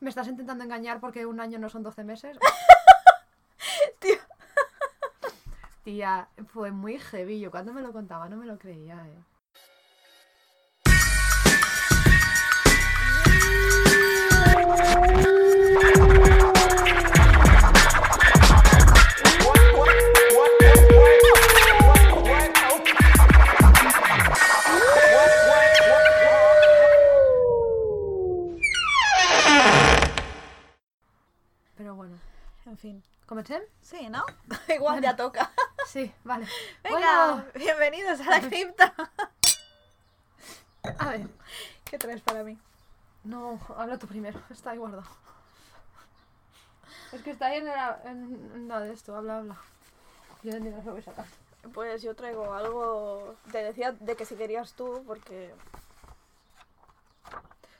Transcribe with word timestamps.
¿Me 0.00 0.10
estás 0.10 0.28
intentando 0.28 0.62
engañar 0.62 1.00
porque 1.00 1.26
un 1.26 1.40
año 1.40 1.58
no 1.58 1.68
son 1.68 1.82
12 1.82 2.04
meses? 2.04 2.38
Tío. 3.98 4.16
Tía, 5.82 6.28
fue 6.46 6.70
muy 6.70 6.98
heavy. 6.98 7.40
Yo 7.40 7.50
cuando 7.50 7.72
me 7.72 7.82
lo 7.82 7.92
contaba 7.92 8.28
no 8.28 8.36
me 8.36 8.46
lo 8.46 8.58
creía, 8.58 9.04
eh. 9.08 9.24
Fin. 32.78 33.02
¿Comencé? 33.26 33.68
Sí, 33.82 34.08
¿no? 34.08 34.24
Igual 34.74 35.02
ya 35.02 35.16
toca. 35.16 35.50
Sí, 35.86 36.12
vale. 36.22 36.46
Venga, 36.84 36.98
Bueno, 37.32 37.44
bienvenidos 37.54 38.20
a 38.20 38.24
la 38.28 38.40
cripta. 38.42 38.92
a 40.98 41.08
ver. 41.08 41.26
¿Qué 41.84 41.96
traes 41.96 42.20
para 42.20 42.44
mí? 42.44 42.58
No, 43.24 43.58
habla 43.74 43.96
tú 43.96 44.06
primero. 44.06 44.38
Está 44.50 44.72
ahí 44.72 44.76
guardado. 44.76 45.04
Es 47.12 47.22
que 47.22 47.30
está 47.30 47.46
ahí 47.46 47.56
en 47.58 47.64
la, 47.64 48.02
en 48.04 48.68
de 48.68 48.92
esto. 48.92 49.16
Habla, 49.16 49.38
habla. 49.38 49.56
Yo 50.42 50.60
ni 50.60 50.68
lo 50.68 50.76
voy 50.82 51.00
a 51.00 51.04
sacar. 51.04 51.24
Pues 51.72 52.02
yo 52.02 52.14
traigo 52.14 52.52
algo. 52.52 53.36
Te 53.50 53.64
decía 53.64 53.92
de 53.92 54.14
que 54.14 54.26
si 54.26 54.34
querías 54.34 54.74
tú, 54.74 55.02
porque 55.06 55.54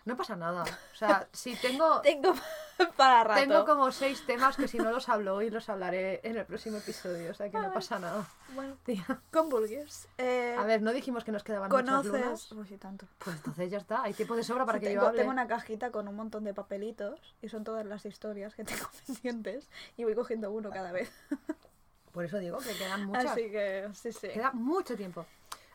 No 0.06 0.16
pasa 0.16 0.34
nada. 0.34 0.64
O 0.94 0.96
sea, 0.96 1.28
si 1.34 1.54
tengo... 1.56 2.00
tengo 2.02 2.32
para 2.96 3.24
rato. 3.24 3.40
Tengo 3.40 3.64
como 3.64 3.90
seis 3.92 4.24
temas 4.26 4.56
que 4.56 4.68
si 4.68 4.78
no 4.78 4.90
los 4.90 5.08
hablo 5.08 5.34
hoy 5.36 5.50
los 5.50 5.68
hablaré 5.68 6.20
en 6.22 6.36
el 6.36 6.44
próximo 6.46 6.78
episodio, 6.78 7.30
o 7.30 7.34
sea 7.34 7.50
que 7.50 7.58
no 7.58 7.72
pasa 7.72 7.98
nada. 7.98 8.26
Bueno, 8.54 8.76
Tía. 8.84 9.04
con 9.32 9.48
Burgers. 9.48 10.08
Eh, 10.18 10.56
A 10.58 10.64
ver, 10.64 10.82
no 10.82 10.92
dijimos 10.92 11.24
que 11.24 11.32
nos 11.32 11.42
quedaban 11.44 11.70
muchas 11.70 11.84
¿Conoces? 11.86 12.12
lunas. 12.12 12.52
Uy, 12.52 12.66
sí, 12.66 12.76
tanto. 12.78 13.06
Pues 13.18 13.36
entonces 13.36 13.70
ya 13.70 13.78
está, 13.78 14.02
hay 14.02 14.14
tiempo 14.14 14.36
de 14.36 14.42
sobra 14.44 14.64
para 14.66 14.80
que 14.80 14.86
tengo, 14.86 15.02
yo 15.02 15.08
hable. 15.08 15.18
tengo 15.20 15.30
una 15.32 15.46
cajita 15.46 15.90
con 15.90 16.08
un 16.08 16.16
montón 16.16 16.44
de 16.44 16.54
papelitos 16.54 17.36
y 17.42 17.48
son 17.48 17.64
todas 17.64 17.84
las 17.86 18.04
historias 18.06 18.54
que 18.54 18.64
tengo 18.64 18.86
pendientes 19.06 19.68
y 19.96 20.04
voy 20.04 20.14
cogiendo 20.14 20.50
uno 20.50 20.70
cada 20.70 20.92
vez. 20.92 21.10
Por 22.12 22.24
eso 22.24 22.38
digo 22.38 22.58
que 22.58 22.72
quedan 22.76 23.04
muchas. 23.06 23.26
Así 23.26 23.50
que, 23.50 23.88
sí, 23.94 24.12
sí. 24.12 24.28
Queda 24.28 24.50
mucho 24.52 24.96
tiempo. 24.96 25.26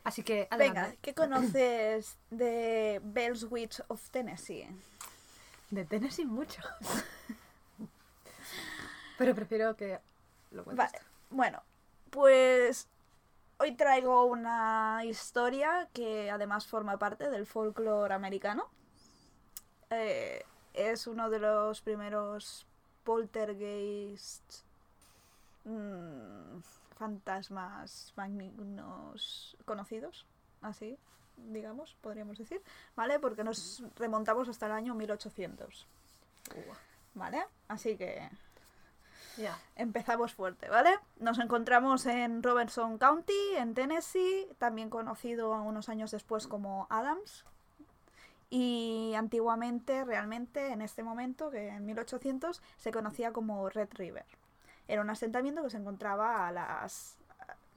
Así 0.02 0.22
que, 0.22 0.48
Venga, 0.50 0.80
adelante. 0.82 0.98
¿qué 1.00 1.14
conoces 1.14 2.18
de 2.28 3.00
Bells 3.02 3.44
Witch 3.50 3.80
of 3.88 4.10
Tennessee? 4.10 4.68
De 5.70 5.84
Tennessee 5.84 6.24
mucho. 6.24 6.62
Pero 9.18 9.34
prefiero 9.34 9.76
que 9.76 10.00
lo 10.50 10.64
cuentes. 10.64 10.92
Vale, 10.92 11.04
bueno, 11.30 11.62
pues 12.10 12.88
hoy 13.58 13.74
traigo 13.76 14.24
una 14.24 15.04
historia 15.04 15.88
que 15.92 16.30
además 16.30 16.66
forma 16.66 16.98
parte 16.98 17.30
del 17.30 17.46
folclore 17.46 18.14
americano. 18.14 18.68
Eh, 19.90 20.44
es 20.74 21.06
uno 21.06 21.30
de 21.30 21.38
los 21.38 21.80
primeros 21.80 22.66
poltergeist 23.04 24.64
mm, 25.64 26.58
fantasmas 26.96 28.12
malignos 28.16 29.56
conocidos, 29.64 30.26
así, 30.62 30.98
digamos, 31.36 31.96
podríamos 32.00 32.38
decir, 32.38 32.62
¿vale? 32.96 33.18
Porque 33.18 33.44
nos 33.44 33.82
remontamos 33.96 34.48
hasta 34.48 34.66
el 34.66 34.72
año 34.72 34.94
1800, 34.94 35.86
¿vale? 37.14 37.44
Así 37.68 37.96
que 37.96 38.28
Ya. 39.36 39.58
Empezamos 39.74 40.32
fuerte, 40.32 40.68
¿vale? 40.68 40.90
Nos 41.18 41.38
encontramos 41.38 42.06
en 42.06 42.42
Robertson 42.42 42.98
County, 42.98 43.56
en 43.56 43.74
Tennessee, 43.74 44.48
también 44.58 44.90
conocido 44.90 45.50
unos 45.50 45.88
años 45.88 46.12
después 46.12 46.46
como 46.46 46.86
Adams. 46.88 47.44
Y 48.48 49.12
antiguamente, 49.16 50.04
realmente, 50.04 50.68
en 50.68 50.82
este 50.82 51.02
momento, 51.02 51.50
que 51.50 51.68
en 51.68 51.84
1800, 51.84 52.62
se 52.76 52.92
conocía 52.92 53.32
como 53.32 53.68
Red 53.68 53.88
River. 53.94 54.26
Era 54.86 55.00
un 55.00 55.10
asentamiento 55.10 55.64
que 55.64 55.70
se 55.70 55.78
encontraba 55.78 56.46
a 56.46 56.52
las 56.52 57.16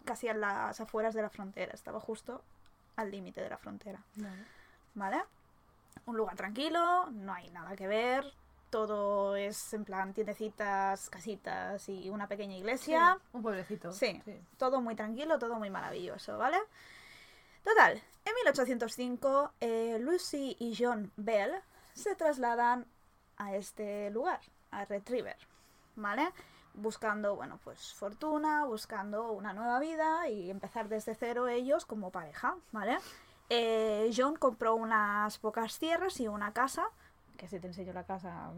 casi 0.05 0.29
a 0.29 0.33
las 0.33 0.79
afueras 0.79 1.13
de 1.13 1.21
la 1.21 1.29
frontera, 1.29 1.73
estaba 1.73 1.99
justo 1.99 2.41
al 2.97 3.09
límite 3.09 3.41
de 3.41 3.49
la 3.49 3.57
frontera. 3.57 4.03
Vale. 4.15 4.43
¿Vale? 4.95 5.23
Un 6.05 6.17
lugar 6.17 6.35
tranquilo, 6.35 7.09
no 7.11 7.33
hay 7.33 7.49
nada 7.49 7.75
que 7.75 7.87
ver, 7.87 8.33
todo 8.69 9.35
es 9.35 9.73
en 9.73 9.85
plan 9.85 10.13
tiendecitas, 10.13 11.09
casitas 11.09 11.87
y 11.89 12.09
una 12.09 12.27
pequeña 12.27 12.55
iglesia. 12.55 13.17
Un 13.31 13.41
pueblecito. 13.41 13.91
Sí. 13.91 14.21
Todo 14.57 14.81
muy 14.81 14.95
tranquilo, 14.95 15.39
todo 15.39 15.55
muy 15.55 15.69
maravilloso, 15.69 16.37
¿vale? 16.37 16.57
Total, 17.63 18.01
en 18.25 18.33
1805 18.43 19.53
eh, 19.59 19.97
Lucy 19.99 20.55
y 20.59 20.75
John 20.77 21.11
Bell 21.17 21.51
se 21.93 22.15
trasladan 22.15 22.85
a 23.37 23.55
este 23.55 24.09
lugar, 24.11 24.39
a 24.71 24.85
Red 24.85 25.03
River, 25.07 25.37
¿vale? 25.95 26.29
Buscando, 26.79 27.35
bueno, 27.35 27.59
pues 27.63 27.93
fortuna, 27.95 28.63
buscando 28.65 29.31
una 29.31 29.51
nueva 29.51 29.79
vida 29.79 30.29
y 30.29 30.51
empezar 30.51 30.87
desde 30.89 31.15
cero 31.15 31.47
ellos 31.47 31.85
como 31.87 32.11
pareja, 32.11 32.55
¿vale? 32.71 32.99
Eh, 33.49 34.11
John 34.15 34.35
compró 34.35 34.75
unas 34.75 35.39
pocas 35.39 35.79
tierras 35.79 36.19
y 36.19 36.27
una 36.27 36.53
casa, 36.53 36.85
que 37.35 37.47
si 37.47 37.59
te 37.59 37.65
enseño 37.67 37.93
la 37.93 38.03
casa, 38.03 38.51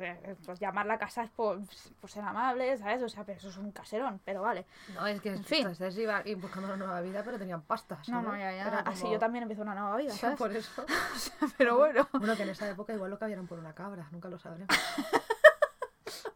eh, 0.00 0.36
pues 0.44 0.58
llamar 0.60 0.84
la 0.86 0.98
casa 0.98 1.22
es 1.24 1.30
por, 1.30 1.60
por 2.00 2.10
ser 2.10 2.22
amable, 2.24 2.76
¿sabes? 2.76 3.02
O 3.02 3.08
sea, 3.08 3.24
pero 3.24 3.38
eso 3.38 3.48
es 3.48 3.56
un 3.56 3.70
caserón, 3.72 4.20
pero 4.24 4.42
vale. 4.42 4.66
No, 4.94 5.06
es 5.06 5.20
que 5.22 5.30
En 5.30 5.44
fin. 5.44 5.58
entonces 5.60 5.96
iba 5.98 6.22
buscando 6.36 6.68
una 6.68 6.76
nueva 6.76 7.00
vida, 7.00 7.22
pero 7.24 7.38
tenían 7.38 7.62
pastas. 7.62 8.06
No, 8.10 8.20
no, 8.22 8.32
ya, 8.36 8.52
ya. 8.52 8.66
Era 8.68 8.78
Así 8.80 9.02
como- 9.02 9.12
yo 9.14 9.18
también 9.18 9.42
empiezo 9.42 9.62
una 9.62 9.74
nueva 9.74 9.96
vida, 9.96 10.12
¿sabes? 10.14 10.36
Por 10.38 10.52
eso. 10.52 10.84
Pero 11.58 11.76
bueno. 11.78 12.08
Bueno, 12.12 12.36
que 12.36 12.42
en 12.42 12.50
esa 12.50 12.68
época 12.68 12.92
igual 12.92 13.10
lo 13.10 13.18
cambiaron 13.18 13.46
por 13.46 13.58
una 13.58 13.74
cabra, 13.74 14.06
nunca 14.10 14.28
lo 14.28 14.38
sabremos. 14.38 14.68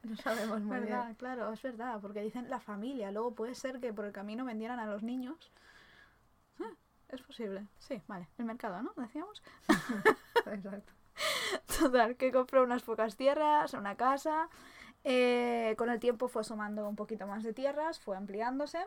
no 0.09 0.17
sabemos 0.17 0.61
muy 0.61 0.81
verdad, 0.81 1.05
bien. 1.05 1.15
claro, 1.17 1.53
es 1.53 1.63
verdad, 1.63 2.01
porque 2.01 2.21
dicen 2.23 2.49
la 2.51 2.61
familia, 2.61 3.11
luego 3.11 3.35
puede 3.35 3.55
ser 3.55 3.81
que 3.81 3.93
por 3.93 4.05
el 4.05 4.13
camino 4.13 4.45
vendieran 4.45 4.79
a 4.81 4.87
los 4.87 5.03
niños. 5.03 5.51
Ah, 6.61 6.71
es 7.09 7.23
posible, 7.23 7.67
sí, 7.79 8.03
vale. 8.07 8.29
El 8.39 8.45
mercado, 8.47 8.83
¿no? 8.83 8.93
Decíamos. 8.97 9.43
Exacto. 10.47 10.93
Total, 11.79 12.17
que 12.17 12.33
compró 12.33 12.63
unas 12.63 12.83
pocas 12.83 13.17
tierras, 13.17 13.73
una 13.75 13.97
casa. 13.97 14.49
eh, 15.05 15.75
con 15.79 15.91
el 15.91 16.01
tiempo 16.01 16.29
fue 16.29 16.45
sumando 16.45 16.89
un 16.89 16.97
poquito 16.97 17.27
más 17.27 17.43
de 17.45 17.53
tierras, 17.53 18.01
fue 18.01 18.17
ampliándose 18.17 18.79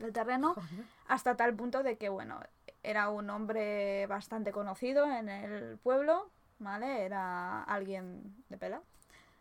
el 0.00 0.12
terreno. 0.12 0.54
Joder. 0.54 0.84
hasta 1.08 1.36
tal 1.36 1.54
punto 1.54 1.82
de 1.82 1.96
que, 1.98 2.08
bueno, 2.08 2.40
era 2.82 3.10
un 3.10 3.30
hombre 3.30 4.06
bastante 4.06 4.52
conocido 4.52 5.06
en 5.06 5.28
el 5.28 5.78
pueblo, 5.78 6.30
¿vale? 6.58 7.02
Era 7.04 7.62
alguien 7.64 8.34
de 8.48 8.58
pela, 8.58 8.82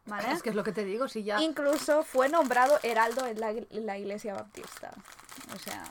¿vale? 0.05 0.31
Es 0.31 0.41
que 0.43 0.49
es 0.49 0.55
lo 0.55 0.63
que 0.63 0.71
te 0.71 0.83
digo, 0.85 1.07
si 1.07 1.23
ya. 1.23 1.41
Incluso 1.41 2.03
fue 2.03 2.29
nombrado 2.29 2.79
heraldo 2.83 3.25
en 3.25 3.39
la, 3.85 3.97
iglesia 3.97 4.33
baptista. 4.33 4.91
O 5.55 5.59
sea, 5.59 5.83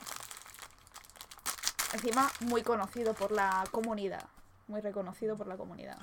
encima 1.93 2.29
muy 2.41 2.63
conocido 2.63 3.13
por 3.13 3.31
la 3.31 3.63
comunidad, 3.71 4.23
muy 4.67 4.81
reconocido 4.81 5.35
por 5.37 5.47
la 5.47 5.57
comunidad. 5.57 5.97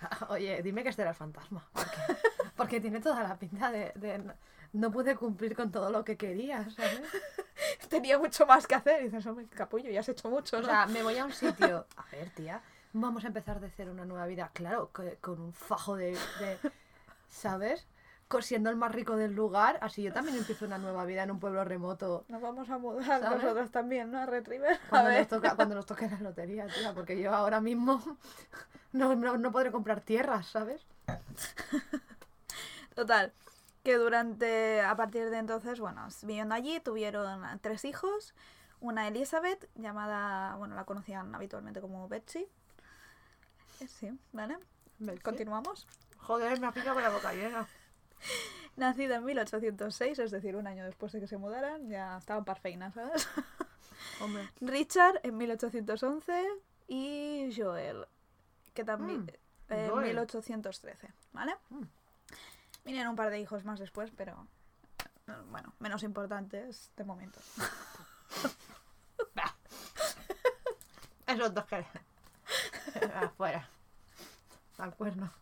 Oye, 0.28 0.62
dime 0.62 0.82
que 0.82 0.90
este 0.90 1.02
era 1.02 1.12
el 1.12 1.16
fantasma. 1.16 1.66
Porque, 1.72 1.96
porque 2.56 2.80
tiene 2.80 3.00
toda 3.00 3.22
la 3.22 3.36
pinta 3.38 3.70
de, 3.70 3.92
de 3.94 4.18
no- 4.18 4.34
no 4.72 4.90
pude 4.90 5.14
cumplir 5.14 5.54
con 5.54 5.70
todo 5.70 5.90
lo 5.90 6.04
que 6.04 6.16
quería, 6.16 6.68
¿sabes? 6.70 7.00
Tenía 7.88 8.18
mucho 8.18 8.44
más 8.44 8.66
que 8.66 8.74
hacer 8.74 9.02
y 9.02 9.04
dices, 9.04 9.24
hombre, 9.26 9.46
capullo, 9.46 9.88
ya 9.88 10.00
has 10.00 10.08
hecho 10.08 10.28
mucho, 10.28 10.56
O 10.56 10.60
¿no? 10.60 10.66
sea, 10.66 10.86
me 10.86 11.02
voy 11.02 11.16
a 11.16 11.24
un 11.24 11.32
sitio. 11.32 11.86
A 11.96 12.04
ver, 12.10 12.30
tía, 12.30 12.60
vamos 12.92 13.22
a 13.24 13.28
empezar 13.28 13.60
de 13.60 13.70
cero 13.70 13.92
una 13.92 14.04
nueva 14.04 14.26
vida. 14.26 14.50
Claro, 14.52 14.90
que- 14.92 15.16
con 15.20 15.40
un 15.40 15.52
fajo 15.52 15.94
de. 15.96 16.12
de- 16.40 16.58
¿Sabes? 17.28 17.86
Siendo 18.40 18.68
el 18.68 18.74
más 18.76 18.90
rico 18.90 19.16
del 19.16 19.32
lugar, 19.32 19.78
así 19.80 20.02
yo 20.02 20.12
también 20.12 20.36
empiezo 20.36 20.64
una 20.64 20.78
nueva 20.78 21.04
vida 21.04 21.22
en 21.22 21.30
un 21.30 21.38
pueblo 21.38 21.62
remoto. 21.64 22.24
Nos 22.28 22.42
vamos 22.42 22.68
a 22.68 22.78
mudar 22.78 23.20
¿Sabes? 23.20 23.42
nosotros 23.42 23.70
también, 23.70 24.10
¿no? 24.10 24.18
A 24.18 24.26
Retriever. 24.26 24.74
A 24.74 24.88
Cuando 24.88 25.10
ver. 25.10 25.20
nos, 25.20 25.28
toca, 25.28 25.54
cuando 25.54 25.74
nos 25.76 25.86
toque 25.86 26.08
la 26.08 26.18
lotería, 26.18 26.66
tía, 26.66 26.92
porque 26.94 27.20
yo 27.20 27.32
ahora 27.32 27.60
mismo 27.60 28.02
no, 28.92 29.14
no, 29.14 29.36
no 29.38 29.52
podré 29.52 29.70
comprar 29.70 30.00
tierras, 30.00 30.46
¿sabes? 30.48 30.84
Total, 32.96 33.32
que 33.84 33.96
durante, 33.96 34.80
a 34.80 34.96
partir 34.96 35.30
de 35.30 35.38
entonces, 35.38 35.78
bueno, 35.78 36.08
viviendo 36.22 36.54
allí, 36.54 36.80
tuvieron 36.80 37.42
tres 37.60 37.84
hijos. 37.84 38.34
Una 38.80 39.06
Elizabeth, 39.06 39.68
llamada, 39.76 40.56
bueno, 40.56 40.74
la 40.74 40.84
conocían 40.84 41.32
habitualmente 41.34 41.80
como 41.80 42.08
Betsy. 42.08 42.48
Sí, 43.86 44.10
¿vale? 44.32 44.58
Continuamos. 45.22 45.86
Joder, 46.26 46.58
me 46.58 46.66
ha 46.66 46.72
picado 46.72 46.94
con 46.94 47.02
la 47.02 47.10
boca 47.10 47.32
llena. 47.32 47.66
Nacida 48.76 49.16
en 49.16 49.24
1806, 49.24 50.18
es 50.18 50.30
decir, 50.30 50.56
un 50.56 50.66
año 50.66 50.84
después 50.84 51.12
de 51.12 51.20
que 51.20 51.26
se 51.26 51.36
mudaran, 51.36 51.88
ya 51.88 52.16
estaban 52.16 52.44
parfeinas, 52.44 52.94
¿sabes? 52.94 53.28
Hombre. 54.20 54.48
Richard 54.60 55.20
en 55.22 55.36
1811 55.36 56.46
y 56.88 57.54
Joel, 57.56 58.06
que 58.72 58.84
también... 58.84 59.24
Mm. 59.24 59.72
en 59.72 59.90
Joder. 59.90 60.06
1813, 60.06 61.12
¿vale? 61.32 61.54
Mm. 61.70 61.82
Vinieron 62.84 63.10
un 63.10 63.16
par 63.16 63.30
de 63.30 63.40
hijos 63.40 63.64
más 63.64 63.78
después, 63.78 64.10
pero 64.16 64.46
eh, 65.26 65.32
bueno, 65.50 65.72
menos 65.78 66.02
importantes 66.02 66.90
de 66.96 67.04
momento. 67.04 67.38
Esos 71.26 71.54
dos 71.54 71.64
que... 71.66 71.84
Afuera. 73.14 73.68
Al 74.78 74.94
cuerno. 74.94 75.32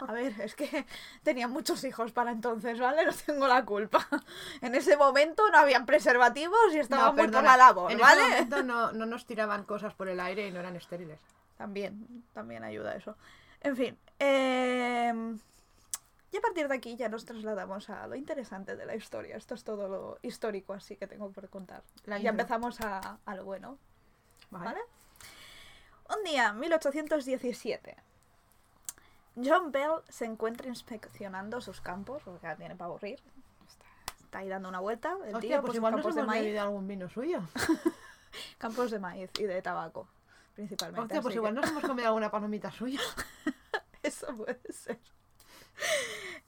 A 0.00 0.12
ver, 0.12 0.38
es 0.40 0.54
que 0.54 0.84
tenía 1.22 1.48
muchos 1.48 1.82
hijos 1.84 2.12
para 2.12 2.30
entonces, 2.30 2.78
¿vale? 2.78 3.06
No 3.06 3.12
tengo 3.12 3.46
la 3.48 3.64
culpa. 3.64 4.06
En 4.60 4.74
ese 4.74 4.96
momento 4.96 5.48
no 5.50 5.58
habían 5.58 5.86
preservativos 5.86 6.74
y 6.74 6.78
estaba 6.78 7.06
No, 7.06 7.12
muy 7.14 7.28
por 7.28 7.42
la 7.42 7.56
labor, 7.56 7.90
en 7.92 7.98
¿vale? 7.98 8.20
ese 8.22 8.30
momento 8.32 8.62
no, 8.64 8.92
no 8.92 9.06
nos 9.06 9.26
tiraban 9.26 9.64
cosas 9.64 9.94
por 9.94 10.08
el 10.08 10.20
aire 10.20 10.46
y 10.48 10.52
no 10.52 10.60
eran 10.60 10.76
estériles. 10.76 11.18
También, 11.56 12.24
también 12.34 12.64
ayuda 12.64 12.94
eso. 12.94 13.16
En 13.62 13.76
fin, 13.76 13.98
eh, 14.18 15.12
y 16.30 16.36
a 16.36 16.40
partir 16.40 16.68
de 16.68 16.74
aquí 16.74 16.96
ya 16.96 17.08
nos 17.08 17.24
trasladamos 17.24 17.88
a 17.88 18.06
lo 18.06 18.14
interesante 18.14 18.76
de 18.76 18.84
la 18.84 18.94
historia. 18.94 19.36
Esto 19.36 19.54
es 19.54 19.64
todo 19.64 19.88
lo 19.88 20.18
histórico 20.22 20.74
así 20.74 20.96
que 20.96 21.06
tengo 21.06 21.30
por 21.30 21.48
contar. 21.48 21.82
La 22.04 22.18
ya 22.18 22.30
empezamos 22.30 22.80
a, 22.82 23.18
a 23.24 23.34
lo 23.34 23.44
bueno, 23.44 23.78
Vale. 24.50 24.64
¿vale? 24.66 24.80
Un 26.16 26.24
día, 26.24 26.52
1817, 26.52 27.96
John 29.36 29.70
Bell 29.72 30.00
se 30.08 30.24
encuentra 30.24 30.68
inspeccionando 30.68 31.60
sus 31.60 31.80
campos, 31.80 32.22
porque 32.24 32.42
ya 32.42 32.56
tiene 32.56 32.74
para 32.74 32.88
aburrir. 32.88 33.20
Está, 33.68 33.84
está 34.24 34.38
ahí 34.38 34.48
dando 34.48 34.68
una 34.68 34.80
vuelta, 34.80 35.16
el 35.26 35.34
Hostia, 35.34 35.40
tío, 35.40 35.60
pues 35.60 35.66
por 35.66 35.74
igual 35.76 35.92
sus 35.92 35.96
nos 35.98 36.04
campos 36.04 36.14
de 36.14 36.20
hemos 36.22 36.34
maíz. 36.34 36.58
algún 36.58 36.88
vino 36.88 37.08
suyo. 37.08 37.40
Campos 38.58 38.90
de 38.90 38.98
maíz 38.98 39.30
y 39.38 39.44
de 39.44 39.62
tabaco, 39.62 40.08
principalmente. 40.54 41.00
Hostia, 41.02 41.22
pues 41.22 41.34
igual 41.36 41.54
que- 41.54 41.60
nos 41.60 41.70
hemos 41.70 41.82
comido 41.86 42.08
alguna 42.08 42.30
palomita 42.30 42.70
suya. 42.70 43.00
Eso 44.02 44.26
puede 44.36 44.60
ser. 44.72 44.98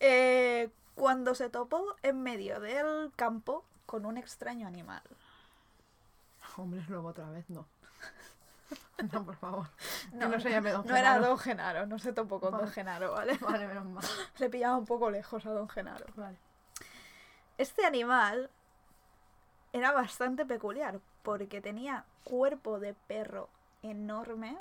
Eh, 0.00 0.70
cuando 0.94 1.34
se 1.34 1.48
topó 1.48 1.96
en 2.02 2.22
medio 2.22 2.60
del 2.60 3.10
campo 3.16 3.64
con 3.86 4.04
un 4.06 4.16
extraño 4.18 4.66
animal. 4.66 5.02
Hombre, 6.56 6.82
luego 6.88 7.08
otra 7.08 7.28
vez 7.30 7.48
no. 7.48 7.66
No, 9.12 9.24
por 9.24 9.36
favor. 9.36 9.68
Que 10.10 10.16
No, 10.16 10.28
no 10.28 10.40
se 10.40 10.50
llame 10.50 10.72
Don 10.72 10.86
No 10.86 10.96
era 10.96 11.12
Genaro. 11.12 11.28
Don 11.28 11.38
Genaro, 11.38 11.86
no 11.86 11.98
se 11.98 12.12
topó 12.12 12.40
con 12.40 12.52
Vale. 12.52 12.64
Don 12.64 12.72
Genaro, 12.72 13.12
¿vale? 13.12 13.38
Vale, 13.40 13.66
menos 13.66 13.86
mal. 13.86 14.04
Le 14.38 14.50
pillaba 14.50 14.76
un 14.76 14.86
poco 14.86 15.10
lejos 15.10 15.46
a 15.46 15.50
Don 15.50 15.68
Genaro. 15.68 16.06
Vale. 16.16 16.36
Este 17.58 17.84
animal 17.84 18.50
era 19.72 19.92
bastante 19.92 20.44
peculiar 20.46 21.00
porque 21.22 21.60
tenía 21.60 22.04
cuerpo 22.24 22.80
de 22.80 22.94
perro 22.94 23.48
enorme, 23.82 24.56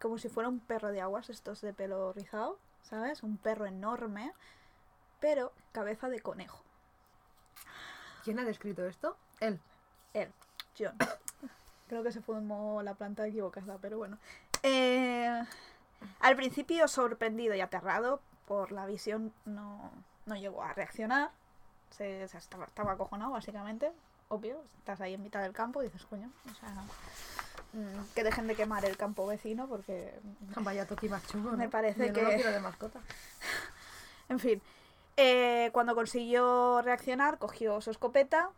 como 0.00 0.18
si 0.18 0.28
fuera 0.28 0.48
un 0.48 0.60
perro 0.60 0.88
de 0.88 1.00
aguas, 1.00 1.30
estos 1.30 1.60
de 1.60 1.72
pelo 1.72 2.12
rizado, 2.12 2.58
¿sabes? 2.82 3.22
Un 3.22 3.36
perro 3.36 3.66
enorme, 3.66 4.32
pero 5.20 5.52
cabeza 5.72 6.08
de 6.08 6.20
conejo. 6.20 6.62
¿Quién 8.24 8.38
ha 8.38 8.44
descrito 8.44 8.86
esto? 8.86 9.16
Él. 9.40 9.60
Él, 10.14 10.32
John. 10.78 10.96
Creo 11.90 12.04
que 12.04 12.12
se 12.12 12.20
fumó 12.20 12.82
la 12.84 12.94
planta 12.94 13.26
equivocada, 13.26 13.76
pero 13.82 13.98
bueno. 13.98 14.16
Eh, 14.62 15.42
al 16.20 16.36
principio 16.36 16.86
sorprendido 16.86 17.52
y 17.56 17.60
aterrado 17.60 18.20
por 18.46 18.70
la 18.70 18.86
visión, 18.86 19.32
no, 19.44 19.90
no 20.24 20.36
llegó 20.36 20.62
a 20.62 20.72
reaccionar. 20.72 21.30
Se, 21.90 22.28
se 22.28 22.38
estaba, 22.38 22.66
estaba 22.66 22.92
acojonado, 22.92 23.32
básicamente. 23.32 23.90
Obvio, 24.28 24.62
estás 24.78 25.00
ahí 25.00 25.14
en 25.14 25.22
mitad 25.24 25.42
del 25.42 25.52
campo 25.52 25.82
y 25.82 25.86
dices, 25.86 26.06
coño, 26.06 26.30
o 26.48 26.54
sea, 26.54 26.68
mm, 27.72 28.14
que 28.14 28.22
dejen 28.22 28.46
de 28.46 28.54
quemar 28.54 28.84
el 28.84 28.96
campo 28.96 29.26
vecino 29.26 29.66
porque 29.66 30.14
Vaya 30.60 30.86
toqui 30.86 31.08
más 31.08 31.24
Me 31.56 31.68
parece 31.68 32.06
Yo 32.06 32.12
que- 32.12 32.22
No 32.22 32.28
lo 32.30 32.34
quiero 32.36 32.52
de 32.52 32.60
mascota. 32.60 33.00
En 34.28 34.38
fin, 34.38 34.62
eh, 35.16 35.70
cuando 35.72 35.96
consiguió 35.96 36.82
reaccionar, 36.82 37.38
cogió 37.38 37.80
su 37.80 37.90
escopeta 37.90 38.50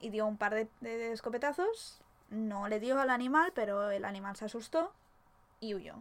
y 0.00 0.10
dio 0.10 0.26
un 0.26 0.36
par 0.36 0.54
de, 0.54 0.68
de 0.80 1.12
escopetazos. 1.12 2.00
No 2.30 2.68
le 2.68 2.80
dio 2.80 3.00
al 3.00 3.10
animal, 3.10 3.52
pero 3.54 3.90
el 3.90 4.04
animal 4.04 4.36
se 4.36 4.46
asustó 4.46 4.92
y 5.60 5.74
huyó. 5.74 5.96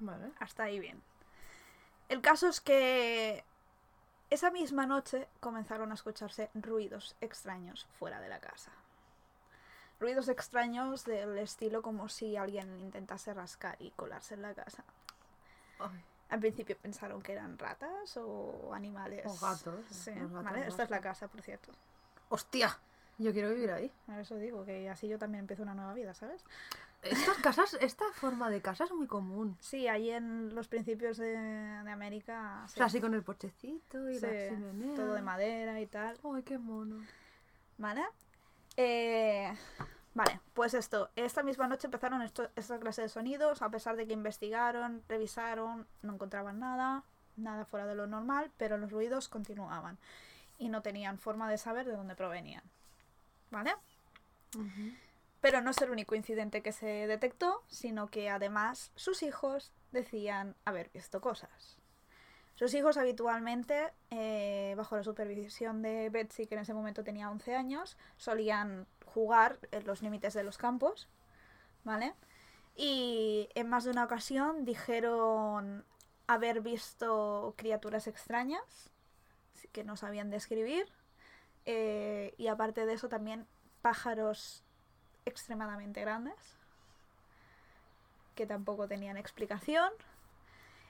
Vale. 0.00 0.32
Hasta 0.38 0.64
ahí 0.64 0.78
bien. 0.78 1.00
El 2.08 2.20
caso 2.20 2.48
es 2.48 2.60
que 2.60 3.44
esa 4.30 4.50
misma 4.50 4.86
noche 4.86 5.28
comenzaron 5.40 5.90
a 5.90 5.94
escucharse 5.94 6.50
ruidos 6.54 7.16
extraños 7.20 7.86
fuera 7.98 8.20
de 8.20 8.28
la 8.28 8.40
casa. 8.40 8.72
Ruidos 10.00 10.28
extraños 10.28 11.04
del 11.04 11.38
estilo 11.38 11.82
como 11.82 12.08
si 12.08 12.36
alguien 12.36 12.78
intentase 12.78 13.34
rascar 13.34 13.76
y 13.80 13.90
colarse 13.90 14.34
en 14.34 14.42
la 14.42 14.54
casa. 14.54 14.84
Ay, 15.80 16.04
Al 16.30 16.40
principio 16.40 16.76
pensaron 16.76 17.20
que 17.20 17.32
eran 17.32 17.58
ratas 17.58 18.16
o 18.16 18.72
animales. 18.74 19.26
O 19.26 19.34
gatos, 19.34 19.84
Sí, 19.90 20.14
los 20.14 20.30
gatos 20.30 20.44
vale, 20.44 20.66
esta 20.68 20.82
es 20.84 20.90
la 20.90 21.00
casa, 21.00 21.26
por 21.28 21.42
cierto. 21.42 21.72
¡Hostia! 22.28 22.78
Yo 23.18 23.32
quiero 23.32 23.50
vivir 23.50 23.70
ahí. 23.70 23.92
Eso 24.18 24.36
digo 24.36 24.64
que 24.64 24.88
así 24.88 25.08
yo 25.08 25.18
también 25.18 25.40
empiezo 25.40 25.62
una 25.64 25.74
nueva 25.74 25.92
vida, 25.94 26.14
¿sabes? 26.14 26.44
Estas 27.02 27.36
casas, 27.42 27.76
esta 27.80 28.04
forma 28.14 28.48
de 28.50 28.60
casa 28.60 28.84
es 28.84 28.92
muy 28.92 29.06
común. 29.06 29.56
Sí, 29.60 29.88
ahí 29.88 30.10
en 30.10 30.54
los 30.54 30.68
principios 30.68 31.16
de, 31.16 31.36
de 31.36 31.90
América. 31.90 32.62
O 32.64 32.68
sí, 32.68 32.76
sea, 32.76 32.86
así 32.86 33.00
con 33.00 33.14
el 33.14 33.22
porchecito 33.22 34.08
y 34.10 34.14
sí, 34.18 34.26
la 34.26 34.48
chimenea. 34.48 34.94
todo 34.94 35.12
de 35.14 35.22
madera 35.22 35.80
y 35.80 35.86
tal. 35.86 36.16
Ay, 36.34 36.42
qué 36.42 36.58
mono. 36.58 37.04
¿Vale? 37.76 38.02
Eh, 38.76 39.52
vale, 40.14 40.40
pues 40.54 40.74
esto. 40.74 41.10
Esta 41.16 41.42
misma 41.42 41.66
noche 41.68 41.86
empezaron 41.88 42.22
esto- 42.22 42.50
esta 42.56 42.78
clase 42.78 43.02
de 43.02 43.08
sonidos, 43.08 43.62
a 43.62 43.70
pesar 43.70 43.96
de 43.96 44.06
que 44.06 44.12
investigaron, 44.12 45.02
revisaron, 45.08 45.86
no 46.02 46.14
encontraban 46.14 46.58
nada, 46.60 47.02
nada 47.36 47.64
fuera 47.64 47.86
de 47.86 47.94
lo 47.96 48.06
normal, 48.06 48.50
pero 48.56 48.76
los 48.78 48.90
ruidos 48.92 49.28
continuaban 49.28 49.98
y 50.58 50.68
no 50.68 50.82
tenían 50.82 51.18
forma 51.18 51.48
de 51.50 51.58
saber 51.58 51.86
de 51.86 51.92
dónde 51.96 52.14
provenían. 52.16 52.62
¿Vale? 53.50 53.74
Pero 55.40 55.60
no 55.60 55.70
es 55.70 55.80
el 55.82 55.90
único 55.90 56.14
incidente 56.14 56.62
que 56.62 56.72
se 56.72 57.06
detectó, 57.06 57.62
sino 57.68 58.08
que 58.08 58.28
además 58.28 58.92
sus 58.96 59.22
hijos 59.22 59.72
decían 59.92 60.56
haber 60.64 60.90
visto 60.90 61.20
cosas. 61.20 61.78
Sus 62.54 62.74
hijos 62.74 62.96
habitualmente, 62.96 63.92
eh, 64.10 64.74
bajo 64.76 64.96
la 64.96 65.04
supervisión 65.04 65.80
de 65.80 66.10
Betsy, 66.10 66.46
que 66.46 66.56
en 66.56 66.62
ese 66.62 66.74
momento 66.74 67.04
tenía 67.04 67.30
11 67.30 67.54
años, 67.54 67.96
solían 68.16 68.88
jugar 69.04 69.60
en 69.70 69.86
los 69.86 70.02
límites 70.02 70.34
de 70.34 70.42
los 70.42 70.58
campos, 70.58 71.08
¿vale? 71.84 72.14
Y 72.74 73.48
en 73.54 73.68
más 73.68 73.84
de 73.84 73.92
una 73.92 74.04
ocasión 74.04 74.64
dijeron 74.64 75.84
haber 76.26 76.60
visto 76.60 77.54
criaturas 77.56 78.08
extrañas 78.08 78.90
que 79.72 79.84
no 79.84 79.96
sabían 79.96 80.30
describir. 80.30 80.86
Eh, 81.70 82.34
y 82.38 82.46
aparte 82.46 82.86
de 82.86 82.94
eso 82.94 83.10
también 83.10 83.46
pájaros 83.82 84.64
extremadamente 85.26 86.00
grandes 86.00 86.56
que 88.34 88.46
tampoco 88.46 88.88
tenían 88.88 89.18
explicación. 89.18 89.92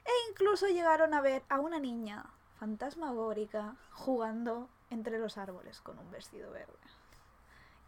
E 0.05 0.11
incluso 0.29 0.67
llegaron 0.67 1.13
a 1.13 1.19
ver 1.19 1.43
a 1.49 1.59
una 1.59 1.79
niña 1.79 2.27
fantasmagórica 2.59 3.75
jugando 3.91 4.69
entre 4.89 5.19
los 5.19 5.37
árboles 5.37 5.81
con 5.81 5.99
un 5.99 6.09
vestido 6.11 6.49
verde. 6.49 6.79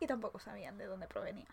Y 0.01 0.07
tampoco 0.07 0.39
sabían 0.39 0.77
de 0.77 0.87
dónde 0.87 1.07
provenía. 1.07 1.47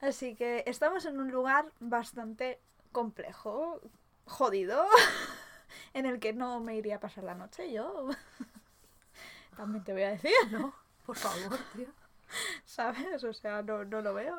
Así 0.00 0.34
que 0.34 0.64
estamos 0.66 1.06
en 1.06 1.18
un 1.18 1.30
lugar 1.30 1.72
bastante 1.80 2.60
complejo, 2.92 3.80
jodido, 4.26 4.84
en 5.94 6.04
el 6.04 6.20
que 6.20 6.34
no 6.34 6.60
me 6.60 6.76
iría 6.76 6.96
a 6.96 7.00
pasar 7.00 7.24
la 7.24 7.34
noche 7.34 7.72
yo. 7.72 8.10
También 9.56 9.84
te 9.84 9.92
voy 9.92 10.02
a 10.02 10.10
decir, 10.10 10.32
No, 10.50 10.74
por 11.04 11.16
favor, 11.16 11.58
tío. 11.74 11.88
¿sabes? 12.64 13.22
O 13.24 13.32
sea, 13.32 13.62
no, 13.62 13.84
no 13.84 14.00
lo 14.02 14.14
veo. 14.14 14.36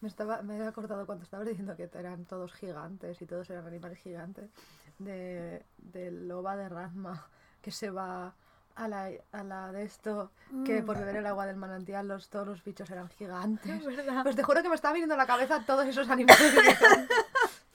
Me, 0.00 0.08
estaba, 0.08 0.42
me 0.42 0.56
he 0.58 0.66
acordado 0.66 1.06
cuando 1.06 1.24
estabas 1.24 1.46
diciendo 1.46 1.76
que 1.76 1.88
eran 1.94 2.24
todos 2.24 2.52
gigantes 2.54 3.22
y 3.22 3.26
todos 3.26 3.48
eran 3.50 3.66
animales 3.66 3.98
gigantes. 3.98 4.50
De, 4.98 5.64
de 5.78 6.10
loba 6.10 6.56
de 6.56 6.68
Rasma 6.68 7.26
que 7.60 7.70
se 7.70 7.90
va 7.90 8.34
a 8.74 8.88
la, 8.88 9.10
a 9.32 9.44
la 9.44 9.70
de 9.72 9.84
esto, 9.84 10.32
que 10.64 10.82
por 10.82 10.98
beber 10.98 11.16
el 11.16 11.26
agua 11.26 11.46
del 11.46 11.56
manantial 11.56 12.08
los, 12.08 12.28
todos 12.28 12.46
los 12.46 12.64
bichos 12.64 12.90
eran 12.90 13.08
gigantes. 13.10 13.70
Es 13.70 13.84
verdad. 13.96 14.22
Pues 14.22 14.34
te 14.36 14.42
juro 14.42 14.62
que 14.62 14.68
me 14.68 14.74
estaba 14.74 14.92
viniendo 14.92 15.14
a 15.14 15.18
la 15.18 15.26
cabeza 15.26 15.64
todos 15.64 15.86
esos 15.86 16.08
animales 16.08 16.50
gigantes. 16.52 17.18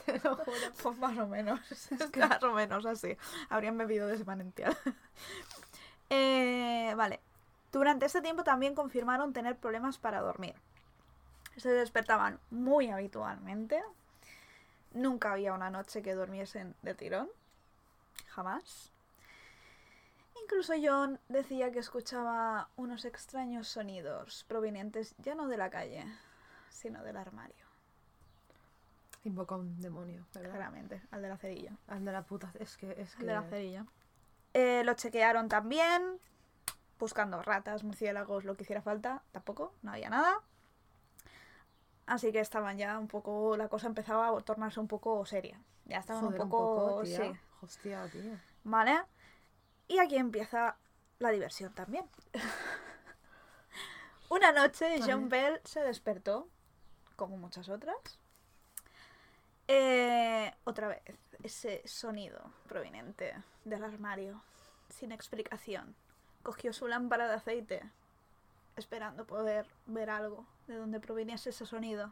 Te 0.06 0.20
lo 0.20 0.36
juro. 0.36 0.58
Pues 0.82 0.98
más 0.98 1.18
o 1.18 1.28
menos. 1.28 1.60
Más 2.18 2.44
o 2.44 2.54
menos 2.54 2.86
así. 2.86 3.18
Habrían 3.50 3.78
bebido 3.78 4.08
de 4.08 4.16
ese 4.16 4.26
manantial. 4.26 4.76
Eh, 6.10 6.94
vale. 6.96 7.20
Durante 7.72 8.06
este 8.06 8.22
tiempo 8.22 8.44
también 8.44 8.76
confirmaron 8.76 9.34
tener 9.34 9.58
problemas 9.58 9.98
para 9.98 10.22
dormir. 10.22 10.56
Se 11.58 11.70
despertaban 11.70 12.40
muy 12.50 12.90
habitualmente. 12.90 13.84
Nunca 14.94 15.34
había 15.34 15.54
una 15.54 15.70
noche 15.70 16.02
que 16.02 16.14
durmiesen 16.14 16.76
de 16.82 16.94
tirón. 16.94 17.30
Jamás. 18.30 18.92
Incluso 20.44 20.74
John 20.82 21.20
decía 21.28 21.72
que 21.72 21.80
escuchaba 21.80 22.70
unos 22.78 23.06
extraños 23.06 23.68
sonidos 23.68 24.46
provenientes 24.48 25.16
ya 25.18 25.36
no 25.36 25.48
de 25.48 25.58
la 25.58 25.70
calle, 25.70 26.06
sino 26.70 27.04
del 27.04 27.18
armario. 27.18 27.68
Invoca 29.24 29.56
un 29.56 29.82
demonio, 29.82 30.26
¿verdad? 30.34 30.52
Claramente, 30.52 31.02
al 31.12 31.22
de 31.22 31.28
la 31.28 31.38
cerilla. 31.38 31.72
Al 31.88 32.06
de 32.06 32.12
la 32.12 32.22
puta. 32.22 32.52
Es 32.60 32.78
que. 32.78 32.92
Es 32.92 33.16
que... 33.16 33.26
De 33.26 33.34
la 33.34 33.44
cerilla. 33.44 33.86
Eh, 34.60 34.84
lo 34.84 34.96
chequearon 34.96 35.50
también, 35.50 36.20
buscando 36.98 37.44
ratas, 37.44 37.84
murciélagos, 37.84 38.44
lo 38.44 38.58
que 38.58 38.64
hiciera 38.64 38.82
falta. 38.82 39.22
Tampoco, 39.32 39.76
no 39.84 39.92
había 39.92 40.10
nada. 40.10 40.42
Así 42.08 42.32
que 42.32 42.40
estaban 42.40 42.76
ya 42.76 42.98
un 42.98 43.08
poco, 43.08 43.56
la 43.56 43.68
cosa 43.68 43.86
empezaba 43.86 44.36
a 44.36 44.42
tornarse 44.42 44.80
un 44.80 44.88
poco 44.88 45.24
seria. 45.28 45.62
Ya 45.86 46.00
estaban 46.00 46.26
Joder, 46.26 46.42
un 46.42 46.50
poco, 46.50 47.04
tía. 47.04 47.18
sí, 47.18 47.40
Hostia, 47.62 48.10
tío. 48.10 48.36
¿vale? 48.64 49.00
Y 49.88 50.00
aquí 50.00 50.16
empieza 50.16 50.76
la 51.20 51.30
diversión 51.30 51.72
también. 51.76 52.10
Una 54.30 54.52
noche. 54.52 55.00
John 55.06 55.30
Bell 55.30 55.62
se 55.66 55.82
despertó, 55.82 56.50
como 57.16 57.38
muchas 57.38 57.70
otras. 57.70 58.20
Eh, 59.68 60.52
otra 60.64 60.88
vez, 60.88 61.02
ese 61.44 61.84
sonido 61.86 62.42
proveniente 62.68 63.36
del 63.70 63.84
armario, 63.84 64.42
sin 64.90 65.12
explicación. 65.12 65.96
Cogió 66.44 66.74
su 66.74 66.88
lámpara 66.88 67.28
de 67.28 67.36
aceite, 67.36 67.84
esperando 68.76 69.26
poder 69.26 69.68
ver 69.86 70.10
algo 70.10 70.46
de 70.68 70.76
donde 70.76 71.00
proviniese 71.00 71.50
ese 71.50 71.66
sonido, 71.66 72.12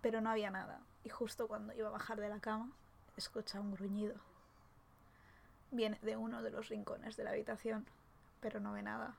pero 0.00 0.20
no 0.20 0.30
había 0.30 0.50
nada. 0.50 0.80
Y 1.04 1.08
justo 1.08 1.48
cuando 1.48 1.74
iba 1.74 1.88
a 1.88 1.92
bajar 1.92 2.20
de 2.20 2.28
la 2.28 2.40
cama, 2.40 2.70
escucha 3.16 3.60
un 3.60 3.72
gruñido. 3.72 4.16
Viene 5.70 5.98
de 6.02 6.16
uno 6.16 6.42
de 6.42 6.50
los 6.50 6.68
rincones 6.68 7.16
de 7.16 7.24
la 7.24 7.30
habitación, 7.30 7.86
pero 8.40 8.60
no 8.60 8.72
ve 8.72 8.82
nada. 8.82 9.16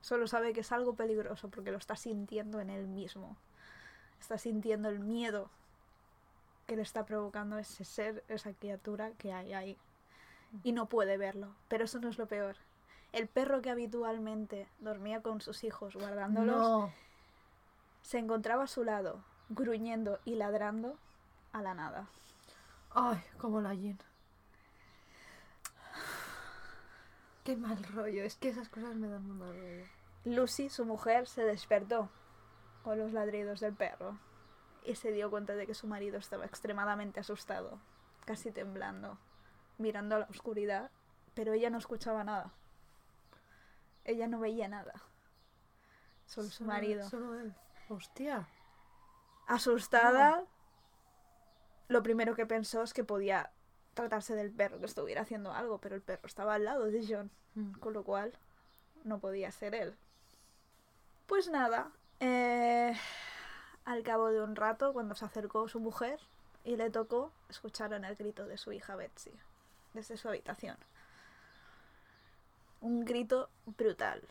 Solo 0.00 0.26
sabe 0.26 0.52
que 0.52 0.60
es 0.60 0.72
algo 0.72 0.94
peligroso 0.94 1.48
porque 1.48 1.72
lo 1.72 1.78
está 1.78 1.96
sintiendo 1.96 2.60
en 2.60 2.70
él 2.70 2.86
mismo. 2.86 3.36
Está 4.20 4.38
sintiendo 4.38 4.88
el 4.88 5.00
miedo 5.00 5.50
que 6.66 6.76
le 6.76 6.82
está 6.82 7.04
provocando 7.04 7.58
ese 7.58 7.84
ser, 7.84 8.24
esa 8.28 8.52
criatura 8.52 9.12
que 9.12 9.32
hay 9.32 9.54
ahí. 9.54 9.78
Y 10.62 10.72
no 10.72 10.86
puede 10.86 11.16
verlo. 11.16 11.54
Pero 11.68 11.84
eso 11.84 11.98
no 12.00 12.08
es 12.08 12.18
lo 12.18 12.26
peor. 12.26 12.56
El 13.12 13.26
perro 13.28 13.60
que 13.62 13.70
habitualmente 13.70 14.68
dormía 14.80 15.22
con 15.22 15.40
sus 15.40 15.64
hijos 15.64 15.94
guardándolos 15.94 16.56
No. 16.56 16.92
se 18.02 18.18
encontraba 18.18 18.64
a 18.64 18.68
su 18.68 18.84
lado, 18.84 19.22
gruñendo 19.48 20.18
y 20.24 20.34
ladrando 20.34 20.96
a 21.52 21.62
la 21.62 21.74
nada. 21.74 22.06
Ay, 22.90 23.22
como 23.38 23.60
la 23.60 23.74
Jean. 23.74 23.98
Qué 27.44 27.56
mal 27.56 27.82
rollo. 27.94 28.24
Es 28.24 28.36
que 28.36 28.48
esas 28.48 28.68
cosas 28.68 28.94
me 28.94 29.08
dan 29.08 29.26
muy 29.26 29.36
mal 29.36 29.48
rollo. 29.54 29.84
Lucy, 30.24 30.68
su 30.68 30.84
mujer, 30.84 31.26
se 31.26 31.42
despertó 31.44 32.10
con 32.82 32.98
los 32.98 33.12
ladridos 33.12 33.60
del 33.60 33.74
perro 33.74 34.18
y 34.84 34.94
se 34.96 35.12
dio 35.12 35.30
cuenta 35.30 35.54
de 35.54 35.66
que 35.66 35.74
su 35.74 35.86
marido 35.86 36.18
estaba 36.18 36.44
extremadamente 36.44 37.20
asustado, 37.20 37.78
casi 38.26 38.50
temblando, 38.50 39.18
mirando 39.78 40.16
a 40.16 40.20
la 40.20 40.26
oscuridad, 40.26 40.90
pero 41.34 41.52
ella 41.52 41.70
no 41.70 41.78
escuchaba 41.78 42.24
nada. 42.24 42.52
Ella 44.04 44.26
no 44.26 44.40
veía 44.40 44.68
nada. 44.68 44.94
Solo 46.26 46.48
su 46.50 46.64
marido. 46.64 47.08
Solo 47.08 47.38
él. 47.38 47.54
Hostia. 47.88 48.46
Asustada, 49.46 50.44
lo 51.88 52.02
primero 52.02 52.34
que 52.34 52.44
pensó 52.46 52.82
es 52.82 52.92
que 52.92 53.04
podía 53.04 53.50
tratarse 53.94 54.34
del 54.34 54.52
perro 54.52 54.78
que 54.78 54.86
estuviera 54.86 55.22
haciendo 55.22 55.52
algo, 55.52 55.78
pero 55.80 55.94
el 55.94 56.02
perro 56.02 56.26
estaba 56.26 56.54
al 56.54 56.64
lado 56.64 56.84
de 56.86 57.04
John, 57.08 57.30
Mm. 57.54 57.72
con 57.80 57.92
lo 57.94 58.04
cual 58.04 58.32
no 59.04 59.18
podía 59.20 59.50
ser 59.50 59.74
él. 59.74 59.96
Pues 61.26 61.48
nada, 61.48 61.90
eh, 62.20 62.94
al 63.84 64.02
cabo 64.02 64.28
de 64.28 64.42
un 64.42 64.54
rato, 64.54 64.92
cuando 64.92 65.14
se 65.14 65.24
acercó 65.24 65.66
su 65.68 65.80
mujer 65.80 66.20
y 66.64 66.76
le 66.76 66.90
tocó, 66.90 67.32
escucharon 67.48 68.04
el 68.04 68.16
grito 68.16 68.46
de 68.46 68.58
su 68.58 68.70
hija 68.72 68.96
Betsy 68.96 69.32
desde 69.98 70.16
su 70.16 70.28
habitación. 70.28 70.76
Un 72.80 73.04
grito 73.04 73.50
brutal, 73.66 74.22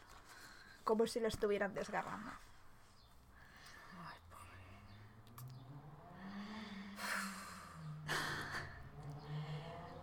como 0.86 1.06
si 1.08 1.20
lo 1.20 1.28
estuvieran 1.28 1.74
desgarrando. 1.74 2.32
Ay, 4.06 4.18
pobre. 4.30 4.62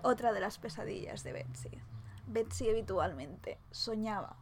Otra 0.02 0.35
de 0.35 0.40
las 0.40 0.59
pesadillas 0.59 1.25
de 1.25 1.33
Betsy. 1.33 1.80
Betsy 2.26 2.68
habitualmente 2.68 3.59
soñaba 3.71 4.37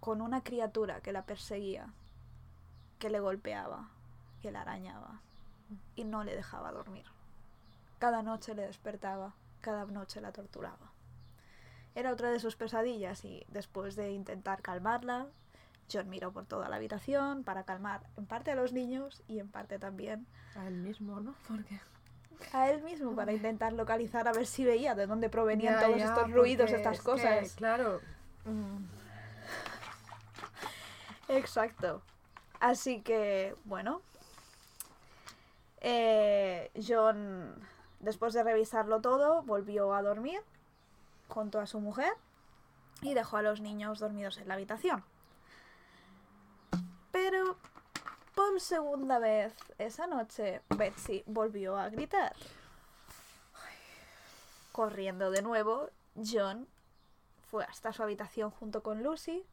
con 0.00 0.20
una 0.20 0.42
criatura 0.42 1.00
que 1.00 1.12
la 1.12 1.24
perseguía, 1.24 1.88
que 2.98 3.08
le 3.08 3.20
golpeaba, 3.20 3.88
que 4.42 4.52
la 4.52 4.60
arañaba 4.60 5.22
y 5.96 6.04
no 6.04 6.22
le 6.22 6.36
dejaba 6.36 6.70
dormir. 6.70 7.06
Cada 7.98 8.22
noche 8.22 8.54
le 8.54 8.66
despertaba, 8.66 9.32
cada 9.64 9.86
noche 9.86 10.20
la 10.20 10.30
torturaba. 10.30 10.92
Era 11.94 12.12
otra 12.12 12.30
de 12.30 12.38
sus 12.38 12.54
pesadillas 12.56 13.24
y 13.24 13.44
después 13.48 13.96
de 13.96 14.10
intentar 14.12 14.60
calmarla, 14.62 15.28
John 15.90 16.08
miró 16.10 16.32
por 16.32 16.44
toda 16.44 16.68
la 16.68 16.76
habitación 16.76 17.44
para 17.44 17.64
calmar 17.64 18.02
en 18.18 18.26
parte 18.26 18.50
a 18.50 18.54
los 18.56 18.72
niños 18.72 19.22
y 19.26 19.38
en 19.38 19.48
parte 19.48 19.78
también 19.78 20.26
A 20.54 20.66
él 20.66 20.74
mismo, 20.74 21.20
¿no? 21.20 21.34
Porque. 21.48 21.80
a 22.52 22.68
él 22.70 22.82
mismo 22.82 23.14
para 23.14 23.32
intentar 23.32 23.72
localizar 23.72 24.28
a 24.28 24.32
ver 24.32 24.46
si 24.46 24.64
veía 24.64 24.94
de 24.94 25.06
dónde 25.06 25.28
provenían 25.30 25.74
Ya, 25.74 25.80
todos 25.86 25.98
ya, 25.98 26.04
estos 26.08 26.30
ruidos, 26.32 26.70
estas 26.72 26.96
es 26.98 27.00
que, 27.00 27.10
cosas. 27.10 27.54
claro. 27.54 28.00
mm, 28.44 28.76
Exacto. 31.28 32.02
Así 32.60 33.02
que, 33.02 33.54
bueno. 33.64 34.02
eh, 35.80 36.70
John, 36.86 37.54
después 38.04 38.34
de 38.34 38.42
revisarlo 38.42 39.00
todo, 39.00 39.42
volvió 39.42 39.94
a 39.94 40.02
dormir 40.02 40.40
junto 41.28 41.58
a 41.60 41.66
su 41.66 41.80
mujer 41.80 42.12
y 43.02 43.14
dejó 43.14 43.38
a 43.38 43.42
los 43.42 43.60
niños 43.60 43.98
dormidos 43.98 44.38
en 44.38 44.48
la 44.48 44.54
habitación. 44.54 45.04
Pero 47.10 47.56
por 48.34 48.60
segunda 48.60 49.18
vez 49.18 49.54
esa 49.78 50.06
noche, 50.06 50.62
Betsy 50.70 51.22
volvió 51.26 51.76
a 51.76 51.88
gritar. 51.88 52.34
Corriendo 54.72 55.30
de 55.30 55.42
nuevo, 55.42 55.90
John 56.16 56.66
fue 57.48 57.64
hasta 57.64 57.92
su 57.92 58.02
habitación 58.02 58.50
junto 58.50 58.82
con 58.82 59.04
Lucy 59.04 59.46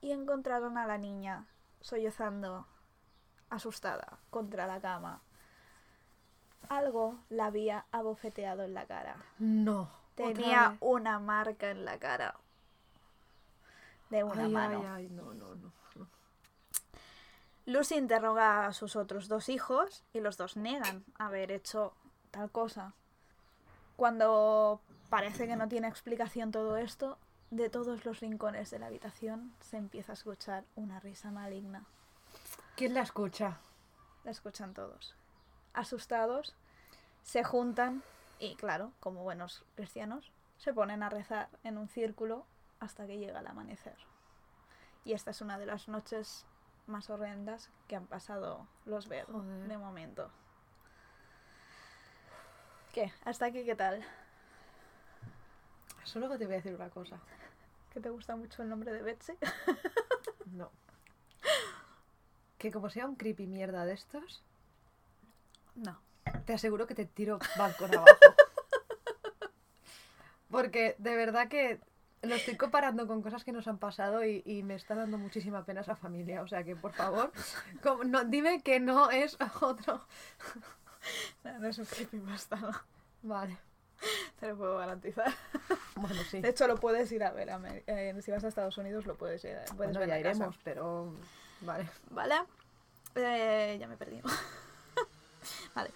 y 0.00 0.12
encontraron 0.12 0.78
a 0.78 0.86
la 0.86 0.96
niña 0.96 1.46
sollozando, 1.80 2.66
asustada, 3.50 4.18
contra 4.30 4.66
la 4.66 4.80
cama. 4.80 5.20
Algo 6.68 7.18
la 7.28 7.46
había 7.46 7.86
abofeteado 7.92 8.64
en 8.64 8.74
la 8.74 8.86
cara. 8.86 9.16
No. 9.38 9.90
Tenía 10.14 10.76
una 10.80 11.18
marca 11.18 11.70
en 11.70 11.84
la 11.84 11.98
cara. 11.98 12.34
De 14.10 14.24
una 14.24 14.44
ay, 14.44 14.52
mano. 14.52 14.78
Ay, 14.80 14.86
ay, 14.86 15.08
no, 15.10 15.34
no, 15.34 15.54
no. 15.54 15.72
no. 15.94 16.06
Lucy 17.66 17.96
interroga 17.96 18.66
a 18.66 18.72
sus 18.72 18.96
otros 18.96 19.28
dos 19.28 19.48
hijos 19.48 20.02
y 20.12 20.20
los 20.20 20.36
dos 20.36 20.56
niegan 20.56 21.04
haber 21.18 21.52
hecho 21.52 21.94
tal 22.30 22.50
cosa. 22.50 22.94
Cuando 23.96 24.80
parece 25.10 25.46
que 25.46 25.56
no 25.56 25.68
tiene 25.68 25.88
explicación 25.88 26.50
todo 26.50 26.76
esto, 26.76 27.18
de 27.50 27.70
todos 27.70 28.04
los 28.04 28.20
rincones 28.20 28.70
de 28.70 28.78
la 28.78 28.86
habitación 28.86 29.52
se 29.60 29.76
empieza 29.76 30.12
a 30.12 30.14
escuchar 30.14 30.64
una 30.76 31.00
risa 31.00 31.30
maligna. 31.30 31.84
¿Quién 32.76 32.94
la 32.94 33.02
escucha? 33.02 33.58
La 34.24 34.30
escuchan 34.30 34.74
todos. 34.74 35.14
Asustados, 35.72 36.54
se 37.22 37.44
juntan 37.44 38.02
y, 38.38 38.54
claro, 38.56 38.92
como 39.00 39.22
buenos 39.22 39.64
cristianos, 39.74 40.32
se 40.58 40.72
ponen 40.72 41.02
a 41.02 41.08
rezar 41.08 41.48
en 41.62 41.78
un 41.78 41.88
círculo 41.88 42.46
hasta 42.80 43.06
que 43.06 43.18
llega 43.18 43.40
el 43.40 43.46
amanecer. 43.46 43.96
Y 45.04 45.12
esta 45.12 45.30
es 45.30 45.40
una 45.40 45.58
de 45.58 45.66
las 45.66 45.88
noches 45.88 46.44
más 46.86 47.10
horrendas 47.10 47.70
que 47.86 47.96
han 47.96 48.06
pasado 48.06 48.66
los 48.86 49.08
Bell 49.08 49.26
Joder. 49.26 49.68
de 49.68 49.78
momento. 49.78 50.30
¿Qué? 52.92 53.12
¿Hasta 53.24 53.46
aquí 53.46 53.64
qué 53.64 53.74
tal? 53.74 54.04
Solo 56.04 56.28
que 56.30 56.38
te 56.38 56.46
voy 56.46 56.54
a 56.54 56.56
decir 56.56 56.74
una 56.74 56.90
cosa. 56.90 57.18
¿Que 57.92 58.00
te 58.00 58.10
gusta 58.10 58.36
mucho 58.36 58.62
el 58.62 58.68
nombre 58.68 58.92
de 58.92 59.02
Betsy? 59.02 59.34
No. 60.46 60.70
Que 62.56 62.72
como 62.72 62.88
sea 62.90 63.06
un 63.06 63.16
creepy 63.16 63.46
mierda 63.46 63.84
de 63.84 63.92
estos, 63.92 64.42
No. 65.78 65.98
te 66.44 66.52
aseguro 66.54 66.86
que 66.86 66.94
te 66.94 67.06
tiro 67.06 67.38
balcón 67.56 67.94
abajo. 67.94 68.12
Porque 70.50 70.94
de 70.98 71.14
verdad 71.16 71.48
que 71.48 71.80
lo 72.22 72.34
estoy 72.34 72.56
comparando 72.56 73.06
con 73.06 73.22
cosas 73.22 73.44
que 73.44 73.52
nos 73.52 73.68
han 73.68 73.78
pasado 73.78 74.24
y, 74.24 74.42
y 74.44 74.62
me 74.62 74.74
está 74.74 74.94
dando 74.94 75.18
muchísima 75.18 75.64
pena 75.64 75.82
esa 75.82 75.94
familia. 75.94 76.42
O 76.42 76.48
sea 76.48 76.64
que, 76.64 76.74
por 76.74 76.92
favor, 76.92 77.32
como- 77.82 78.04
no, 78.04 78.24
dime 78.24 78.62
que 78.62 78.80
no 78.80 79.10
es 79.10 79.36
otro. 79.60 80.04
No, 81.44 81.58
no 81.60 81.68
es 81.68 81.78
un 81.78 81.84
creepypasta, 81.86 82.56
no. 82.56 82.70
Vale. 83.22 83.56
Te 84.40 84.48
lo 84.48 84.56
puedo 84.58 84.76
garantizar. 84.78 85.32
Bueno, 85.94 86.20
sí. 86.28 86.40
De 86.40 86.48
hecho, 86.50 86.66
lo 86.66 86.74
puedes 86.76 87.10
ir 87.12 87.22
a 87.22 87.30
ver. 87.30 87.50
a 87.50 87.60
eh, 87.86 88.14
si 88.20 88.30
vas 88.32 88.44
a 88.44 88.48
Estados 88.48 88.76
Unidos, 88.78 89.06
lo 89.06 89.14
puedes 89.16 89.42
ir 89.44 89.56
a 89.56 89.64
puedes 89.64 89.76
Bueno, 89.96 90.00
ver 90.00 90.08
ya 90.08 90.14
casa. 90.16 90.28
iremos, 90.36 90.58
pero... 90.64 91.14
Vale. 91.62 91.88
¿Vale? 92.10 92.34
Eh, 93.14 93.76
ya 93.80 93.86
me 93.88 93.96
perdido. 93.96 94.28
Vale. 95.74 95.90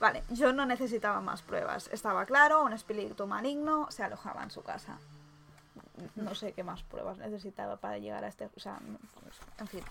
Vale, 0.00 0.22
yo 0.30 0.52
no 0.52 0.66
necesitaba 0.66 1.20
más 1.20 1.40
pruebas. 1.42 1.88
Estaba 1.92 2.26
claro, 2.26 2.62
un 2.64 2.72
espíritu 2.72 3.26
maligno 3.26 3.90
se 3.90 4.02
alojaba 4.02 4.42
en 4.42 4.50
su 4.50 4.62
casa. 4.62 4.98
No 6.16 6.34
sé 6.34 6.52
qué 6.52 6.62
más 6.64 6.82
pruebas 6.82 7.18
necesitaba 7.18 7.76
para 7.76 7.98
llegar 7.98 8.24
a 8.24 8.28
este... 8.28 8.46
O 8.56 8.60
sea, 8.60 8.78
pues, 9.22 9.36
en 9.58 9.66
fin. 9.68 9.84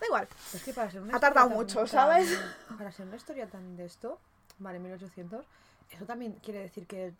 Da 0.00 0.06
igual. 0.06 0.28
Es 0.54 0.62
que 0.62 0.72
para 0.72 0.90
ser 0.90 1.02
una 1.02 1.16
Ha 1.16 1.20
tardado 1.20 1.50
mucho, 1.50 1.78
tan- 1.80 1.88
¿sabes? 1.88 2.40
Para 2.76 2.90
ser 2.90 3.06
una 3.06 3.16
historia 3.16 3.46
tan 3.48 3.76
de 3.76 3.84
esto, 3.84 4.18
vale, 4.58 4.78
1800, 4.78 5.44
eso 5.90 6.04
también 6.06 6.32
quiere 6.42 6.60
decir 6.60 6.86
que, 6.86 7.12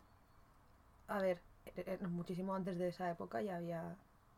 a 1.09 1.19
ver, 1.19 1.41
eh, 1.67 1.99
eh, 2.01 2.07
muchísimo 2.07 2.55
antes 2.55 2.79
de 2.79 2.89
esa 2.89 3.11
época 3.11 3.43
ya 3.43 3.57
había 3.57 3.95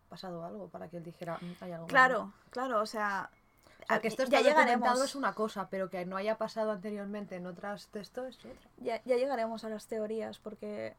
pasado 0.08 0.44
algo 0.44 0.68
para 0.68 0.88
que 0.88 0.96
él 0.96 1.04
dijera, 1.04 1.38
"Mm, 1.40 1.52
hay 1.60 1.72
algo 1.72 1.86
malo". 1.86 1.88
Claro, 1.88 2.32
claro, 2.50 2.80
o 2.80 2.86
sea... 2.86 3.30
O 3.84 3.86
sea, 3.86 4.00
que 4.00 4.08
esto 4.08 4.22
ya 4.24 4.38
está 4.38 4.50
documentado 4.50 4.68
llegaremos, 4.70 5.00
es 5.10 5.14
una 5.14 5.34
cosa, 5.34 5.68
pero 5.68 5.90
que 5.90 6.04
no 6.06 6.16
haya 6.16 6.36
pasado 6.38 6.70
anteriormente 6.72 7.36
en 7.36 7.46
otras 7.46 7.88
textos 7.88 8.26
es 8.28 8.38
otra. 8.44 8.70
ya, 8.78 9.02
ya 9.04 9.16
llegaremos 9.16 9.64
a 9.64 9.68
las 9.68 9.86
teorías 9.86 10.38
porque, 10.38 10.94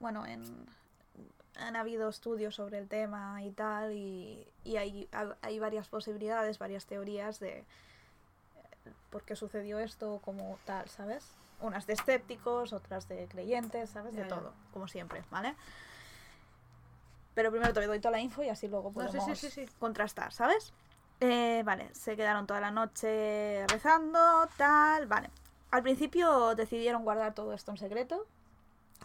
bueno, 0.00 0.26
en, 0.26 0.66
han 1.56 1.76
habido 1.76 2.08
estudios 2.08 2.54
sobre 2.56 2.78
el 2.78 2.88
tema 2.88 3.42
y 3.42 3.50
tal 3.52 3.92
y, 3.92 4.46
y 4.64 4.76
hay, 4.76 5.08
ha- 5.12 5.36
hay 5.42 5.58
varias 5.58 5.88
posibilidades, 5.88 6.58
varias 6.58 6.86
teorías 6.86 7.38
de 7.40 7.58
eh, 7.58 7.64
por 9.10 9.22
qué 9.22 9.36
sucedió 9.36 9.78
esto 9.78 10.20
como 10.24 10.58
tal, 10.64 10.88
¿sabes? 10.88 11.30
Unas 11.60 11.86
de 11.86 11.92
escépticos, 11.94 12.72
otras 12.72 13.08
de 13.08 13.26
creyentes, 13.28 13.90
¿sabes? 13.90 14.12
De 14.14 14.22
Ya, 14.22 14.28
ya. 14.28 14.34
todo, 14.34 14.52
como 14.72 14.88
siempre, 14.88 15.22
¿vale? 15.30 15.54
Pero 17.34 17.50
primero 17.50 17.72
te 17.72 17.84
doy 17.86 17.98
toda 18.00 18.12
la 18.12 18.20
info 18.20 18.42
y 18.42 18.48
así 18.48 18.68
luego 18.68 18.92
No, 18.92 19.02
sí, 19.10 19.12
sí, 19.12 19.18
podemos 19.18 19.38
sí, 19.38 19.50
sí. 19.50 19.68
contrastar, 19.78 20.32
¿sabes? 20.32 20.72
Eh, 21.20 21.62
vale, 21.64 21.88
se 21.94 22.16
quedaron 22.16 22.46
toda 22.46 22.60
la 22.60 22.70
noche 22.70 23.66
rezando, 23.68 24.48
tal, 24.56 25.06
vale. 25.06 25.30
Al 25.70 25.82
principio 25.82 26.54
decidieron 26.54 27.04
guardar 27.04 27.34
todo 27.34 27.52
esto 27.52 27.70
en 27.70 27.76
secreto. 27.78 28.26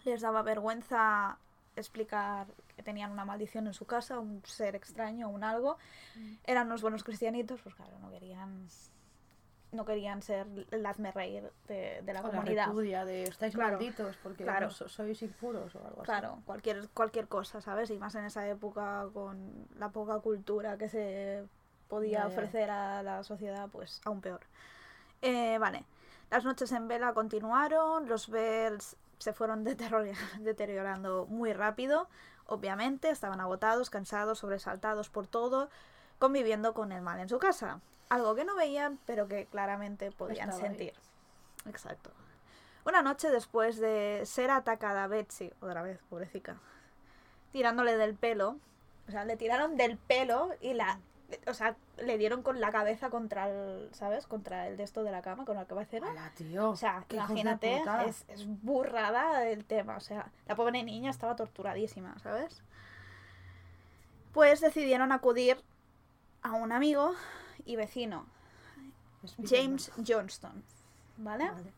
Les 0.06 0.22
daba 0.22 0.42
vergüenza 0.44 1.38
explicar 1.76 2.48
que 2.76 2.84
tenían 2.84 3.12
una 3.12 3.26
maldición 3.26 3.68
en 3.68 3.74
su 3.74 3.86
casa, 3.86 4.20
un 4.20 4.42
ser 4.46 4.76
extraño, 4.76 5.30
un 5.30 5.44
algo. 5.44 5.78
Eran 6.46 6.68
unos 6.68 6.82
buenos 6.82 7.04
cristianitos, 7.04 7.62
pues 7.62 7.76
claro, 7.76 7.98
no 8.00 8.10
querían 8.12 8.68
no 9.72 9.86
querían 9.86 10.24
ser 10.24 10.48
el 10.72 10.84
hazme 10.84 11.12
reír 11.12 11.44
de, 11.68 12.02
de 12.02 12.14
la 12.14 12.22
O 12.22 12.24
la 12.24 12.30
comunidad. 12.32 12.66
repudia 12.70 13.06
de 13.06 13.24
estáis 13.26 13.54
Claro, 13.54 13.74
malditos 13.74 14.18
porque 14.24 14.44
claro. 14.44 14.66
no 14.66 14.72
so- 14.72 14.90
sois 14.90 15.22
impuros 15.22 15.76
o 15.76 15.80
algo 15.86 16.02
así. 16.02 16.06
Claro, 16.06 16.42
cualquier, 16.44 16.90
cualquier 16.90 17.28
cosa, 17.28 17.62
¿sabes? 17.62 17.92
Y 17.92 18.00
más 18.00 18.16
en 18.16 18.26
esa 18.26 18.48
época 18.48 19.06
con 19.14 19.68
la 19.78 19.90
poca 19.90 20.20
cultura 20.22 20.76
que 20.80 20.90
se 20.90 21.46
podía 21.90 22.26
ofrecer 22.28 22.70
a 22.72 23.04
la 23.04 23.24
sociedad, 23.24 23.68
pues 23.70 24.02
aún 24.06 24.22
peor. 24.22 24.42
Eh, 25.22 25.58
vale, 25.58 25.84
las 26.30 26.46
noches 26.46 26.72
en 26.72 26.88
vela 26.88 27.14
continuaron, 27.14 28.08
los 28.08 28.30
Bells 28.30 28.96
se 29.18 29.34
fueron 29.34 29.64
deterior- 29.66 30.08
deteriorando 30.40 31.26
muy 31.28 31.52
rápido, 31.54 32.08
obviamente, 32.48 33.10
estaban 33.10 33.42
agotados, 33.42 33.90
cansados, 33.90 34.40
sobresaltados 34.40 35.10
por 35.10 35.28
todo, 35.28 35.70
conviviendo 36.20 36.74
con 36.74 36.92
el 36.92 37.02
mal 37.02 37.20
en 37.20 37.28
su 37.30 37.40
casa. 37.40 37.82
Algo 38.10 38.34
que 38.36 38.46
no 38.46 38.56
veían, 38.56 38.98
pero 39.06 39.28
que 39.28 39.46
claramente 39.46 40.12
podían 40.12 40.50
Estaba 40.50 40.64
ahí. 40.68 40.70
sentir. 40.78 40.94
Exacto. 41.68 42.12
Una 42.86 43.02
noche 43.02 43.30
después 43.30 43.78
de 43.78 44.24
ser 44.26 44.50
atacada 44.52 45.06
Betsy, 45.08 45.52
otra 45.62 45.82
vez, 45.84 46.00
pobrecita, 46.10 46.56
tirándole 47.52 47.98
del 47.98 48.16
pelo, 48.16 48.58
o 49.08 49.12
sea, 49.12 49.26
le 49.26 49.38
tiraron 49.38 49.76
del 49.78 49.98
pelo 49.98 50.50
y 50.62 50.74
la, 50.74 51.00
o 51.48 51.54
sea, 51.54 51.76
le 51.98 52.18
dieron 52.18 52.42
con 52.42 52.60
la 52.60 52.72
cabeza 52.72 53.10
contra 53.10 53.50
el, 53.50 53.90
¿sabes? 53.94 54.28
Contra 54.28 54.68
el 54.68 54.78
de 54.78 54.84
esto 54.84 55.04
de 55.04 55.12
la 55.12 55.22
cama, 55.22 55.46
con 55.46 55.56
la 55.56 55.66
cabecera. 55.66 56.10
Hola, 56.10 56.32
tío. 56.36 56.70
O 56.70 56.76
sea, 56.76 57.06
imagínate, 57.10 57.82
es, 58.08 58.26
es 58.28 58.46
burrada 58.48 59.48
el 59.48 59.66
tema. 59.66 59.98
O 59.98 60.00
sea, 60.00 60.32
la 60.48 60.56
pobre 60.56 60.84
niña 60.84 61.10
estaba 61.10 61.36
torturadísima, 61.36 62.18
¿sabes? 62.20 62.62
Pues 64.34 64.62
decidieron 64.62 65.12
acudir 65.12 65.62
a 66.42 66.54
un 66.54 66.72
amigo 66.72 67.14
y 67.66 67.76
vecino. 67.76 68.26
James 69.44 69.92
Johnston, 70.06 70.64
¿vale? 71.18 71.50
Vale. 71.50 71.74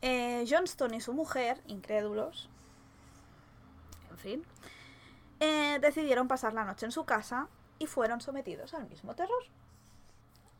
Eh, 0.00 0.46
Johnston 0.48 0.94
y 0.94 1.00
su 1.00 1.12
mujer, 1.12 1.60
incrédulos, 1.66 2.48
en 4.10 4.18
fin, 4.18 4.44
eh, 5.40 5.78
decidieron 5.80 6.28
pasar 6.28 6.54
la 6.54 6.64
noche 6.64 6.86
en 6.86 6.92
su 6.92 7.04
casa 7.04 7.48
y 7.78 7.86
fueron 7.86 8.20
sometidos 8.20 8.74
al 8.74 8.88
mismo 8.88 9.14
terror. 9.14 9.42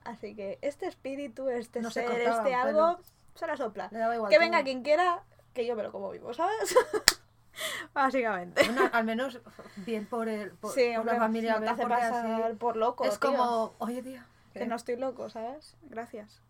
Así 0.04 0.34
que 0.34 0.58
este 0.62 0.86
espíritu, 0.86 1.48
este 1.48 1.80
No 1.80 1.90
se 1.90 2.00
ser, 2.02 2.10
cortaban 2.10 2.46
este 2.46 2.54
algo, 2.54 2.98
se 3.34 3.46
la 3.46 3.56
sopla. 3.56 3.88
Le 3.90 3.98
daba 3.98 4.14
igual 4.14 4.30
Que 4.30 4.38
venga 4.38 4.62
quien 4.62 4.82
quiera, 4.82 5.22
que 5.52 5.66
yo 5.66 5.76
me 5.76 5.82
lo 5.82 5.92
como 5.92 6.10
vivo, 6.10 6.32
¿sabes? 6.32 6.74
Básicamente. 7.94 8.62
Bueno, 8.64 8.88
al 8.92 9.04
menos 9.04 9.40
bien 9.76 10.06
por, 10.06 10.28
el, 10.28 10.52
por, 10.52 10.72
sí, 10.72 10.90
por 10.90 11.00
hombre, 11.00 11.14
la 11.14 11.20
familia. 11.20 11.54
no 11.54 11.60
te 11.60 11.68
hace 11.70 11.86
pasar 11.86 12.26
así 12.26 12.54
por 12.56 12.76
loco, 12.76 13.04
Es 13.04 13.18
tío. 13.18 13.30
como, 13.30 13.74
oye, 13.78 14.02
tío. 14.02 14.22
Que 14.52 14.60
¿qué? 14.60 14.66
no 14.66 14.76
estoy 14.76 14.96
loco, 14.96 15.28
¿sabes? 15.28 15.76
Gracias. 15.82 16.40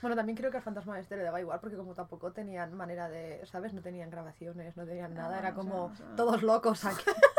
Bueno, 0.00 0.16
también 0.16 0.36
creo 0.36 0.50
que 0.50 0.58
al 0.58 0.62
fantasma 0.62 0.98
este 0.98 1.16
le 1.16 1.22
daba 1.22 1.40
igual 1.40 1.60
porque 1.60 1.76
como 1.76 1.94
tampoco 1.94 2.32
tenían 2.32 2.74
manera 2.74 3.08
de, 3.08 3.44
¿sabes? 3.46 3.72
No 3.72 3.80
tenían 3.80 4.10
grabaciones, 4.10 4.76
no 4.76 4.84
tenían 4.84 5.14
nada. 5.14 5.36
Ah, 5.36 5.38
Era 5.38 5.54
como 5.54 5.94
sea, 5.94 6.04
o 6.04 6.08
sea. 6.08 6.16
todos 6.16 6.42
locos 6.42 6.84
aquí. 6.84 7.04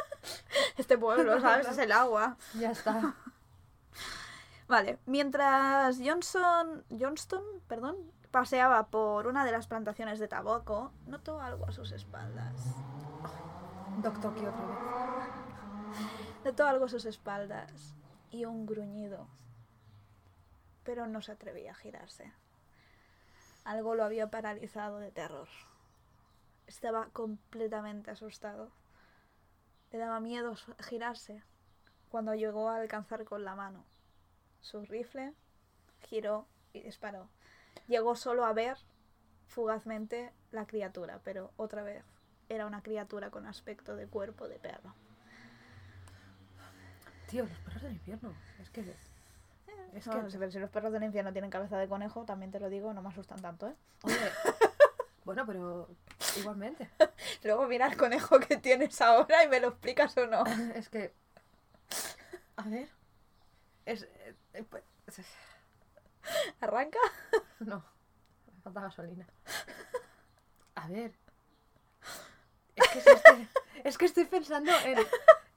Este 0.78 0.98
pueblo, 0.98 1.40
¿sabes? 1.42 1.68
Es 1.68 1.78
el 1.78 1.92
agua. 1.92 2.38
ya 2.54 2.72
está. 2.72 3.16
Vale, 4.68 4.98
mientras 5.06 6.00
Johnson, 6.04 6.84
Johnston 6.90 7.44
perdón, 7.68 7.98
paseaba 8.32 8.88
por 8.88 9.28
una 9.28 9.46
de 9.46 9.52
las 9.52 9.68
plantaciones 9.68 10.20
de 10.20 10.28
tabaco, 10.28 10.92
notó 11.06 11.40
algo 11.40 11.66
a 11.68 11.72
sus 11.72 11.92
espaldas. 11.92 12.54
Doctor, 14.02 14.34
¿qué 14.36 14.48
otra 14.48 14.66
vez? 14.66 14.78
Notó 16.44 16.68
algo 16.68 16.86
a 16.86 16.90
sus 16.90 17.06
espaldas 17.06 17.96
y 18.32 18.46
un 18.46 18.66
gruñido. 18.66 19.28
Pero 20.84 21.08
no 21.08 21.22
se 21.22 21.32
atrevía 21.32 21.72
a 21.72 21.76
girarse. 21.76 22.32
Algo 23.64 23.96
lo 23.96 24.04
había 24.04 24.30
paralizado 24.30 25.00
de 25.00 25.12
terror. 25.12 25.48
Estaba 26.68 27.08
completamente 27.14 28.12
asustado. 28.12 28.70
Le 29.96 30.02
daba 30.02 30.20
miedo 30.20 30.56
girarse 30.90 31.42
cuando 32.10 32.36
llegó 32.36 32.68
a 32.70 32.76
alcanzar 32.76 33.24
con 33.24 33.46
la 33.46 33.56
mano 33.56 33.86
su 34.60 34.82
rifle, 34.86 35.34
giró 36.10 36.46
y 36.74 36.82
disparó. 36.82 37.30
Llegó 37.88 38.18
solo 38.18 38.44
a 38.44 38.52
ver 38.52 38.78
fugazmente 39.48 40.34
la 40.52 40.66
criatura, 40.68 41.22
pero 41.24 41.54
otra 41.56 41.82
vez 41.82 42.04
era 42.50 42.66
una 42.66 42.82
criatura 42.84 43.30
con 43.30 43.46
aspecto 43.46 43.96
de 43.96 44.06
cuerpo 44.06 44.50
de 44.50 44.60
perro. 44.60 44.94
Tío, 47.30 47.46
los 47.46 47.58
perros 47.60 47.84
del 47.84 47.94
infierno. 47.94 48.34
Es 48.62 48.70
que. 48.72 48.82
Es 49.94 50.08
No, 50.08 50.26
que. 50.26 50.30
si- 50.32 50.38
pero 50.38 50.52
si 50.52 50.60
los 50.60 50.70
perros 50.72 50.92
del 50.92 51.04
infierno 51.04 51.32
tienen 51.32 51.50
cabeza 51.50 51.78
de 51.78 51.88
conejo, 51.88 52.26
también 52.26 52.52
te 52.52 52.60
lo 52.60 52.68
digo, 52.70 52.94
no 52.94 53.02
me 53.02 53.08
asustan 53.08 53.42
tanto, 53.42 53.70
¿eh? 53.70 53.76
Bueno, 55.26 55.46
pero 55.46 55.90
igualmente. 56.38 56.90
Luego 57.44 57.68
mira 57.68 57.88
el 57.88 57.98
conejo 57.98 58.40
que 58.40 58.58
tienes 58.58 59.02
ahora 59.02 59.44
y 59.44 59.50
me 59.50 59.60
lo 59.60 59.70
explicas 59.70 60.16
o 60.18 60.28
no. 60.28 60.44
es 60.76 60.88
que. 60.90 61.14
A 62.58 62.64
ver. 62.64 62.90
Es. 63.86 64.04
eh, 64.54 64.64
pues, 64.70 64.84
es- 65.08 65.26
¿Arranca? 66.62 67.00
No, 67.60 67.84
me 68.56 68.62
falta 68.62 68.82
gasolina. 68.82 69.28
A 70.76 70.88
ver. 70.88 71.12
Es 72.76 72.88
que, 72.90 73.00
es, 73.00 73.08
este- 73.08 73.48
es 73.84 73.98
que 73.98 74.06
estoy 74.06 74.26
pensando 74.26 74.72
en, 74.84 75.00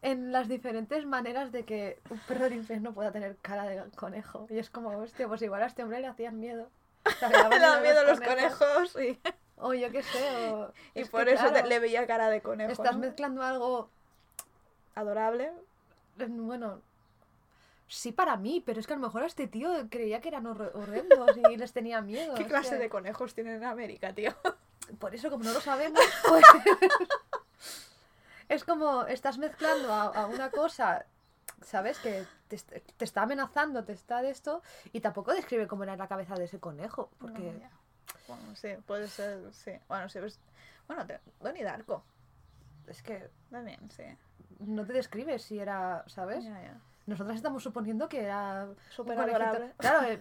en 0.03 0.33
las 0.33 0.49
diferentes 0.49 1.05
maneras 1.07 1.51
de 1.53 1.65
que 1.65 2.01
un 2.11 2.19
perro 2.21 2.45
del 2.45 2.53
infierno 2.55 2.93
pueda 2.95 3.11
tener 3.11 3.37
cara 3.39 3.65
de 3.65 3.91
conejo. 3.97 4.47
Y 4.51 4.59
es 4.59 4.71
como, 4.71 4.91
hostia, 4.91 5.27
pues 5.27 5.43
igual 5.43 5.63
a 5.63 5.67
este 5.67 5.83
hombre 5.83 6.01
le 6.01 6.07
hacían 6.07 6.39
miedo. 6.39 6.71
O 7.05 7.11
sea, 7.11 7.29
le 7.29 7.35
daban 7.37 7.51
Me 7.51 7.59
da 7.59 7.81
miedo 7.81 8.05
los 8.05 8.21
conejos. 8.21 8.59
conejos 8.59 8.97
y, 9.03 9.21
O 9.61 9.75
yo 9.75 9.91
qué 9.91 10.03
sé. 10.03 10.51
o- 10.53 10.73
y 10.95 11.01
es 11.01 11.11
por 11.11 11.25
que, 11.25 11.33
eso 11.33 11.51
te- 11.53 11.65
le 11.67 11.79
veía 11.81 12.07
cara 12.07 12.31
de 12.31 12.41
conejo. 12.43 12.73
Estás 12.73 12.95
¿no? 12.95 13.01
mezclando 13.01 13.43
algo. 13.43 13.91
Adorable. 14.95 15.53
Bueno. 16.29 16.81
Sí 17.91 18.13
para 18.13 18.37
mí, 18.37 18.63
pero 18.65 18.81
es 18.81 18.87
que 18.87 18.93
a 18.93 18.97
lo 18.97 19.03
mejor 19.03 19.23
a 19.23 19.27
este 19.27 19.47
tío 19.47 19.71
creía 19.89 20.21
que 20.21 20.29
eran 20.29 20.45
horre- 20.45 20.71
horrendos 20.75 21.37
y 21.51 21.57
les 21.57 21.73
tenía 21.73 22.01
miedo. 22.03 22.35
¿Qué 22.37 22.47
clase 22.47 22.71
que- 22.77 22.83
de 22.83 22.89
conejos 22.91 23.35
tienen 23.35 23.55
en 23.57 23.65
América, 23.65 24.13
tío? 24.13 24.33
Por 24.99 25.15
eso, 25.15 25.31
como 25.31 25.45
no 25.45 25.53
lo 25.53 25.61
sabemos, 25.61 26.01
pues. 26.29 26.45
es 28.49 28.65
como 28.65 29.05
estás 29.05 29.39
mezclando 29.39 29.93
a, 29.93 30.05
a 30.07 30.27
una 30.27 30.51
cosa, 30.51 31.05
¿sabes? 31.63 31.99
Que 31.99 32.25
te, 32.49 32.57
est- 32.57 32.73
te 32.97 33.05
está 33.05 33.23
amenazando, 33.23 33.85
te 33.85 33.93
está 33.93 34.23
de 34.23 34.31
esto, 34.31 34.63
y 34.93 35.01
tampoco 35.01 35.33
describe 35.35 35.67
cómo 35.67 35.83
era 35.83 35.97
la 35.97 36.09
cabeza 36.09 36.35
de 36.35 36.45
ese 36.45 36.59
conejo. 36.59 37.11
Porque. 37.19 37.53
No. 37.53 37.69
Bueno, 38.27 38.55
sí, 38.57 38.69
puede 38.87 39.09
ser, 39.09 39.41
sí. 39.53 39.73
Bueno, 39.89 40.09
sí, 40.09 40.19
ves- 40.21 40.39
Bueno, 40.87 41.07
te... 41.07 41.21
Donnie 41.41 41.65
Darko. 41.65 42.05
Es 42.87 43.03
que 43.03 43.31
También, 43.51 43.79
sí. 43.91 44.05
no 44.61 44.85
te 44.87 44.93
describe 44.93 45.39
si 45.39 45.59
era, 45.59 46.05
¿sabes? 46.07 46.45
Ya, 46.45 46.61
ya. 46.63 46.75
nosotras 47.07 47.37
estamos 47.37 47.63
suponiendo 47.63 48.09
que 48.09 48.23
era 48.25 48.67
Súper 48.91 49.19
adorable. 49.19 49.73
Claro, 49.79 50.07
eh, 50.07 50.19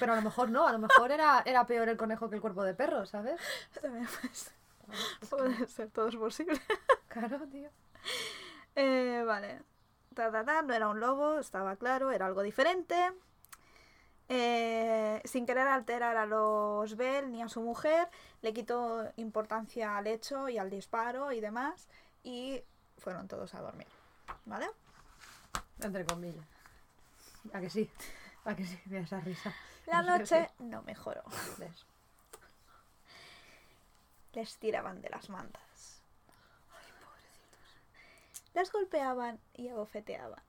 pero 0.00 0.12
a 0.12 0.16
lo 0.16 0.22
mejor 0.22 0.50
no, 0.50 0.66
a 0.66 0.72
lo 0.72 0.78
mejor 0.78 1.10
era, 1.12 1.42
era 1.44 1.66
peor 1.66 1.88
el 1.88 1.96
conejo 1.96 2.28
que 2.28 2.36
el 2.36 2.40
cuerpo 2.40 2.64
de 2.64 2.74
perro, 2.74 3.06
¿sabes? 3.06 3.40
También 3.80 4.06
pues, 4.20 4.52
Es 4.88 5.18
que- 5.20 5.26
puede 5.36 5.66
ser, 5.66 5.90
todo 5.90 6.08
es 6.08 6.16
posible. 6.16 6.60
Claro, 7.08 7.40
tío. 7.48 7.70
Eh, 8.76 9.24
vale. 9.26 9.62
Ta, 10.14 10.30
ta, 10.30 10.44
ta, 10.44 10.62
no 10.62 10.74
era 10.74 10.88
un 10.88 11.00
lobo, 11.00 11.38
estaba 11.38 11.74
claro, 11.76 12.10
era 12.12 12.26
algo 12.26 12.42
diferente. 12.42 13.12
Eh, 14.30 15.22
sin 15.24 15.46
querer 15.46 15.66
alterar 15.66 16.16
a 16.16 16.26
los 16.26 16.96
Bell 16.96 17.32
ni 17.32 17.42
a 17.42 17.48
su 17.48 17.62
mujer, 17.62 18.08
le 18.42 18.52
quitó 18.52 19.10
importancia 19.16 19.96
al 19.96 20.06
hecho 20.06 20.48
y 20.48 20.58
al 20.58 20.70
disparo 20.70 21.32
y 21.32 21.40
demás. 21.40 21.88
Y 22.22 22.62
fueron 22.98 23.28
todos 23.28 23.54
a 23.54 23.60
dormir. 23.60 23.86
¿Vale? 24.44 24.68
Entre 25.80 26.04
comillas. 26.04 26.44
¿A 27.52 27.60
que 27.60 27.70
sí? 27.70 27.90
¿A 28.44 28.54
que 28.54 28.64
sí? 28.64 28.78
Mira 28.86 29.02
esa 29.02 29.20
risa. 29.20 29.54
La 29.86 30.02
noche 30.18 30.50
no 30.58 30.82
mejoró. 30.82 31.22
Les 34.32 34.56
tiraban 34.58 35.00
de 35.00 35.10
las 35.10 35.30
mantas. 35.30 36.02
Les 38.54 38.70
golpeaban 38.70 39.40
y 39.54 39.68
abofeteaban. 39.68 40.42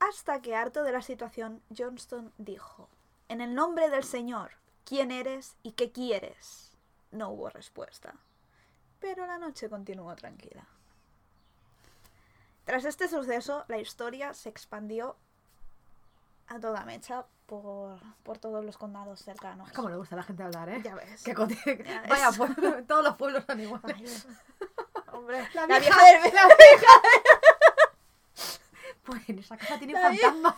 Hasta 0.00 0.40
que, 0.40 0.54
harto 0.54 0.82
de 0.84 0.92
la 0.92 1.02
situación, 1.02 1.60
Johnston 1.76 2.32
dijo, 2.38 2.88
En 3.28 3.40
el 3.40 3.54
nombre 3.54 3.90
del 3.90 4.04
Señor, 4.04 4.52
¿quién 4.84 5.10
eres 5.10 5.56
y 5.62 5.72
qué 5.72 5.90
quieres? 5.92 6.70
No 7.10 7.30
hubo 7.30 7.48
respuesta. 7.50 8.14
Pero 9.00 9.26
la 9.26 9.38
noche 9.38 9.68
continuó 9.68 10.14
tranquila. 10.16 10.66
Tras 12.64 12.84
este 12.84 13.08
suceso, 13.08 13.64
la 13.68 13.78
historia 13.78 14.34
se 14.34 14.48
expandió 14.48 15.16
a 16.48 16.58
toda 16.60 16.84
mecha 16.84 17.24
por, 17.46 17.98
por 18.22 18.38
todos 18.38 18.64
los 18.64 18.76
condados 18.76 19.20
cercanos. 19.20 19.72
Como 19.72 19.88
le 19.88 19.96
gusta 19.96 20.14
a 20.16 20.18
la 20.18 20.22
gente 20.22 20.42
hablar, 20.42 20.68
¿eh? 20.68 20.80
Ya 20.84 20.94
ves. 20.94 21.22
Que 21.22 21.34
conti- 21.34 21.56
Ya 21.84 22.00
ves. 22.02 22.10
Vaya, 22.10 22.30
pueblo, 22.32 22.84
todos 22.86 23.04
los 23.04 23.16
pueblos 23.16 23.44
son 23.46 23.60
iguales. 23.60 24.26
Hombre, 25.12 25.48
La 25.54 25.66
la, 25.66 25.78
vieja- 25.78 26.04
del 26.04 26.22
la 26.34 26.46
vieja. 26.46 26.92
Pues 29.08 29.26
en 29.28 29.38
esa 29.38 29.56
casa 29.56 29.78
tiene 29.78 29.94
La 29.94 30.10
vieja- 30.10 30.26
fantasmas. 30.32 30.54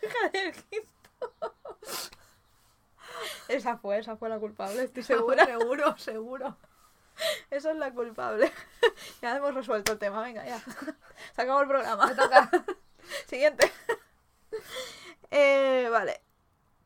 vieja 0.00 0.28
del 0.32 0.52
quinto. 0.52 1.54
Esa 3.48 3.76
fue, 3.78 3.98
esa 3.98 4.16
fue 4.16 4.28
la 4.28 4.38
culpable, 4.40 4.82
estoy 4.82 5.02
segura. 5.04 5.44
seguro, 5.46 5.96
seguro. 5.98 6.56
Esa 7.50 7.70
es 7.70 7.76
la 7.76 7.92
culpable. 7.92 8.52
Ya 9.22 9.36
hemos 9.36 9.54
resuelto 9.54 9.92
el 9.92 9.98
tema, 10.00 10.20
venga, 10.22 10.44
ya. 10.44 10.58
Se 11.36 11.42
acabó 11.42 11.60
el 11.60 11.68
programa. 11.68 12.06
Me 12.08 12.14
toca. 12.16 12.50
Siguiente. 13.28 13.70
Eh, 15.30 15.88
vale. 15.90 16.20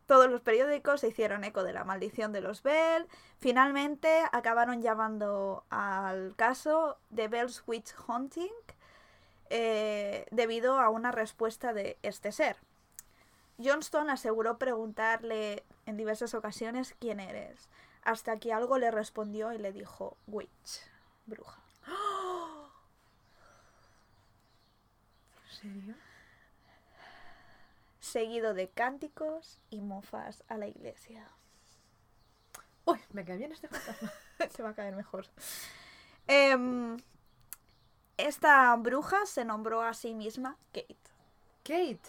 Todos 0.07 0.29
los 0.31 0.43
periódicos 0.43 1.01
se 1.01 1.09
hicieron 1.09 1.43
eco 1.45 1.65
de 1.65 1.73
la 1.73 1.85
maldición 1.85 2.33
de 2.33 2.43
los 2.43 2.63
Bell. 2.63 3.09
Finalmente 3.39 4.23
acabaron 4.33 4.83
llamando 4.83 5.65
al 5.71 6.35
caso 6.37 6.99
de 7.09 7.29
Bell's 7.29 7.63
Witch 7.67 7.95
Hunting 8.07 8.53
eh, 9.51 10.27
debido 10.31 10.79
a 10.79 10.91
una 10.91 11.13
respuesta 11.13 11.73
de 11.73 11.99
este 12.03 12.33
ser. 12.33 12.57
Johnston 13.63 14.11
aseguró 14.11 14.59
preguntarle 14.59 15.65
en 15.87 15.97
diversas 15.97 16.35
ocasiones 16.35 16.95
quién 16.99 17.21
eres, 17.21 17.69
hasta 18.03 18.39
que 18.39 18.53
algo 18.53 18.79
le 18.79 18.91
respondió 18.91 19.53
y 19.53 19.59
le 19.59 19.73
dijo 19.73 20.17
witch, 20.27 20.83
bruja. 21.27 21.61
¿En 25.45 25.57
serio? 25.61 26.07
seguido 28.07 28.55
de 28.55 28.69
cánticos 28.71 29.61
y 29.69 29.81
mofas 29.81 30.45
a 30.49 30.57
la 30.57 30.69
iglesia. 30.69 31.29
Uy, 32.85 32.99
me 33.13 33.25
cae 33.25 33.37
bien 33.37 33.53
este 33.53 33.69
fantasma. 33.69 34.13
Se 34.57 34.63
va 34.63 34.71
a 34.71 34.75
caer 34.75 34.95
mejor. 34.95 35.27
Em, 36.29 36.97
esta 38.17 38.75
bruja 38.77 39.27
se 39.27 39.45
nombró 39.45 39.83
a 39.83 39.95
sí 39.95 40.15
misma 40.15 40.57
Kate. 40.73 40.97
Kate. 41.63 42.01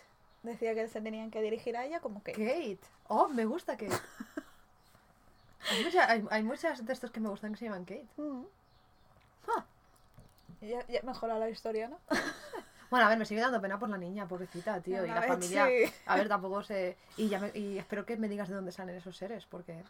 Decía 0.44 0.74
que 0.76 0.88
se 0.88 1.02
tenían 1.02 1.32
que 1.32 1.42
dirigir 1.42 1.76
a 1.78 1.86
ella 1.86 2.00
como 2.00 2.20
Kate. 2.24 2.34
Kate. 2.34 2.80
Oh, 3.08 3.28
me 3.30 3.46
gusta 3.46 3.78
Kate. 3.78 3.92
Hay, 5.70 5.84
mucha- 5.84 6.10
hay, 6.10 6.26
hay 6.30 6.44
muchas 6.44 6.86
de 6.86 6.94
estos 6.94 7.12
que 7.12 7.20
me 7.20 7.28
gustan 7.30 7.52
que 7.52 7.58
se 7.58 7.66
llaman 7.66 7.84
Kate. 7.84 8.08
Mm. 8.18 8.44
Ya, 10.62 10.86
ya 10.88 11.02
mejora 11.04 11.38
la 11.38 11.50
historia, 11.50 11.88
¿no? 11.90 12.00
Bueno, 12.90 13.06
a 13.06 13.10
ver, 13.10 13.18
me 13.18 13.26
sigue 13.26 13.42
dando 13.42 13.60
pena 13.60 13.78
por 13.78 13.90
la 13.90 13.98
niña, 13.98 14.30
pobrecita, 14.30 14.80
tío. 14.80 15.04
Y 15.04 15.10
la 15.10 15.20
ver, 15.20 15.28
familia. 15.28 15.66
sí. 15.68 15.94
A 16.06 16.16
ver, 16.16 16.30
tampoco 16.30 16.64
sé. 16.64 16.96
Y, 17.18 17.28
ya 17.28 17.38
me- 17.38 17.52
y 17.54 17.78
espero 17.78 18.06
que 18.06 18.16
me 18.16 18.30
digas 18.30 18.48
de 18.48 18.56
dónde 18.56 18.72
salen 18.72 18.96
esos 18.96 19.18
seres, 19.18 19.46
porque. 19.46 19.84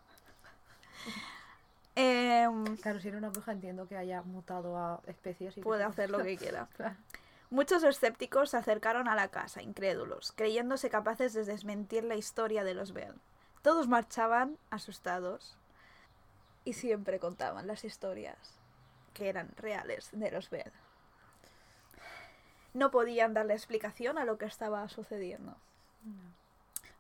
Em, 1.99 2.77
Claro, 2.77 2.99
si 2.99 3.07
era 3.07 3.17
una 3.17 3.29
bruja 3.29 3.51
entiendo 3.51 3.88
que 3.88 3.97
haya 3.97 4.21
mutado 4.21 4.77
a 4.77 5.01
especies 5.07 5.57
y. 5.57 5.62
puede 5.62 5.83
hacer 5.83 6.12
lo 6.12 6.19
que 6.19 6.38
quiera. 6.38 6.67
Claro. 6.75 6.95
Muchos 7.49 7.83
escépticos 7.83 8.51
se 8.51 8.57
acercaron 8.57 9.07
a 9.07 9.15
la 9.15 9.29
casa, 9.29 9.63
incrédulos, 9.63 10.31
creyéndose 10.33 10.89
capaces 10.91 11.33
de 11.33 11.43
desmentir 11.43 12.03
la 12.03 12.15
historia 12.15 12.63
de 12.63 12.75
los 12.75 12.91
Bell. 12.93 13.15
Todos 13.63 13.88
marchaban 13.88 14.57
asustados 14.69 15.57
y 16.65 16.73
siempre 16.73 17.19
contaban 17.19 17.65
las 17.65 17.83
historias 17.83 18.38
que 19.13 19.29
eran 19.29 19.49
reales 19.57 20.10
de 20.12 20.29
los 20.29 20.51
Bell. 20.51 20.71
No 22.75 22.91
podían 22.91 23.33
darle 23.33 23.53
explicación 23.55 24.19
a 24.19 24.25
lo 24.25 24.38
que 24.38 24.45
estaba 24.45 24.88
sucediendo. 24.89 25.55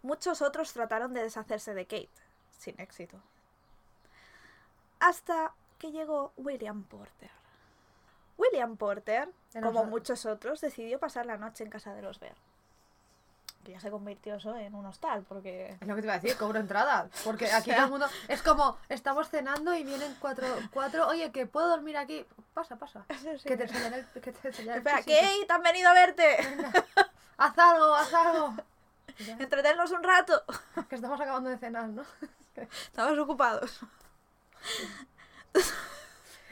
Muchos 0.01 0.41
otros 0.41 0.73
trataron 0.73 1.13
de 1.13 1.21
deshacerse 1.21 1.75
de 1.75 1.85
Kate, 1.85 2.09
sin 2.57 2.79
éxito. 2.79 3.21
Hasta 4.99 5.53
que 5.77 5.91
llegó 5.91 6.33
William 6.37 6.83
Porter. 6.83 7.31
William 8.37 8.77
Porter, 8.77 9.29
como 9.61 9.85
muchos 9.85 10.25
otros, 10.25 10.61
decidió 10.61 10.99
pasar 10.99 11.25
la 11.25 11.37
noche 11.37 11.63
en 11.63 11.69
casa 11.69 11.93
de 11.93 12.01
los 12.01 12.19
Bear. 12.19 12.35
Que 13.63 13.73
ya 13.73 13.79
se 13.79 13.89
convirtió 13.89 14.35
eso 14.35 14.55
en 14.55 14.75
un 14.75 14.85
hostal, 14.85 15.23
porque... 15.23 15.75
Es 15.81 15.87
lo 15.87 15.95
que 15.95 16.01
te 16.01 16.07
iba 16.07 16.13
a 16.13 16.19
decir, 16.19 16.37
cobro 16.37 16.59
entrada. 16.59 17.09
Porque 17.23 17.51
aquí 17.51 17.71
todo 17.71 17.85
el 17.85 17.89
mundo. 17.89 18.07
Es 18.27 18.41
como, 18.41 18.77
estamos 18.89 19.29
cenando 19.29 19.75
y 19.75 19.83
vienen 19.83 20.15
cuatro. 20.19 20.47
cuatro 20.71 21.07
Oye, 21.07 21.31
que 21.31 21.47
puedo 21.47 21.67
dormir 21.67 21.97
aquí. 21.97 22.25
Pasa, 22.53 22.77
pasa. 22.77 23.05
Que 23.43 23.57
te 23.57 23.63
enseñaré 23.63 23.99
el. 24.13 24.21
Que 24.21 24.31
te 24.31 24.47
enseñaré 24.47 24.77
el 24.77 24.83
pisito. 24.83 25.11
Kate, 25.11 25.53
han 25.53 25.63
venido 25.63 25.89
a 25.89 25.93
verte. 25.93 26.37
Haz 27.37 27.57
algo, 27.57 27.93
haz 27.93 28.13
algo. 28.13 28.53
Ya, 29.25 29.33
Entretenlos 29.33 29.89
un 29.89 30.03
rato. 30.03 30.43
que 30.87 30.93
estamos 30.93 31.19
acabando 31.19 31.49
de 31.49 31.57
cenar, 31.57 31.89
¿no? 31.89 32.03
Estamos 32.55 33.17
ocupados. 33.17 33.79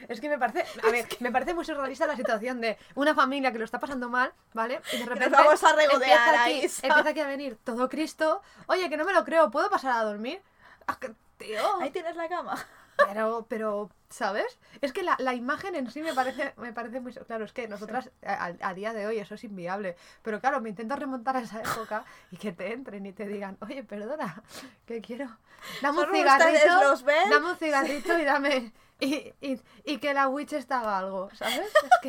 Es 0.08 0.20
que 0.20 0.28
me 0.28 0.38
parece, 0.38 0.64
a 0.86 0.90
ver, 0.90 1.06
me 1.20 1.32
parece 1.32 1.54
muy 1.54 1.64
surrealista 1.64 2.06
la 2.06 2.14
situación 2.16 2.60
de 2.60 2.78
una 2.94 3.14
familia 3.14 3.50
que 3.50 3.58
lo 3.58 3.64
está 3.64 3.80
pasando 3.80 4.08
mal, 4.08 4.32
¿vale? 4.52 4.80
Y 4.92 4.98
de 4.98 5.06
repente 5.06 5.30
vamos 5.30 5.64
a 5.64 5.72
regodear 5.74 6.34
empieza 6.34 6.42
aquí, 6.44 6.60
empieza 6.86 7.08
aquí 7.10 7.20
a 7.20 7.26
venir 7.26 7.58
todo 7.64 7.88
Cristo. 7.88 8.42
Oye, 8.66 8.88
que 8.88 8.96
no 8.96 9.04
me 9.04 9.12
lo 9.12 9.24
creo, 9.24 9.50
¿puedo 9.50 9.68
pasar 9.70 9.92
a 9.92 10.04
dormir? 10.04 10.40
Ah, 10.86 10.96
que- 11.00 11.12
tío. 11.38 11.80
Ahí 11.80 11.90
tienes 11.90 12.14
la 12.14 12.28
cama. 12.28 12.56
Pero, 12.96 13.46
pero, 13.48 13.90
¿sabes? 14.08 14.58
Es 14.80 14.92
que 14.92 15.02
la, 15.02 15.16
la 15.18 15.34
imagen 15.34 15.74
en 15.74 15.90
sí 15.90 16.02
me 16.02 16.14
parece, 16.14 16.54
me 16.56 16.72
parece 16.72 17.00
muy... 17.00 17.12
Claro, 17.12 17.44
es 17.44 17.52
que 17.52 17.68
nosotras 17.68 18.10
a, 18.24 18.52
a 18.60 18.74
día 18.74 18.92
de 18.92 19.06
hoy 19.06 19.18
eso 19.18 19.34
es 19.34 19.44
inviable. 19.44 19.96
Pero 20.22 20.40
claro, 20.40 20.60
me 20.60 20.70
intento 20.70 20.96
remontar 20.96 21.36
a 21.36 21.40
esa 21.40 21.60
época 21.60 22.04
y 22.30 22.36
que 22.36 22.52
te 22.52 22.72
entren 22.72 23.04
y 23.06 23.12
te 23.12 23.26
digan, 23.26 23.58
oye, 23.60 23.82
perdona, 23.84 24.42
que 24.86 25.00
quiero... 25.00 25.36
Dame 25.82 25.98
un 25.98 26.04
¿Son 26.06 26.14
ustedes 26.14 26.62
cigarrito, 26.62 26.90
los 26.90 27.04
dame 27.04 27.50
un 27.50 27.56
cigarrito 27.56 28.18
y 28.18 28.24
dame... 28.24 28.72
Y, 28.98 29.14
y, 29.40 29.60
y 29.84 29.98
que 29.98 30.14
la 30.14 30.28
witch 30.28 30.54
esta 30.54 30.80
haga 30.80 30.98
algo, 30.98 31.28
¿sabes? 31.34 31.66
Es 31.66 31.90
que... 32.02 32.08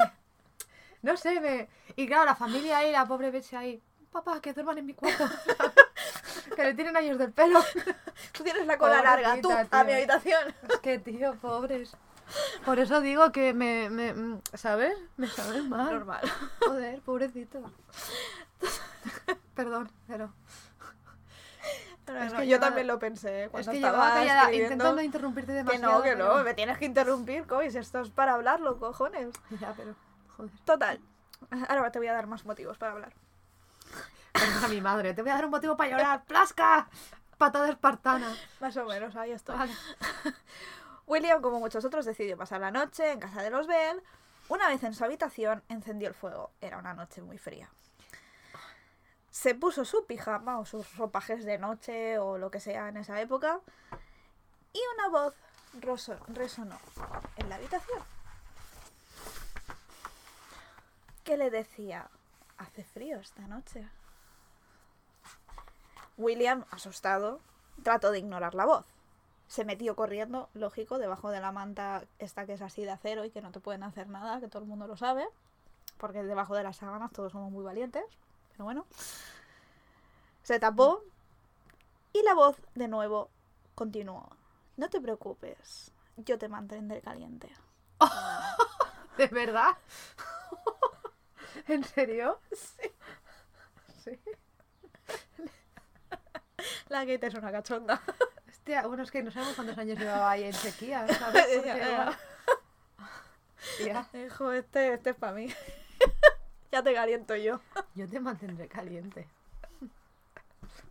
No 1.01 1.17
sé, 1.17 1.39
me... 1.41 1.69
Y 1.95 2.07
claro, 2.07 2.25
la 2.25 2.35
familia 2.35 2.77
ahí, 2.77 2.91
la 2.91 3.05
pobre 3.05 3.31
Betsy 3.31 3.55
ahí... 3.55 3.81
Papá, 4.11 4.39
que 4.41 4.53
duerman 4.53 4.77
en 4.77 4.85
mi 4.85 4.93
cuarto. 4.93 5.25
que 6.57 6.63
le 6.63 6.73
tienen 6.73 6.97
años 6.97 7.17
del 7.17 7.31
pelo. 7.31 7.59
Tú 8.33 8.43
tienes 8.43 8.65
la 8.65 8.77
cola 8.77 9.01
larga. 9.01 9.39
Tú, 9.41 9.49
a 9.51 9.83
mi 9.83 9.93
habitación. 9.93 10.53
Es 10.67 10.77
que, 10.79 10.99
tío, 10.99 11.35
pobres. 11.35 11.95
Por 12.65 12.79
eso 12.79 12.99
digo 12.99 13.31
que 13.31 13.53
me, 13.53 13.89
me 13.89 14.41
¿sabes? 14.53 14.97
Me 15.15 15.27
saben 15.27 15.69
mal. 15.69 15.93
Normal. 15.93 16.29
Joder, 16.59 16.99
pobrecito. 17.01 17.61
Perdón, 19.55 19.89
pero 20.07 20.33
Es 22.07 22.33
no, 22.33 22.39
que 22.39 22.47
yo 22.47 22.59
también 22.59 22.87
lo 22.87 22.99
pensé 22.99 23.45
es 23.45 23.49
cuando 23.49 23.71
que 23.71 23.77
estaba 23.77 24.13
callada 24.13 24.49
no 24.75 25.01
interrumpirte 25.01 25.51
Que 25.51 25.57
demasiado. 25.57 25.93
no, 25.93 26.03
que 26.03 26.15
no, 26.15 26.43
me 26.43 26.53
tienes 26.53 26.77
que 26.77 26.85
interrumpir, 26.85 27.45
Cois. 27.47 27.75
Esto 27.75 28.01
es 28.01 28.09
para 28.09 28.33
hablarlo, 28.33 28.77
cojones. 28.77 29.33
Ya, 29.61 29.73
pero, 29.77 29.95
joder. 30.35 30.51
Total. 30.65 30.99
Ahora 31.69 31.91
te 31.91 31.99
voy 31.99 32.07
a 32.07 32.13
dar 32.13 32.27
más 32.27 32.45
motivos 32.45 32.77
para 32.77 32.91
hablar. 32.93 33.13
A 34.63 34.67
mi 34.67 34.81
madre, 34.81 35.13
te 35.13 35.21
voy 35.21 35.31
a 35.31 35.35
dar 35.35 35.45
un 35.45 35.51
motivo 35.51 35.75
para 35.75 35.89
llorar. 35.89 36.23
¡Plasca! 36.25 36.87
Patada 37.37 37.69
espartana. 37.69 38.35
Más 38.59 38.75
o 38.77 38.85
menos, 38.85 39.15
ahí 39.15 39.31
estoy. 39.31 39.57
Vale. 39.57 39.73
William, 41.07 41.41
como 41.41 41.59
muchos 41.59 41.85
otros, 41.85 42.05
decidió 42.05 42.37
pasar 42.37 42.61
la 42.61 42.69
noche 42.69 43.11
en 43.11 43.19
casa 43.19 43.41
de 43.41 43.49
los 43.49 43.65
Bell 43.65 44.03
Una 44.49 44.67
vez 44.67 44.83
en 44.83 44.93
su 44.93 45.03
habitación, 45.03 45.63
encendió 45.69 46.07
el 46.07 46.13
fuego. 46.13 46.51
Era 46.61 46.77
una 46.77 46.93
noche 46.93 47.21
muy 47.21 47.37
fría. 47.37 47.69
Se 49.31 49.55
puso 49.55 49.85
su 49.85 50.05
pijama 50.05 50.59
o 50.59 50.65
sus 50.65 50.97
ropajes 50.97 51.45
de 51.45 51.57
noche 51.57 52.19
o 52.19 52.37
lo 52.37 52.51
que 52.51 52.59
sea 52.59 52.89
en 52.89 52.97
esa 52.97 53.19
época. 53.21 53.59
Y 54.73 54.81
una 54.95 55.09
voz 55.09 55.33
resonó 56.27 56.77
en 57.37 57.49
la 57.49 57.55
habitación. 57.55 58.03
Que 61.23 61.37
le 61.37 61.49
decía, 61.49 62.09
hace 62.57 62.83
frío 62.83 63.19
esta 63.19 63.43
noche. 63.43 63.87
William, 66.17 66.65
asustado, 66.71 67.39
trató 67.83 68.11
de 68.11 68.19
ignorar 68.19 68.55
la 68.55 68.65
voz. 68.65 68.85
Se 69.47 69.63
metió 69.63 69.95
corriendo, 69.95 70.49
lógico, 70.53 70.97
debajo 70.97 71.29
de 71.29 71.39
la 71.39 71.51
manta 71.51 72.03
esta 72.19 72.45
que 72.45 72.53
es 72.53 72.61
así 72.61 72.83
de 72.83 72.91
acero 72.91 73.23
y 73.23 73.31
que 73.31 73.41
no 73.41 73.51
te 73.51 73.59
pueden 73.59 73.83
hacer 73.83 74.07
nada, 74.09 74.39
que 74.39 74.47
todo 74.47 74.63
el 74.63 74.67
mundo 74.67 74.87
lo 74.87 74.97
sabe. 74.97 75.25
Porque 75.97 76.23
debajo 76.23 76.55
de 76.55 76.63
las 76.63 76.77
sábanas 76.77 77.11
todos 77.11 77.31
somos 77.31 77.51
muy 77.51 77.63
valientes. 77.63 78.03
Pero 78.51 78.65
bueno. 78.65 78.85
Se 80.43 80.59
tapó 80.59 81.01
y 82.13 82.23
la 82.23 82.33
voz 82.33 82.57
de 82.75 82.87
nuevo 82.87 83.29
continuó. 83.75 84.29
No 84.75 84.89
te 84.89 85.01
preocupes, 85.01 85.91
yo 86.17 86.37
te 86.37 86.49
mantendré 86.49 87.01
caliente. 87.01 87.51
¿De 89.17 89.27
verdad? 89.27 89.77
¿En 91.67 91.83
serio? 91.83 92.39
Sí. 92.51 92.89
Sí. 94.03 94.17
La 96.89 96.99
Kate 97.01 97.27
es 97.27 97.33
una 97.33 97.51
cachonda. 97.51 98.01
Hostia, 98.49 98.85
bueno, 98.87 99.03
es 99.03 99.11
que 99.11 99.23
no 99.23 99.31
sabemos 99.31 99.55
cuántos 99.55 99.77
años 99.77 99.97
llevaba 99.99 100.31
ahí 100.31 100.43
en 100.43 100.53
sequía, 100.53 101.07
¿sabes? 101.07 101.45
Porque, 101.55 101.67
Ya, 101.67 101.77
ya. 101.77 101.91
igual- 101.91 102.17
Tía, 103.77 104.07
Hijo, 104.25 104.51
este, 104.51 104.93
este 104.93 105.09
es 105.11 105.15
para 105.15 105.33
mí. 105.33 105.53
ya 106.71 106.81
te 106.83 106.93
caliento 106.93 107.35
yo. 107.35 107.59
yo 107.95 108.07
te 108.07 108.19
mantendré 108.19 108.67
caliente. 108.67 109.27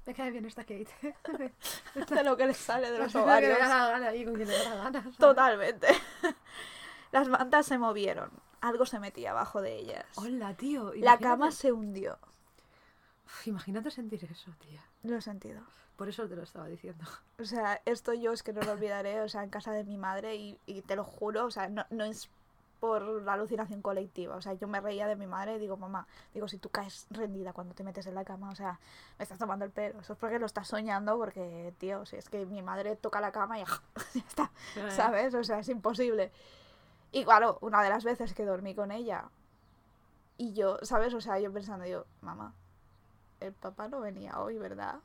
Me 0.04 0.14
cae 0.14 0.30
bien 0.30 0.44
esta 0.44 0.62
Kate. 0.62 0.88
De 2.14 2.22
lo 2.22 2.36
que 2.36 2.46
le 2.46 2.54
sale 2.54 2.90
de 2.92 2.98
los 2.98 3.08
Hace 3.08 3.18
lo 3.18 3.24
que 3.24 3.30
le 3.30 3.52
ovarios. 3.54 3.58
da 3.58 3.68
la 3.68 3.90
gana 3.90 4.14
y 4.14 4.24
con 4.24 4.34
quien 4.34 4.46
le 4.48 4.56
da 4.56 4.68
la 4.70 4.76
gana. 4.84 5.00
¿sabes? 5.02 5.16
Totalmente. 5.16 5.88
Las 7.12 7.28
mantas 7.28 7.66
se 7.66 7.76
movieron. 7.78 8.30
Algo 8.60 8.86
se 8.86 9.00
metía 9.00 9.30
abajo 9.32 9.60
de 9.62 9.74
ellas. 9.76 10.04
Hola, 10.16 10.54
tío. 10.54 10.92
La 10.96 11.18
cama 11.18 11.50
se 11.50 11.72
hundió. 11.72 12.18
Imagínate 13.46 13.90
sentir 13.90 14.24
eso, 14.24 14.52
tía. 14.58 14.84
Lo 15.02 15.16
he 15.16 15.20
sentido. 15.20 15.62
Por 15.96 16.08
eso 16.08 16.28
te 16.28 16.36
lo 16.36 16.42
estaba 16.42 16.66
diciendo. 16.66 17.04
O 17.38 17.44
sea, 17.44 17.80
esto 17.86 18.12
yo 18.12 18.32
es 18.32 18.42
que 18.42 18.52
no 18.52 18.60
lo 18.62 18.72
olvidaré, 18.72 19.20
o 19.22 19.28
sea, 19.28 19.44
en 19.44 19.50
casa 19.50 19.72
de 19.72 19.84
mi 19.84 19.96
madre 19.96 20.36
y, 20.36 20.58
y 20.66 20.82
te 20.82 20.96
lo 20.96 21.04
juro, 21.04 21.46
o 21.46 21.50
sea, 21.50 21.68
no, 21.68 21.86
no 21.90 22.04
es 22.04 22.28
por 22.80 23.02
la 23.22 23.32
alucinación 23.32 23.80
colectiva, 23.80 24.36
o 24.36 24.42
sea, 24.42 24.52
yo 24.52 24.68
me 24.68 24.80
reía 24.80 25.06
de 25.06 25.16
mi 25.16 25.26
madre 25.26 25.56
y 25.56 25.58
digo, 25.58 25.76
mamá, 25.76 26.06
digo, 26.34 26.46
si 26.46 26.58
tú 26.58 26.68
caes 26.68 27.06
rendida 27.10 27.52
cuando 27.52 27.74
te 27.74 27.82
metes 27.82 28.06
en 28.06 28.14
la 28.14 28.24
cama, 28.24 28.50
o 28.50 28.54
sea, 28.54 28.78
me 29.18 29.22
estás 29.22 29.38
tomando 29.38 29.64
el 29.64 29.70
pelo, 29.70 30.00
eso 30.00 30.12
es 30.12 30.18
porque 30.18 30.38
lo 30.38 30.46
estás 30.46 30.68
soñando, 30.68 31.16
porque, 31.16 31.72
tío, 31.78 32.04
si 32.04 32.16
es 32.16 32.28
que 32.28 32.44
mi 32.44 32.62
madre 32.62 32.96
toca 32.96 33.20
la 33.20 33.32
cama 33.32 33.58
y 33.58 33.64
ya 34.14 34.20
está, 34.20 34.50
¿sabes? 34.90 35.34
O 35.34 35.42
sea, 35.42 35.60
es 35.60 35.68
imposible. 35.68 36.30
Y 37.12 37.24
claro, 37.24 37.58
una 37.62 37.82
de 37.82 37.88
las 37.88 38.04
veces 38.04 38.34
que 38.34 38.44
dormí 38.44 38.74
con 38.74 38.92
ella 38.92 39.24
y 40.36 40.52
yo, 40.52 40.78
¿sabes? 40.82 41.14
O 41.14 41.20
sea, 41.20 41.40
yo 41.40 41.50
pensando, 41.52 41.86
yo, 41.86 42.04
mamá, 42.20 42.52
el 43.40 43.52
papá 43.52 43.88
no 43.88 44.00
venía 44.00 44.38
hoy, 44.40 44.58
¿verdad? 44.58 45.00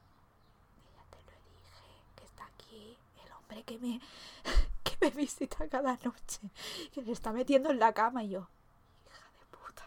Y 0.76 0.96
ya 0.96 1.04
te 1.10 1.18
lo 1.24 1.32
dije, 1.32 2.16
que 2.16 2.24
está 2.26 2.46
aquí 2.46 2.98
el 3.26 3.32
hombre 3.34 3.64
que 3.64 3.78
me, 3.80 4.02
que 4.84 4.98
me 5.02 5.10
visita 5.12 5.68
cada 5.68 5.98
noche, 6.04 6.40
que 6.94 7.04
se 7.04 7.12
está 7.12 7.32
metiendo 7.32 7.70
en 7.70 7.80
la 7.80 7.94
cama 7.94 8.24
y 8.24 8.30
yo, 8.30 8.48
hija 9.06 9.32
de 9.40 9.46
puta. 9.58 9.84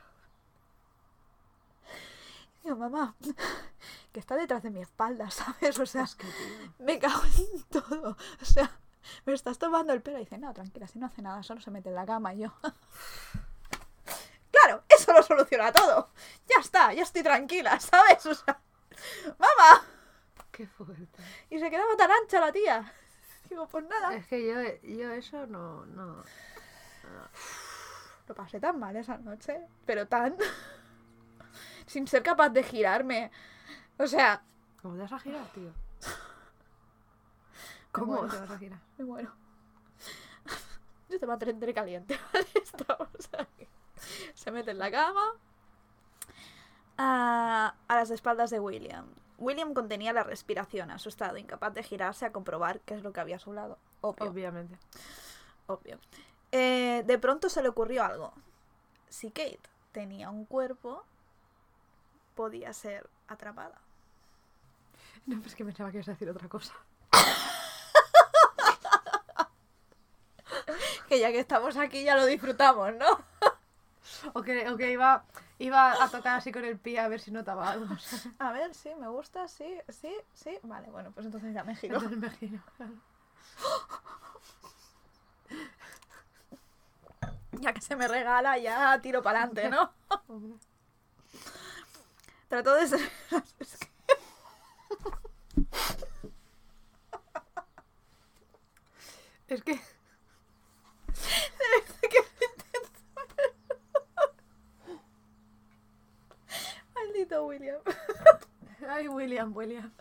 Y 2.62 2.68
yo, 2.68 2.76
mamá, 2.76 3.14
que 4.12 4.20
está 4.20 4.36
detrás 4.36 4.62
de 4.62 4.70
mi 4.70 4.80
espalda, 4.80 5.30
¿sabes? 5.30 5.78
O 5.78 5.86
sea, 5.86 6.04
Es 6.04 6.14
que, 6.14 6.26
me 6.78 6.98
cago 6.98 7.22
en 7.24 7.62
todo. 7.64 8.16
O 8.40 8.44
sea, 8.44 8.70
me 9.26 9.32
estás 9.32 9.58
tomando 9.58 9.92
el 9.92 10.02
pelo 10.02 10.18
y 10.18 10.20
dice, 10.20 10.38
no, 10.38 10.54
tranquila, 10.54 10.86
si 10.86 10.98
no 10.98 11.06
hace 11.06 11.20
nada, 11.20 11.42
solo 11.42 11.60
se 11.60 11.70
mete 11.70 11.88
en 11.88 11.96
la 11.96 12.06
cama 12.06 12.32
y 12.34 12.38
yo. 12.40 12.52
lo 15.14 15.22
soluciona 15.22 15.72
todo. 15.72 16.10
Ya 16.48 16.60
está, 16.60 16.92
ya 16.92 17.02
estoy 17.02 17.22
tranquila, 17.22 17.78
¿sabes? 17.80 18.24
O 18.26 18.34
sea, 18.34 18.60
mamá. 19.38 19.84
Qué 20.50 20.66
fuerte. 20.66 21.22
Y 21.50 21.58
se 21.58 21.70
quedaba 21.70 21.96
tan 21.96 22.10
ancha 22.10 22.40
la 22.40 22.52
tía. 22.52 22.92
Digo, 23.48 23.66
pues 23.66 23.84
nada. 23.86 24.14
Es 24.14 24.26
que 24.26 24.46
yo, 24.46 24.88
yo 24.96 25.10
eso 25.12 25.46
no, 25.46 25.84
no. 25.86 26.22
Lo 28.26 28.34
pasé 28.34 28.58
tan 28.58 28.78
mal 28.78 28.96
esa 28.96 29.18
noche, 29.18 29.60
pero 29.84 30.06
tan... 30.06 30.36
Sin 31.86 32.08
ser 32.08 32.22
capaz 32.22 32.48
de 32.48 32.62
girarme. 32.62 33.30
O 33.98 34.06
sea, 34.06 34.42
¿Cómo 34.84 34.96
te 34.96 35.00
vas 35.00 35.12
a 35.12 35.18
girar, 35.18 35.46
tío? 35.52 35.72
¿Cómo 37.90 38.26
te 38.26 38.36
vas 38.38 38.50
a 38.50 38.58
girar? 38.58 38.80
muero. 38.98 39.32
Yo 41.08 41.18
te 41.18 41.26
mantendré 41.26 41.72
caliente, 41.72 42.20
¿vale? 42.32 42.46
Estamos 42.54 43.08
aquí. 43.38 43.66
Se 44.34 44.50
mete 44.50 44.70
en 44.70 44.78
la 44.78 44.90
cama. 44.90 45.22
A, 46.96 47.74
a 47.88 47.94
las 47.96 48.10
espaldas 48.10 48.50
de 48.50 48.60
William. 48.60 49.06
William 49.38 49.74
contenía 49.74 50.12
la 50.12 50.22
respiración, 50.22 50.90
asustado, 50.90 51.36
incapaz 51.36 51.74
de 51.74 51.82
girarse 51.82 52.24
a 52.24 52.32
comprobar 52.32 52.80
qué 52.80 52.94
es 52.94 53.02
lo 53.02 53.12
que 53.12 53.20
había 53.20 53.36
a 53.36 53.40
su 53.40 53.52
lado. 53.52 53.78
Obvio. 54.00 54.30
Obviamente. 54.30 54.78
obvio. 55.66 55.98
Eh, 56.52 57.02
de 57.04 57.18
pronto 57.18 57.48
se 57.48 57.62
le 57.62 57.68
ocurrió 57.68 58.04
algo. 58.04 58.32
Si 59.08 59.30
Kate 59.30 59.60
tenía 59.92 60.30
un 60.30 60.44
cuerpo, 60.44 61.04
podía 62.34 62.72
ser 62.72 63.08
atrapada. 63.28 63.80
No, 65.26 65.40
pues 65.40 65.54
que 65.54 65.64
pensaba 65.64 65.90
que 65.90 65.96
ibas 65.98 66.08
a 66.08 66.12
decir 66.12 66.28
otra 66.30 66.48
cosa. 66.48 66.74
Que 71.08 71.18
ya 71.20 71.30
que 71.30 71.38
estamos 71.38 71.76
aquí 71.76 72.02
ya 72.02 72.16
lo 72.16 72.24
disfrutamos, 72.24 72.94
¿no? 72.94 73.06
O 74.34 74.42
que, 74.42 74.68
o 74.70 74.76
que 74.76 74.92
iba, 74.92 75.24
iba 75.58 76.02
a 76.04 76.08
tocar 76.10 76.36
así 76.38 76.52
con 76.52 76.64
el 76.64 76.78
pie 76.78 76.98
a 77.00 77.08
ver 77.08 77.20
si 77.20 77.30
notaba 77.30 77.70
algo. 77.70 77.86
A 78.38 78.52
ver, 78.52 78.74
sí, 78.74 78.90
me 79.00 79.08
gusta, 79.08 79.48
sí, 79.48 79.78
sí, 79.88 80.14
sí. 80.34 80.58
Vale, 80.62 80.90
bueno, 80.90 81.10
pues 81.12 81.26
entonces 81.26 81.54
ya 81.54 81.64
me 81.64 81.74
giro. 81.76 81.98
Entonces. 82.00 82.50
Ya 87.52 87.72
que 87.72 87.80
se 87.80 87.96
me 87.96 88.06
regala, 88.08 88.58
ya 88.58 89.00
tiro 89.00 89.22
para 89.22 89.44
adelante, 89.44 89.70
¿no? 89.70 89.92
Trato 92.48 92.74
de 92.74 92.86
ser... 92.88 93.00
es 99.48 99.62
que- 99.62 99.72
Es 99.80 99.94
que. 102.10 102.18
Maldito 106.94 107.46
William. 107.46 107.80
Ay, 109.04 109.08
William, 109.08 109.54
William. 109.54 109.92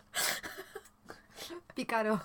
Pícaro. 1.74 2.22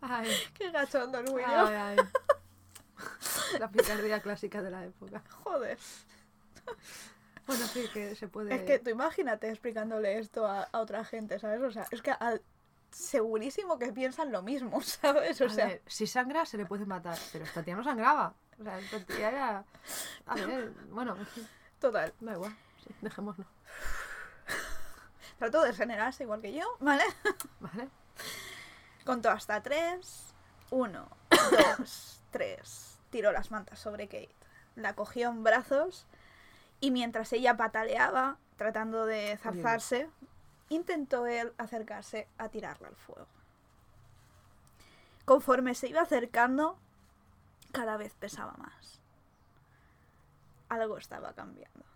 Ay, 0.00 0.30
Qué 0.54 0.70
gachondo 0.70 1.18
el 1.18 1.28
William. 1.30 1.66
ay, 1.66 1.74
ay. 1.74 1.96
La 3.58 3.68
picardía 3.68 4.20
clásica 4.20 4.62
de 4.62 4.70
la 4.70 4.84
época. 4.84 5.22
Joder. 5.42 5.76
Bueno, 7.48 7.66
sí, 7.66 7.88
que 7.92 8.14
se 8.14 8.28
puede. 8.28 8.54
Es 8.54 8.62
que 8.62 8.78
tú 8.78 8.90
imagínate 8.90 9.48
explicándole 9.50 10.18
esto 10.20 10.46
a, 10.46 10.62
a 10.70 10.78
otra 10.80 11.04
gente, 11.04 11.38
¿sabes? 11.40 11.60
O 11.62 11.70
sea, 11.72 11.86
es 11.90 12.00
que 12.00 12.12
al- 12.12 12.42
segurísimo 12.92 13.76
que 13.78 13.92
piensan 13.92 14.30
lo 14.30 14.40
mismo, 14.42 14.80
¿sabes? 14.82 15.40
O 15.40 15.46
A 15.46 15.50
sea, 15.50 15.66
ver, 15.66 15.82
si 15.86 16.06
sangra 16.06 16.46
se 16.46 16.58
le 16.58 16.64
puede 16.66 16.86
matar, 16.86 17.18
pero 17.32 17.44
esta 17.44 17.62
tía 17.64 17.74
no 17.74 17.82
sangraba. 17.82 18.34
O 18.60 18.62
sea, 18.62 18.78
esta 18.78 19.00
tía 19.04 19.30
era. 19.30 19.64
A 20.26 20.34
ver, 20.36 20.70
bueno, 20.90 21.16
total. 21.80 22.14
da 22.20 22.32
igual. 22.34 22.56
Sí, 22.86 22.94
dejémoslo. 23.00 23.44
Trató 25.38 25.62
de 25.62 25.72
generarse 25.72 26.24
igual 26.24 26.40
que 26.40 26.52
yo, 26.52 26.64
¿vale? 26.80 27.04
¿Vale? 27.60 27.88
Contó 29.04 29.30
hasta 29.30 29.62
tres. 29.62 30.34
Uno, 30.70 31.08
dos, 31.78 32.22
tres. 32.30 32.98
Tiró 33.10 33.32
las 33.32 33.50
mantas 33.50 33.78
sobre 33.78 34.08
Kate. 34.08 34.34
La 34.76 34.94
cogió 34.94 35.28
en 35.28 35.44
brazos 35.44 36.06
y 36.80 36.90
mientras 36.90 37.32
ella 37.32 37.56
pataleaba, 37.56 38.38
tratando 38.56 39.06
de 39.06 39.36
zarzarse, 39.36 40.10
intentó 40.68 41.26
él 41.26 41.52
acercarse 41.58 42.28
a 42.38 42.48
tirarla 42.48 42.88
al 42.88 42.96
fuego. 42.96 43.28
Conforme 45.24 45.74
se 45.74 45.88
iba 45.88 46.02
acercando, 46.02 46.78
cada 47.72 47.96
vez 47.96 48.14
pesaba 48.14 48.54
más. 48.58 49.00
Algo 50.68 50.98
estaba 50.98 51.32
cambiando. 51.34 51.93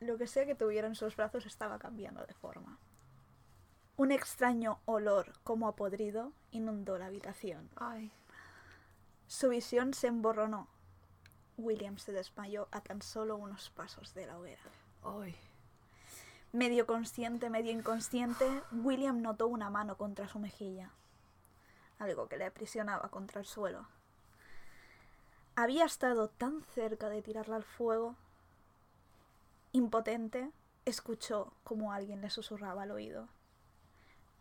Lo 0.00 0.16
que 0.16 0.26
sea 0.26 0.46
que 0.46 0.54
tuviera 0.54 0.86
en 0.86 0.94
sus 0.94 1.16
brazos 1.16 1.46
estaba 1.46 1.78
cambiando 1.78 2.24
de 2.24 2.34
forma. 2.34 2.78
Un 3.96 4.12
extraño 4.12 4.78
olor 4.84 5.32
como 5.42 5.66
a 5.66 5.74
podrido 5.74 6.32
inundó 6.52 6.98
la 6.98 7.06
habitación. 7.06 7.68
Ay. 7.76 8.12
Su 9.26 9.48
visión 9.48 9.92
se 9.92 10.06
emborronó. 10.06 10.68
William 11.56 11.98
se 11.98 12.12
desmayó 12.12 12.68
a 12.70 12.80
tan 12.80 13.02
solo 13.02 13.36
unos 13.36 13.70
pasos 13.70 14.14
de 14.14 14.26
la 14.26 14.38
hoguera. 14.38 14.62
Ay. 15.02 15.34
Medio 16.52 16.86
consciente, 16.86 17.50
medio 17.50 17.72
inconsciente, 17.72 18.46
William 18.72 19.20
notó 19.20 19.48
una 19.48 19.68
mano 19.68 19.98
contra 19.98 20.28
su 20.28 20.38
mejilla, 20.38 20.90
algo 21.98 22.26
que 22.26 22.38
le 22.38 22.46
aprisionaba 22.46 23.10
contra 23.10 23.40
el 23.40 23.46
suelo. 23.46 23.86
Había 25.56 25.84
estado 25.84 26.28
tan 26.28 26.62
cerca 26.62 27.10
de 27.10 27.20
tirarla 27.20 27.56
al 27.56 27.64
fuego. 27.64 28.14
Impotente, 29.78 30.50
escuchó 30.86 31.52
como 31.62 31.92
alguien 31.92 32.20
le 32.20 32.30
susurraba 32.30 32.82
al 32.82 32.90
oído. 32.90 33.28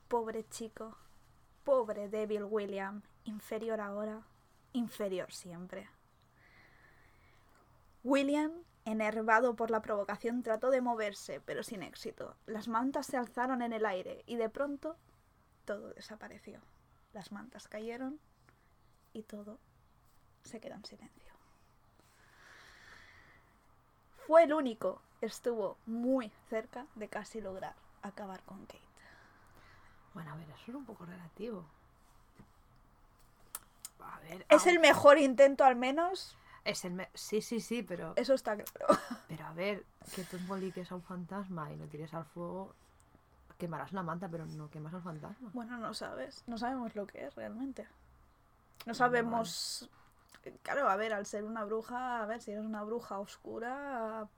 Pobre 0.07 0.49
chico, 0.49 0.97
pobre 1.63 2.09
débil 2.09 2.43
William, 2.43 3.03
inferior 3.23 3.79
ahora, 3.79 4.23
inferior 4.73 5.31
siempre. 5.31 5.91
William, 8.03 8.51
enervado 8.83 9.55
por 9.55 9.69
la 9.69 9.83
provocación, 9.83 10.41
trató 10.41 10.71
de 10.71 10.81
moverse, 10.81 11.39
pero 11.39 11.61
sin 11.61 11.83
éxito. 11.83 12.35
Las 12.47 12.67
mantas 12.67 13.05
se 13.05 13.17
alzaron 13.17 13.61
en 13.61 13.73
el 13.73 13.85
aire 13.85 14.23
y 14.25 14.37
de 14.37 14.49
pronto 14.49 14.97
todo 15.65 15.93
desapareció. 15.93 16.61
Las 17.13 17.31
mantas 17.31 17.67
cayeron 17.67 18.19
y 19.13 19.21
todo 19.21 19.59
se 20.41 20.59
quedó 20.59 20.73
en 20.73 20.85
silencio. 20.85 21.33
Fue 24.25 24.43
el 24.43 24.53
único, 24.53 25.03
estuvo 25.21 25.77
muy 25.85 26.31
cerca 26.49 26.85
de 26.95 27.07
casi 27.07 27.41
lograr 27.41 27.75
acabar 28.01 28.41
con 28.43 28.65
Kate. 28.65 28.79
Bueno, 30.13 30.31
a 30.31 30.35
ver, 30.35 30.49
eso 30.49 30.71
es 30.71 30.75
un 30.75 30.85
poco 30.85 31.05
relativo. 31.05 31.65
A 33.99 34.19
ver. 34.21 34.45
Es 34.49 34.65
el 34.67 34.79
mejor 34.79 35.17
intento 35.17 35.63
al 35.63 35.75
menos, 35.75 36.35
Es 36.63 36.83
el 36.85 36.93
me- 36.93 37.09
Sí, 37.13 37.41
sí, 37.41 37.59
sí, 37.61 37.81
pero. 37.83 38.13
eso 38.15 38.33
está 38.33 38.55
claro. 38.55 38.87
Pero 39.27 39.45
a 39.45 39.53
ver, 39.53 39.83
que 40.15 40.23
tú 40.23 40.37
emboliques 40.37 40.89
a 40.91 40.95
un 40.95 41.03
fantasma 41.03 41.71
y 41.71 41.75
lo 41.77 41.85
tires 41.87 42.13
al 42.13 42.25
fuego, 42.25 42.73
quemarás 43.57 43.91
la 43.91 44.01
manta, 44.03 44.29
pero 44.29 44.45
no 44.45 44.69
quemas 44.69 44.93
al 44.93 45.01
fantasma. 45.01 45.49
Bueno, 45.53 45.77
no 45.77 45.93
sabes, 45.93 46.43
no 46.47 46.57
sabemos 46.57 46.95
lo 46.95 47.05
que 47.07 47.25
es 47.25 47.35
realmente. 47.35 47.87
No 48.85 48.93
sabemos... 48.93 49.89
Claro, 50.63 50.87
a 50.89 50.95
ver, 50.95 51.11
al 51.13 51.25
ser 51.25 51.43
una 51.43 51.65
bruja, 51.65 52.23
a 52.23 52.25
ver, 52.25 52.41
si 52.41 52.51
eres 52.51 52.63
una 52.63 52.83
bruja 52.83 53.19
oscura, 53.19 54.29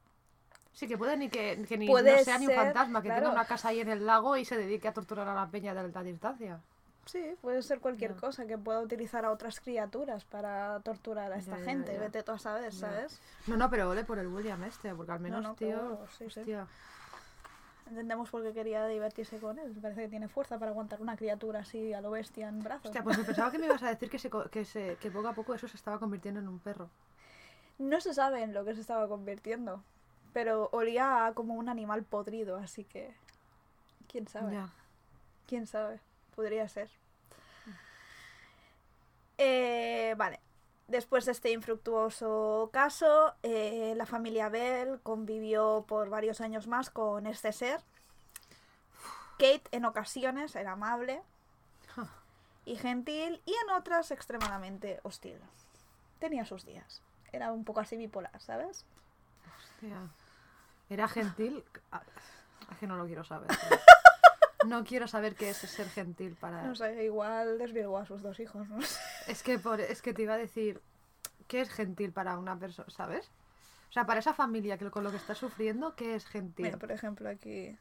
Sí, 0.71 0.87
que 0.87 0.97
puede 0.97 1.17
ni 1.17 1.29
que, 1.29 1.65
que 1.67 1.77
ni 1.77 1.87
Puede 1.87 2.17
no 2.17 2.23
sea 2.23 2.37
ni 2.37 2.47
un 2.47 2.53
fantasma, 2.53 3.01
que 3.01 3.09
tenga 3.09 3.29
una 3.31 3.45
casa 3.45 3.69
ahí 3.69 3.81
en 3.81 3.89
el 3.89 4.05
lago 4.05 4.37
y 4.37 4.45
se 4.45 4.55
dedique 4.57 4.87
a 4.87 4.93
torturar 4.93 5.27
a 5.27 5.33
la 5.35 5.47
peña 5.49 5.73
de 5.73 5.79
alta 5.81 6.03
distancia. 6.03 6.61
sí, 7.05 7.35
puede 7.41 7.61
ser 7.63 7.79
cualquier 7.79 8.15
cosa 8.15 8.45
que 8.45 8.57
pueda 8.57 8.79
utilizar 8.81 9.25
a 9.25 9.31
otras 9.31 9.59
criaturas 9.59 10.23
para 10.25 10.79
torturar 10.81 11.33
a 11.33 11.37
esta 11.37 11.57
Ya, 11.57 11.63
gente. 11.65 11.93
ya. 11.93 11.99
Vete 11.99 12.23
tú 12.23 12.31
a 12.33 12.39
saber. 12.39 12.71
¿sabes? 12.71 13.19
No, 13.47 13.57
no, 13.57 13.69
pero 13.69 13.89
ole 13.89 14.03
por 14.05 14.19
el 14.19 14.27
William 14.27 14.63
este, 14.63 14.93
porque 14.95 15.11
al 15.11 15.19
menos, 15.19 15.41
no, 15.43 15.55
tío. 15.55 15.69
claro, 15.69 16.05
sí, 16.17 16.29
sí. 16.29 16.43
Entendemos 17.87 18.29
por 18.29 18.43
qué 18.43 18.53
quería 18.53 18.85
divertirse 18.85 19.39
con 19.39 19.57
él. 19.57 19.75
Parece 19.81 20.01
que 20.03 20.09
tiene 20.09 20.27
fuerza 20.27 20.59
para 20.59 20.69
aguantar 20.69 21.01
una 21.01 21.15
criatura 21.17 21.61
así 21.61 21.91
a 21.91 22.01
lo 22.01 22.11
bestia 22.11 22.47
en 22.47 22.59
brazos. 22.61 22.85
Hostia, 22.85 23.03
pues 23.03 23.17
me 23.17 23.23
pensaba 23.23 23.49
que 23.51 23.57
me 23.57 23.65
ibas 23.65 23.81
a 23.81 23.89
decir 23.89 24.09
que, 24.11 24.19
se, 24.19 24.29
que, 24.51 24.63
se, 24.63 24.97
que 25.01 25.09
poco 25.09 25.27
a 25.29 25.33
poco 25.33 25.55
eso 25.55 25.67
se 25.67 25.75
estaba 25.77 25.97
convirtiendo 25.99 26.39
en 26.39 26.47
un 26.47 26.59
perro. 26.59 26.89
No 27.79 27.99
se 27.99 28.13
sabe 28.13 28.43
en 28.43 28.53
lo 28.53 28.63
que 28.63 28.75
se 28.75 28.81
estaba 28.81 29.07
convirtiendo, 29.07 29.83
pero 30.33 30.69
olía 30.71 31.25
a 31.25 31.33
como 31.33 31.55
un 31.55 31.69
animal 31.69 32.03
podrido, 32.03 32.57
así 32.57 32.83
que... 32.83 33.13
¿Quién 34.07 34.27
sabe? 34.27 34.57
¿Quién 35.47 35.67
sabe? 35.67 35.99
Podría 36.35 36.67
ser. 36.67 36.89
Eh, 39.37 40.15
vale. 40.17 40.39
Después 40.87 41.25
de 41.25 41.31
este 41.31 41.51
infructuoso 41.51 42.71
caso, 42.73 43.35
eh, 43.43 43.93
la 43.95 44.05
familia 44.07 44.49
Bell 44.49 44.99
convivió 45.01 45.85
por 45.87 46.09
varios 46.09 46.41
años 46.41 46.67
más 46.67 46.89
con 46.89 47.27
este 47.27 47.51
ser. 47.51 47.81
Kate 49.33 49.63
en 49.71 49.85
ocasiones 49.85 50.55
era 50.55 50.71
amable 50.71 51.21
y 52.65 52.75
gentil 52.75 53.41
y 53.45 53.51
en 53.51 53.69
otras 53.75 54.11
extremadamente 54.11 54.99
hostil. 55.03 55.39
Tenía 56.19 56.43
sus 56.43 56.65
días. 56.65 57.01
Era 57.31 57.51
un 57.51 57.63
poco 57.63 57.79
así 57.79 57.95
bipolar, 57.95 58.39
¿sabes? 58.41 58.85
Hostia. 59.57 60.09
Era 60.89 61.07
gentil. 61.07 61.63
Es 62.71 62.77
que 62.79 62.87
no 62.87 62.97
lo 62.97 63.05
quiero 63.05 63.23
saber. 63.23 63.49
No 64.67 64.83
quiero 64.83 65.07
saber 65.07 65.35
qué 65.35 65.51
es 65.51 65.57
ser 65.57 65.87
gentil 65.89 66.35
para. 66.35 66.63
No 66.63 66.75
sé, 66.75 67.05
igual 67.05 67.57
desvirgó 67.57 67.97
a 67.97 68.05
sus 68.05 68.21
dos 68.21 68.41
hijos, 68.41 68.67
¿no? 68.67 68.77
Es 69.25 69.41
que 69.41 69.57
por, 69.57 69.79
es 69.79 70.01
que 70.01 70.13
te 70.13 70.23
iba 70.23 70.33
a 70.33 70.37
decir, 70.37 70.81
¿qué 71.47 71.61
es 71.61 71.69
gentil 71.69 72.11
para 72.11 72.37
una 72.37 72.59
persona, 72.59 72.89
sabes? 72.89 73.31
O 73.89 73.93
sea, 73.93 74.05
para 74.05 74.19
esa 74.19 74.33
familia 74.33 74.77
que 74.77 74.91
con 74.91 75.05
lo 75.05 75.11
que 75.11 75.15
está 75.15 75.33
sufriendo, 75.33 75.95
¿qué 75.95 76.13
es 76.13 76.25
gentil? 76.25 76.65
Mira, 76.65 76.77
por 76.77 76.91
ejemplo, 76.91 77.29
aquí 77.29 77.79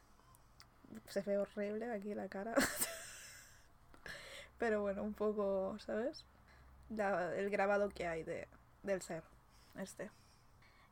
se 1.09 1.21
ve 1.23 1.37
horrible, 1.37 1.91
aquí 1.91 2.13
la 2.13 2.29
cara. 2.29 2.53
Pero 4.57 4.81
bueno, 4.81 5.03
un 5.03 5.13
poco, 5.13 5.77
¿sabes? 5.79 6.25
La- 6.89 7.33
el 7.35 7.49
grabado 7.49 7.89
que 7.89 8.07
hay 8.07 8.23
de, 8.23 8.47
del 8.83 9.01
ser, 9.01 9.23
este. 9.77 10.09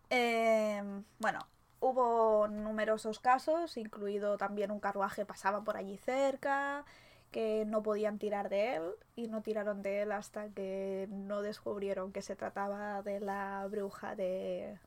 Em, 0.09 1.03
bueno, 1.19 1.39
hubo 1.79 2.47
numerosos 2.47 3.19
casos, 3.19 3.77
incluido 3.77 4.37
también 4.37 4.71
un 4.71 4.79
carruaje 4.79 5.25
pasaba 5.25 5.63
por 5.63 5.77
allí 5.77 5.97
cerca, 5.97 6.85
que 7.31 7.65
no 7.65 7.83
podían 7.83 8.17
tirar 8.19 8.49
de 8.49 8.75
él 8.75 8.83
y 9.15 9.27
no 9.27 9.41
tiraron 9.41 9.81
de 9.81 10.01
él 10.03 10.11
hasta 10.11 10.49
que 10.49 11.07
no 11.11 11.41
descubrieron 11.41 12.11
que 12.11 12.21
se 12.21 12.35
trataba 12.35 13.01
de 13.01 13.19
la 13.19 13.67
bruja 13.69 14.15
de, 14.15 14.77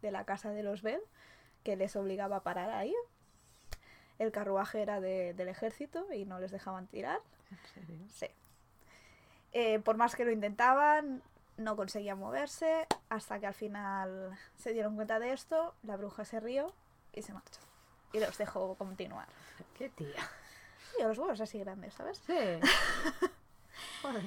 de 0.00 0.10
la 0.10 0.24
casa 0.24 0.50
de 0.50 0.62
los 0.62 0.82
Bell, 0.82 1.00
que 1.64 1.76
les 1.76 1.96
obligaba 1.96 2.36
a 2.36 2.42
parar 2.42 2.70
ahí. 2.70 2.94
El 4.18 4.32
carruaje 4.32 4.82
era 4.82 5.00
de- 5.00 5.34
del 5.34 5.48
ejército 5.48 6.12
y 6.12 6.24
no 6.26 6.38
les 6.38 6.50
dejaban 6.52 6.86
tirar. 6.86 7.20
¿En 7.50 7.58
serio? 7.74 7.96
Sí. 8.08 8.26
Eh, 9.52 9.80
por 9.80 9.96
más 9.96 10.14
que 10.14 10.24
lo 10.24 10.30
intentaban, 10.30 11.22
no 11.60 11.76
conseguían 11.76 12.18
moverse, 12.18 12.86
hasta 13.08 13.38
que 13.38 13.46
al 13.46 13.54
final 13.54 14.36
se 14.56 14.72
dieron 14.72 14.96
cuenta 14.96 15.18
de 15.18 15.32
esto, 15.32 15.74
la 15.82 15.96
bruja 15.96 16.24
se 16.24 16.40
rió 16.40 16.72
y 17.12 17.22
se 17.22 17.32
marchó. 17.32 17.60
Y 18.12 18.20
los 18.20 18.36
dejó 18.38 18.74
continuar. 18.74 19.28
¿Qué 19.78 19.88
tía? 19.90 20.28
Y 20.98 21.02
los 21.02 21.16
huevos 21.18 21.40
así 21.40 21.58
grandes, 21.58 21.94
¿sabes? 21.94 22.20
Sí. 22.26 22.34
Joder. 24.02 24.22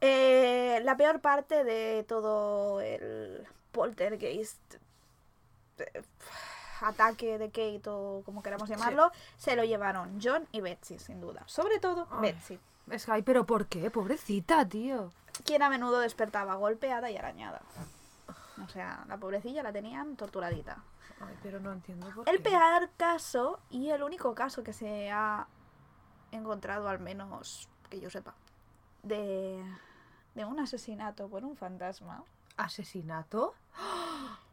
Eh, 0.00 0.80
la 0.84 0.96
peor 0.96 1.20
parte 1.20 1.64
de 1.64 2.04
todo 2.04 2.80
el 2.80 3.46
poltergeist 3.72 4.74
eh, 5.78 6.02
ataque 6.80 7.38
de 7.38 7.46
Kate 7.48 7.82
o 7.86 8.22
como 8.24 8.42
queramos 8.42 8.68
llamarlo, 8.68 9.10
se 9.36 9.56
lo 9.56 9.64
llevaron 9.64 10.18
John 10.22 10.46
y 10.52 10.60
Betsy, 10.60 10.98
sin 10.98 11.20
duda. 11.20 11.42
Sobre 11.46 11.78
todo 11.78 12.06
Ay. 12.10 12.32
Betsy, 12.32 12.58
Es 12.90 13.06
que, 13.06 13.12
ay, 13.12 13.22
pero 13.22 13.46
¿por 13.46 13.66
qué? 13.66 13.90
Pobrecita, 13.90 14.68
tío. 14.68 15.10
Quien 15.44 15.62
a 15.62 15.68
menudo 15.70 16.00
despertaba 16.00 16.54
golpeada 16.54 17.10
y 17.10 17.16
arañada. 17.16 17.60
O 18.64 18.68
sea, 18.68 19.04
la 19.08 19.16
pobrecilla 19.18 19.62
la 19.62 19.72
tenían 19.72 20.16
torturadita. 20.16 20.82
Ay, 21.20 21.36
pero 21.42 21.60
no 21.60 21.72
entiendo 21.72 22.08
por 22.14 22.28
El 22.28 22.36
qué. 22.42 22.50
peor 22.50 22.90
caso 22.96 23.60
y 23.70 23.90
el 23.90 24.02
único 24.02 24.34
caso 24.34 24.62
que 24.62 24.72
se 24.72 25.10
ha 25.10 25.46
encontrado, 26.32 26.88
al 26.88 26.98
menos 26.98 27.68
que 27.90 28.00
yo 28.00 28.10
sepa, 28.10 28.34
de, 29.02 29.62
de 30.34 30.44
un 30.44 30.58
asesinato 30.58 31.28
por 31.28 31.44
un 31.44 31.56
fantasma, 31.56 32.22
¿Asesinato? 32.56 33.54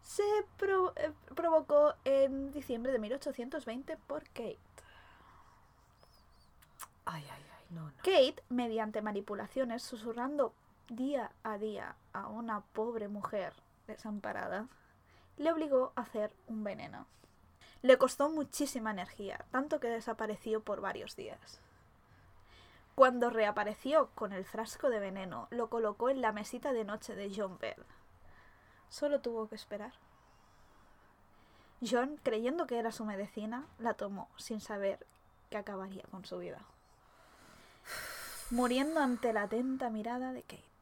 se 0.03 0.23
pro- 0.57 0.93
eh, 0.97 1.11
provocó 1.35 1.93
en 2.03 2.51
diciembre 2.51 2.91
de 2.91 2.99
1820 2.99 3.97
por 3.97 4.23
Kate. 4.29 4.59
Ay, 7.05 7.23
ay, 7.31 7.43
ay, 7.57 7.65
no, 7.69 7.83
no. 7.85 7.93
Kate, 7.97 8.35
mediante 8.49 9.01
manipulaciones, 9.01 9.83
susurrando 9.83 10.53
día 10.89 11.31
a 11.43 11.57
día 11.57 11.95
a 12.13 12.27
una 12.27 12.61
pobre 12.61 13.07
mujer 13.07 13.53
desamparada, 13.87 14.67
le 15.37 15.51
obligó 15.51 15.93
a 15.95 16.01
hacer 16.01 16.31
un 16.47 16.63
veneno. 16.63 17.07
Le 17.81 17.97
costó 17.97 18.29
muchísima 18.29 18.91
energía, 18.91 19.45
tanto 19.51 19.79
que 19.79 19.89
desapareció 19.89 20.61
por 20.61 20.81
varios 20.81 21.15
días. 21.15 21.59
Cuando 22.95 23.29
reapareció 23.29 24.09
con 24.15 24.33
el 24.33 24.45
frasco 24.45 24.89
de 24.89 24.99
veneno, 24.99 25.47
lo 25.49 25.69
colocó 25.69 26.09
en 26.09 26.21
la 26.21 26.31
mesita 26.31 26.73
de 26.73 26.85
noche 26.85 27.15
de 27.15 27.33
John 27.35 27.57
Bell. 27.57 27.83
Solo 28.89 29.21
tuvo 29.21 29.47
que 29.49 29.55
esperar. 29.55 29.93
John, 31.81 32.19
creyendo 32.23 32.67
que 32.67 32.77
era 32.77 32.91
su 32.91 33.03
medicina, 33.03 33.65
la 33.79 33.95
tomó 33.95 34.29
sin 34.37 34.61
saber 34.61 35.05
que 35.49 35.57
acabaría 35.57 36.03
con 36.11 36.23
su 36.23 36.37
vida 36.37 36.61
muriendo 38.53 38.99
ante 38.99 39.33
la 39.33 39.43
atenta 39.43 39.89
mirada 39.89 40.31
de 40.31 40.43
Kate. 40.43 40.72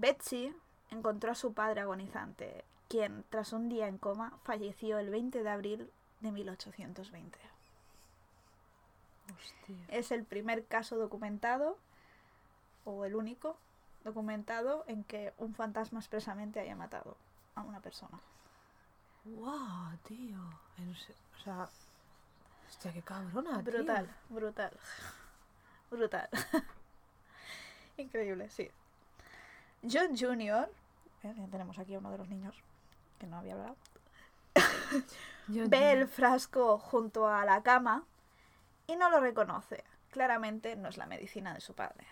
Betsy 0.00 0.54
encontró 0.90 1.32
a 1.32 1.34
su 1.34 1.52
padre 1.52 1.80
agonizante, 1.80 2.64
quien, 2.88 3.24
tras 3.30 3.52
un 3.52 3.68
día 3.68 3.88
en 3.88 3.98
coma, 3.98 4.38
falleció 4.44 4.98
el 4.98 5.10
20 5.10 5.42
de 5.42 5.50
abril 5.50 5.90
de 6.20 6.30
1820. 6.30 7.38
Hostia. 9.34 9.76
Es 9.88 10.10
el 10.12 10.24
primer 10.24 10.64
caso 10.66 10.96
documentado, 10.96 11.76
o 12.84 13.04
el 13.04 13.16
único, 13.16 13.56
documentado 14.04 14.84
en 14.86 15.04
que 15.04 15.34
un 15.36 15.54
fantasma 15.54 15.98
expresamente 15.98 16.60
haya 16.60 16.76
matado 16.76 17.16
a 17.54 17.62
una 17.62 17.80
persona. 17.80 18.20
¡Wow, 19.24 19.98
tío! 20.06 20.38
O 20.38 21.40
sea, 21.42 21.68
hostia, 22.68 22.92
qué 22.92 23.02
cabrona, 23.02 23.62
tío. 23.62 23.72
Brutal, 23.72 24.08
brutal. 24.28 24.72
Brutal. 25.90 26.28
Increíble, 27.96 28.48
sí. 28.50 28.70
John 29.82 30.16
Jr., 30.16 30.68
eh, 31.22 31.34
ya 31.36 31.46
tenemos 31.50 31.78
aquí 31.78 31.94
a 31.94 31.98
uno 31.98 32.10
de 32.10 32.18
los 32.18 32.28
niños 32.28 32.54
que 33.18 33.26
no 33.26 33.38
había 33.38 33.54
hablado, 33.54 33.76
ve 35.48 35.92
el 35.92 36.06
frasco 36.06 36.78
junto 36.78 37.28
a 37.28 37.44
la 37.44 37.62
cama 37.62 38.04
y 38.86 38.96
no 38.96 39.10
lo 39.10 39.20
reconoce. 39.20 39.84
Claramente 40.10 40.76
no 40.76 40.88
es 40.88 40.96
la 40.96 41.06
medicina 41.06 41.54
de 41.54 41.60
su 41.60 41.74
padre. 41.74 42.06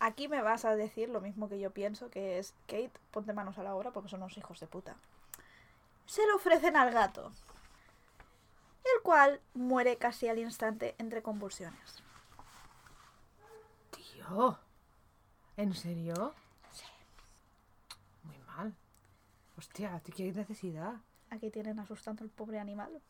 Aquí 0.00 0.28
me 0.28 0.42
vas 0.42 0.64
a 0.64 0.76
decir 0.76 1.08
lo 1.08 1.20
mismo 1.20 1.48
que 1.48 1.58
yo 1.58 1.72
pienso, 1.72 2.10
que 2.10 2.38
es, 2.38 2.54
Kate, 2.66 2.92
ponte 3.10 3.32
manos 3.32 3.58
a 3.58 3.64
la 3.64 3.74
obra 3.74 3.90
porque 3.90 4.08
son 4.08 4.22
unos 4.22 4.36
hijos 4.38 4.60
de 4.60 4.66
puta. 4.66 4.96
Se 6.06 6.24
lo 6.26 6.36
ofrecen 6.36 6.76
al 6.76 6.92
gato, 6.92 7.32
el 8.84 9.02
cual 9.02 9.40
muere 9.54 9.96
casi 9.96 10.28
al 10.28 10.38
instante 10.38 10.94
entre 10.98 11.22
convulsiones. 11.22 12.02
Tío. 13.90 14.58
¿En 15.58 15.74
serio? 15.74 16.32
Sí. 16.72 16.84
Muy 18.22 18.38
mal. 18.46 18.72
Hostia, 19.58 20.00
¿tú 20.04 20.12
qué 20.16 20.30
necesidad? 20.32 20.94
Aquí 21.30 21.50
tienen 21.50 21.80
asustando 21.80 22.22
al 22.22 22.30
pobre 22.30 22.60
animal. 22.60 23.02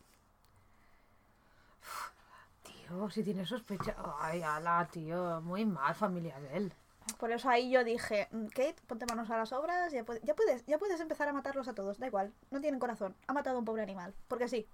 Tío, 2.62 3.10
si 3.10 3.22
tienes 3.22 3.50
sospecha... 3.50 3.94
Ay, 4.18 4.42
ala, 4.42 4.88
tío. 4.90 5.42
Muy 5.42 5.66
mal, 5.66 5.94
familia 5.94 6.40
de 6.40 6.56
él. 6.56 6.72
Por 7.18 7.30
eso 7.32 7.50
ahí 7.50 7.70
yo 7.70 7.84
dije, 7.84 8.28
"Mm, 8.30 8.46
Kate, 8.46 8.76
ponte 8.86 9.04
manos 9.04 9.28
a 9.30 9.36
las 9.36 9.52
obras, 9.52 9.92
ya, 9.92 10.04
puedes, 10.04 10.22
ya 10.66 10.78
puedes 10.78 11.00
empezar 11.00 11.28
a 11.28 11.32
matarlos 11.34 11.68
a 11.68 11.74
todos, 11.74 11.98
da 11.98 12.06
igual, 12.06 12.32
no 12.50 12.60
tienen 12.60 12.78
corazón, 12.80 13.14
ha 13.26 13.32
matado 13.32 13.56
a 13.56 13.58
un 13.60 13.64
pobre 13.64 13.82
animal, 13.82 14.14
porque 14.28 14.46
sí. 14.46 14.68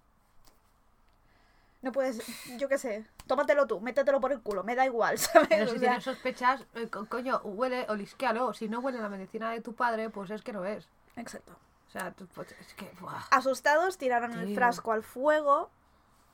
No 1.84 1.92
puedes, 1.92 2.22
yo 2.58 2.66
qué 2.66 2.78
sé, 2.78 3.04
tómatelo 3.26 3.66
tú, 3.66 3.78
métetelo 3.78 4.18
por 4.18 4.32
el 4.32 4.40
culo, 4.40 4.64
me 4.64 4.74
da 4.74 4.86
igual, 4.86 5.18
¿sabes? 5.18 5.48
Pero 5.50 5.64
O 5.64 5.66
si 5.66 5.72
sea, 5.72 5.80
tienes 5.80 6.04
sospechas, 6.04 6.64
eh, 6.74 6.88
co- 6.88 7.04
coño, 7.06 7.40
huele, 7.44 7.84
olisquealo. 7.90 8.54
Si 8.54 8.70
no 8.70 8.80
huele 8.80 8.98
la 9.00 9.10
medicina 9.10 9.50
de 9.50 9.60
tu 9.60 9.74
padre, 9.74 10.08
pues 10.08 10.30
es 10.30 10.40
que 10.40 10.54
no 10.54 10.64
es. 10.64 10.88
Exacto. 11.16 11.52
O 11.86 11.90
sea, 11.90 12.10
tú, 12.12 12.26
pues, 12.28 12.50
es 12.52 12.72
que... 12.74 12.90
buah. 13.00 13.20
Asustados 13.30 13.98
tiraron 13.98 14.32
el 14.32 14.54
frasco 14.54 14.92
al 14.92 15.02
fuego, 15.02 15.70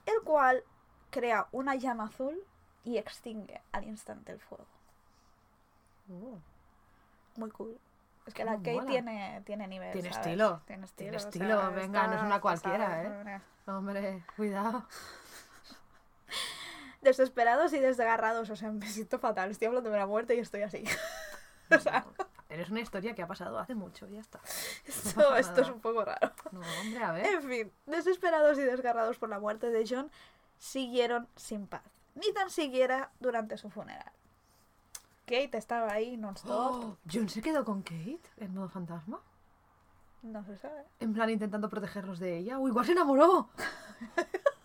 el 0.06 0.22
cual 0.22 0.62
crea 1.10 1.48
una 1.50 1.74
llama 1.74 2.04
azul 2.04 2.40
y 2.84 2.96
extingue 2.98 3.60
al 3.72 3.84
instante 3.84 4.30
el 4.30 4.38
fuego. 4.38 4.64
Oh. 6.12 6.38
Muy 7.36 7.50
cool. 7.50 7.76
Es 8.26 8.34
que 8.34 8.44
la 8.44 8.52
Kate 8.58 8.74
mola. 8.74 8.86
tiene, 8.86 9.42
tiene 9.44 9.66
nivel. 9.66 9.92
Tiene 9.92 10.10
¿sabes? 10.10 10.26
estilo. 10.28 10.62
Tiene 10.66 10.84
estilo. 10.84 11.10
Tiene 11.10 11.16
o 11.16 11.20
sea, 11.20 11.28
estilo, 11.28 11.72
venga, 11.72 12.06
no 12.06 12.14
es 12.14 12.22
una 12.22 12.40
cualquiera, 12.40 13.02
¿eh? 13.02 13.40
Hombre, 13.66 14.24
cuidado. 14.36 14.84
Desesperados 17.00 17.72
y 17.72 17.78
desgarrados, 17.78 18.50
o 18.50 18.56
sea, 18.56 18.70
me 18.70 18.86
siento 18.86 19.18
fatal. 19.18 19.50
Estoy 19.50 19.68
hablando 19.68 19.90
de 19.90 19.98
la 19.98 20.06
muerte 20.06 20.34
y 20.34 20.38
estoy 20.38 20.62
así. 20.62 20.84
o 21.70 21.78
sea, 21.78 22.06
Eres 22.50 22.68
una 22.68 22.80
historia 22.80 23.14
que 23.14 23.22
ha 23.22 23.28
pasado 23.28 23.60
hace 23.60 23.76
mucho, 23.76 24.08
ya 24.08 24.20
está. 24.20 24.40
esto, 24.84 25.36
esto 25.36 25.60
es 25.60 25.70
un 25.70 25.80
poco 25.80 26.04
raro. 26.04 26.32
No, 26.50 26.60
hombre, 26.80 27.02
a 27.02 27.12
ver. 27.12 27.26
En 27.26 27.42
fin, 27.48 27.72
desesperados 27.86 28.58
y 28.58 28.62
desgarrados 28.62 29.18
por 29.18 29.28
la 29.28 29.38
muerte 29.38 29.70
de 29.70 29.86
John, 29.88 30.10
siguieron 30.58 31.28
sin 31.36 31.68
paz. 31.68 31.84
Ni 32.16 32.32
tan 32.32 32.50
siquiera 32.50 33.12
durante 33.20 33.56
su 33.56 33.70
funeral. 33.70 34.12
Kate 35.26 35.56
estaba 35.56 35.92
ahí 35.92 36.16
non-stop. 36.16 36.50
Oh, 36.50 36.96
¿John 37.10 37.28
se 37.28 37.40
quedó 37.40 37.64
con 37.64 37.82
Kate 37.82 38.20
en 38.38 38.52
modo 38.52 38.68
fantasma? 38.68 39.20
No 40.22 40.44
se 40.44 40.56
sabe. 40.56 40.84
En 40.98 41.14
plan, 41.14 41.30
intentando 41.30 41.70
protegerlos 41.70 42.18
de 42.18 42.36
ella. 42.36 42.58
¡Uy, 42.58 42.70
igual 42.70 42.84
se 42.84 42.92
enamoró! 42.92 43.48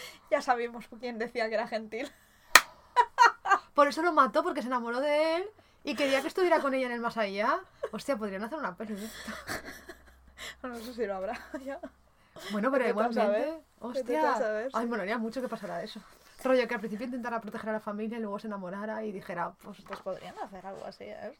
Ya 0.30 0.40
sabíamos 0.42 0.86
quién 1.00 1.18
decía 1.18 1.48
que 1.48 1.54
era 1.54 1.66
gentil. 1.68 2.10
Por 3.74 3.88
eso 3.88 4.02
lo 4.02 4.12
mató, 4.12 4.42
porque 4.42 4.62
se 4.62 4.68
enamoró 4.68 5.00
de 5.00 5.36
él 5.36 5.44
y 5.84 5.94
quería 5.94 6.20
que 6.20 6.28
estuviera 6.28 6.60
con 6.60 6.74
ella 6.74 6.86
en 6.86 6.92
el 6.92 7.00
más 7.00 7.16
allá. 7.16 7.60
Hostia, 7.92 8.16
podrían 8.16 8.44
hacer 8.44 8.58
una 8.58 8.76
peli 8.76 8.94
de 8.94 9.04
esto. 9.06 9.32
No 10.62 10.74
sé 10.76 10.94
si 10.94 11.06
lo 11.06 11.16
habrá. 11.16 11.38
ya. 11.64 11.78
Bueno, 12.52 12.70
pero 12.70 12.88
igualmente. 12.88 13.62
Hostia. 13.80 14.34
Ay, 14.72 14.84
sí. 14.84 14.86
molaría 14.86 15.18
mucho 15.18 15.40
que 15.42 15.48
pasara 15.48 15.82
eso. 15.82 16.00
Rollo 16.42 16.66
que 16.66 16.74
al 16.74 16.80
principio 16.80 17.04
intentara 17.06 17.40
proteger 17.40 17.70
a 17.70 17.72
la 17.74 17.80
familia 17.80 18.16
y 18.18 18.20
luego 18.22 18.38
se 18.38 18.46
enamorara 18.46 19.04
y 19.04 19.12
dijera, 19.12 19.52
pues. 19.62 19.82
Pues 19.82 20.00
podrían 20.00 20.38
hacer 20.38 20.66
algo 20.66 20.84
así, 20.86 21.04
¿eh? 21.04 21.38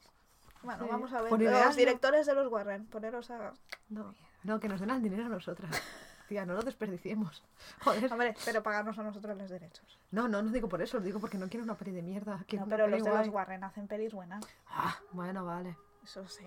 Bueno, 0.63 0.85
Sí. 0.85 0.91
vamos 0.91 1.13
a 1.13 1.21
ver. 1.23 1.31
Por 1.31 1.41
ideas, 1.41 1.67
Los 1.67 1.77
¿no? 1.77 1.79
directores 1.79 2.27
de 2.27 2.35
los 2.35 2.49
Warren, 2.53 2.87
poneros 2.87 3.31
a... 3.31 3.53
No, 3.89 4.15
no, 4.43 4.61
que 4.61 4.69
nos 4.69 4.81
den 4.81 4.91
el 4.91 5.03
dinero 5.03 5.25
a 5.25 5.29
nosotras. 5.31 5.83
No 6.31 6.55
lo 6.55 6.63
desperdiciemos. 6.63 7.43
Joder. 7.85 8.13
Hombre, 8.13 8.35
pero 8.45 8.63
pagarnos 8.63 8.99
a 8.99 9.03
nosotros 9.03 9.37
los 9.37 9.51
derechos. 9.51 9.99
No, 10.11 10.29
no, 10.29 10.43
no 10.43 10.51
digo 10.51 10.69
por 10.69 10.81
eso, 10.81 10.99
lo 10.99 11.05
digo 11.05 11.19
porque 11.19 11.39
no 11.39 11.49
quiero 11.49 11.65
una 11.65 11.75
peli 11.75 11.91
de 11.91 12.03
mierda. 12.03 12.45
No, 12.53 12.67
pero 12.67 12.87
los 12.87 13.03
de 13.03 13.11
guay. 13.11 13.27
los 13.27 13.35
Warren 13.35 13.65
hacen 13.65 13.89
pelis 13.89 14.13
buenas. 14.13 14.45
Ah, 14.69 14.97
bueno, 15.13 15.45
vale. 15.45 15.77
Eso 16.05 16.27
sí. 16.29 16.45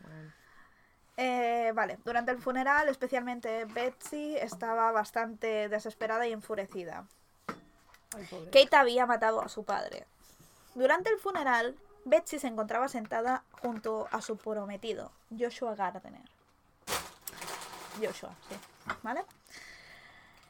Bueno. 0.00 0.32
Eh, 1.16 1.72
vale, 1.74 1.98
durante 2.04 2.32
el 2.32 2.38
funeral, 2.38 2.88
especialmente 2.88 3.64
Betsy 3.66 4.36
estaba 4.36 4.90
bastante 4.92 5.68
desesperada 5.68 6.26
y 6.26 6.32
enfurecida. 6.32 7.06
Ay. 8.16 8.26
Kate 8.52 8.76
había 8.76 9.06
matado 9.06 9.40
a 9.40 9.48
su 9.48 9.64
padre. 9.64 10.06
Durante 10.74 11.10
el 11.10 11.18
funeral, 11.18 11.76
Betsy 12.04 12.38
se 12.38 12.48
encontraba 12.48 12.88
sentada 12.88 13.44
junto 13.62 14.08
a 14.10 14.20
su 14.20 14.36
prometido, 14.36 15.12
Joshua 15.36 15.74
Gardner. 15.74 16.33
Joshua, 18.00 18.34
sí. 18.48 18.56
¿Vale? 19.02 19.24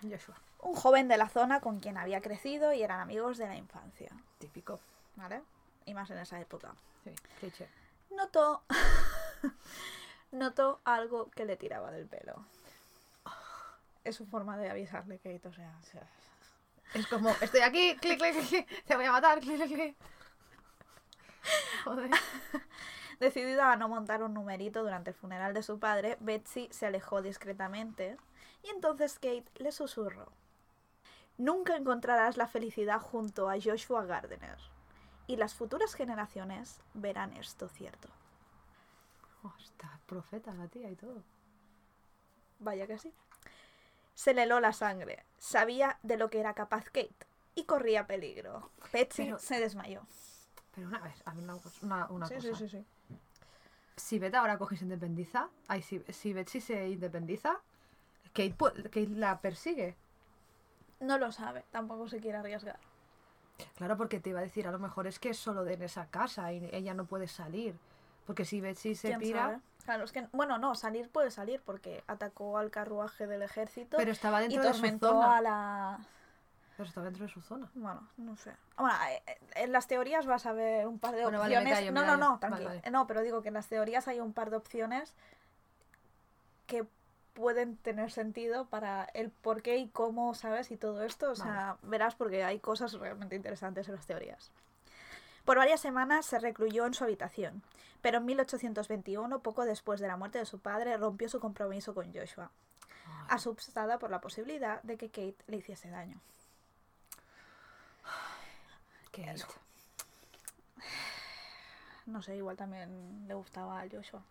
Joshua, 0.02 0.34
Un 0.60 0.74
joven 0.74 1.08
de 1.08 1.16
la 1.16 1.28
zona 1.28 1.60
con 1.60 1.80
quien 1.80 1.96
había 1.98 2.20
crecido 2.20 2.72
y 2.72 2.82
eran 2.82 3.00
amigos 3.00 3.38
de 3.38 3.46
la 3.46 3.56
infancia. 3.56 4.10
típico. 4.38 4.80
¿Vale? 5.16 5.42
Y 5.86 5.94
más 5.94 6.10
en 6.10 6.18
esa 6.18 6.40
época. 6.40 6.74
Sí, 7.04 7.10
cliché. 7.40 7.68
Notó. 8.10 8.62
Notó 10.32 10.80
algo 10.84 11.30
que 11.30 11.44
le 11.44 11.56
tiraba 11.56 11.90
del 11.90 12.06
pelo. 12.06 12.44
Es 14.02 14.16
su 14.16 14.26
forma 14.26 14.56
de 14.58 14.68
avisarle, 14.70 15.18
Kate, 15.18 15.48
o 15.48 15.52
sea. 15.54 15.72
o 15.80 15.86
sea, 15.86 16.02
Es 16.92 17.06
como, 17.06 17.30
estoy 17.40 17.60
aquí, 17.60 17.96
clic, 17.96 18.18
clic, 18.18 18.32
clic, 18.34 18.48
clic, 18.48 18.84
te 18.84 18.96
voy 18.96 19.04
a 19.06 19.12
matar, 19.12 19.40
clic, 19.40 19.56
clic, 19.56 19.72
clic. 19.74 19.96
Joder. 21.84 22.10
Decidida 23.20 23.72
a 23.72 23.76
no 23.76 23.88
montar 23.88 24.22
un 24.22 24.34
numerito 24.34 24.82
durante 24.82 25.10
el 25.10 25.16
funeral 25.16 25.54
de 25.54 25.62
su 25.62 25.78
padre, 25.78 26.16
Betsy 26.20 26.68
se 26.70 26.86
alejó 26.86 27.22
discretamente 27.22 28.16
y 28.62 28.68
entonces 28.70 29.14
Kate 29.14 29.44
le 29.56 29.72
susurró. 29.72 30.30
Nunca 31.38 31.76
encontrarás 31.76 32.36
la 32.36 32.46
felicidad 32.46 33.00
junto 33.00 33.48
a 33.50 33.54
Joshua 33.62 34.04
Gardner 34.04 34.58
y 35.26 35.36
las 35.36 35.54
futuras 35.54 35.94
generaciones 35.94 36.80
verán 36.94 37.32
esto 37.34 37.68
cierto. 37.68 38.08
Oh, 39.42 39.52
está 39.60 39.98
profeta 40.06 40.52
la 40.54 40.68
tía 40.68 40.90
y 40.90 40.96
todo. 40.96 41.22
Vaya 42.60 42.86
que 42.86 42.98
sí. 42.98 43.12
Se 44.14 44.32
le 44.32 44.44
heló 44.44 44.60
la 44.60 44.72
sangre. 44.72 45.24
Sabía 45.38 45.98
de 46.02 46.16
lo 46.16 46.30
que 46.30 46.40
era 46.40 46.54
capaz 46.54 46.84
Kate 46.84 47.14
y 47.54 47.64
corría 47.64 48.06
peligro. 48.06 48.70
Betsy 48.92 49.24
Pero- 49.24 49.38
se 49.38 49.60
desmayó. 49.60 50.02
Pero 50.74 50.88
una 50.88 50.98
vez, 51.00 51.22
a 51.24 51.34
mí 51.34 51.42
una, 51.82 52.06
una 52.08 52.26
Sí, 52.26 52.34
cosa. 52.34 52.48
sí, 52.48 52.54
sí, 52.54 52.68
sí. 52.68 52.84
Si 53.96 54.18
Beth 54.18 54.34
ahora 54.34 54.58
coge 54.58 54.74
y 54.74 54.78
se 54.78 54.84
independiza, 54.84 55.48
ay, 55.68 55.82
si, 55.82 56.02
si 56.08 56.32
Betsy 56.32 56.60
se 56.60 56.88
independiza, 56.88 57.60
Kate, 58.32 58.54
Kate 58.56 59.08
la 59.08 59.40
persigue. 59.40 59.96
No 61.00 61.18
lo 61.18 61.30
sabe, 61.32 61.64
tampoco 61.70 62.08
se 62.08 62.18
quiere 62.18 62.38
arriesgar. 62.38 62.78
Claro, 63.76 63.96
porque 63.96 64.20
te 64.20 64.30
iba 64.30 64.40
a 64.40 64.42
decir, 64.42 64.66
a 64.66 64.72
lo 64.72 64.78
mejor 64.78 65.06
es 65.06 65.18
que 65.18 65.30
es 65.30 65.38
solo 65.38 65.64
de 65.64 65.74
en 65.74 65.82
esa 65.82 66.06
casa 66.06 66.52
y 66.52 66.68
ella 66.72 66.94
no 66.94 67.04
puede 67.04 67.28
salir. 67.28 67.76
Porque 68.26 68.44
si 68.44 68.60
Betsy 68.60 68.94
se 68.94 69.08
¿Quién 69.08 69.20
pira, 69.20 69.40
sabe? 69.40 69.60
Claro, 69.84 70.04
es 70.04 70.12
que, 70.12 70.26
bueno, 70.32 70.58
no, 70.58 70.74
salir 70.74 71.10
puede 71.10 71.30
salir 71.30 71.60
porque 71.64 72.02
atacó 72.06 72.58
al 72.58 72.70
carruaje 72.70 73.26
del 73.26 73.42
ejército 73.42 73.98
pero 73.98 74.12
estaba 74.12 74.42
y 74.42 74.48
dentro 74.48 74.62
de 74.62 74.74
su 74.74 74.98
zona. 74.98 75.36
a 75.36 75.40
la... 75.42 75.98
Pero 76.76 76.88
estaba 76.88 77.04
dentro 77.04 77.26
de 77.26 77.32
su 77.32 77.40
zona. 77.40 77.70
Bueno, 77.74 78.08
no 78.16 78.36
sé. 78.36 78.52
Bueno, 78.76 78.94
eh, 79.08 79.22
eh, 79.26 79.38
en 79.56 79.72
las 79.72 79.86
teorías 79.86 80.26
vas 80.26 80.44
a 80.46 80.52
ver 80.52 80.86
un 80.88 80.98
par 80.98 81.14
de 81.14 81.22
Bueno, 81.22 81.38
vale, 81.38 81.54
me 81.54 81.60
opciones. 81.60 81.78
callo, 81.78 81.92
no, 81.92 82.04
no, 82.04 82.16
no, 82.16 82.38
tranquilo. 82.40 82.68
vale. 82.68 82.90
No, 82.90 83.06
pero 83.06 83.22
digo 83.22 83.42
que 83.42 83.48
en 83.48 83.54
las 83.54 83.68
teorías 83.68 84.08
hay 84.08 84.20
un 84.20 84.32
par 84.32 84.50
de 84.50 84.56
opciones 84.56 85.14
que 86.66 86.84
pueden 87.34 87.76
tener 87.76 88.10
sentido 88.10 88.66
para 88.66 89.04
el 89.14 89.30
por 89.30 89.62
qué 89.62 89.76
y 89.76 89.88
cómo, 89.88 90.34
¿sabes? 90.34 90.70
Y 90.70 90.76
todo 90.76 91.02
esto. 91.04 91.30
O 91.30 91.36
sea, 91.36 91.76
verás 91.82 92.14
porque 92.14 92.44
hay 92.44 92.58
cosas 92.60 92.92
realmente 92.94 93.36
interesantes 93.36 93.88
en 93.88 93.94
las 93.96 94.06
teorías. 94.06 94.50
Por 95.44 95.58
varias 95.58 95.80
semanas 95.80 96.24
se 96.26 96.38
recluyó 96.38 96.86
en 96.86 96.94
su 96.94 97.04
habitación, 97.04 97.62
pero 98.00 98.18
en 98.18 98.24
1821, 98.24 99.40
poco 99.40 99.64
después 99.66 100.00
de 100.00 100.08
la 100.08 100.16
muerte 100.16 100.38
de 100.38 100.46
su 100.46 100.58
padre, 100.58 100.96
rompió 100.96 101.28
su 101.28 101.38
compromiso 101.38 101.92
con 101.94 102.14
Joshua, 102.14 102.50
Ay, 103.06 103.26
asustada 103.28 103.98
por 103.98 104.10
la 104.10 104.20
posibilidad 104.22 104.82
de 104.84 104.96
que 104.96 105.08
Kate 105.08 105.36
le 105.46 105.58
hiciese 105.58 105.90
daño. 105.90 106.18
Eso. 109.22 109.46
no 112.06 112.22
sé, 112.22 112.36
igual 112.36 112.56
también 112.56 113.26
le 113.26 113.34
gustaba 113.34 113.80
al 113.80 113.90
Joshua. 113.90 114.22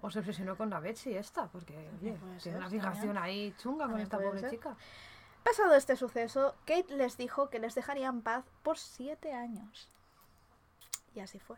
O 0.00 0.10
se 0.10 0.18
obsesionó 0.18 0.56
con 0.56 0.70
la 0.70 0.80
Betsy 0.80 1.14
esta, 1.14 1.46
porque 1.46 1.76
oye, 2.00 2.18
tiene 2.18 2.40
ser, 2.40 2.56
una 2.56 2.68
fijación 2.68 3.16
ahí 3.18 3.54
chunga 3.58 3.86
con 3.88 4.00
esta 4.00 4.18
pobre 4.18 4.40
ser. 4.40 4.50
chica. 4.50 4.76
Pasado 5.44 5.74
este 5.74 5.96
suceso, 5.96 6.54
Kate 6.66 6.94
les 6.94 7.16
dijo 7.16 7.50
que 7.50 7.58
les 7.58 7.74
dejaría 7.74 8.08
en 8.08 8.22
paz 8.22 8.44
por 8.62 8.78
siete 8.78 9.32
años. 9.32 9.88
Y 11.14 11.20
así 11.20 11.38
fue. 11.38 11.56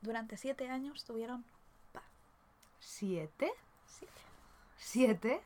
Durante 0.00 0.36
siete 0.36 0.68
años 0.70 1.04
tuvieron 1.04 1.44
paz. 1.92 2.04
¿Siete? 2.80 3.52
Siete. 3.86 4.20
¿Siete? 4.76 5.42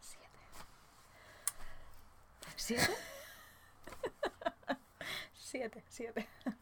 Siete. 0.00 0.38
¿Siete? 2.56 2.94
Siete, 5.48 5.82
siete. 5.88 6.28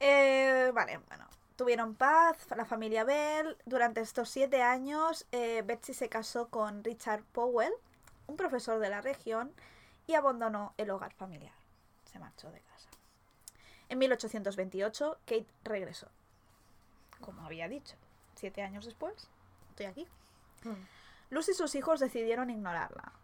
Eh, 0.00 0.70
vale, 0.72 0.98
bueno. 1.08 1.26
Tuvieron 1.56 1.96
paz, 1.96 2.46
la 2.56 2.64
familia 2.64 3.02
Bell. 3.02 3.56
Durante 3.66 4.00
estos 4.00 4.28
siete 4.28 4.62
años, 4.62 5.26
eh, 5.32 5.62
Betsy 5.66 5.92
se 5.92 6.08
casó 6.08 6.50
con 6.50 6.84
Richard 6.84 7.24
Powell, 7.32 7.72
un 8.28 8.36
profesor 8.36 8.78
de 8.78 8.90
la 8.90 9.00
región, 9.00 9.52
y 10.06 10.14
abandonó 10.14 10.72
el 10.76 10.90
hogar 10.90 11.12
familiar. 11.14 11.52
Se 12.04 12.20
marchó 12.20 12.52
de 12.52 12.60
casa. 12.60 12.88
En 13.88 13.98
1828, 13.98 15.18
Kate 15.24 15.48
regresó. 15.64 16.06
Como 17.20 17.42
había 17.42 17.66
dicho, 17.66 17.96
siete 18.36 18.62
años 18.62 18.84
después, 18.84 19.28
estoy 19.70 19.86
aquí. 19.86 20.06
Luz 21.30 21.48
y 21.48 21.54
sus 21.54 21.74
hijos 21.74 21.98
decidieron 21.98 22.50
ignorarla. 22.50 23.14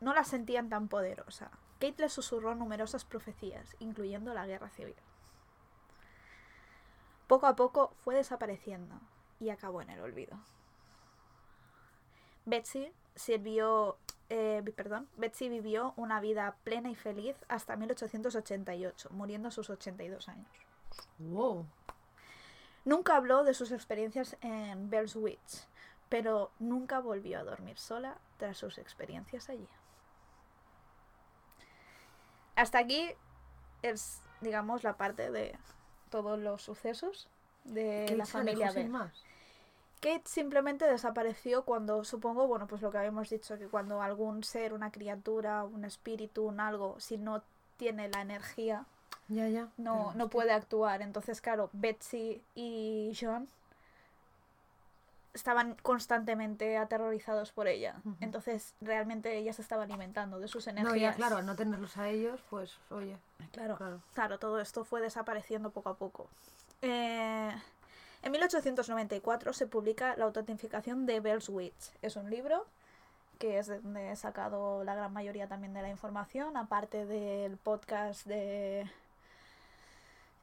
No 0.00 0.14
la 0.14 0.24
sentían 0.24 0.68
tan 0.68 0.88
poderosa. 0.88 1.52
Kate 1.80 2.02
le 2.02 2.08
susurró 2.08 2.54
numerosas 2.54 3.04
profecías, 3.04 3.76
incluyendo 3.78 4.32
la 4.34 4.46
guerra 4.46 4.70
civil. 4.70 4.96
Poco 7.26 7.46
a 7.46 7.56
poco 7.56 7.92
fue 8.04 8.14
desapareciendo 8.14 9.00
y 9.40 9.50
acabó 9.50 9.82
en 9.82 9.90
el 9.90 10.00
olvido. 10.00 10.38
Betsy 12.44 12.92
sirvió, 13.14 13.96
eh, 14.28 14.62
perdón, 14.76 15.08
Betsy 15.16 15.48
vivió 15.48 15.94
una 15.96 16.20
vida 16.20 16.56
plena 16.64 16.90
y 16.90 16.94
feliz 16.94 17.36
hasta 17.48 17.76
1888, 17.76 19.08
muriendo 19.10 19.48
a 19.48 19.50
sus 19.50 19.70
82 19.70 20.28
años. 20.28 20.48
Wow. 21.18 21.66
Nunca 22.84 23.16
habló 23.16 23.44
de 23.44 23.54
sus 23.54 23.72
experiencias 23.72 24.36
en 24.42 24.90
Bell's 24.90 25.16
Witch, 25.16 25.66
pero 26.10 26.50
nunca 26.58 27.00
volvió 27.00 27.38
a 27.38 27.44
dormir 27.44 27.78
sola 27.78 28.18
tras 28.36 28.58
sus 28.58 28.76
experiencias 28.76 29.48
allí. 29.48 29.68
Hasta 32.56 32.78
aquí 32.78 33.10
es, 33.82 34.20
digamos, 34.40 34.82
la 34.84 34.96
parte 34.96 35.30
de 35.30 35.56
todos 36.10 36.38
los 36.38 36.62
sucesos 36.62 37.28
de 37.64 38.04
Kate 38.06 38.16
la 38.16 38.26
familia 38.26 38.72
Bell. 38.72 38.88
más. 38.88 39.12
Kate 40.00 40.22
simplemente 40.26 40.84
desapareció 40.86 41.64
cuando, 41.64 42.04
supongo, 42.04 42.46
bueno, 42.46 42.66
pues 42.66 42.82
lo 42.82 42.90
que 42.90 42.98
habíamos 42.98 43.30
dicho, 43.30 43.58
que 43.58 43.68
cuando 43.68 44.02
algún 44.02 44.44
ser, 44.44 44.72
una 44.74 44.90
criatura, 44.90 45.64
un 45.64 45.84
espíritu, 45.84 46.44
un 46.44 46.60
algo, 46.60 47.00
si 47.00 47.16
no 47.16 47.42
tiene 47.78 48.08
la 48.10 48.20
energía, 48.20 48.84
Ya, 49.28 49.48
ya. 49.48 49.68
no, 49.78 50.12
no 50.14 50.28
puede 50.28 50.52
actuar. 50.52 51.00
Entonces, 51.00 51.40
claro, 51.40 51.70
Betsy 51.72 52.42
y 52.54 53.16
John 53.18 53.48
estaban 55.34 55.74
constantemente 55.82 56.76
aterrorizados 56.78 57.52
por 57.52 57.66
ella. 57.68 57.96
Entonces, 58.20 58.74
realmente 58.80 59.36
ella 59.36 59.52
se 59.52 59.62
estaba 59.62 59.82
alimentando 59.82 60.38
de 60.38 60.48
sus 60.48 60.66
No, 60.66 60.70
energías. 60.72 61.12
ya, 61.14 61.16
claro, 61.16 61.36
al 61.38 61.46
no 61.46 61.56
tenerlos 61.56 61.96
a 61.96 62.08
ellos, 62.08 62.40
pues, 62.50 62.78
oye, 62.90 63.18
Claro, 63.52 63.76
claro. 63.76 64.00
claro, 64.14 64.38
todo 64.38 64.60
esto 64.60 64.84
fue 64.84 65.00
desapareciendo 65.00 65.70
poco 65.70 65.90
a 65.90 65.96
poco. 65.96 66.28
Eh, 66.82 67.50
en 68.22 68.32
1894 68.32 69.52
se 69.52 69.66
publica 69.66 70.16
La 70.16 70.24
autentificación 70.24 71.04
de 71.06 71.20
Bell's 71.20 71.48
Witch. 71.48 71.90
Es 72.00 72.16
un 72.16 72.30
libro 72.30 72.64
que 73.38 73.58
es 73.58 73.66
de 73.66 73.80
donde 73.80 74.12
he 74.12 74.16
sacado 74.16 74.84
la 74.84 74.94
gran 74.94 75.12
mayoría 75.12 75.48
también 75.48 75.74
de 75.74 75.82
la 75.82 75.88
información, 75.90 76.56
aparte 76.56 77.04
del 77.04 77.56
podcast 77.56 78.24
de 78.26 78.88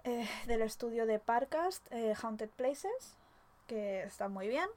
eh, 0.04 0.28
del 0.48 0.62
estudio 0.64 1.06
de 1.06 1.20
Parcast, 1.20 1.86
eh, 1.92 2.14
Haunted 2.22 2.50
Places, 2.50 3.16
que 3.72 4.04
está 4.04 4.28
muy 4.28 4.50
bien. 4.50 4.68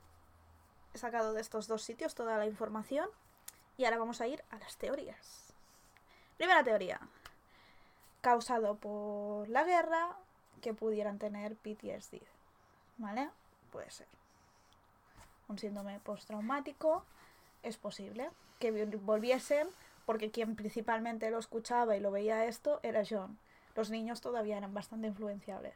He 0.94 0.98
sacado 0.98 1.32
de 1.32 1.40
estos 1.40 1.66
dos 1.66 1.82
sitios 1.82 2.14
toda 2.14 2.38
la 2.38 2.46
información 2.46 3.08
y 3.76 3.86
ahora 3.86 3.98
vamos 3.98 4.20
a 4.20 4.28
ir 4.28 4.44
a 4.50 4.58
las 4.60 4.76
teorías. 4.76 5.52
Primera 6.36 6.62
teoría 6.62 7.00
causado 8.20 8.76
por 8.76 9.48
la 9.48 9.64
guerra 9.64 10.16
que 10.62 10.74
pudieran 10.74 11.18
tener 11.18 11.56
PTSD. 11.56 12.22
¿Vale? 12.98 13.30
Puede 13.72 13.90
ser. 13.90 14.06
Un 15.48 15.58
síndrome 15.58 15.98
postraumático 15.98 17.04
es 17.64 17.76
posible. 17.76 18.30
Que 18.60 18.70
vi- 18.70 18.84
volviesen, 18.96 19.66
porque 20.06 20.30
quien 20.30 20.54
principalmente 20.54 21.32
lo 21.32 21.40
escuchaba 21.40 21.96
y 21.96 22.00
lo 22.00 22.12
veía 22.12 22.44
esto 22.44 22.78
era 22.84 23.02
John. 23.08 23.36
Los 23.74 23.90
niños 23.90 24.20
todavía 24.20 24.56
eran 24.56 24.72
bastante 24.72 25.08
influenciables. 25.08 25.74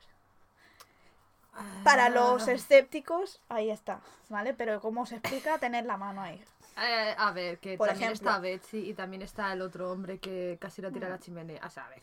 Para 1.84 2.08
los 2.08 2.46
Ah. 2.48 2.52
escépticos, 2.52 3.40
ahí 3.48 3.70
está, 3.70 4.00
¿vale? 4.28 4.54
Pero 4.54 4.80
¿cómo 4.80 5.06
se 5.06 5.16
explica 5.16 5.58
tener 5.58 5.84
la 5.86 5.96
mano 5.96 6.20
ahí? 6.22 6.42
Eh, 6.80 7.14
a 7.18 7.32
ver, 7.32 7.58
que 7.58 7.76
Por 7.76 7.88
también 7.88 8.12
ejemplo. 8.12 8.30
está 8.30 8.40
Betsy 8.40 8.88
y 8.90 8.94
también 8.94 9.22
está 9.22 9.52
el 9.52 9.62
otro 9.62 9.90
hombre 9.90 10.18
que 10.18 10.58
casi 10.60 10.80
lo 10.82 10.92
tira 10.92 11.06
a 11.08 11.10
Mm. 11.10 11.12
la 11.14 11.18
chimenea. 11.18 11.66
O 11.66 11.70
sea, 11.70 11.86
a 11.86 11.88
ver. 11.88 12.02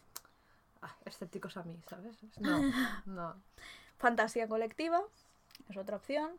Ah, 0.82 0.94
escépticos 1.06 1.56
a 1.58 1.64
mí, 1.64 1.80
¿sabes? 1.90 2.16
No, 2.40 2.60
no. 3.06 3.36
Fantasía 3.98 4.48
colectiva 4.48 5.02
es 5.70 5.78
otra 5.78 5.96
opción. 5.96 6.32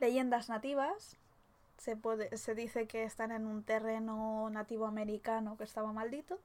Leyendas 0.00 0.48
nativas. 0.48 1.16
Se, 1.78 1.96
puede, 1.96 2.36
se 2.36 2.54
dice 2.54 2.86
que 2.86 3.04
están 3.04 3.30
en 3.32 3.46
un 3.46 3.62
terreno 3.62 4.48
nativo 4.50 4.86
americano 4.86 5.56
que 5.56 5.64
estaba 5.64 5.92
maldito. 5.92 6.38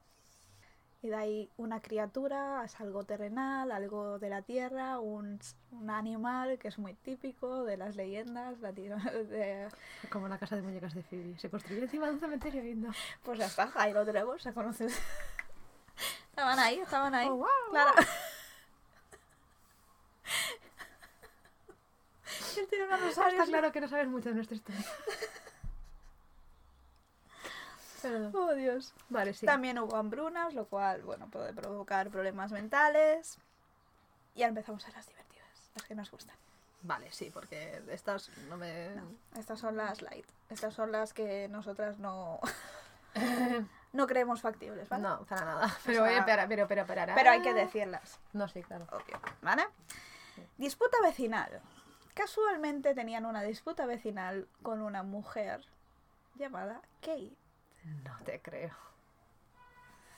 Y 1.02 1.08
de 1.08 1.16
ahí 1.16 1.50
una 1.56 1.82
criatura, 1.82 2.62
es 2.66 2.78
algo 2.82 3.06
terrenal, 3.06 3.72
algo 3.72 4.20
de 4.20 4.28
la 4.30 4.41
tierra, 4.41 5.00
un, 5.00 5.39
un 5.72 5.89
animal 5.89 6.60
que 6.60 6.68
es 6.68 6.78
muy 6.78 6.93
típico 6.93 7.64
de 7.64 7.78
las 7.78 7.95
leyendas. 7.95 8.60
latino- 8.60 8.97
de- 9.30 9.70
Como 10.12 10.28
la 10.28 10.38
casa 10.38 10.58
de 10.58 10.62
muñecas 10.62 10.93
de 10.93 11.04
Phoebe. 11.04 11.39
Se 11.39 11.50
construyó 11.50 11.84
encima 11.84 12.08
de 12.08 12.14
un 12.16 12.20
cementerio 12.20 12.62
lindo. 12.62 12.89
pues 13.24 13.39
ya 13.39 13.45
está, 13.45 13.72
ahí 13.76 13.93
lo 13.93 14.06
tenemos, 14.06 14.41
se 14.41 14.52
conocen. 14.54 14.89
estaban 16.32 16.60
ahí, 16.60 16.80
estaban 16.80 17.16
ahí. 17.16 17.28
Oh, 17.30 17.36
wow, 17.38 17.47
Claro. 17.72 17.91
Él 22.58 22.68
tiene 22.70 22.86
unos 22.86 23.02
Está 23.04 23.45
claro 23.45 23.72
que 23.72 23.80
no 23.82 23.88
sabes 23.88 24.08
mucho 24.10 24.30
de 24.30 24.36
nuestra 24.36 24.56
historia. 24.58 24.84
Oh, 28.34 28.54
Dios. 28.54 28.93
Vale, 29.10 29.34
sí. 29.34 29.45
También 29.45 29.80
hubo 29.80 29.95
hambrunas, 29.95 30.54
lo 30.54 30.66
cual, 30.66 31.02
bueno, 31.04 31.28
puede 31.30 31.54
provocar 31.54 32.10
problemas 32.10 32.52
mentales. 32.52 33.38
Y 34.36 34.41
ahora 34.41 34.50
empezamos 34.50 34.86
a 34.88 34.91
las 34.91 35.08
divertidas, 35.08 35.72
las 35.76 35.86
que 35.86 35.95
nos 35.95 36.12
gustan. 36.12 36.36
Vale, 36.82 37.12
sí, 37.12 37.30
porque 37.34 37.82
estas 37.89 38.30
no 38.50 38.58
me... 38.58 38.89
Estas 39.38 39.60
son 39.60 39.76
las 39.76 40.02
light. 40.02 40.26
Estas 40.50 40.74
son 40.74 40.91
las 40.91 41.14
que 41.14 41.50
nosotras 41.50 42.00
no, 42.00 42.39
no 43.93 44.08
creemos 44.08 44.41
factibles, 44.41 44.88
¿vale? 44.88 45.04
No, 45.04 45.26
para 45.26 45.45
nada. 45.45 45.78
Pero, 45.86 46.06
sea, 46.06 46.18
eh, 46.18 46.24
pero, 46.26 46.68
pero, 46.68 46.68
pero, 46.88 47.14
Pero 47.16 47.32
hay 47.32 47.41
que 47.41 47.54
decirlas, 47.54 48.20
No, 48.34 48.47
sí, 48.47 48.64
claro. 48.64 48.88
obvio, 48.91 49.20
¿vale? 49.41 49.68
Disputa 50.58 50.97
vecinal. 51.04 51.62
Casualmente 52.14 52.93
tenían 52.93 53.26
una 53.26 53.41
disputa 53.43 53.86
vecinal 53.86 54.47
con 54.62 54.82
una 54.82 55.04
mujer 55.04 55.66
llamada 56.36 56.82
Kate. 57.02 57.34
No 57.84 58.18
te 58.26 58.42
creo. 58.42 58.76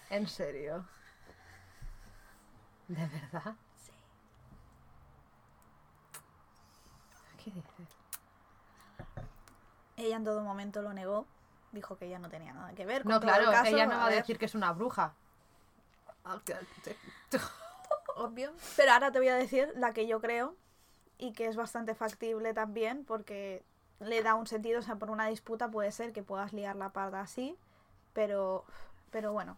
¿En 0.09 0.27
serio? 0.27 0.85
¿De 2.87 3.07
verdad? 3.07 3.55
Sí. 3.77 3.91
¿Qué 7.43 7.51
dices? 7.51 7.95
Ella 9.97 10.15
en 10.17 10.23
todo 10.23 10.41
momento 10.43 10.81
lo 10.81 10.93
negó. 10.93 11.25
Dijo 11.71 11.97
que 11.97 12.05
ella 12.07 12.19
no 12.19 12.29
tenía 12.29 12.53
nada 12.53 12.73
que 12.73 12.85
ver 12.85 13.03
con 13.03 13.11
No, 13.11 13.19
todo 13.21 13.29
el 13.29 13.35
claro, 13.37 13.51
caso, 13.51 13.67
ella 13.73 13.85
no 13.85 13.95
va 13.97 14.05
a 14.05 14.09
ver. 14.09 14.17
decir 14.17 14.37
que 14.37 14.45
es 14.45 14.55
una 14.55 14.73
bruja. 14.73 15.13
Obvio. 18.17 18.51
Pero 18.75 18.91
ahora 18.91 19.11
te 19.11 19.19
voy 19.19 19.29
a 19.29 19.35
decir 19.35 19.71
la 19.75 19.93
que 19.93 20.05
yo 20.07 20.19
creo 20.19 20.55
y 21.17 21.31
que 21.33 21.47
es 21.47 21.55
bastante 21.55 21.95
factible 21.95 22.53
también 22.53 23.05
porque 23.05 23.63
le 24.01 24.21
da 24.23 24.35
un 24.35 24.47
sentido, 24.47 24.79
o 24.79 24.81
sea, 24.83 24.95
por 24.95 25.09
una 25.09 25.27
disputa 25.27 25.69
puede 25.69 25.91
ser 25.91 26.11
que 26.11 26.23
puedas 26.23 26.53
liar 26.53 26.75
la 26.75 26.89
parda 26.89 27.21
así, 27.21 27.55
pero, 28.13 28.65
pero 29.11 29.31
bueno, 29.31 29.57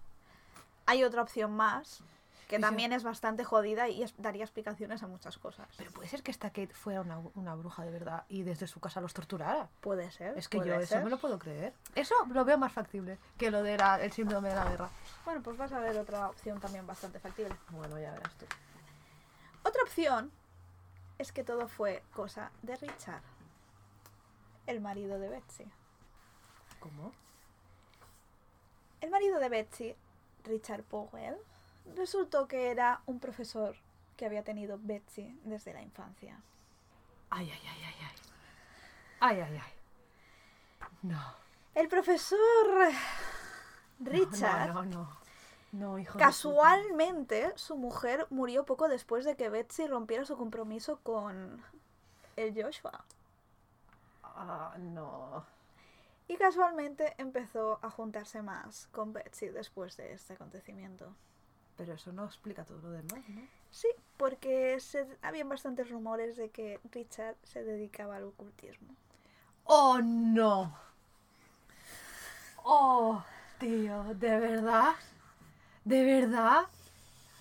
hay 0.85 1.03
otra 1.03 1.21
opción 1.21 1.51
más 1.55 2.01
que 2.49 2.57
Eso- 2.57 2.61
también 2.67 2.91
es 2.93 3.03
bastante 3.03 3.45
jodida 3.45 3.87
y 3.87 4.03
es- 4.03 4.13
daría 4.17 4.43
explicaciones 4.43 5.01
a 5.01 5.07
muchas 5.07 5.37
cosas. 5.37 5.67
Pero 5.77 5.91
puede 5.91 6.09
ser 6.09 6.21
que 6.21 6.29
esta 6.29 6.49
Kate 6.49 6.73
fuera 6.73 7.01
una, 7.01 7.19
una 7.35 7.55
bruja 7.55 7.83
de 7.85 7.91
verdad 7.91 8.25
y 8.27 8.43
desde 8.43 8.67
su 8.67 8.79
casa 8.81 8.99
los 9.01 9.13
torturara. 9.13 9.69
Puede 9.79 10.11
ser. 10.11 10.37
Es 10.37 10.49
que 10.49 10.57
yo 10.57 10.75
eso 10.75 10.85
ser. 10.95 11.03
me 11.05 11.09
lo 11.09 11.17
puedo 11.17 11.39
creer. 11.39 11.73
Eso 11.95 12.13
lo 12.29 12.43
veo 12.45 12.57
más 12.57 12.73
factible 12.73 13.17
que 13.37 13.49
lo 13.49 13.63
del 13.63 13.79
el 14.01 14.11
síndrome 14.11 14.49
de 14.49 14.55
la 14.55 14.65
guerra. 14.69 14.89
Bueno, 15.25 15.41
pues 15.41 15.57
vas 15.57 15.71
a 15.71 15.79
ver 15.79 15.97
otra 15.97 16.29
opción 16.29 16.59
también 16.59 16.85
bastante 16.85 17.17
factible. 17.19 17.55
Bueno, 17.69 17.97
ya 17.97 18.11
verás 18.11 18.33
tú. 18.35 18.45
Otra 19.63 19.81
opción 19.83 20.29
es 21.17 21.31
que 21.31 21.43
todo 21.45 21.67
fue 21.69 22.03
cosa 22.13 22.51
de 22.61 22.75
Richard, 22.75 23.21
el 24.67 24.81
marido 24.81 25.19
de 25.19 25.29
Betsy. 25.29 25.65
¿Cómo? 26.79 27.13
El 29.01 29.09
marido 29.09 29.39
de 29.39 29.49
Betsy, 29.49 29.95
Richard 30.43 30.83
Powell, 30.83 31.37
resultó 31.95 32.47
que 32.47 32.71
era 32.71 33.01
un 33.05 33.19
profesor 33.19 33.75
que 34.15 34.25
había 34.25 34.43
tenido 34.43 34.79
Betsy 34.81 35.37
desde 35.43 35.73
la 35.73 35.81
infancia. 35.81 36.39
Ay, 37.29 37.49
ay, 37.51 37.61
ay, 37.67 37.83
ay, 37.83 37.95
ay. 37.99 38.15
Ay, 39.19 39.39
ay, 39.41 39.61
ay. 39.63 40.87
No. 41.01 41.35
El 41.75 41.87
profesor 41.87 42.39
Richard, 43.99 44.73
No, 44.73 44.83
no, 44.83 44.85
no. 44.85 45.23
No, 45.71 45.97
hijo 45.97 46.13
de 46.13 46.23
casualmente, 46.23 47.51
su 47.55 47.75
mujer 47.77 48.27
murió 48.29 48.63
poco 48.63 48.87
después 48.87 49.25
de 49.25 49.35
que 49.35 49.49
Betsy 49.49 49.87
rompiera 49.87 50.23
su 50.23 50.37
compromiso 50.37 50.99
con 51.01 51.63
el 52.35 52.53
Joshua. 52.53 53.03
Ah, 54.35 54.75
no. 54.79 55.45
Y 56.27 56.37
casualmente 56.37 57.13
empezó 57.17 57.79
a 57.81 57.89
juntarse 57.89 58.41
más 58.41 58.87
con 58.87 59.13
Betsy 59.13 59.49
después 59.49 59.97
de 59.97 60.13
este 60.13 60.33
acontecimiento. 60.33 61.13
Pero 61.75 61.93
eso 61.93 62.11
no 62.13 62.25
explica 62.25 62.63
todo 62.63 62.79
lo 62.81 62.91
demás, 62.91 63.27
¿no? 63.29 63.41
Sí, 63.71 63.87
porque 64.17 64.79
se, 64.79 65.07
habían 65.21 65.49
bastantes 65.49 65.89
rumores 65.89 66.37
de 66.37 66.49
que 66.49 66.79
Richard 66.91 67.35
se 67.43 67.63
dedicaba 67.63 68.17
al 68.17 68.25
ocultismo. 68.25 68.95
¡Oh, 69.65 69.99
no! 70.01 70.77
¡Oh, 72.63 73.23
tío! 73.59 74.03
¿De 74.13 74.39
verdad? 74.39 74.93
¿De 75.83 76.03
verdad? 76.03 76.63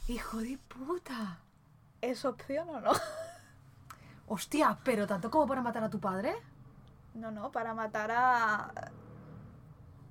¡Hijo 0.08 0.38
de 0.38 0.58
puta! 0.58 1.38
¿Es 2.00 2.24
opción 2.24 2.68
o 2.70 2.80
no? 2.80 2.92
Hostia, 4.26 4.78
pero 4.82 5.06
tanto 5.06 5.30
como 5.30 5.46
para 5.46 5.62
matar 5.62 5.84
a 5.84 5.90
tu 5.90 6.00
padre. 6.00 6.34
No, 7.14 7.30
no, 7.30 7.50
para 7.52 7.74
matar 7.74 8.10
a. 8.10 8.72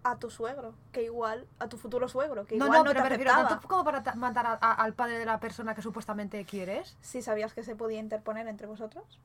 a 0.04 0.16
tu 0.18 0.30
suegro, 0.32 0.74
que 0.92 1.04
igual. 1.04 1.48
a 1.60 1.68
tu 1.68 1.78
futuro 1.78 2.08
suegro, 2.08 2.46
que 2.46 2.58
No, 2.58 2.66
igual 2.66 2.80
no, 2.80 2.84
no, 2.86 2.90
pero 2.90 3.00
te 3.00 3.04
me 3.04 3.10
refiero 3.10 3.32
aceptaba. 3.32 3.50
tanto 3.50 3.68
como 3.68 3.84
para 3.84 4.02
ta- 4.04 4.16
matar 4.16 4.46
a- 4.48 4.54
a- 4.62 4.74
al 4.74 4.94
padre 4.94 5.20
de 5.20 5.26
la 5.26 5.40
persona 5.40 5.76
que 5.76 5.82
supuestamente 5.82 6.44
quieres. 6.46 6.98
Si 7.02 7.22
sabías 7.22 7.54
que 7.54 7.64
se 7.64 7.76
podía 7.76 8.00
interponer 8.00 8.48
entre 8.48 8.66
vosotros. 8.68 9.20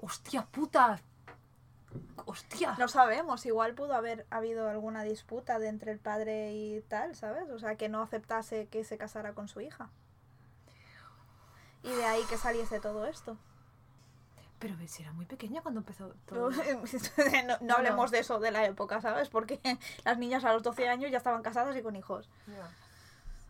¡Hostia 0.00 0.46
puta! 0.46 1.00
¡Hostia! 2.26 2.74
No 2.78 2.88
sabemos, 2.88 3.44
igual 3.46 3.74
pudo 3.74 3.94
haber 3.94 4.26
habido 4.30 4.68
alguna 4.68 5.02
disputa 5.04 5.58
de 5.60 5.68
entre 5.68 5.92
el 5.92 5.98
padre 6.00 6.52
y 6.54 6.80
tal, 6.88 7.14
¿sabes? 7.14 7.48
O 7.50 7.58
sea, 7.58 7.76
que 7.76 7.88
no 7.88 8.02
aceptase 8.02 8.66
que 8.68 8.82
se 8.84 8.98
casara 8.98 9.32
con 9.34 9.46
su 9.48 9.60
hija. 9.60 9.90
Y 11.84 11.90
de 11.90 12.04
ahí 12.04 12.22
que 12.28 12.36
saliese 12.36 12.80
todo 12.80 13.06
esto. 13.06 13.36
Pero 14.62 14.76
Betsy 14.76 15.02
era 15.02 15.12
muy 15.12 15.26
pequeña 15.26 15.60
cuando 15.60 15.80
empezó 15.80 16.14
todo. 16.24 16.50
no, 16.50 16.56
no 17.48 17.56
No, 17.62 17.74
hablemos 17.74 18.12
de 18.12 18.20
eso 18.20 18.38
de 18.38 18.52
la 18.52 18.64
época, 18.64 19.00
¿sabes? 19.00 19.28
Porque 19.28 19.58
las 20.04 20.18
niñas 20.18 20.44
a 20.44 20.52
los 20.52 20.62
12 20.62 20.88
años 20.88 21.10
ya 21.10 21.18
estaban 21.18 21.42
casadas 21.42 21.76
y 21.76 21.82
con 21.82 21.96
hijos. 21.96 22.28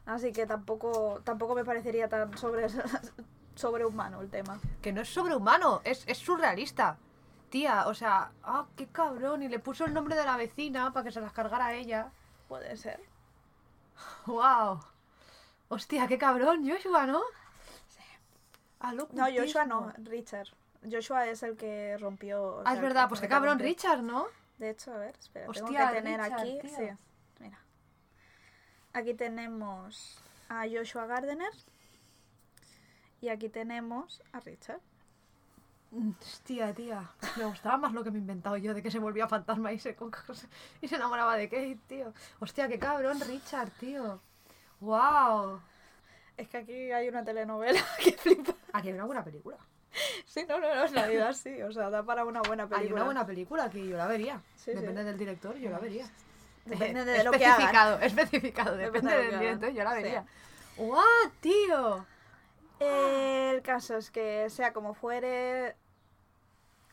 Así 0.07 0.33
que 0.33 0.47
tampoco, 0.47 1.21
tampoco 1.23 1.55
me 1.55 1.67
parecería 1.67 2.09
tan 2.09 2.37
sobre, 2.39 2.67
sobrehumano 3.57 4.23
el 4.23 4.31
tema. 4.31 4.59
Que 4.81 4.95
no 4.95 5.03
es 5.03 5.11
sobrehumano, 5.11 5.83
es, 5.85 6.03
es 6.07 6.17
surrealista. 6.17 6.97
Tía, 7.51 7.89
o 7.89 7.93
sea, 7.93 8.33
ah, 8.43 8.65
qué 8.75 8.87
cabrón. 8.87 9.43
Y 9.43 9.49
le 9.49 9.59
puso 9.59 9.85
el 9.85 9.93
nombre 9.93 10.17
de 10.17 10.25
la 10.25 10.39
vecina 10.39 10.95
para 10.95 11.05
que 11.05 11.13
se 11.13 11.21
las 11.21 11.35
cargara 11.35 11.67
a 11.67 11.75
ella. 11.75 12.11
Puede 12.49 12.75
ser. 12.79 13.01
¡Wow! 14.25 14.81
Hostia, 15.69 16.07
qué 16.07 16.17
cabrón, 16.17 16.67
Joshua, 16.67 17.05
¿no? 17.05 17.21
Al 18.81 18.97
No. 18.97 19.27
Joshua 19.31 19.67
no, 19.67 19.93
Richard. 20.05 20.49
Joshua 20.91 21.27
es 21.29 21.43
el 21.43 21.57
que 21.57 21.97
rompió. 21.99 22.43
o 22.43 22.61
Ah, 22.61 22.65
sea, 22.65 22.73
es 22.75 22.81
verdad, 22.81 23.09
pues 23.09 23.21
qué 23.21 23.29
cabrón, 23.29 23.59
Richard, 23.59 24.03
¿no? 24.03 24.27
De 24.59 24.71
hecho, 24.71 24.93
a 24.93 24.99
ver, 24.99 25.17
espera, 25.19 25.49
Hostia, 25.49 25.67
tengo 25.67 25.89
que 25.91 25.97
tener 25.97 26.21
Richard, 26.21 26.41
aquí. 26.41 26.61
Sí, 26.69 26.89
mira. 27.41 27.59
Aquí 28.93 29.15
tenemos 29.15 30.23
a 30.49 30.65
Joshua 30.73 31.07
Gardner. 31.07 31.53
Y 33.21 33.29
aquí 33.29 33.49
tenemos 33.49 34.21
a 34.33 34.41
Richard. 34.41 34.81
Mm, 35.93 36.11
Hostia, 36.21 36.73
tía. 36.75 37.11
Me 37.37 37.45
gustaba 37.45 37.77
más 37.77 37.93
lo 37.93 38.03
que 38.03 38.11
me 38.11 38.19
he 38.19 38.21
inventado 38.21 38.57
yo 38.57 38.75
de 38.75 38.83
que 38.83 38.91
se 38.91 38.99
volvía 38.99 39.29
fantasma 39.29 39.73
y 39.73 39.79
se, 39.79 39.97
y 40.81 40.89
se 40.89 40.97
enamoraba 40.97 41.37
de 41.37 41.49
Kate, 41.49 41.79
tío. 41.87 42.13
Hostia, 42.41 42.67
qué 42.69 42.79
cabrón, 42.79 43.21
Richard, 43.21 43.71
tío. 43.79 44.21
¡Wow! 44.81 45.61
Es 46.37 46.49
que 46.49 46.57
aquí 46.57 46.91
hay 46.91 47.09
una 47.09 47.23
telenovela 47.25 47.81
que 48.03 48.13
flipa. 48.13 48.55
Aquí 48.73 48.89
hay 48.89 48.95
una 48.95 49.05
buena 49.05 49.23
película. 49.23 49.59
Sí, 50.27 50.45
no, 50.49 50.59
no, 50.59 50.75
no, 50.75 50.87
en 50.87 50.95
realidad 50.95 51.33
sí. 51.35 51.63
O 51.63 51.73
sea, 51.73 51.91
da 51.91 52.03
para 52.03 52.25
una 52.25 52.41
buena 52.43 52.67
película. 52.67 52.89
Hay 52.89 52.93
una 52.93 53.05
buena 53.05 53.27
película 53.27 53.71
que 53.71 53.87
yo 53.87 53.97
la 53.97 54.07
vería. 54.07 54.43
Sí, 54.57 54.73
sí. 54.73 54.73
Depende 54.73 55.05
del 55.05 55.19
director, 55.19 55.57
yo 55.57 55.71
la 55.71 55.79
vería. 55.79 56.11
Depende 56.65 57.05
de 57.05 57.25
lo 57.25 57.33
que 57.33 57.45
hagan. 57.45 57.61
especificado, 57.61 58.01
especificado, 58.03 58.77
Depende 58.77 59.17
del 59.17 59.39
director, 59.39 59.71
yo 59.71 59.85
la 59.85 59.95
vería. 59.95 60.25
¡Guau, 60.77 61.31
tío! 61.41 62.07
El 62.81 63.63
caso 63.63 63.97
es 63.97 64.11
que, 64.11 64.49
sea 64.51 64.73
como 64.73 64.95
fuere, 64.95 65.77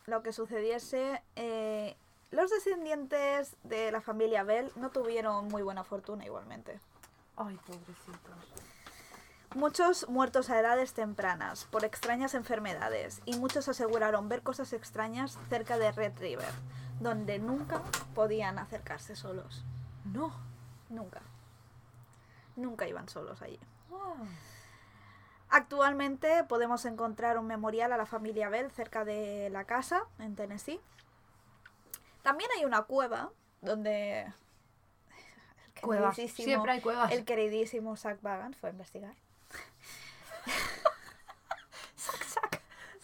lo 0.06 0.22
que 0.22 0.32
sucediese, 0.32 1.20
eh, 1.34 1.96
los 2.30 2.50
descendientes 2.50 3.56
de 3.64 3.90
la 3.90 4.00
familia 4.00 4.44
Bell 4.44 4.70
no 4.76 4.90
tuvieron 4.90 5.48
muy 5.48 5.62
buena 5.62 5.82
fortuna 5.82 6.24
igualmente. 6.24 6.78
Ay, 7.36 7.58
pobrecitos. 7.66 8.69
Muchos 9.54 10.08
muertos 10.08 10.48
a 10.48 10.60
edades 10.60 10.94
tempranas 10.94 11.64
por 11.66 11.84
extrañas 11.84 12.34
enfermedades 12.34 13.20
y 13.24 13.36
muchos 13.36 13.68
aseguraron 13.68 14.28
ver 14.28 14.42
cosas 14.42 14.72
extrañas 14.72 15.38
cerca 15.48 15.76
de 15.76 15.90
Red 15.90 16.18
River, 16.18 16.52
donde 17.00 17.40
nunca 17.40 17.82
podían 18.14 18.58
acercarse 18.60 19.16
solos. 19.16 19.64
No. 20.04 20.32
Nunca. 20.88 21.22
Nunca 22.54 22.86
iban 22.86 23.08
solos 23.08 23.42
allí. 23.42 23.58
Wow. 23.88 24.16
Actualmente 25.48 26.44
podemos 26.44 26.84
encontrar 26.84 27.36
un 27.36 27.46
memorial 27.46 27.92
a 27.92 27.96
la 27.96 28.06
familia 28.06 28.48
Bell 28.50 28.70
cerca 28.70 29.04
de 29.04 29.50
la 29.50 29.64
casa, 29.64 30.04
en 30.20 30.36
Tennessee. 30.36 30.80
También 32.22 32.50
hay 32.56 32.64
una 32.64 32.82
cueva 32.82 33.32
donde 33.62 34.32
Cuevas. 35.80 36.16
Siempre 36.16 36.72
hay 36.72 36.80
cuevas. 36.80 37.10
el 37.10 37.24
queridísimo 37.24 37.96
Zach 37.96 38.20
Bagan 38.22 38.54
fue 38.54 38.68
a 38.68 38.72
investigar. 38.72 39.14
Sac, 41.96 42.24
sac. 42.24 42.62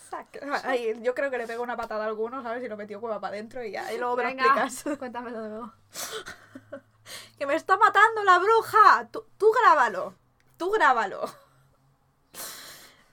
Zach. 0.09 0.65
Ahí, 0.65 0.99
yo 1.03 1.15
creo 1.15 1.31
que 1.31 1.39
le 1.39 1.47
pegó 1.47 1.63
una 1.63 1.77
patada 1.77 2.05
a 2.05 2.09
alguno, 2.09 2.43
¿sabes? 2.43 2.63
Y 2.63 2.69
lo 2.69 2.77
metió 2.77 3.01
cueva 3.01 3.21
para 3.21 3.35
adentro 3.35 3.63
y 3.63 3.73
ya. 3.73 3.93
Y 3.93 3.99
luego 3.99 4.17
me 4.17 4.23
lo 4.23 4.29
explicas. 4.31 4.85
cuéntamelo 4.99 5.43
de 5.43 5.49
nuevo. 5.49 5.73
¡Que 7.39 7.47
me 7.47 7.55
está 7.55 7.77
matando 7.77 8.25
la 8.25 8.39
bruja! 8.39 9.09
Tú, 9.11 9.27
tú 9.37 9.53
grábalo. 9.63 10.15
Tú 10.57 10.71
grábalo. 10.71 11.29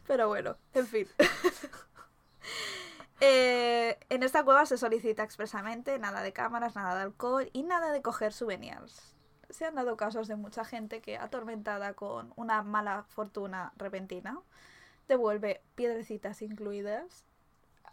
Pero 0.07 0.27
bueno, 0.27 0.57
en 0.73 0.87
fin. 0.87 1.07
Eh, 3.25 3.97
en 4.09 4.21
esta 4.21 4.43
cueva 4.43 4.65
se 4.65 4.77
solicita 4.77 5.23
expresamente 5.23 5.97
nada 5.97 6.21
de 6.21 6.33
cámaras, 6.33 6.75
nada 6.75 6.95
de 6.95 7.03
alcohol 7.03 7.49
y 7.53 7.63
nada 7.63 7.93
de 7.93 8.01
coger 8.01 8.33
souvenirs. 8.33 9.12
Se 9.53 9.65
han 9.65 9.75
dado 9.75 9.95
casos 9.97 10.27
de 10.27 10.35
mucha 10.35 10.65
gente 10.65 10.99
que, 11.01 11.17
atormentada 11.17 11.93
con 11.93 12.33
una 12.35 12.63
mala 12.63 13.03
fortuna 13.03 13.71
repentina, 13.77 14.39
devuelve 15.07 15.61
piedrecitas 15.75 16.41
incluidas 16.41 17.23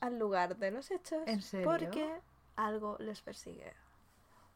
al 0.01 0.19
lugar 0.19 0.57
de 0.57 0.71
los 0.71 0.91
hechos. 0.91 1.23
¿En 1.27 1.43
serio? 1.43 1.67
Porque 1.67 2.21
algo 2.57 2.97
les 2.99 3.21
persigue. 3.21 3.75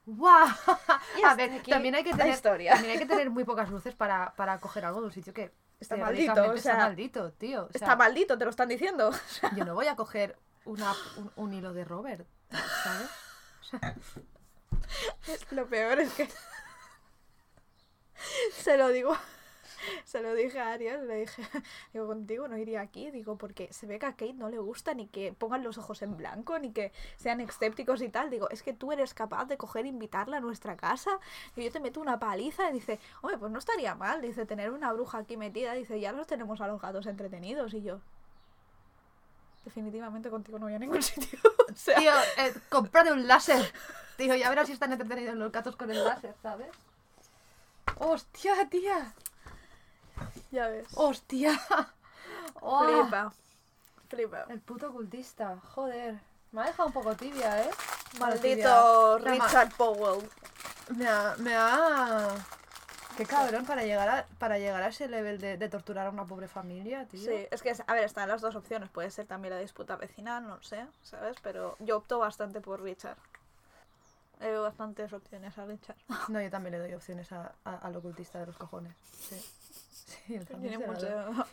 Y 0.07 1.23
A 1.25 1.35
ver, 1.35 1.63
también 1.63 1.95
hay 1.95 2.05
que 2.05 2.15
tener, 2.15 2.41
también 2.41 2.91
hay 2.91 2.99
que 2.99 3.07
tener 3.07 3.31
muy 3.31 3.45
pocas 3.45 3.71
luces 3.71 3.95
para, 3.95 4.35
para 4.35 4.59
coger 4.61 4.85
algo 4.85 5.01
de 5.01 5.07
un 5.07 5.13
sitio 5.13 5.33
que 5.33 5.53
Está 5.81 5.97
maldito, 5.97 6.33
o 6.33 6.57
sea, 6.57 6.73
está 6.73 6.77
maldito, 6.77 7.33
tío. 7.33 7.65
O 7.65 7.69
sea, 7.69 7.75
Está 7.75 7.97
maldito, 7.97 8.39
te 8.39 8.45
lo 8.45 8.51
están 8.51 8.69
diciendo. 8.69 9.11
Yo 9.57 9.65
no 9.67 9.75
voy 9.75 9.87
a 9.89 9.97
coger 9.97 10.39
una, 10.65 10.93
un, 11.17 11.31
un 11.37 11.53
hilo 11.53 11.75
de 11.75 11.85
Robert, 11.85 12.27
¿sabes? 12.51 13.11
O 13.61 13.65
sea, 13.65 13.97
Lo 15.51 15.67
peor 15.67 15.99
es 16.01 16.13
que 16.15 16.29
se 18.53 18.77
lo 18.77 18.89
digo, 18.89 19.17
se 20.05 20.21
lo 20.21 20.35
dije 20.35 20.59
a 20.59 20.73
Ariel, 20.73 21.07
le 21.07 21.21
dije, 21.21 21.43
digo, 21.93 22.07
contigo 22.07 22.49
no 22.49 22.57
iría 22.57 22.81
aquí, 22.81 23.11
digo, 23.11 23.37
porque 23.37 23.73
se 23.73 23.87
ve 23.87 23.99
que 23.99 24.07
a 24.07 24.13
Kate 24.13 24.35
no 24.35 24.49
le 24.49 24.59
gusta 24.59 24.95
ni 24.95 25.07
que 25.07 25.33
pongan 25.33 25.63
los 25.63 25.79
ojos 25.79 26.03
en 26.03 26.17
blanco, 26.17 26.59
ni 26.59 26.73
que 26.73 26.93
sean 27.17 27.41
escépticos 27.41 28.03
y 28.03 28.09
tal, 28.09 28.31
digo, 28.31 28.49
es 28.51 28.63
que 28.63 28.73
tú 28.73 28.93
eres 28.93 29.15
capaz 29.15 29.47
de 29.47 29.57
coger 29.57 29.85
e 29.85 29.89
invitarla 29.89 30.39
a 30.39 30.41
nuestra 30.41 30.77
casa, 30.77 31.19
y 31.57 31.65
yo 31.65 31.71
te 31.71 31.81
meto 31.81 32.01
una 32.01 32.19
paliza, 32.19 32.71
y 32.71 32.75
dice, 32.75 32.99
oye, 33.23 33.39
pues 33.39 33.51
no 33.51 33.59
estaría 33.59 33.95
mal, 33.95 34.21
dice, 34.21 34.47
tener 34.47 34.71
una 34.71 34.93
bruja 34.93 35.19
aquí 35.19 35.37
metida, 35.37 35.73
dice, 35.75 36.01
ya 36.01 36.13
los 36.13 36.27
tenemos 36.27 36.61
a 36.61 36.69
los 36.69 36.81
gatos 36.81 37.07
entretenidos, 37.07 37.75
y 37.75 37.83
yo, 37.83 38.01
definitivamente 39.65 40.31
contigo 40.31 40.59
no 40.59 40.67
voy 40.67 40.75
a 40.75 40.79
ningún 40.79 41.03
sitio, 41.03 41.39
tío, 41.85 42.13
eh, 42.39 43.13
un 43.13 43.27
láser. 43.27 43.73
Tío, 44.17 44.37
ya 44.37 44.49
verás 44.49 44.69
si 44.69 44.73
están 44.73 44.93
entretenidos 44.93 45.35
los 45.35 45.51
gatos 45.51 45.75
con 45.75 45.91
el 45.91 46.05
láser, 46.05 46.37
¿sabes? 46.41 46.69
¡Hostia, 47.99 48.69
tía! 48.69 49.15
ya 50.51 50.69
ves. 50.69 50.87
¡Hostia! 50.95 51.61
Oh, 52.61 52.85
Flipa. 52.85 53.33
Flipa. 54.09 54.47
El 54.49 54.61
puto 54.61 54.89
ocultista, 54.89 55.59
joder. 55.75 56.19
Me 56.53 56.63
ha 56.63 56.67
dejado 56.67 56.87
un 56.87 56.93
poco 56.93 57.15
tibia, 57.17 57.63
¿eh? 57.63 57.71
Maldito 58.21 59.17
tibia. 59.19 59.33
Richard 59.33 59.73
Powell. 59.77 60.29
Me 60.97 61.09
ha, 61.09 61.35
me 61.39 61.55
ha... 61.55 62.29
Qué 63.17 63.27
cabrón 63.27 63.65
para 63.65 63.83
llegar 63.85 64.09
a, 64.09 64.27
para 64.39 64.59
llegar 64.59 64.83
a 64.83 64.89
ese 64.89 65.09
level 65.09 65.41
de, 65.41 65.57
de 65.57 65.69
torturar 65.69 66.07
a 66.07 66.11
una 66.11 66.25
pobre 66.25 66.49
familia, 66.49 67.07
tío. 67.07 67.21
Sí, 67.21 67.47
es 67.51 67.63
que, 67.63 67.75
a 67.87 67.95
ver, 67.95 68.05
están 68.05 68.29
las 68.29 68.41
dos 68.41 68.55
opciones. 68.57 68.89
Puede 68.91 69.11
ser 69.11 69.27
también 69.27 69.55
la 69.55 69.61
disputa 69.61 69.97
vecinal, 69.97 70.43
no 70.47 70.57
lo 70.57 70.63
sé, 70.63 70.87
¿sabes? 71.03 71.37
Pero 71.43 71.77
yo 71.81 71.99
opto 71.99 72.19
bastante 72.19 72.61
por 72.61 72.83
Richard. 72.83 73.17
Le 74.41 74.51
veo 74.51 74.63
bastantes 74.63 75.13
opciones 75.13 75.57
a 75.59 75.67
Richard. 75.67 75.97
No, 76.29 76.41
yo 76.41 76.51
también 76.51 76.73
le 76.73 76.79
doy 76.79 76.95
opciones 76.95 77.31
a, 77.33 77.55
a- 77.65 77.77
al 77.79 77.97
ocultista 77.97 78.41
de 78.41 78.47
los 78.47 78.57
cojones. 78.57 78.95
Sí. 79.19 79.37
Sí, 80.27 80.35
el 80.35 80.47
Tiene 80.47 80.77
doy. 80.79 80.87
mucho... 80.87 81.47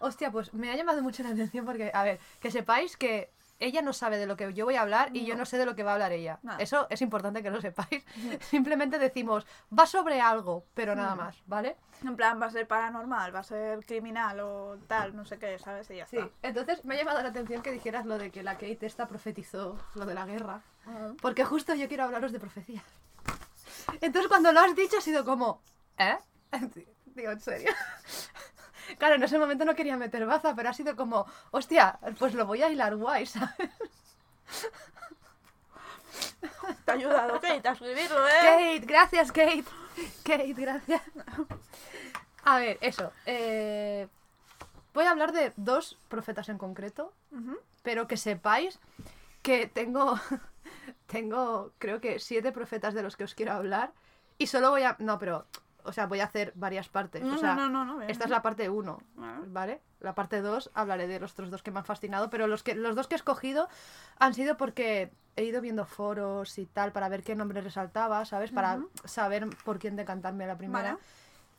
Hostia, 0.00 0.30
pues 0.30 0.54
me 0.54 0.70
ha 0.70 0.76
llamado 0.76 1.02
mucho 1.02 1.22
la 1.24 1.30
atención 1.30 1.64
porque, 1.66 1.90
a 1.92 2.04
ver, 2.04 2.20
que 2.40 2.50
sepáis 2.52 2.96
que 2.96 3.30
ella 3.60 3.82
no 3.82 3.92
sabe 3.92 4.18
de 4.18 4.26
lo 4.26 4.36
que 4.36 4.52
yo 4.54 4.64
voy 4.64 4.76
a 4.76 4.82
hablar 4.82 5.10
y 5.14 5.24
yo 5.26 5.36
No. 5.36 5.44
sé 5.44 5.58
de 5.58 5.66
lo 5.66 5.74
que 5.74 5.82
va 5.82 5.90
a 5.90 5.94
hablar 5.94 6.12
ella. 6.12 6.38
Nada. 6.42 6.58
Eso 6.62 6.86
es 6.90 7.02
importante 7.02 7.42
que 7.42 7.50
lo 7.50 7.60
sepáis. 7.60 8.04
Simplemente 8.40 8.98
decimos, 8.98 9.46
va 9.76 9.86
sobre 9.86 10.20
algo, 10.20 10.64
pero 10.74 10.94
nada 10.94 11.14
Mm. 11.14 11.18
más, 11.18 11.42
¿vale? 11.46 11.76
En 12.04 12.14
plan, 12.16 12.40
va 12.40 12.46
a 12.46 12.50
ser 12.50 12.66
paranormal, 12.68 13.34
va 13.34 13.40
a 13.40 13.44
ser 13.44 13.84
criminal 13.84 14.38
o 14.40 14.78
tal, 14.86 15.16
no 15.16 15.24
sé 15.24 15.38
qué, 15.38 15.58
¿sabes? 15.58 15.90
Y 15.90 15.96
ya 15.96 16.06
Sí. 16.06 16.18
está. 16.18 16.30
Entonces 16.42 16.84
me 16.84 16.94
ha 16.94 16.98
llamado 16.98 17.20
la 17.22 17.30
atención 17.30 17.60
que 17.62 17.72
dijeras 17.72 18.06
lo 18.06 18.18
de 18.18 18.30
que 18.30 18.42
la 18.44 18.54
Kate 18.54 18.78
esta 18.86 19.08
profetizó 19.08 19.76
lo 19.94 20.06
de 20.06 20.14
la 20.14 20.24
guerra. 20.24 20.62
Porque 21.20 21.44
justo 21.44 21.74
yo 21.74 21.88
quiero 21.88 22.04
hablaros 22.04 22.32
de 22.32 22.38
profecías. 22.40 22.84
Entonces 24.00 24.28
cuando 24.28 24.52
lo 24.52 24.60
has 24.60 24.74
dicho 24.76 24.98
ha 24.98 25.00
sido 25.00 25.24
como, 25.24 25.60
¿eh? 25.98 26.16
Digo, 27.06 27.32
¿en 27.32 27.40
serio? 27.40 27.72
Claro, 28.96 29.16
en 29.16 29.22
ese 29.22 29.38
momento 29.38 29.64
no 29.64 29.74
quería 29.74 29.96
meter 29.96 30.24
baza, 30.26 30.54
pero 30.54 30.70
ha 30.70 30.72
sido 30.72 30.96
como, 30.96 31.26
hostia, 31.50 31.98
pues 32.18 32.34
lo 32.34 32.46
voy 32.46 32.62
a 32.62 32.70
hilar 32.70 32.96
guay, 32.96 33.26
¿sabes? 33.26 33.70
Te 36.84 36.90
ha 36.90 36.94
ayudado 36.94 37.40
Kate 37.40 37.68
a 37.68 37.72
escribirlo, 37.72 38.26
¿eh? 38.26 38.32
Kate, 38.42 38.86
gracias, 38.86 39.32
Kate. 39.32 39.64
Kate, 40.24 40.54
gracias. 40.54 41.02
A 42.44 42.58
ver, 42.58 42.78
eso. 42.80 43.12
eh, 43.26 44.08
voy 44.94 45.04
a 45.04 45.10
hablar 45.10 45.32
de 45.32 45.52
dos 45.56 45.98
profetas 46.08 46.48
en 46.48 46.58
concreto, 46.58 47.12
pero 47.82 48.06
que 48.08 48.16
sepáis 48.16 48.78
que 49.42 49.66
tengo, 49.66 50.18
tengo, 51.06 51.72
creo 51.78 52.00
que 52.00 52.18
siete 52.18 52.52
profetas 52.52 52.94
de 52.94 53.02
los 53.02 53.16
que 53.16 53.24
os 53.24 53.34
quiero 53.34 53.52
hablar 53.52 53.92
y 54.38 54.46
solo 54.46 54.70
voy 54.70 54.82
a, 54.82 54.96
no, 54.98 55.18
pero, 55.18 55.46
o 55.88 55.92
sea, 55.92 56.06
voy 56.06 56.20
a 56.20 56.24
hacer 56.24 56.52
varias 56.54 56.88
partes. 56.88 57.22
No, 57.22 57.34
o 57.34 57.38
sea, 57.38 57.54
no, 57.54 57.68
no, 57.68 57.84
no, 57.84 58.02
esta 58.02 58.24
es 58.24 58.30
la 58.30 58.42
parte 58.42 58.68
1, 58.68 58.98
Bueno. 59.16 59.44
¿vale? 59.48 59.80
La 60.00 60.14
parte 60.14 60.40
2 60.40 60.70
hablaré 60.74 61.06
de 61.08 61.18
los 61.18 61.32
otros 61.32 61.50
dos 61.50 61.62
que 61.62 61.70
me 61.70 61.78
han 61.78 61.84
fascinado, 61.84 62.30
pero 62.30 62.46
los, 62.46 62.62
que, 62.62 62.74
los 62.74 62.94
dos 62.94 63.08
que 63.08 63.14
he 63.14 63.16
escogido 63.16 63.68
han 64.18 64.34
sido 64.34 64.56
porque 64.56 65.10
he 65.36 65.44
ido 65.44 65.60
viendo 65.60 65.84
foros 65.86 66.58
y 66.58 66.66
tal 66.66 66.92
para 66.92 67.08
ver 67.08 67.22
qué 67.22 67.34
nombre 67.34 67.60
resaltaba, 67.60 68.24
¿sabes? 68.24 68.50
Para 68.50 68.80
saber 69.04 69.48
por 69.64 69.78
quién 69.78 69.96
decantarme 69.96 70.44
a 70.44 70.48
la 70.48 70.58
primera. 70.58 70.92
Vale. 70.92 71.04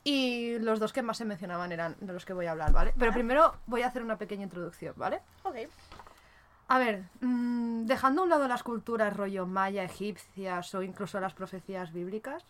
Y 0.04 0.58
los 0.60 0.80
dos 0.80 0.92
que 0.92 1.02
más 1.02 1.18
se 1.18 1.24
mencionaban 1.24 1.72
eran 1.72 1.96
de 2.00 2.12
los 2.12 2.24
que 2.24 2.32
voy 2.32 2.46
a 2.46 2.52
hablar, 2.52 2.72
¿vale? 2.72 2.92
Pero 2.94 3.10
Vale. 3.10 3.12
primero 3.12 3.54
voy 3.66 3.82
a 3.82 3.88
hacer 3.88 4.02
una 4.02 4.16
pequeña 4.16 4.44
introducción, 4.44 4.94
¿vale? 4.96 5.20
Ok. 5.42 5.56
A 6.68 6.78
ver, 6.78 7.04
mm, 7.20 7.86
dejando 7.86 8.22
a 8.22 8.24
un 8.24 8.30
lado 8.30 8.46
las 8.46 8.62
culturas 8.62 9.14
rollo 9.14 9.44
maya, 9.44 9.82
egipcias 9.82 10.74
o 10.74 10.82
incluso 10.82 11.18
las 11.20 11.34
profecías 11.34 11.92
bíblicas, 11.92 12.44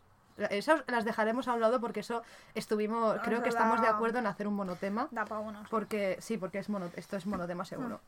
esas 0.51 0.83
las 0.87 1.05
dejaremos 1.05 1.49
a 1.49 1.55
un 1.55 1.61
lado 1.61 1.81
porque 1.81 2.01
eso 2.01 2.23
estuvimos, 2.55 3.19
creo 3.23 3.43
que 3.43 3.49
estamos 3.49 3.81
de 3.81 3.89
acuerdo 3.89 4.19
en 4.19 4.27
hacer 4.27 4.47
un 4.49 4.55
monotema. 4.55 5.09
Da 5.11 5.25
para 5.25 5.41
uno. 5.41 5.65
Porque 5.71 6.17
sí, 6.21 6.39
porque 6.39 6.59
es 6.59 6.69
mono, 6.69 6.91
esto 6.97 7.17
es 7.17 7.27
monotema 7.27 7.65
seguro. 7.65 8.01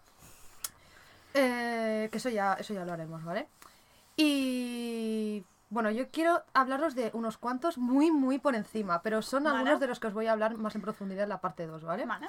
Eh, 1.35 2.09
que 2.11 2.19
eso 2.19 2.29
ya, 2.29 2.55
eso 2.55 2.75
ya 2.75 2.85
lo 2.85 2.93
haremos, 2.93 3.25
¿vale? 3.25 3.49
Y 4.17 5.45
bueno, 5.71 5.91
yo 5.91 6.11
quiero 6.11 6.43
hablaros 6.53 6.95
de 6.95 7.11
unos 7.15 7.39
cuantos 7.39 7.79
muy, 7.79 8.11
muy 8.11 8.39
por 8.39 8.55
encima, 8.55 9.01
pero 9.03 9.23
son 9.23 9.45
Vale. 9.45 9.57
algunos 9.57 9.81
de 9.81 9.87
los 9.87 10.01
que 10.01 10.09
os 10.09 10.15
voy 10.15 10.27
a 10.27 10.33
hablar 10.33 10.59
más 10.59 10.75
en 10.75 10.83
profundidad 10.83 11.23
en 11.23 11.31
la 11.31 11.41
parte 11.41 11.67
2, 11.67 11.83
¿vale? 11.85 12.05
Vale. 12.05 12.29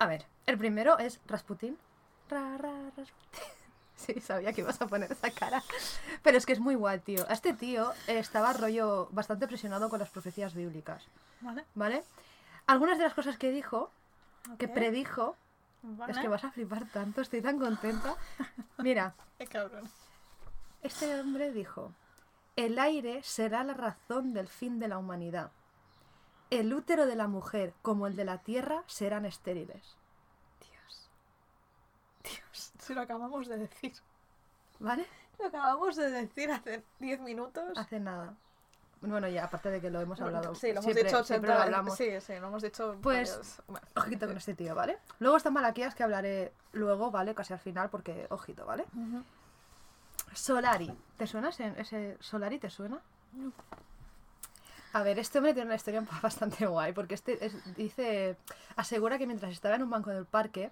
A 0.00 0.06
ver, 0.06 0.26
el 0.46 0.58
primero 0.58 0.98
es 0.98 1.20
Rasputin. 1.26 1.78
Ra, 2.28 2.58
ra, 2.58 2.72
Rasputin. 2.96 3.61
Sí, 4.06 4.20
sabía 4.20 4.52
que 4.52 4.62
ibas 4.62 4.80
a 4.80 4.86
poner 4.86 5.12
esa 5.12 5.30
cara. 5.30 5.62
Pero 6.22 6.36
es 6.38 6.46
que 6.46 6.52
es 6.52 6.60
muy 6.60 6.74
guay, 6.74 6.98
tío. 7.00 7.24
A 7.28 7.32
este 7.32 7.52
tío 7.52 7.92
eh, 8.08 8.18
estaba 8.18 8.52
rollo 8.52 9.08
bastante 9.12 9.46
presionado 9.46 9.88
con 9.88 9.98
las 10.00 10.10
profecías 10.10 10.54
bíblicas, 10.54 11.04
Vale. 11.40 11.64
¿vale? 11.74 12.02
Algunas 12.66 12.98
de 12.98 13.04
las 13.04 13.14
cosas 13.14 13.38
que 13.38 13.50
dijo, 13.50 13.90
que 14.58 14.68
predijo, 14.68 15.36
Vale. 15.82 16.12
es 16.12 16.18
que 16.18 16.28
vas 16.28 16.44
a 16.44 16.50
flipar 16.50 16.86
tanto, 16.92 17.20
estoy 17.20 17.42
tan 17.42 17.58
contenta. 17.58 18.16
Mira, 18.78 19.14
Qué 19.38 19.46
cabrón. 19.46 19.88
este 20.82 21.20
hombre 21.20 21.52
dijo, 21.52 21.92
el 22.56 22.78
aire 22.78 23.22
será 23.22 23.64
la 23.64 23.74
razón 23.74 24.32
del 24.34 24.48
fin 24.48 24.78
de 24.78 24.88
la 24.88 24.98
humanidad. 24.98 25.50
El 26.50 26.74
útero 26.74 27.06
de 27.06 27.16
la 27.16 27.28
mujer 27.28 27.72
como 27.82 28.06
el 28.06 28.14
de 28.16 28.24
la 28.26 28.38
tierra 28.38 28.82
serán 28.86 29.24
estériles. 29.24 29.96
Dios. 32.22 32.72
Si 32.78 32.94
lo 32.94 33.00
acabamos 33.02 33.48
de 33.48 33.58
decir. 33.58 33.92
¿Vale? 34.78 35.06
Lo 35.38 35.46
acabamos 35.46 35.96
de 35.96 36.10
decir 36.10 36.50
hace 36.50 36.82
10 37.00 37.20
minutos. 37.20 37.76
Hace 37.76 38.00
nada. 38.00 38.34
Bueno, 39.00 39.26
ya, 39.26 39.44
aparte 39.44 39.68
de 39.70 39.80
que 39.80 39.90
lo 39.90 40.00
hemos 40.00 40.20
hablado. 40.20 40.54
Sí, 40.54 40.68
lo 40.68 40.74
hemos 40.74 40.84
siempre- 40.84 41.02
dicho 41.04 41.16
80 41.16 41.26
siempre 41.26 41.54
lo 41.54 41.60
hablamos. 41.60 41.96
Sí, 41.96 42.20
sí, 42.20 42.38
lo 42.38 42.46
hemos 42.48 42.62
dicho. 42.62 42.96
Pues- 43.02 43.60
bueno, 43.66 43.84
Ojito 43.96 44.26
con 44.28 44.36
este 44.36 44.54
tío, 44.54 44.74
¿vale? 44.76 44.98
Luego 45.18 45.36
está 45.36 45.50
Malaquías 45.50 45.94
que 45.96 46.04
hablaré 46.04 46.52
luego, 46.72 47.10
¿vale? 47.10 47.34
Casi 47.34 47.52
al 47.52 47.58
final, 47.58 47.90
porque 47.90 48.26
ojito, 48.30 48.64
¿vale? 48.64 48.84
Solari. 50.34 50.96
¿Te 51.16 51.26
suena 51.26 51.48
ese, 51.48 51.74
ese 51.76 52.16
Solari? 52.20 52.58
¿Te 52.58 52.70
suena? 52.70 53.00
A 54.92 55.02
ver, 55.02 55.18
este 55.18 55.38
hombre 55.38 55.54
tiene 55.54 55.66
una 55.66 55.74
historia 55.76 56.04
bastante 56.22 56.66
guay, 56.66 56.92
porque 56.92 57.14
este 57.14 57.44
es- 57.44 57.74
dice, 57.76 58.36
asegura 58.76 59.18
que 59.18 59.26
mientras 59.26 59.50
estaba 59.52 59.74
en 59.74 59.82
un 59.82 59.90
banco 59.90 60.10
del 60.10 60.26
parque, 60.26 60.70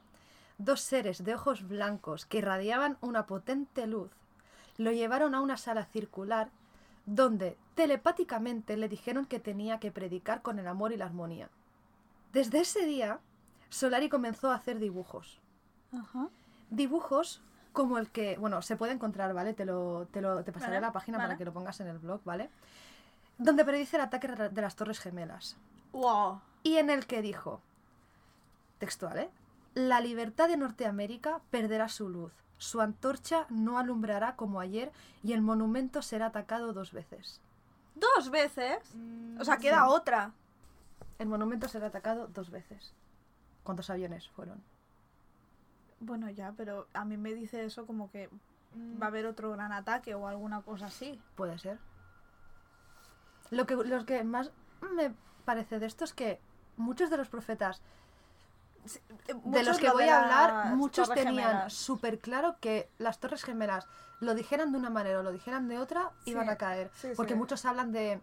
dos 0.61 0.81
seres 0.83 1.25
de 1.25 1.35
ojos 1.35 1.67
blancos 1.67 2.27
que 2.27 2.39
irradiaban 2.39 2.99
una 3.01 3.27
potente 3.27 3.87
luz 3.87 4.11
lo 4.77 4.93
llevaron 4.93 5.35
a 5.35 5.41
una 5.41 5.57
sala 5.57 5.85
circular 5.85 6.51
donde 7.07 7.57
telepáticamente 7.75 8.77
le 8.77 8.89
dijeron 8.89 9.27
que 9.27 9.41
tenía 9.41 9.79
que 9.79 9.91
predicar 9.91 10.43
con 10.43 10.59
el 10.59 10.67
amor 10.67 10.93
y 10.93 10.97
la 10.97 11.07
armonía. 11.07 11.49
Desde 12.33 12.61
ese 12.61 12.87
día, 12.87 13.21
Solari 13.69 14.09
comenzó 14.09 14.51
a 14.51 14.55
hacer 14.55 14.79
dibujos 14.79 15.41
Ajá. 15.93 16.29
dibujos 16.71 17.43
como 17.73 17.99
el 17.99 18.11
que, 18.11 18.37
bueno, 18.39 18.63
se 18.63 18.77
puede 18.77 18.93
encontrar, 18.93 19.33
¿vale? 19.35 19.55
Te, 19.55 19.65
lo, 19.65 20.07
te, 20.11 20.21
lo, 20.21 20.45
te 20.45 20.53
pasaré 20.53 20.75
Vale, 20.75 20.87
la 20.87 20.93
página 20.93 21.19
vale. 21.19 21.29
para 21.29 21.39
que 21.39 21.45
lo 21.45 21.53
pongas 21.53 21.81
en 21.81 21.87
el 21.89 21.99
blog, 21.99 22.21
¿vale? 22.25 22.51
Donde 23.39 23.65
predice 23.65 23.97
el 23.97 24.03
ataque 24.03 24.29
de 24.29 24.61
las 24.61 24.77
Torres 24.77 24.99
Gemelas. 24.99 25.57
Wow. 25.93 26.41
Y 26.63 26.77
en 26.77 26.91
el 26.91 27.07
que 27.07 27.23
dijo, 27.23 27.61
textual, 28.79 29.19
¿eh? 29.19 29.31
La 29.75 30.01
libertad 30.01 30.49
de 30.49 30.57
Norteamérica 30.57 31.41
perderá 31.51 31.89
su 31.89 32.09
luz, 32.09 32.33
su 32.59 32.81
antorcha 32.81 33.47
no 33.51 33.79
alumbrará 33.79 34.37
como 34.37 34.61
ayer 34.61 34.93
y 35.23 35.33
el 35.33 35.43
monumento 35.43 36.03
será 36.03 36.27
atacado 36.27 36.73
dos 36.73 36.93
veces. 36.93 37.41
Dos 37.95 38.31
veces. 38.31 38.79
O 39.39 39.45
sea, 39.45 39.59
queda 39.59 39.85
Sí. 39.85 39.91
otra. 39.91 40.33
El 41.19 41.29
monumento 41.29 41.69
será 41.69 41.87
atacado 41.89 42.27
dos 42.29 42.51
veces. 42.51 42.95
¿Cuántos 43.63 43.91
aviones 43.91 44.29
fueron? 44.31 44.63
Bueno, 46.01 46.31
ya, 46.31 46.53
pero 46.57 46.89
a 46.95 47.05
mí 47.05 47.17
me 47.17 47.35
dice 47.35 47.65
eso 47.65 47.87
como 47.87 48.11
que 48.11 48.29
va 49.01 49.07
a 49.07 49.09
haber 49.09 49.27
otro 49.27 49.51
gran 49.53 49.73
ataque 49.73 50.15
o 50.15 50.27
alguna 50.27 50.63
cosa 50.63 50.87
así. 50.87 51.21
Puede 51.37 51.59
ser. 51.59 51.79
Lo 53.51 53.67
que, 53.67 53.75
los 53.77 54.05
que 54.05 54.23
más 54.25 54.51
me 54.95 55.15
parece 55.45 55.79
de 55.79 55.87
esto 55.87 56.05
es 56.05 56.15
que 56.15 56.41
muchos 56.77 57.11
de 57.11 57.17
los 57.17 57.29
profetas 57.29 57.83
de 59.45 59.63
los 59.63 59.79
que 59.79 59.91
voy 59.91 60.05
a 60.05 60.21
hablar, 60.23 60.75
muchos 60.77 61.11
tenían 61.13 61.71
súper 61.71 62.19
claro 62.19 62.57
que 62.61 62.89
las 62.99 63.19
Torres 63.21 63.45
Gemelas 63.45 63.87
lo 64.21 64.35
dijeran 64.35 64.73
de 64.73 64.79
una 64.79 64.91
manera 64.91 65.21
o 65.21 65.23
lo 65.23 65.33
dijeran 65.33 65.69
de 65.69 65.79
otra, 65.79 66.11
Sí, 66.25 66.31
iban 66.31 66.49
a 66.49 66.57
caer. 66.57 66.91
sí, 66.95 67.09
Porque 67.17 67.33
sí. 67.35 67.39
muchos 67.39 67.65
hablan 67.65 67.93
de 67.93 68.21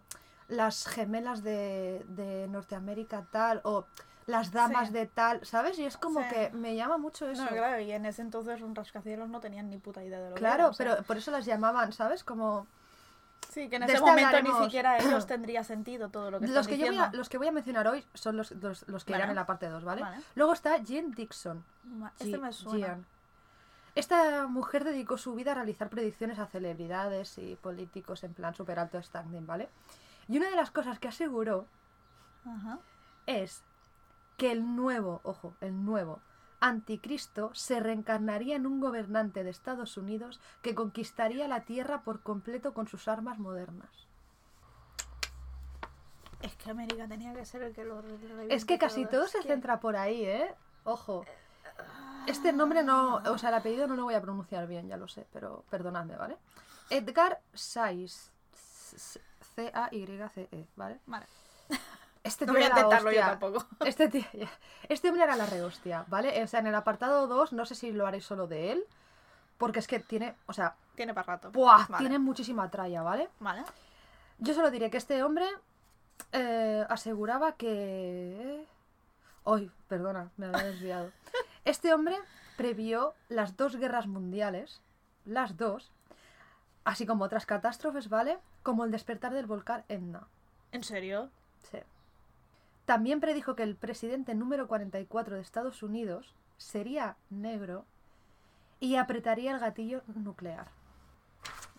las 0.48 0.86
gemelas 0.86 1.42
de, 1.42 2.04
de 2.08 2.46
Norteamérica 2.48 3.26
tal 3.30 3.60
o 3.64 3.84
las 4.26 4.52
damas 4.52 4.92
de 4.92 5.06
tal, 5.06 5.44
¿sabes? 5.44 5.78
Y 5.78 5.84
es 5.86 5.96
como 5.96 6.20
que 6.28 6.50
me 6.50 6.76
llama 6.76 6.98
mucho 6.98 7.28
eso. 7.28 7.42
No, 7.44 7.48
claro, 7.50 7.80
y 7.80 7.90
en 7.92 8.04
ese 8.06 8.22
entonces 8.22 8.60
un 8.60 8.74
rascacielos 8.74 9.28
no 9.28 9.40
tenían 9.40 9.70
ni 9.70 9.78
puta 9.78 10.04
idea 10.04 10.20
de 10.20 10.28
lo 10.28 10.34
que 10.34 10.38
Claro, 10.40 10.64
era, 10.64 10.68
o 10.68 10.72
sea, 10.74 10.86
pero 10.94 11.02
por 11.02 11.16
eso 11.16 11.30
las 11.30 11.46
llamaban, 11.46 11.92
¿sabes? 11.92 12.24
Como 12.24 12.66
Sí, 13.48 13.68
que 13.68 13.76
en 13.76 13.84
ese 13.84 13.94
este 13.94 14.04
momento 14.04 14.26
hablaremos. 14.26 14.58
ni 14.58 14.64
siquiera 14.66 14.98
ellos 14.98 15.26
tendría 15.26 15.64
sentido 15.64 16.10
todo 16.10 16.30
lo 16.30 16.40
que 16.40 16.48
los 16.48 16.68
que, 16.68 16.76
yo 16.76 16.86
voy 16.86 16.98
a, 16.98 17.10
los 17.12 17.28
que 17.28 17.38
voy 17.38 17.48
a 17.48 17.52
mencionar 17.52 17.88
hoy 17.88 18.04
son 18.14 18.36
los, 18.36 18.50
los, 18.52 18.86
los 18.88 19.04
que 19.04 19.12
Vale. 19.12 19.22
irán 19.22 19.30
en 19.30 19.36
la 19.36 19.46
parte 19.46 19.68
2, 19.68 19.84
¿vale? 19.84 20.02
Vale. 20.02 20.18
Luego 20.34 20.52
está 20.52 20.76
Jean 20.78 21.12
Dixon. 21.12 21.64
Este 22.18 22.38
me 22.38 22.52
suena. 22.52 22.98
Esta 23.94 24.46
mujer 24.46 24.84
dedicó 24.84 25.18
su 25.18 25.34
vida 25.34 25.52
a 25.52 25.54
realizar 25.54 25.88
predicciones 25.88 26.38
a 26.38 26.46
celebridades 26.46 27.36
y 27.38 27.56
políticos 27.56 28.22
en 28.22 28.32
plan 28.32 28.54
super 28.54 28.78
alto 28.78 29.02
standing, 29.02 29.46
¿vale? 29.46 29.68
Y 30.28 30.36
una 30.36 30.50
de 30.50 30.56
las 30.56 30.70
cosas 30.70 30.98
que 30.98 31.08
aseguró 31.08 31.66
Ajá. 32.44 32.78
es 33.26 33.62
que 34.36 34.52
el 34.52 34.76
nuevo, 34.76 35.20
ojo, 35.24 35.54
el 35.60 35.84
nuevo 35.84 36.20
Anticristo 36.60 37.50
se 37.54 37.80
reencarnaría 37.80 38.56
en 38.56 38.66
un 38.66 38.80
gobernante 38.80 39.44
de 39.44 39.50
Estados 39.50 39.96
Unidos 39.96 40.40
que 40.62 40.74
conquistaría 40.74 41.48
la 41.48 41.64
Tierra 41.64 42.02
por 42.02 42.22
completo 42.22 42.74
con 42.74 42.88
sus 42.88 43.08
armas 43.08 43.38
modernas. 43.38 44.08
Es 46.42 46.54
que 46.54 46.70
América 46.70 47.08
tenía 47.08 47.34
que 47.34 47.44
ser 47.44 47.62
el 47.62 47.74
que 47.74 47.84
lo. 47.84 48.02
Es 48.48 48.64
que 48.64 48.78
casi 48.78 49.06
todo 49.06 49.26
se 49.26 49.42
centra 49.42 49.80
por 49.80 49.96
ahí, 49.96 50.24
¿eh? 50.24 50.54
Ojo. 50.84 51.24
Este 52.26 52.52
nombre 52.52 52.82
no, 52.82 53.16
o 53.16 53.38
sea, 53.38 53.48
el 53.48 53.56
apellido 53.56 53.86
no 53.86 53.96
lo 53.96 54.04
voy 54.04 54.14
a 54.14 54.20
pronunciar 54.20 54.66
bien, 54.66 54.86
ya 54.88 54.96
lo 54.96 55.08
sé, 55.08 55.26
pero 55.32 55.64
perdonadme, 55.70 56.16
¿vale? 56.16 56.36
Edgar 56.90 57.40
Sayce. 57.54 58.30
C-A-Y-C-E, 59.54 60.68
¿vale? 60.76 61.00
Vale. 61.06 61.26
Este 62.24 62.46
No 62.46 62.52
voy 62.52 62.62
a 62.62 62.68
intentarlo 62.68 63.12
yo 63.12 63.20
tampoco. 63.20 63.66
Este, 63.84 64.08
tío, 64.08 64.24
este 64.88 65.08
hombre 65.08 65.24
era 65.24 65.36
la 65.36 65.46
rehostia, 65.46 66.04
¿vale? 66.08 66.42
O 66.42 66.46
sea, 66.46 66.60
en 66.60 66.66
el 66.66 66.74
apartado 66.74 67.26
2, 67.26 67.52
no 67.52 67.64
sé 67.64 67.74
si 67.74 67.92
lo 67.92 68.06
haré 68.06 68.20
solo 68.20 68.46
de 68.46 68.72
él, 68.72 68.84
porque 69.56 69.78
es 69.78 69.86
que 69.86 70.00
tiene, 70.00 70.34
o 70.46 70.52
sea, 70.52 70.76
Tiene 70.94 71.14
para 71.14 71.26
rato. 71.26 71.50
¡buah! 71.52 71.86
Vale. 71.88 71.98
tiene 71.98 72.18
muchísima 72.18 72.70
tralla, 72.70 73.02
¿vale? 73.02 73.28
Vale. 73.40 73.64
Yo 74.38 74.54
solo 74.54 74.70
diré 74.70 74.90
que 74.90 74.98
este 74.98 75.22
hombre 75.22 75.46
eh, 76.32 76.84
aseguraba 76.88 77.52
que... 77.52 78.64
Hoy, 79.44 79.70
perdona, 79.88 80.30
me 80.36 80.46
había 80.46 80.64
desviado. 80.64 81.10
Este 81.64 81.92
hombre 81.92 82.16
previó 82.56 83.14
las 83.28 83.56
dos 83.58 83.76
guerras 83.76 84.06
mundiales, 84.06 84.80
las 85.26 85.58
dos, 85.58 85.92
así 86.84 87.04
como 87.04 87.24
otras 87.24 87.44
catástrofes, 87.44 88.08
¿vale? 88.08 88.38
Como 88.62 88.84
el 88.84 88.90
despertar 88.90 89.34
del 89.34 89.44
volcán 89.44 89.84
Etna. 89.88 90.26
¿En 90.72 90.82
serio? 90.82 91.30
Sí. 91.70 91.78
También 92.88 93.20
predijo 93.20 93.54
que 93.54 93.64
el 93.64 93.76
presidente 93.76 94.34
número 94.34 94.66
44 94.66 95.34
de 95.36 95.42
Estados 95.42 95.82
Unidos 95.82 96.34
sería 96.56 97.18
negro 97.28 97.84
y 98.80 98.96
apretaría 98.96 99.52
el 99.52 99.58
gatillo 99.58 100.00
nuclear. 100.06 100.68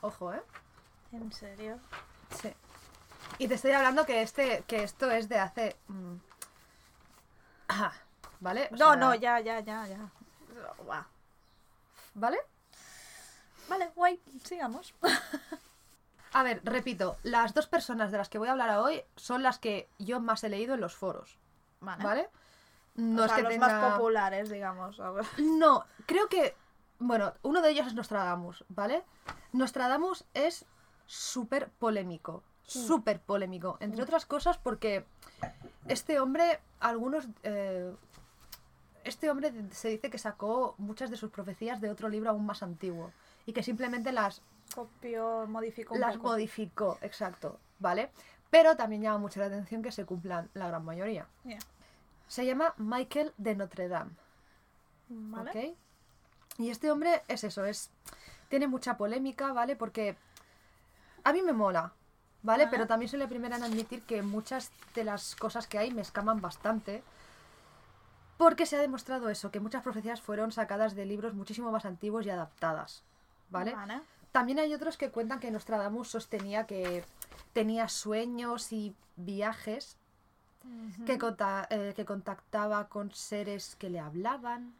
Ojo, 0.02 0.32
¿eh? 0.36 0.44
¿En 1.12 1.32
serio? 1.32 1.80
Sí. 2.40 2.54
Y 3.40 3.48
te 3.48 3.56
estoy 3.56 3.72
hablando 3.72 4.06
que 4.06 4.22
este, 4.22 4.64
que 4.68 4.84
esto 4.84 5.10
es 5.10 5.28
de 5.28 5.40
hace. 5.40 5.76
mm, 5.88 6.14
¿Vale? 8.40 8.70
O 8.72 8.76
No, 8.76 8.78
sea, 8.90 8.96
no, 8.96 9.16
ya, 9.16 9.40
ya, 9.40 9.62
ya, 9.62 9.88
ya. 9.88 10.12
¿Vale? 12.14 12.38
Vale, 13.68 13.92
guay, 13.96 14.22
sigamos. 14.44 14.94
A 16.34 16.44
ver, 16.44 16.62
repito, 16.64 17.18
las 17.24 17.54
dos 17.54 17.68
personas 17.68 18.12
de 18.12 18.18
las 18.18 18.30
que 18.30 18.38
voy 18.38 18.48
a 18.48 18.52
hablar 18.52 18.78
hoy 18.78 19.02
son 19.16 19.42
las 19.44 19.58
que 19.60 19.90
yo 19.98 20.20
más 20.20 20.44
he 20.44 20.50
leído 20.50 20.76
en 20.76 20.82
los 20.82 20.96
foros, 20.96 21.38
Vale. 21.82 22.04
¿vale? 22.04 22.30
No 22.96 23.22
O 23.24 23.26
es 23.26 23.32
sea, 23.32 23.38
que 23.38 23.44
los 23.44 23.52
tenga... 23.54 23.68
más 23.68 23.94
populares, 23.94 24.50
digamos. 24.50 25.00
No, 25.38 25.86
creo 26.06 26.28
que. 26.28 26.56
Bueno, 27.00 27.34
uno 27.44 27.62
de 27.62 27.70
ellos 27.70 27.88
es 27.88 27.94
Nostradamus, 27.94 28.66
¿vale? 28.68 29.04
Nostradamus 29.54 30.26
es 30.34 30.66
súper 31.06 31.70
polémico. 31.70 32.44
Súper 32.64 33.20
polémico. 33.22 33.78
Entre 33.80 34.04
otras 34.04 34.26
cosas 34.26 34.58
porque 34.58 35.06
este 35.88 36.20
hombre, 36.20 36.60
algunos. 36.80 37.28
eh, 37.44 37.96
este 39.06 39.32
hombre 39.32 39.52
se 39.72 39.88
dice 39.88 40.10
que 40.12 40.18
sacó 40.20 40.76
muchas 40.78 41.10
de 41.10 41.16
sus 41.18 41.32
profecías 41.32 41.80
de 41.82 41.90
otro 41.90 42.10
libro 42.10 42.30
aún 42.30 42.46
más 42.46 42.62
antiguo. 42.62 43.12
Y 43.46 43.54
que 43.54 43.64
simplemente 43.64 44.12
las, 44.12 44.42
Copió, 44.74 45.46
modificó 45.48 45.96
un 45.96 46.02
las 46.02 46.18
poco. 46.18 46.30
modificó, 46.30 46.98
exacto, 47.02 47.60
¿vale? 47.80 48.12
Pero 48.50 48.76
también 48.76 49.02
llama 49.02 49.18
mucho 49.18 49.40
la 49.40 49.48
atención 49.48 49.82
que 49.82 49.92
se 49.92 50.06
cumplan 50.06 50.50
la 50.54 50.68
gran 50.68 50.84
mayoría. 50.84 51.28
Se 52.28 52.46
llama 52.46 52.74
Michael 52.78 53.34
de 53.38 53.56
Notre 53.56 53.88
Dame. 53.88 54.12
Vale. 55.10 55.50
¿ok? 55.50 55.78
Y 56.60 56.70
este 56.70 56.92
hombre 56.92 57.24
es 57.28 57.44
eso, 57.44 57.66
es 57.66 57.90
tiene 58.50 58.68
mucha 58.68 58.98
polémica, 58.98 59.54
¿vale? 59.54 59.76
Porque 59.76 60.18
a 61.24 61.32
mí 61.32 61.42
me 61.42 61.54
mola, 61.54 61.94
¿vale? 62.44 62.64
Ajá. 62.64 62.72
Pero 62.72 62.88
también 62.88 63.10
soy 63.10 63.20
la 63.20 63.28
primera 63.28 63.58
en 63.58 63.64
admitir 63.64 64.02
que 64.04 64.22
muchas 64.22 64.72
de 64.96 65.04
las 65.04 65.36
cosas 65.36 65.68
que 65.68 65.78
hay 65.78 65.92
me 65.92 66.02
escaman 66.02 66.42
bastante. 66.42 67.04
Porque 68.38 68.66
se 68.66 68.78
ha 68.78 68.82
demostrado 68.82 69.30
eso, 69.30 69.52
que 69.52 69.60
muchas 69.60 69.84
profecías 69.84 70.22
fueron 70.22 70.52
sacadas 70.52 70.96
de 70.96 71.06
libros 71.06 71.34
muchísimo 71.34 71.72
más 71.72 71.86
antiguos 71.86 72.26
y 72.26 72.30
adaptadas, 72.30 73.04
¿vale? 73.50 73.74
Vale. 73.76 74.02
También 74.32 74.60
hay 74.60 74.74
otros 74.74 74.98
que 74.98 75.10
cuentan 75.10 75.40
que 75.40 75.52
Nostradamus 75.52 76.10
sostenía 76.10 76.66
que 76.68 77.04
tenía 77.54 77.88
sueños 77.90 78.72
y 78.72 78.96
viajes, 79.16 79.98
que, 81.06 81.18
conta- 81.18 81.68
eh, 81.72 81.94
que 81.96 82.06
contactaba 82.06 82.88
con 82.90 83.12
seres 83.14 83.76
que 83.76 83.90
le 83.90 84.00
hablaban, 84.00 84.74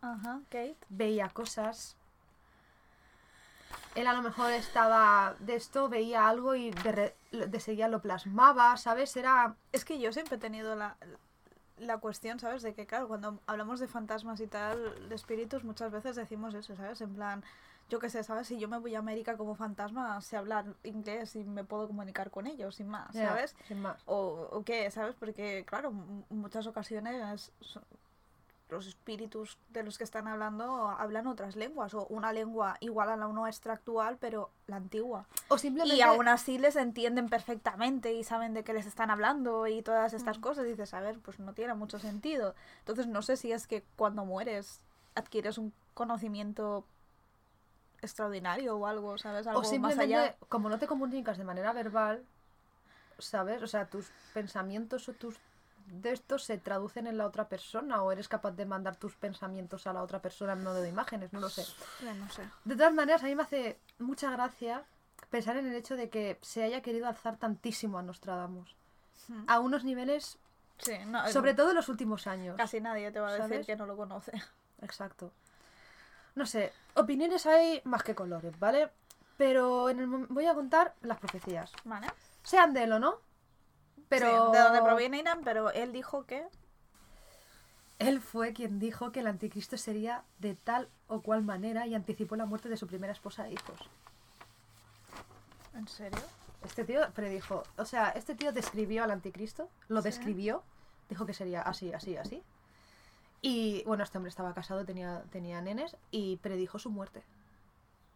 Ajá, 0.00 0.40
Kate. 0.50 0.76
veía 0.88 1.28
cosas. 1.30 1.96
Él 3.94 4.06
a 4.06 4.12
lo 4.14 4.22
mejor 4.22 4.50
estaba 4.52 5.34
de 5.40 5.56
esto, 5.56 5.88
veía 5.88 6.28
algo 6.28 6.54
y 6.54 6.70
de, 6.70 6.92
re- 6.92 7.16
de 7.30 7.60
seguida 7.60 7.88
lo 7.88 8.00
plasmaba, 8.00 8.76
¿sabes? 8.76 9.16
Era... 9.16 9.54
Es 9.72 9.84
que 9.84 9.98
yo 9.98 10.12
siempre 10.12 10.36
he 10.36 10.40
tenido 10.40 10.74
la, 10.76 10.96
la 11.78 11.98
cuestión, 11.98 12.38
¿sabes? 12.38 12.62
De 12.62 12.72
que, 12.74 12.86
claro, 12.86 13.08
cuando 13.08 13.40
hablamos 13.46 13.80
de 13.80 13.88
fantasmas 13.88 14.40
y 14.40 14.46
tal, 14.46 15.08
de 15.08 15.14
espíritus, 15.14 15.64
muchas 15.64 15.90
veces 15.92 16.16
decimos 16.16 16.54
eso, 16.54 16.74
¿sabes? 16.76 17.00
En 17.02 17.14
plan, 17.14 17.44
yo 17.92 17.98
qué 17.98 18.08
sé, 18.08 18.24
¿sabes? 18.24 18.46
Si 18.46 18.58
yo 18.58 18.68
me 18.68 18.78
voy 18.78 18.94
a 18.94 19.00
América 19.00 19.36
como 19.36 19.54
fantasma, 19.54 20.18
sé 20.22 20.38
hablar 20.38 20.64
inglés 20.82 21.36
y 21.36 21.44
me 21.44 21.62
puedo 21.62 21.86
comunicar 21.86 22.30
con 22.30 22.46
ellos, 22.46 22.76
sin 22.76 22.88
más, 22.88 23.12
ya, 23.14 23.28
¿sabes? 23.28 23.54
Sin 23.68 23.82
más. 23.82 24.00
O, 24.06 24.48
o 24.50 24.64
qué, 24.64 24.90
¿sabes? 24.90 25.14
Porque, 25.14 25.64
claro, 25.66 25.90
en 26.30 26.38
muchas 26.40 26.66
ocasiones 26.66 27.52
son- 27.60 27.84
los 28.70 28.86
espíritus 28.86 29.58
de 29.68 29.82
los 29.82 29.98
que 29.98 30.04
están 30.04 30.26
hablando 30.26 30.88
hablan 30.88 31.26
otras 31.26 31.54
lenguas, 31.56 31.92
o 31.92 32.06
una 32.06 32.32
lengua 32.32 32.78
igual 32.80 33.10
a 33.10 33.16
la 33.18 33.26
nuestra 33.26 33.74
actual, 33.74 34.16
pero 34.18 34.48
la 34.66 34.76
antigua. 34.76 35.26
O 35.48 35.58
simplemente... 35.58 35.94
Y 35.94 36.00
aún 36.00 36.26
así 36.28 36.56
les 36.56 36.76
entienden 36.76 37.28
perfectamente 37.28 38.14
y 38.14 38.24
saben 38.24 38.54
de 38.54 38.64
qué 38.64 38.72
les 38.72 38.86
están 38.86 39.10
hablando 39.10 39.66
y 39.66 39.82
todas 39.82 40.14
estas 40.14 40.38
Mm. 40.38 40.40
cosas. 40.40 40.64
Y 40.64 40.68
dices, 40.68 40.94
a 40.94 41.00
ver, 41.00 41.18
pues 41.18 41.38
no 41.38 41.52
tiene 41.52 41.74
mucho 41.74 41.98
sentido. 41.98 42.54
Entonces 42.78 43.06
no 43.06 43.20
sé 43.20 43.36
si 43.36 43.52
es 43.52 43.66
que 43.66 43.82
cuando 43.96 44.24
mueres 44.24 44.80
adquieres 45.14 45.58
un 45.58 45.74
conocimiento 45.92 46.86
extraordinario 48.02 48.76
o 48.76 48.86
algo, 48.86 49.16
¿sabes? 49.18 49.46
Algo 49.46 49.60
O 49.60 49.62
más 49.62 49.70
simplemente, 49.70 50.14
allá. 50.16 50.36
como 50.48 50.68
no 50.68 50.78
te 50.78 50.86
comunicas 50.86 51.38
de 51.38 51.44
manera 51.44 51.72
verbal, 51.72 52.24
¿sabes? 53.18 53.62
O 53.62 53.66
sea, 53.66 53.86
tus 53.86 54.10
pensamientos 54.34 55.08
o 55.08 55.12
tus 55.12 55.36
de 55.86 56.12
estos 56.12 56.44
se 56.44 56.58
traducen 56.58 57.06
en 57.06 57.18
la 57.18 57.26
otra 57.26 57.48
persona 57.48 58.02
o 58.02 58.12
eres 58.12 58.28
capaz 58.28 58.52
de 58.52 58.64
mandar 58.66 58.96
tus 58.96 59.14
pensamientos 59.16 59.86
a 59.86 59.92
la 59.92 60.02
otra 60.02 60.20
persona 60.22 60.52
en 60.52 60.62
modo 60.62 60.80
de 60.80 60.88
imágenes, 60.88 61.32
no 61.32 61.40
lo 61.40 61.48
sé. 61.48 61.64
Ya 62.02 62.14
no 62.14 62.28
sé. 62.30 62.42
De 62.64 62.76
todas 62.76 62.94
maneras, 62.94 63.22
a 63.22 63.26
mí 63.26 63.34
me 63.34 63.42
hace 63.42 63.78
mucha 63.98 64.30
gracia 64.30 64.84
pensar 65.30 65.56
en 65.56 65.66
el 65.66 65.74
hecho 65.74 65.96
de 65.96 66.08
que 66.08 66.38
se 66.40 66.62
haya 66.62 66.82
querido 66.82 67.06
alzar 67.08 67.36
tantísimo 67.36 67.98
a 67.98 68.02
Nostradamus. 68.02 68.74
Hmm. 69.28 69.44
A 69.48 69.60
unos 69.60 69.84
niveles, 69.84 70.38
Sí, 70.78 70.94
no, 71.06 71.28
sobre 71.28 71.54
todo 71.54 71.70
en 71.70 71.76
los 71.76 71.88
últimos 71.88 72.26
años. 72.26 72.56
casi 72.56 72.80
nadie 72.80 73.10
te 73.12 73.20
va 73.20 73.28
a 73.28 73.38
decir 73.38 73.64
que 73.66 73.76
no 73.76 73.86
lo 73.86 73.96
conoce. 73.96 74.32
Exacto. 74.82 75.30
No 76.34 76.46
sé, 76.46 76.72
opiniones 76.94 77.46
hay 77.46 77.80
más 77.84 78.02
que 78.02 78.14
colores, 78.14 78.58
¿vale? 78.58 78.90
Pero 79.36 79.88
en 79.88 80.00
el 80.00 80.08
mom- 80.08 80.26
voy 80.28 80.46
a 80.46 80.54
contar 80.54 80.94
las 81.02 81.18
profecías. 81.18 81.72
¿Vale? 81.84 82.06
Sean 82.42 82.72
de 82.74 82.84
él 82.84 82.92
o 82.92 82.98
no. 82.98 83.16
Pero 84.08 84.26
Sí, 84.26 84.56
de 84.58 84.62
dónde 84.62 84.82
provienen, 84.82 85.24
pero 85.42 85.70
él 85.70 85.92
dijo 85.92 86.24
que... 86.26 86.46
él 87.98 88.20
fue 88.20 88.52
quien 88.52 88.78
dijo 88.78 89.10
que 89.12 89.20
el 89.20 89.26
anticristo 89.26 89.76
sería 89.78 90.24
de 90.38 90.54
tal 90.54 90.88
o 91.06 91.20
cual 91.22 91.42
manera 91.42 91.86
y 91.86 91.94
anticipó 91.94 92.36
la 92.36 92.44
muerte 92.46 92.68
de 92.68 92.76
su 92.76 92.86
primera 92.86 93.12
esposa 93.12 93.46
e 93.48 93.52
hijos. 93.52 93.78
¿En 95.74 95.88
serio? 95.88 96.20
Este 96.64 96.84
tío 96.84 97.00
predijo, 97.12 97.62
o 97.76 97.84
sea, 97.84 98.10
este 98.10 98.34
tío 98.34 98.52
describió 98.52 99.02
al 99.04 99.10
anticristo, 99.10 99.68
lo 99.88 100.00
Sí. 100.02 100.08
describió, 100.08 100.62
dijo 101.08 101.26
que 101.26 101.32
sería 101.34 101.62
así, 101.62 101.92
así, 101.92 102.16
así. 102.16 102.42
Y 103.42 103.82
bueno, 103.84 104.04
este 104.04 104.18
hombre 104.18 104.30
estaba 104.30 104.54
casado, 104.54 104.84
tenía, 104.84 105.24
tenía 105.30 105.60
nenes 105.60 105.96
y 106.12 106.36
predijo 106.36 106.78
su 106.78 106.90
muerte. 106.90 107.24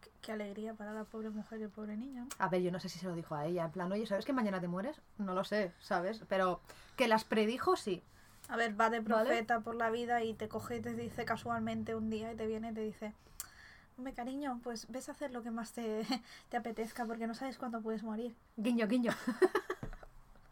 Qué, 0.01 0.11
qué 0.23 0.33
alegría 0.33 0.73
para 0.75 0.93
la 0.93 1.03
pobre 1.03 1.31
mujer 1.31 1.59
y 1.61 1.65
el 1.65 1.69
pobre 1.71 1.97
niño. 1.97 2.23
¿no? 2.23 2.29
A 2.39 2.49
ver, 2.49 2.63
yo 2.63 2.71
no 2.71 2.79
sé 2.79 2.89
si 2.89 3.01
se 3.01 3.07
lo 3.07 3.15
dijo 3.15 3.35
a 3.35 3.45
ella, 3.45 3.65
en 3.65 3.73
plan, 3.73 3.91
oye, 3.91 4.07
¿sabes 4.07 4.25
que 4.25 4.33
mañana 4.33 4.61
te 4.61 4.69
mueres? 4.69 5.01
No 5.19 5.35
lo 5.35 5.43
sé, 5.43 5.73
¿sabes? 5.81 6.23
Pero 6.29 6.61
que 6.97 7.09
las 7.09 7.25
predijo, 7.25 7.77
sí. 7.77 8.05
A 8.49 8.57
ver, 8.57 8.81
va 8.81 8.89
de 8.89 9.01
¿Vale? 9.01 9.25
profeta 9.25 9.61
por 9.61 9.75
la 9.75 9.91
vida 9.91 10.23
y 10.23 10.33
te 10.33 10.49
coge 10.49 10.77
y 10.77 10.81
te 10.81 10.95
dice 10.95 11.25
casualmente 11.25 11.97
un 11.97 12.09
día 12.09 12.33
y 12.33 12.37
te 12.37 12.47
viene 12.47 12.71
y 12.71 12.75
te 12.75 12.81
dice, 12.83 13.13
hombre 13.99 14.15
cariño, 14.15 14.61
pues 14.63 14.87
ves 14.89 15.09
a 15.09 15.13
hacer 15.13 15.33
lo 15.33 15.43
que 15.43 15.51
más 15.51 15.73
te, 15.73 16.07
te 16.51 16.57
apetezca 16.57 17.05
porque 17.05 17.27
no 17.27 17.35
sabes 17.35 17.59
cuándo 17.59 17.81
puedes 17.81 18.05
morir. 18.05 18.37
Guiño, 18.57 18.87
guiño. 18.87 19.13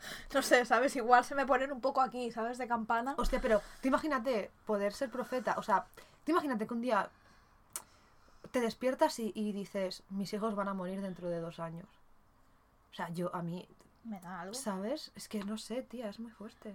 No 0.35 0.43
sé, 0.43 0.65
¿sabes? 0.65 0.97
Igual 0.97 1.25
se 1.25 1.35
me 1.35 1.47
ponen 1.47 1.73
un 1.73 1.81
poco 1.81 2.01
aquí, 2.01 2.31
¿sabes? 2.31 2.59
De 2.59 2.67
campana. 2.69 3.15
Hostia, 3.17 3.41
pero 3.41 3.61
tú 3.81 3.89
imagínate 3.89 4.51
poder 4.67 4.93
ser 4.93 5.11
profeta, 5.11 5.55
o 5.59 5.63
sea, 5.63 5.87
tú 6.25 6.33
imagínate 6.33 6.67
que 6.67 6.75
un 6.75 6.81
día 6.81 7.09
te 8.51 8.61
despiertas 8.61 9.19
y, 9.19 9.33
y 9.35 9.53
dices, 9.53 10.03
mis 10.11 10.33
hijos 10.33 10.55
van 10.55 10.69
a 10.69 10.75
morir 10.75 11.01
dentro 11.01 11.29
de 11.29 11.41
dos 11.41 11.59
años. 11.59 11.89
O 12.93 12.95
sea, 12.95 13.09
yo 13.11 13.35
a 13.35 13.43
mí, 13.43 13.67
Me 14.05 14.21
da 14.21 14.43
algo. 14.43 14.55
¿sabes? 14.55 15.11
Es 15.17 15.29
que 15.29 15.43
no 15.43 15.59
sé, 15.59 15.83
tía, 15.83 16.09
es 16.09 16.21
muy 16.21 16.31
fuerte. 16.31 16.75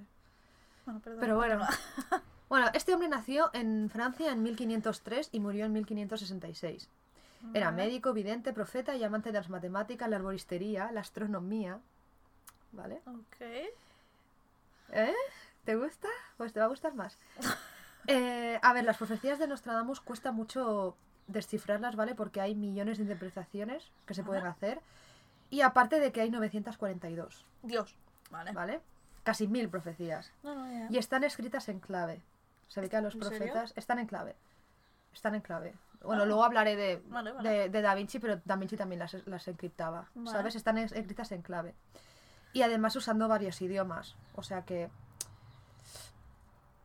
Bueno, 0.86 1.00
perdón. 1.00 1.20
Pero 1.22 1.36
bueno. 1.36 1.66
Bueno, 2.50 2.66
este 2.74 2.96
hombre 2.96 3.10
nació 3.10 3.52
en 3.54 3.92
Francia 3.92 4.32
en 4.32 4.42
1503 4.42 5.30
y 5.32 5.40
murió 5.40 5.66
en 5.66 5.74
1566. 5.74 6.90
Era 7.54 7.72
médico, 7.72 8.12
vidente, 8.12 8.52
profeta 8.54 8.96
y 8.96 9.04
amante 9.04 9.32
de 9.32 9.38
las 9.38 9.50
matemáticas, 9.50 10.10
la 10.10 10.16
arboristería, 10.16 10.92
la 10.92 11.02
astronomía. 11.02 11.80
¿Vale? 12.72 13.02
Ok. 13.08 13.42
¿Eh? 14.92 15.14
¿Te 15.66 15.76
gusta? 15.76 16.08
Pues 16.38 16.54
te 16.54 16.60
va 16.60 16.66
a 16.66 16.70
gustar 16.70 16.94
más. 16.94 17.18
Eh, 18.08 18.58
a 18.64 18.74
ver, 18.74 18.86
las 18.86 18.98
profecías 18.98 19.38
de 19.38 19.46
Nostradamus 19.46 20.00
cuesta 20.02 20.32
mucho 20.32 20.96
descifrarlas, 21.28 21.96
¿vale? 21.96 22.16
Porque 22.16 22.42
hay 22.42 22.56
millones 22.56 22.98
de 22.98 23.04
interpretaciones 23.04 23.92
que 24.08 24.16
se 24.16 24.24
pueden 24.24 24.48
hacer. 24.48 24.80
Y 25.52 25.62
aparte 25.62 26.00
de 26.00 26.12
que 26.12 26.22
hay 26.22 26.32
942, 26.32 27.46
Dios. 27.62 27.96
Vale. 28.32 28.52
¿vale? 28.54 28.82
Casi 29.24 29.48
mil 29.48 29.70
profecías. 29.70 30.32
No, 30.42 30.56
no, 30.56 30.72
ya. 30.72 30.88
Y 30.90 30.98
están 30.98 31.24
escritas 31.24 31.70
en 31.70 31.80
clave. 31.82 32.22
Se 32.70 32.82
ve 32.82 32.90
que 32.90 32.98
a 32.98 33.02
los 33.02 33.16
profetas 33.16 33.74
están 33.76 34.00
en 34.00 34.08
clave. 34.08 34.36
Están 35.14 35.36
en 35.36 35.42
clave. 35.42 35.76
Bueno, 36.02 36.24
Ah. 36.24 36.26
luego 36.26 36.44
hablaré 36.46 36.76
de, 36.78 37.04
Vale, 37.10 37.34
vale. 37.34 37.48
de, 37.50 37.70
de 37.70 37.82
Da 37.82 37.94
Vinci, 37.94 38.18
pero 38.18 38.42
Da 38.44 38.56
Vinci 38.56 38.76
también 38.78 39.00
las, 39.00 39.14
las 39.28 39.48
encriptaba. 39.48 40.08
¿Sabes? 40.26 40.56
Están 40.56 40.80
es- 40.80 40.94
escritas 40.94 41.32
en 41.34 41.44
clave. 41.44 41.76
Y 42.54 42.62
además 42.64 42.96
usando 42.96 43.28
varios 43.28 43.62
idiomas. 43.62 44.16
O 44.36 44.44
sea 44.44 44.64
que 44.64 44.90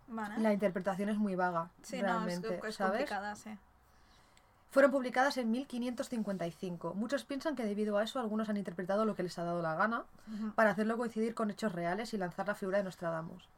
Vale. 0.09 0.39
la 0.39 0.53
interpretación 0.53 1.09
es 1.09 1.17
muy 1.17 1.35
vaga. 1.35 1.71
Sí, 1.83 2.01
realmente, 2.01 2.49
no, 2.49 2.55
es, 2.55 2.65
es 2.65 2.75
¿sabes? 2.77 2.93
complicada, 2.93 3.35
sí. 3.37 3.57
Fueron 4.71 4.91
publicadas 4.91 5.37
en 5.37 5.51
1555. 5.53 6.95
Muchos 6.95 7.25
piensan 7.25 7.55
que 7.55 7.65
debido 7.65 7.97
a 7.97 8.03
eso 8.03 8.19
algunos 8.19 8.49
han 8.49 8.57
interpretado 8.57 9.05
lo 9.05 9.15
que 9.15 9.23
les 9.23 9.39
ha 9.39 9.45
dado 9.45 9.63
la 9.63 9.75
gana 9.77 10.05
Ujú. 10.33 10.51
para 10.53 10.71
hacerlo 10.71 10.97
coincidir 10.97 11.35
con 11.35 11.51
hechos 11.51 11.73
reales 11.73 12.13
y 12.13 12.19
lanzar 12.19 12.49
la 12.49 12.55
figura 12.57 12.79
de 12.79 12.85
Nostradamus. 12.85 13.49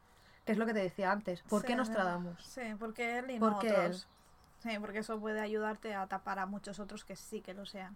Que 0.45 0.51
es 0.51 0.57
lo 0.59 0.65
que 0.65 0.73
te 0.73 0.79
decía 0.79 1.11
antes. 1.11 1.41
¿Por 1.41 1.61
Sí, 1.61 1.67
qué. 1.67 1.75
Nostradamus? 1.75 2.41
Sí, 2.43 2.61
porque 2.79 3.17
él 3.19 3.31
y 3.31 3.39
¿Por 3.39 3.51
no 3.51 3.57
otros. 3.57 4.07
Sí, 4.61 4.77
porque 4.79 4.99
eso 4.99 5.19
puede 5.19 5.39
ayudarte 5.41 5.93
a 5.95 6.07
tapar 6.07 6.39
a 6.39 6.45
muchos 6.45 6.79
otros 6.79 7.03
que 7.03 7.15
sí 7.15 7.41
que 7.41 7.53
lo 7.53 7.65
sean. 7.65 7.95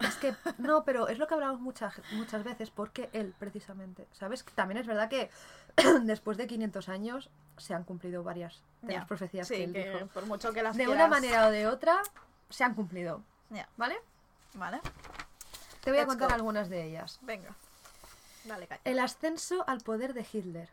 Es 0.00 0.16
que, 0.16 0.34
no, 0.58 0.84
pero 0.84 1.08
es 1.08 1.18
lo 1.18 1.26
que 1.26 1.34
hablamos 1.34 1.60
muchas, 1.60 2.00
muchas 2.12 2.44
veces, 2.44 2.70
porque 2.70 3.08
él, 3.12 3.34
precisamente. 3.38 4.06
¿Sabes? 4.12 4.44
También 4.54 4.78
es 4.78 4.86
verdad 4.86 5.08
que 5.08 5.30
después 6.02 6.36
de 6.36 6.46
500 6.46 6.88
años 6.88 7.30
se 7.56 7.72
han 7.74 7.84
cumplido 7.84 8.22
varias 8.22 8.62
de 8.82 8.92
las 8.94 9.06
profecías 9.06 9.48
que 9.48 9.64
él 9.64 9.72
que 9.72 9.90
dijo. 9.94 10.06
por 10.08 10.26
mucho 10.26 10.52
que 10.52 10.62
las 10.62 10.76
De 10.76 10.86
una 10.88 11.08
manera 11.08 11.46
o 11.46 11.50
de 11.50 11.66
otra, 11.66 12.02
se 12.50 12.62
han 12.64 12.74
cumplido. 12.74 13.22
Ya, 13.50 13.68
¿Vale? 13.76 13.96
vale. 14.54 14.80
Te 15.82 15.90
voy 15.92 16.00
a 16.00 16.06
contar 16.06 16.28
go. 16.28 16.34
algunas 16.34 16.68
de 16.68 16.84
ellas. 16.84 17.18
Venga. 17.22 17.54
Dale, 18.44 18.66
caña. 18.66 18.80
El 18.84 18.98
ascenso 18.98 19.64
al 19.66 19.80
poder 19.80 20.12
de 20.14 20.26
Hitler. 20.30 20.68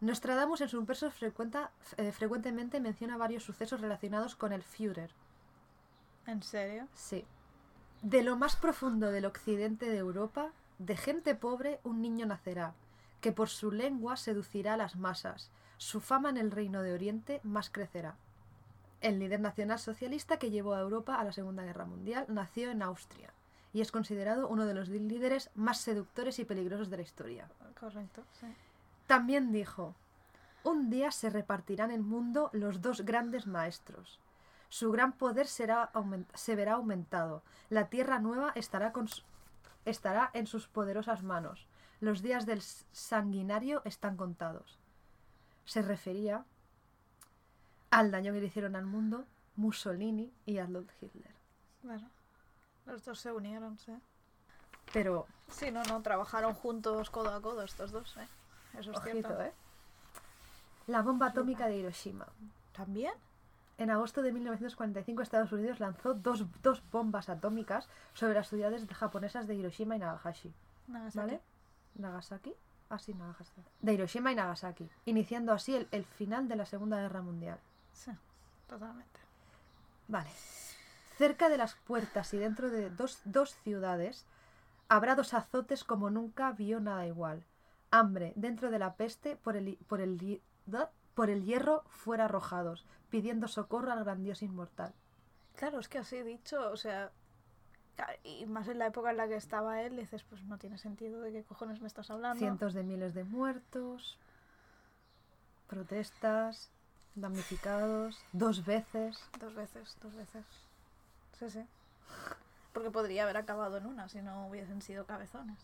Nostradamus 0.00 0.60
en 0.60 0.68
sus 0.68 0.86
versos 0.86 1.12
frecuenta- 1.12 1.70
eh, 1.96 2.12
frecuentemente 2.12 2.80
menciona 2.80 3.16
varios 3.16 3.42
sucesos 3.42 3.80
relacionados 3.80 4.36
con 4.36 4.52
el 4.52 4.62
Führer. 4.62 5.10
¿En 6.26 6.42
serio? 6.42 6.86
Sí. 6.94 7.26
De 8.02 8.22
lo 8.22 8.36
más 8.36 8.54
profundo 8.54 9.10
del 9.10 9.24
occidente 9.24 9.90
de 9.90 9.98
Europa, 9.98 10.52
de 10.78 10.96
gente 10.96 11.34
pobre 11.34 11.80
un 11.82 12.00
niño 12.00 12.26
nacerá, 12.26 12.74
que 13.20 13.32
por 13.32 13.48
su 13.48 13.72
lengua 13.72 14.16
seducirá 14.16 14.74
a 14.74 14.76
las 14.76 14.96
masas. 14.96 15.50
Su 15.78 16.00
fama 16.00 16.30
en 16.30 16.36
el 16.36 16.50
reino 16.52 16.82
de 16.82 16.92
Oriente 16.92 17.40
más 17.42 17.70
crecerá. 17.70 18.16
El 19.00 19.18
líder 19.18 19.40
nacional 19.40 19.78
socialista 19.78 20.38
que 20.38 20.50
llevó 20.50 20.74
a 20.74 20.80
Europa 20.80 21.16
a 21.16 21.24
la 21.24 21.32
Segunda 21.32 21.64
Guerra 21.64 21.84
Mundial 21.86 22.26
nació 22.28 22.70
en 22.70 22.82
Austria 22.82 23.32
y 23.72 23.80
es 23.80 23.92
considerado 23.92 24.48
uno 24.48 24.66
de 24.66 24.74
los 24.74 24.88
líderes 24.88 25.50
más 25.54 25.78
seductores 25.78 26.38
y 26.38 26.44
peligrosos 26.44 26.90
de 26.90 26.96
la 26.96 27.02
historia. 27.02 27.48
Correcto, 27.78 28.24
sí. 28.40 28.46
También 29.06 29.52
dijo, 29.52 29.94
un 30.64 30.90
día 30.90 31.10
se 31.10 31.30
repartirán 31.30 31.90
el 31.90 32.02
mundo 32.02 32.50
los 32.52 32.80
dos 32.80 33.02
grandes 33.02 33.46
maestros. 33.46 34.18
Su 34.68 34.92
gran 34.92 35.12
poder 35.12 35.46
será 35.46 35.90
se 36.34 36.56
verá 36.56 36.74
aumentado. 36.74 37.42
La 37.70 37.88
tierra 37.88 38.18
nueva 38.18 38.52
estará, 38.54 38.92
con 38.92 39.08
estará 39.84 40.30
en 40.34 40.46
sus 40.46 40.66
poderosas 40.68 41.22
manos. 41.22 41.66
Los 42.00 42.22
días 42.22 42.46
del 42.46 42.62
sanguinario 42.62 43.82
están 43.84 44.16
contados. 44.16 44.78
Se 45.64 45.82
refería 45.82 46.44
al 47.90 48.10
daño 48.10 48.32
que 48.32 48.40
le 48.40 48.46
hicieron 48.46 48.76
al 48.76 48.86
mundo 48.86 49.24
Mussolini 49.56 50.32
y 50.46 50.58
Adolf 50.58 50.90
Hitler. 51.02 51.34
Bueno, 51.82 52.08
los 52.86 53.04
dos 53.04 53.18
se 53.18 53.32
unieron, 53.32 53.78
sí. 53.78 53.92
Pero, 54.92 55.26
Sí, 55.50 55.70
no, 55.70 55.82
no, 55.84 56.02
trabajaron 56.02 56.54
juntos 56.54 57.10
codo 57.10 57.32
a 57.32 57.40
codo 57.40 57.62
estos 57.62 57.90
dos, 57.90 58.16
¿eh? 58.18 58.28
Eso 58.78 58.90
es 58.92 58.98
ojito, 58.98 59.12
cierto. 59.12 59.42
¿eh? 59.42 59.52
La 60.86 61.02
bomba 61.02 61.28
atómica 61.28 61.66
de 61.66 61.76
Hiroshima. 61.76 62.26
¿También? 62.72 63.14
En 63.78 63.90
agosto 63.90 64.22
de 64.22 64.32
1945 64.32 65.22
Estados 65.22 65.52
Unidos 65.52 65.78
lanzó 65.78 66.14
dos, 66.14 66.44
dos 66.62 66.82
bombas 66.90 67.28
atómicas 67.28 67.88
sobre 68.12 68.34
las 68.34 68.48
ciudades 68.48 68.84
japonesas 68.92 69.46
de 69.46 69.54
Hiroshima 69.54 69.94
y 69.96 70.00
Nagasaki. 70.00 70.52
Nagasaki. 70.88 71.18
¿Vale? 71.18 71.40
Nagasaki. 71.94 72.54
Ah, 72.90 72.98
sí, 72.98 73.14
Nagasaki. 73.14 73.62
De 73.80 73.94
Hiroshima 73.94 74.32
y 74.32 74.34
Nagasaki, 74.34 74.88
iniciando 75.04 75.52
así 75.52 75.76
el, 75.76 75.88
el 75.92 76.04
final 76.04 76.48
de 76.48 76.56
la 76.56 76.66
Segunda 76.66 77.00
Guerra 77.00 77.22
Mundial. 77.22 77.58
Sí, 77.92 78.10
totalmente. 78.66 79.20
Vale. 80.08 80.30
Cerca 81.16 81.48
de 81.48 81.58
las 81.58 81.74
puertas 81.74 82.32
y 82.34 82.38
dentro 82.38 82.70
de 82.70 82.90
dos, 82.90 83.20
dos 83.24 83.54
ciudades 83.62 84.24
habrá 84.88 85.14
dos 85.14 85.34
azotes 85.34 85.84
como 85.84 86.10
nunca 86.10 86.52
vio 86.52 86.80
nada 86.80 87.06
igual. 87.06 87.44
Hambre 87.90 88.32
dentro 88.36 88.70
de 88.70 88.78
la 88.78 88.94
peste 88.94 89.36
por 89.36 89.56
el, 89.56 89.76
por 89.86 90.00
el, 90.00 90.40
por 91.18 91.30
el 91.30 91.44
hierro 91.44 91.82
fuera 91.88 92.26
arrojados, 92.26 92.86
pidiendo 93.10 93.48
socorro 93.48 93.90
al 93.90 94.04
grandioso 94.04 94.44
inmortal. 94.44 94.94
Claro, 95.56 95.80
es 95.80 95.88
que 95.88 95.98
así 95.98 96.22
dicho, 96.22 96.70
o 96.70 96.76
sea, 96.76 97.10
y 98.22 98.46
más 98.46 98.68
en 98.68 98.78
la 98.78 98.86
época 98.86 99.10
en 99.10 99.16
la 99.16 99.26
que 99.26 99.34
estaba 99.34 99.82
él, 99.82 99.96
dices, 99.96 100.22
pues 100.22 100.44
no 100.44 100.58
tiene 100.58 100.78
sentido 100.78 101.20
de 101.20 101.32
qué 101.32 101.42
cojones 101.42 101.80
me 101.80 101.88
estás 101.88 102.12
hablando. 102.12 102.38
Cientos 102.38 102.72
de 102.72 102.84
miles 102.84 103.14
de 103.14 103.24
muertos, 103.24 104.16
protestas, 105.66 106.70
damnificados, 107.16 108.16
dos 108.32 108.64
veces. 108.64 109.18
Dos 109.40 109.56
veces, 109.56 109.96
dos 110.00 110.14
veces. 110.14 110.46
Sí, 111.36 111.50
sí. 111.50 111.66
Porque 112.72 112.92
podría 112.92 113.24
haber 113.24 113.38
acabado 113.38 113.76
en 113.78 113.86
una 113.86 114.08
si 114.08 114.22
no 114.22 114.46
hubiesen 114.46 114.82
sido 114.82 115.04
cabezones. 115.04 115.58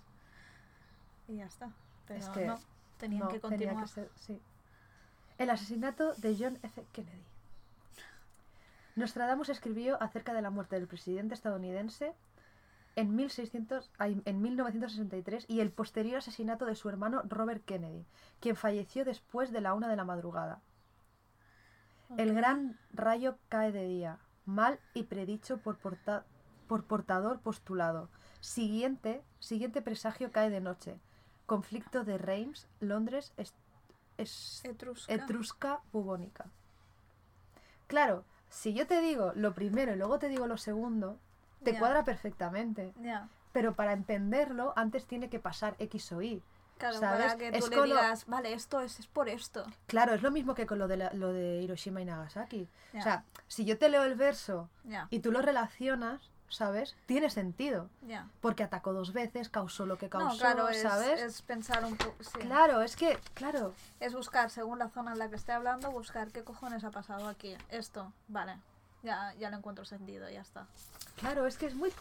Y 1.29 1.37
ya 1.37 1.47
está. 1.47 1.71
Pero 2.09 2.19
Es 2.19 2.29
que 2.31 2.45
no, 2.45 2.59
tenían 2.99 3.21
No, 3.23 3.29
que 3.29 3.39
tenía 3.39 3.49
continuar. 3.73 3.89
ser- 3.89 4.11
sí. 4.17 4.43
El 5.39 5.51
asesinato 5.51 6.15
de 6.15 6.37
John 6.39 6.59
F. 6.63 6.85
Kennedy. 6.93 7.23
Nostradamus 8.97 9.49
escribió 9.49 10.01
acerca 10.01 10.33
de 10.33 10.43
la 10.43 10.51
muerte 10.51 10.77
del 10.77 10.87
presidente 10.87 11.35
estadounidense 11.35 12.15
en, 12.95 13.17
1600, 13.17 13.91
ay, 13.99 14.23
en 14.25 14.41
1963 14.41 15.47
y 15.49 15.59
el 15.61 15.73
posterior 15.73 16.19
asesinato 16.19 16.65
de 16.65 16.77
su 16.77 16.89
hermano 16.89 17.23
Robert 17.29 17.65
Kennedy, 17.65 18.05
quien 18.39 18.55
falleció 18.55 19.05
después 19.05 19.51
de 19.51 19.61
la 19.61 19.75
una 19.75 19.89
de 19.89 19.97
la 19.97 20.05
madrugada. 20.05 20.61
El 22.17 22.35
gran 22.35 22.79
rayo 22.93 23.37
cae 23.49 23.73
de 23.73 23.89
día, 23.89 24.19
mal 24.47 24.79
y 24.93 25.05
predicho 25.05 25.59
por, 25.59 25.77
porta- 25.79 26.25
por 26.69 26.85
portador 26.85 27.41
postulado. 27.41 28.09
Siguiente, 28.41 29.25
siguiente 29.41 29.83
presagio 29.83 30.31
cae 30.31 30.51
de 30.51 30.61
noche. 30.61 30.97
Conflicto 31.47 32.05
de 32.05 32.17
Reims, 32.19 32.69
Londres, 32.79 33.33
es, 33.37 33.55
es- 34.19 34.63
Etrusca. 34.65 35.13
etrusca 35.13 35.81
bubónica. 35.93 36.47
Claro, 37.87 38.25
si 38.49 38.73
yo 38.75 38.87
te 38.87 39.01
digo 39.01 39.33
lo 39.35 39.53
primero 39.55 39.93
y 39.93 39.97
luego 39.97 40.19
te 40.19 40.29
digo 40.29 40.47
lo 40.47 40.57
segundo, 40.57 41.19
te 41.63 41.79
cuadra 41.79 42.05
perfectamente. 42.05 42.95
Pero 43.53 43.75
para 43.75 43.93
entenderlo, 43.93 44.73
antes 44.77 45.07
tiene 45.07 45.29
que 45.31 45.39
pasar 45.39 45.77
X 45.79 46.13
o 46.13 46.23
Y. 46.23 46.43
Claro, 46.79 46.99
¿Sabes? 46.99 47.27
para 47.27 47.37
que 47.39 47.53
tú 47.53 47.59
Es 47.59 47.71
le 47.71 47.77
con 47.77 47.89
lo- 47.89 47.95
digas, 47.95 48.27
vale, 48.27 48.53
esto 48.53 48.81
es, 48.81 48.99
es 48.99 49.07
por 49.07 49.29
esto. 49.29 49.65
Claro, 49.87 50.13
es 50.13 50.23
lo 50.23 50.33
mismo 50.33 50.55
que 50.55 50.67
con 50.67 50.79
lo 50.81 50.89
de, 50.89 50.97
la- 50.97 51.13
lo 51.13 51.33
de 51.33 51.63
Hiroshima 51.63 52.03
y 52.03 52.05
Nagasaki. 52.05 52.69
O 52.99 53.01
sea, 53.03 53.25
si 53.47 53.65
yo 53.65 53.79
te 53.79 53.89
leo 53.89 54.03
el 54.03 54.17
verso 54.17 54.69
y 55.11 55.21
tú 55.21 55.31
lo 55.31 55.41
relacionas, 55.41 56.31
¿sabes? 56.55 56.95
Tiene 57.07 57.31
sentido. 57.31 57.89
Porque 58.41 58.63
atacó 58.63 58.93
dos 58.93 59.13
veces, 59.13 59.49
causó 59.49 59.87
lo 59.87 59.99
que 59.99 60.09
causó, 60.09 60.29
No, 60.29 60.37
claro, 60.37 60.69
es, 60.69 60.83
¿sabes? 60.83 61.21
es 61.21 61.43
pensar 61.43 61.85
un 61.85 61.97
poco. 61.97 62.15
sí. 62.23 62.39
Claro, 62.41 62.81
es 62.83 62.97
que, 62.97 63.19
claro, 63.35 63.73
Es 64.01 64.15
buscar, 64.15 64.51
según 64.51 64.79
la 64.79 64.89
zona 64.89 65.13
en 65.13 65.19
la 65.19 65.29
que 65.29 65.37
esté 65.37 65.53
hablando, 65.53 65.91
buscar 65.91 66.29
qué 66.31 66.43
cojones 66.45 66.85
ha 66.85 66.91
pasado 66.91 67.29
aquí. 67.29 67.57
Esto, 67.71 68.13
vale. 68.29 68.57
Ya, 69.03 69.35
ya 69.39 69.51
le 69.51 69.57
encuentro 69.57 69.85
sentido, 69.85 70.29
ya 70.31 70.41
está. 70.41 70.67
claro, 71.17 71.47
es 71.47 71.57
que 71.59 71.67
es 71.67 71.75
muy... 71.75 71.93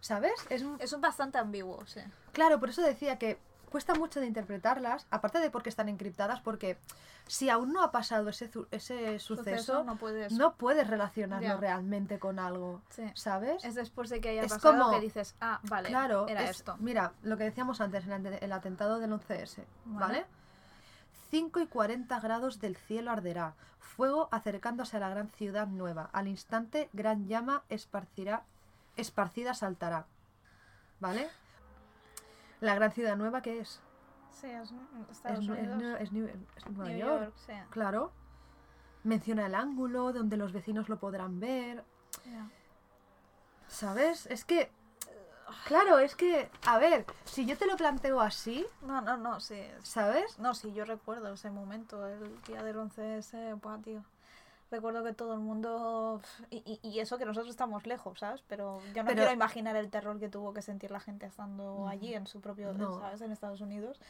¿Sabes? 0.00 0.34
Es, 0.50 0.62
un- 0.62 0.76
Es 0.80 0.92
un 0.92 1.00
bastante 1.00 1.38
ambiguo, 1.38 1.84
sí. 1.86 2.00
Claro, 2.32 2.60
por 2.60 2.68
eso 2.68 2.82
decía 2.82 3.18
que 3.18 3.38
cuesta 3.70 3.94
mucho 3.94 4.20
de 4.20 4.26
interpretarlas, 4.26 5.06
aparte 5.10 5.38
de 5.40 5.50
porque 5.50 5.68
están 5.68 5.88
encriptadas, 5.88 6.40
porque 6.40 6.78
si 7.26 7.50
aún 7.50 7.72
no 7.72 7.82
ha 7.82 7.90
pasado 7.92 8.28
ese, 8.28 8.48
ese 8.70 9.18
suceso, 9.18 9.84
no 9.84 9.96
puedes. 9.96 10.32
no 10.32 10.54
puedes 10.54 10.86
relacionarlo 10.86 11.56
realmente 11.58 12.18
con 12.18 12.38
algo, 12.38 12.80
Sí. 12.90 13.02
¿sabes? 13.14 13.64
Es 13.64 13.74
después 13.74 14.08
de 14.10 14.20
que 14.20 14.30
haya 14.30 14.42
Es 14.42 14.52
pasado 14.52 14.78
como- 14.84 14.90
que 14.94 15.00
dices, 15.00 15.34
ah, 15.40 15.60
vale, 15.64 15.88
claro, 15.88 16.26
era 16.28 16.44
es- 16.44 16.50
esto. 16.58 16.76
Mira, 16.78 17.12
lo 17.22 17.36
que 17.36 17.44
decíamos 17.44 17.80
antes, 17.80 18.06
el, 18.06 18.26
el 18.40 18.52
atentado 18.52 18.98
del 18.98 19.12
11S, 19.12 19.64
¿vale? 19.84 20.06
Vale. 20.20 20.26
5 21.30 21.60
y 21.60 21.66
40 21.66 22.20
grados 22.20 22.60
del 22.60 22.76
cielo 22.76 23.10
arderá, 23.10 23.54
fuego 23.80 24.28
acercándose 24.30 24.96
a 24.96 25.00
la 25.00 25.08
gran 25.08 25.28
ciudad 25.30 25.66
nueva. 25.66 26.08
Al 26.12 26.28
instante, 26.28 26.88
gran 26.92 27.26
llama 27.26 27.62
esparcirá, 27.68 28.44
esparcida 28.96 29.52
saltará. 29.54 30.06
¿Vale? 31.00 31.28
La 32.60 32.74
gran 32.74 32.92
ciudad 32.92 33.16
nueva, 33.16 33.42
¿qué 33.42 33.60
es? 33.60 33.80
Sí, 34.30 34.46
es 34.48 34.70
Es, 34.70 35.10
Estados 35.10 35.44
es 35.44 35.48
Unidos. 35.48 35.82
Es 36.00 36.12
New- 36.12 36.28
es 36.56 36.66
Nueva 36.66 36.90
New 36.90 36.98
York. 36.98 37.22
York, 37.24 37.34
sí. 37.46 37.52
Claro. 37.70 38.12
Menciona 39.04 39.46
el 39.46 39.54
ángulo 39.54 40.12
donde 40.12 40.36
los 40.36 40.52
vecinos 40.52 40.88
lo 40.88 40.98
podrán 40.98 41.38
ver. 41.40 41.84
¿Sabes? 43.68 44.26
Es 44.26 44.44
que. 44.44 44.70
Claro, 45.66 45.98
es 45.98 46.16
que. 46.16 46.50
A 46.66 46.78
ver, 46.78 47.06
si 47.24 47.46
yo 47.46 47.56
te 47.56 47.66
lo 47.66 47.76
planteo 47.76 48.20
así, 48.20 48.66
No, 48.82 49.00
no, 49.00 49.16
no, 49.16 49.38
sí. 49.40 49.54
es- 49.54 49.88
¿sabes? 49.88 50.38
No, 50.38 50.54
sí, 50.54 50.72
yo 50.72 50.84
recuerdo 50.84 51.32
ese 51.32 51.50
momento, 51.50 52.06
el 52.06 52.40
día 52.42 52.62
del 52.62 52.76
11S, 52.78 53.54
buah, 53.60 53.78
tío. 53.78 54.02
Recuerdo 54.70 55.04
que 55.04 55.12
todo 55.12 55.34
el 55.34 55.40
mundo... 55.40 56.20
Y, 56.50 56.80
y- 56.82 56.98
eso 56.98 57.18
que 57.18 57.24
nosotros 57.24 57.50
estamos 57.50 57.86
lejos, 57.86 58.18
¿sabes? 58.18 58.42
Pero 58.48 58.80
yo 58.94 59.02
no 59.02 59.08
Pero- 59.08 59.14
quiero 59.22 59.32
imaginar 59.32 59.76
el 59.76 59.90
terror 59.90 60.18
que 60.18 60.28
tuvo 60.28 60.52
que 60.52 60.62
sentir 60.62 60.90
la 60.90 60.98
gente 61.00 61.26
estando 61.26 61.86
allí, 61.88 62.14
en 62.14 62.26
su 62.26 62.40
propio... 62.40 62.72
No. 62.72 62.98
¿Sabes? 62.98 63.20
En 63.20 63.30
Estados 63.30 63.60
Unidos. 63.60 64.00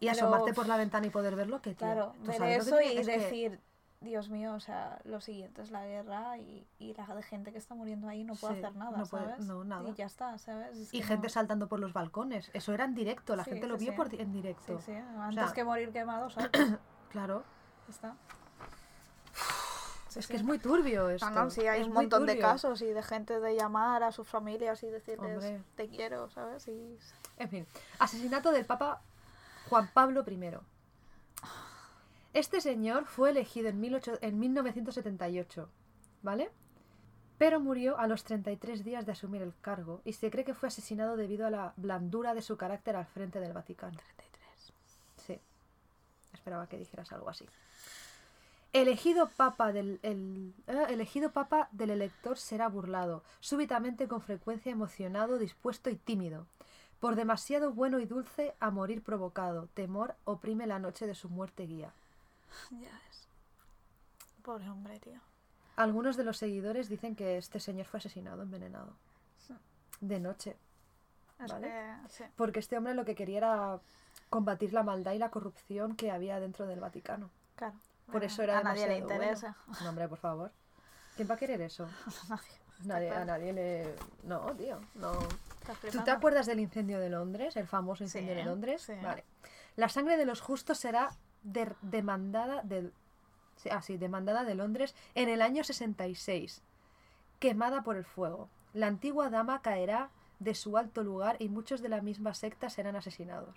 Y 0.00 0.06
Pero, 0.06 0.18
asomarte 0.26 0.54
por 0.54 0.68
la 0.68 0.76
ventana 0.76 1.06
y 1.06 1.10
poder 1.10 1.34
verlo, 1.34 1.60
que 1.60 1.70
tío, 1.70 1.78
Claro, 1.78 2.12
¿tú 2.24 2.30
ver 2.30 2.40
lo 2.40 2.46
eso 2.46 2.76
tiene- 2.78 2.94
y 2.94 2.98
es 2.98 3.06
que- 3.06 3.18
decir... 3.18 3.60
Dios 4.00 4.28
mío, 4.28 4.52
o 4.52 4.60
sea, 4.60 4.98
lo 5.04 5.22
siguiente 5.22 5.62
es 5.62 5.70
la 5.70 5.86
guerra 5.86 6.36
y, 6.36 6.66
y 6.78 6.92
la 6.92 7.06
gente 7.22 7.52
que 7.52 7.56
está 7.58 7.74
muriendo 7.74 8.06
ahí 8.06 8.22
no 8.22 8.34
puede 8.34 8.56
Sí, 8.56 8.62
hacer 8.62 8.76
nada, 8.76 8.98
no 8.98 9.06
puede- 9.06 9.24
¿sabes? 9.30 9.46
no, 9.46 9.64
nada. 9.64 9.88
Y 9.88 9.94
ya 9.94 10.04
está, 10.04 10.36
¿sabes? 10.36 10.76
Es 10.76 10.92
Y 10.92 11.00
gente 11.00 11.28
no- 11.28 11.32
saltando 11.32 11.68
por 11.68 11.80
los 11.80 11.94
balcones. 11.94 12.50
Eso 12.52 12.74
era 12.74 12.84
en 12.84 12.94
directo, 12.94 13.34
la 13.34 13.44
Sí, 13.44 13.52
gente 13.52 13.66
lo 13.66 13.78
sí, 13.78 13.84
vio 13.86 13.92
sí. 13.92 13.96
por 13.96 14.06
en 14.14 14.26
Sí, 14.26 14.32
directo. 14.32 14.78
sí, 14.80 14.92
antes 14.92 15.44
sea- 15.44 15.52
que 15.54 15.64
morir 15.64 15.90
quemado, 15.90 16.28
¿sabes? 16.30 16.50
Claro. 17.08 17.44
Está. 17.88 18.14
Sí, 20.14 20.20
es 20.20 20.28
que 20.28 20.36
es 20.36 20.44
muy 20.44 20.60
turbio 20.60 21.10
esto. 21.10 21.28
No, 21.28 21.44
no, 21.44 21.50
sí, 21.50 21.66
hay 21.66 21.80
es 21.80 21.88
un 21.88 21.92
montón 21.92 22.24
de 22.24 22.34
turbio. 22.34 22.48
casos 22.48 22.82
y 22.82 22.86
de 22.86 23.02
gente 23.02 23.40
de 23.40 23.56
llamar 23.56 24.04
a 24.04 24.12
sus 24.12 24.28
familias 24.28 24.80
y 24.84 24.86
decirles 24.86 25.34
Hombre. 25.34 25.60
te 25.74 25.88
quiero, 25.88 26.30
¿sabes? 26.30 26.68
Y... 26.68 26.96
En 27.36 27.48
fin, 27.48 27.66
asesinato 27.98 28.52
del 28.52 28.64
Papa 28.64 29.02
Juan 29.68 29.90
Pablo 29.92 30.24
I. 30.24 30.58
Este 32.32 32.60
señor 32.60 33.06
fue 33.06 33.30
elegido 33.30 33.68
en, 33.68 33.80
18 33.80 34.18
en 34.20 34.38
1978, 34.38 35.68
¿vale? 36.22 36.52
Pero 37.36 37.58
murió 37.58 37.98
a 37.98 38.06
los 38.06 38.22
33 38.22 38.84
días 38.84 39.06
de 39.06 39.12
asumir 39.12 39.42
el 39.42 39.52
cargo 39.60 40.00
y 40.04 40.12
se 40.12 40.30
cree 40.30 40.44
que 40.44 40.54
fue 40.54 40.68
asesinado 40.68 41.16
debido 41.16 41.44
a 41.44 41.50
la 41.50 41.72
blandura 41.76 42.34
de 42.34 42.42
su 42.42 42.56
carácter 42.56 42.94
al 42.94 43.06
frente 43.06 43.40
del 43.40 43.52
Vaticano. 43.52 43.98
33. 44.16 44.72
Sí, 45.26 45.40
esperaba 46.32 46.68
que 46.68 46.78
dijeras 46.78 47.10
algo 47.10 47.28
así. 47.28 47.48
Elegido 48.74 49.28
papa 49.28 49.72
del, 49.72 50.00
el, 50.02 50.52
eh, 50.66 50.86
elegido 50.88 51.30
papa 51.30 51.68
del 51.70 51.90
elector 51.90 52.36
será 52.36 52.66
burlado, 52.66 53.22
súbitamente 53.38 54.08
con 54.08 54.20
frecuencia 54.20 54.72
emocionado, 54.72 55.38
dispuesto 55.38 55.90
y 55.90 55.96
tímido. 55.96 56.48
Por 56.98 57.14
demasiado 57.14 57.72
bueno 57.72 58.00
y 58.00 58.06
dulce 58.06 58.56
a 58.58 58.72
morir 58.72 59.00
provocado, 59.04 59.68
temor 59.74 60.16
oprime 60.24 60.66
la 60.66 60.80
noche 60.80 61.06
de 61.06 61.14
su 61.14 61.28
muerte 61.28 61.66
guía. 61.66 61.92
Ya 62.72 62.90
ves. 63.06 63.28
Pobre 64.42 64.68
hombre, 64.68 64.98
tío. 64.98 65.20
Algunos 65.76 66.16
de 66.16 66.24
los 66.24 66.38
seguidores 66.38 66.88
dicen 66.88 67.14
que 67.14 67.38
este 67.38 67.60
señor 67.60 67.86
fue 67.86 67.98
asesinado, 67.98 68.42
envenenado. 68.42 68.92
Sí. 69.46 69.54
De 70.00 70.18
noche. 70.18 70.56
Es 71.38 71.52
Vale. 71.52 71.68
que, 71.68 71.94
sí. 72.08 72.24
Porque 72.34 72.58
este 72.58 72.76
hombre 72.76 72.94
lo 72.94 73.04
que 73.04 73.14
quería 73.14 73.38
era 73.38 73.80
combatir 74.30 74.72
la 74.72 74.82
maldad 74.82 75.12
y 75.12 75.18
la 75.18 75.30
corrupción 75.30 75.94
que 75.94 76.10
había 76.10 76.40
dentro 76.40 76.66
del 76.66 76.80
Vaticano. 76.80 77.30
Claro. 77.54 77.76
Por 78.14 78.20
Bueno, 78.20 78.32
eso 78.32 78.42
era 78.44 78.58
a 78.60 78.62
nadie 78.62 78.86
le 78.86 79.00
bueno. 79.02 79.12
interesa. 79.16 79.56
No, 79.82 79.88
hombre, 79.88 80.06
por 80.06 80.18
favor. 80.18 80.52
¿Quién 81.16 81.28
va 81.28 81.34
a 81.34 81.36
querer 81.36 81.60
eso? 81.62 81.88
Nadie. 82.84 83.10
A 83.10 83.24
nadie 83.24 83.52
le... 83.52 83.96
No, 84.22 84.54
tío, 84.54 84.78
no. 84.94 85.12
¿Tú 85.90 86.02
te 86.04 86.10
acuerdas 86.12 86.46
del 86.46 86.60
incendio 86.60 87.00
de 87.00 87.08
Londres? 87.10 87.56
El 87.56 87.66
famoso 87.66 88.04
incendio 88.04 88.32
Sí, 88.34 88.38
de 88.38 88.44
Londres. 88.44 88.82
sí. 88.82 88.92
Vale. 89.02 89.24
La 89.74 89.88
sangre 89.88 90.16
de 90.16 90.26
los 90.26 90.40
justos 90.40 90.78
será 90.78 91.10
der- 91.42 91.74
demandada 91.82 92.62
de... 92.62 92.92
Ah, 93.72 93.82
sí, 93.82 93.96
demandada 93.96 94.44
de 94.44 94.54
Londres 94.54 94.94
en 95.16 95.28
el 95.28 95.42
año 95.42 95.64
66. 95.64 96.62
Quemada 97.40 97.82
por 97.82 97.96
el 97.96 98.04
fuego. 98.04 98.48
La 98.74 98.86
antigua 98.86 99.28
dama 99.28 99.60
caerá 99.60 100.10
de 100.38 100.54
su 100.54 100.76
alto 100.78 101.02
lugar 101.02 101.34
y 101.40 101.48
muchos 101.48 101.80
de 101.82 101.88
la 101.88 102.00
misma 102.00 102.32
secta 102.34 102.70
serán 102.70 102.94
asesinados. 102.94 103.56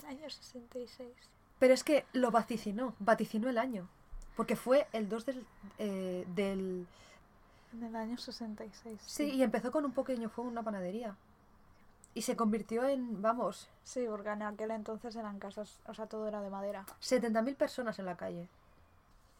El 0.00 0.06
año 0.06 0.28
66. 0.30 1.08
Pero 1.58 1.74
es 1.74 1.84
que 1.84 2.04
lo 2.12 2.30
vaticinó, 2.30 2.94
vaticinó 2.98 3.48
el 3.48 3.58
año. 3.58 3.88
Porque 4.36 4.56
fue 4.56 4.86
el 4.92 5.08
2 5.08 5.26
del, 5.26 5.46
eh, 5.78 6.24
del 6.34 6.86
En 7.72 7.82
el 7.82 7.96
año 7.96 8.16
66. 8.16 9.00
Sí, 9.04 9.24
y 9.34 9.42
empezó 9.42 9.72
con 9.72 9.84
un 9.84 9.92
pequeño 9.92 10.28
fuego 10.28 10.48
en 10.48 10.52
una 10.52 10.62
panadería. 10.62 11.16
Y 12.14 12.22
se 12.22 12.36
convirtió 12.36 12.86
en, 12.88 13.20
vamos, 13.22 13.68
Sí, 13.84 14.06
porque 14.08 14.28
en 14.30 14.42
aquel 14.42 14.70
entonces 14.70 15.14
eran 15.16 15.38
casas, 15.38 15.80
o 15.86 15.94
sea, 15.94 16.06
todo 16.06 16.26
era 16.28 16.40
de 16.40 16.50
madera. 16.50 16.84
70.000 17.00 17.56
personas 17.56 17.98
en 17.98 18.06
la 18.06 18.16
calle. 18.16 18.48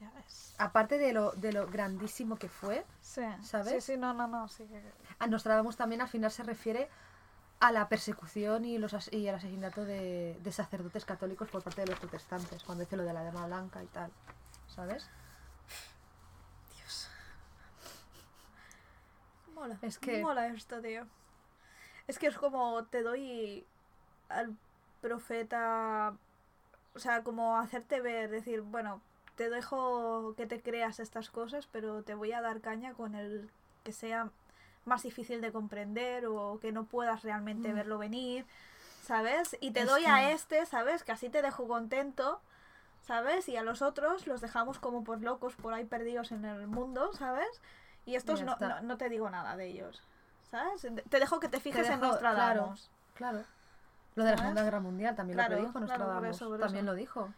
Ya 0.00 0.10
ves. 0.12 0.54
Aparte 0.58 0.96
de 0.96 1.12
lo, 1.12 1.32
de 1.32 1.52
lo 1.52 1.66
grandísimo 1.66 2.36
que 2.36 2.48
fue, 2.48 2.84
Sí, 3.00 3.22
¿Sabes? 3.42 3.84
Sí, 3.84 3.92
sí, 3.92 3.98
no, 3.98 4.14
no, 4.14 4.28
no, 4.28 4.48
sí. 4.48 4.64
a 5.18 5.26
Nostradamus 5.26 5.76
también 5.76 6.00
al 6.00 6.08
final 6.08 6.30
se 6.30 6.44
refiere 6.44 6.88
a 7.61 7.72
la 7.72 7.88
persecución 7.88 8.64
y, 8.64 8.78
los, 8.78 8.94
as- 8.94 9.12
y 9.12 9.26
el 9.26 9.34
asesinato 9.34 9.84
de, 9.84 10.38
de 10.42 10.52
sacerdotes 10.52 11.04
católicos 11.04 11.48
por 11.48 11.62
parte 11.62 11.80
de 11.80 11.88
los 11.88 11.98
protestantes, 11.98 12.62
cuando 12.62 12.84
dice 12.84 12.96
lo 12.96 13.02
de 13.04 13.12
la 13.12 13.24
dama 13.24 13.46
blanca 13.46 13.82
y 13.82 13.86
tal. 13.88 14.12
¿Sabes? 14.68 15.09
Dios. 16.76 17.11
Mola. 19.54 19.78
Es 19.82 19.98
que- 19.98 20.22
Mola 20.22 20.46
esto, 20.48 20.80
tío. 20.80 21.06
Es 22.06 22.18
que 22.18 22.28
es 22.28 22.36
como 22.36 22.84
te 22.84 23.02
doy 23.02 23.66
al 24.28 24.56
profeta. 25.00 26.14
O 26.94 26.98
sea, 27.00 27.22
como 27.22 27.59
hacerte 27.59 28.00
ver, 28.00 28.30
decir, 28.30 28.61
bueno, 28.62 29.00
te 29.36 29.50
dejo 29.50 30.34
que 30.36 30.46
te 30.46 30.61
creas 30.62 31.00
estas 31.00 31.30
cosas, 31.30 31.66
pero 31.70 32.02
te 32.02 32.14
voy 32.14 32.32
a 32.32 32.40
dar 32.40 32.61
caña 32.61 32.94
con 32.94 33.14
el 33.14 33.50
que 33.84 33.92
sea 33.92 34.30
más 34.89 35.03
difícil 35.05 35.41
de 35.41 35.53
comprender 35.53 36.26
o 36.26 36.59
que 36.61 36.72
no 36.72 36.84
puedas 36.84 37.22
realmente 37.22 37.72
Mm. 37.72 37.74
verlo 37.76 37.99
venir, 37.99 38.47
¿sabes? 39.03 39.57
Y 39.60 39.70
te 39.70 39.81
Es 39.81 39.86
doy 39.86 40.05
a 40.06 40.31
este, 40.32 40.66
¿sabes? 40.66 41.05
Que 41.05 41.12
así 41.12 41.28
te 41.28 41.43
dejo 41.43 41.69
contento, 41.69 42.40
¿sabes? 43.02 43.48
Y 43.48 43.56
a 43.56 43.62
los 43.62 43.81
otros 43.82 44.27
los 44.27 44.40
dejamos 44.40 44.78
como 44.78 45.05
pues 45.05 45.20
locos 45.20 45.55
por 45.55 45.73
ahí 45.74 45.85
perdidos 45.85 46.32
en 46.32 46.44
el 46.44 46.66
mundo, 46.66 47.12
¿sabes? 47.15 47.62
Y 48.05 48.16
estos 48.16 48.43
no, 48.43 48.56
no, 48.60 48.81
no 48.81 48.97
te 48.97 49.09
digo 49.09 49.28
nada 49.31 49.56
de 49.56 49.66
ellos, 49.66 50.02
¿sabes? 50.51 50.86
Te 51.10 51.20
dejo 51.20 51.40
que 51.40 51.48
te 51.48 51.60
fijes 51.60 51.86
en 51.89 52.01
dejo- 52.01 52.09
Nostradamus. 52.12 52.90
Claro. 53.15 53.44
Lo 54.15 54.24
de 54.24 54.31
la 54.32 54.36
¿Sabes? 54.36 54.40
Segunda 54.51 54.62
Guerra 54.65 54.81
Mundial 54.81 55.15
también 55.15 55.36
Claro, 55.36 55.51
lo 55.56 55.59
claro, 55.60 55.73
por 55.73 55.82
Nostradamus. 55.82 56.36
eso, 56.36 56.48
por 56.48 56.59
también 56.60 56.85
eso. 56.85 56.93
lo 56.93 56.97
dijo. 56.97 57.35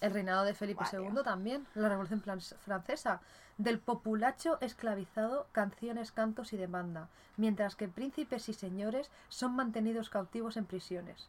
El 0.00 0.12
reinado 0.12 0.44
de 0.44 0.54
Felipe 0.54 0.84
II 0.92 1.22
también. 1.24 1.66
La 1.74 1.88
Revolución 1.88 2.22
Fran- 2.22 2.40
Francesa. 2.58 3.20
Del 3.58 3.78
populacho 3.78 4.58
esclavizado, 4.62 5.46
canciones, 5.52 6.12
cantos 6.12 6.52
y 6.54 6.56
demanda. 6.56 7.08
Mientras 7.36 7.76
que 7.76 7.88
príncipes 7.88 8.48
y 8.48 8.54
señores 8.54 9.10
son 9.28 9.54
mantenidos 9.54 10.08
cautivos 10.08 10.56
en 10.56 10.64
prisiones. 10.64 11.28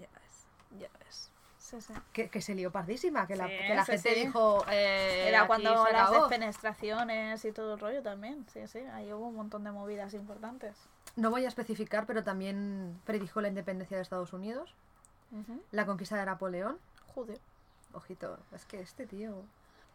Ya 0.00 0.08
ves, 0.20 0.46
ya 0.80 0.88
ves. 0.98 1.30
Sí, 1.58 1.80
sí. 1.80 1.92
Que, 2.12 2.28
que 2.30 2.40
se 2.40 2.54
lió 2.54 2.72
pardísima. 2.72 3.26
Que 3.26 3.36
la, 3.36 3.46
Sí, 3.46 3.52
que 3.68 3.74
la 3.74 3.84
gente 3.84 4.14
dijo. 4.14 4.64
eh, 4.70 5.26
Era 5.28 5.46
cuando 5.46 5.86
las 5.92 6.10
despenestraciones 6.10 7.44
y 7.44 7.52
todo 7.52 7.74
el 7.74 7.80
rollo 7.80 8.02
también. 8.02 8.44
Sí, 8.52 8.66
sí, 8.66 8.78
ahí 8.92 9.12
hubo 9.12 9.28
un 9.28 9.36
montón 9.36 9.62
de 9.64 9.70
movidas 9.70 10.14
importantes. 10.14 10.76
No 11.16 11.30
voy 11.30 11.44
a 11.44 11.48
especificar, 11.48 12.06
pero 12.06 12.24
también 12.24 13.00
predijo 13.04 13.40
la 13.40 13.48
independencia 13.48 13.96
de 13.96 14.02
Estados 14.02 14.32
Unidos. 14.32 14.74
La 15.72 15.84
conquista 15.84 16.16
de 16.16 16.24
Napoleón. 16.24 16.78
Joder. 17.14 17.38
Ojito, 17.92 18.38
es 18.54 18.64
que 18.64 18.80
este 18.80 19.06
tío. 19.06 19.42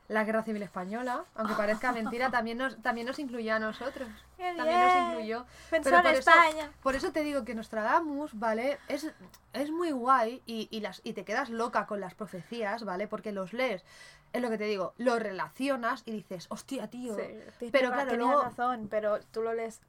La 0.10 0.26
guerra 0.26 0.44
civil 0.44 0.62
española, 0.62 1.24
aunque 1.34 1.54
parezca 1.56 1.94
mentira, 1.94 2.30
también 2.30 2.58
nos, 2.58 2.76
también 2.82 3.08
nos 3.08 3.20
incluyó 3.20 3.56
a 3.56 3.60
nosotros. 3.60 4.10
Qué 4.38 4.54
También 4.58 4.80
nos 4.82 5.10
incluyó. 5.12 5.46
Pensó 5.70 5.84
Pero 5.90 5.98
en 5.98 6.04
por 6.04 6.12
eso- 6.12 6.30
España. 6.30 6.72
Por 6.84 6.96
eso 6.96 7.12
te 7.14 7.24
digo 7.24 7.46
que 7.46 7.56
Nostradamus, 7.56 8.38
¿vale? 8.38 8.80
Es, 8.90 9.10
es 9.54 9.72
muy 9.72 9.92
guay 9.92 10.42
y, 10.46 10.68
y 10.72 10.82
las, 10.82 11.00
y 11.06 11.14
te 11.14 11.24
quedas 11.24 11.50
loca 11.50 11.88
con 11.88 12.02
las 12.02 12.16
profecías, 12.16 12.84
¿vale? 12.84 13.08
Porque 13.08 13.32
los 13.32 13.54
lees, 13.54 13.86
es 14.34 14.42
lo 14.42 14.50
que 14.50 14.58
te 14.58 14.66
digo, 14.66 14.94
lo 14.98 15.18
relacionas 15.20 16.04
y 16.06 16.12
dices, 16.12 16.48
hostia, 16.50 16.90
tío. 16.90 17.16
Sí, 17.60 17.70
pero 17.72 17.88
claro, 17.90 18.12
tenía 18.12 18.26
luego- 18.26 18.44
razón, 18.44 18.88
pero 18.90 19.22
tú 19.32 19.42
lo 19.42 19.54
lees 19.54 19.80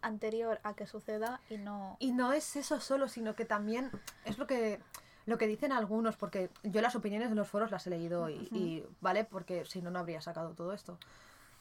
anterior 0.00 0.60
a 0.62 0.72
que 0.74 0.86
suceda 0.86 1.40
y 1.50 1.58
no... 1.58 1.96
Y 1.98 2.12
no 2.12 2.32
es 2.32 2.56
eso 2.56 2.80
solo, 2.80 3.06
sino 3.08 3.34
que 3.34 3.44
también 3.44 3.90
es 4.24 4.38
lo 4.38 4.46
que 4.46 4.80
lo 5.28 5.36
que 5.36 5.46
dicen 5.46 5.72
algunos, 5.72 6.16
porque 6.16 6.48
yo 6.62 6.80
las 6.80 6.96
opiniones 6.96 7.28
de 7.28 7.34
los 7.34 7.46
foros 7.46 7.70
las 7.70 7.86
he 7.86 7.90
leído 7.90 8.30
y, 8.30 8.48
y, 8.50 8.84
¿vale? 9.02 9.24
Porque 9.24 9.66
si 9.66 9.82
no, 9.82 9.90
no 9.90 9.98
habría 9.98 10.22
sacado 10.22 10.54
todo 10.54 10.72
esto. 10.72 10.98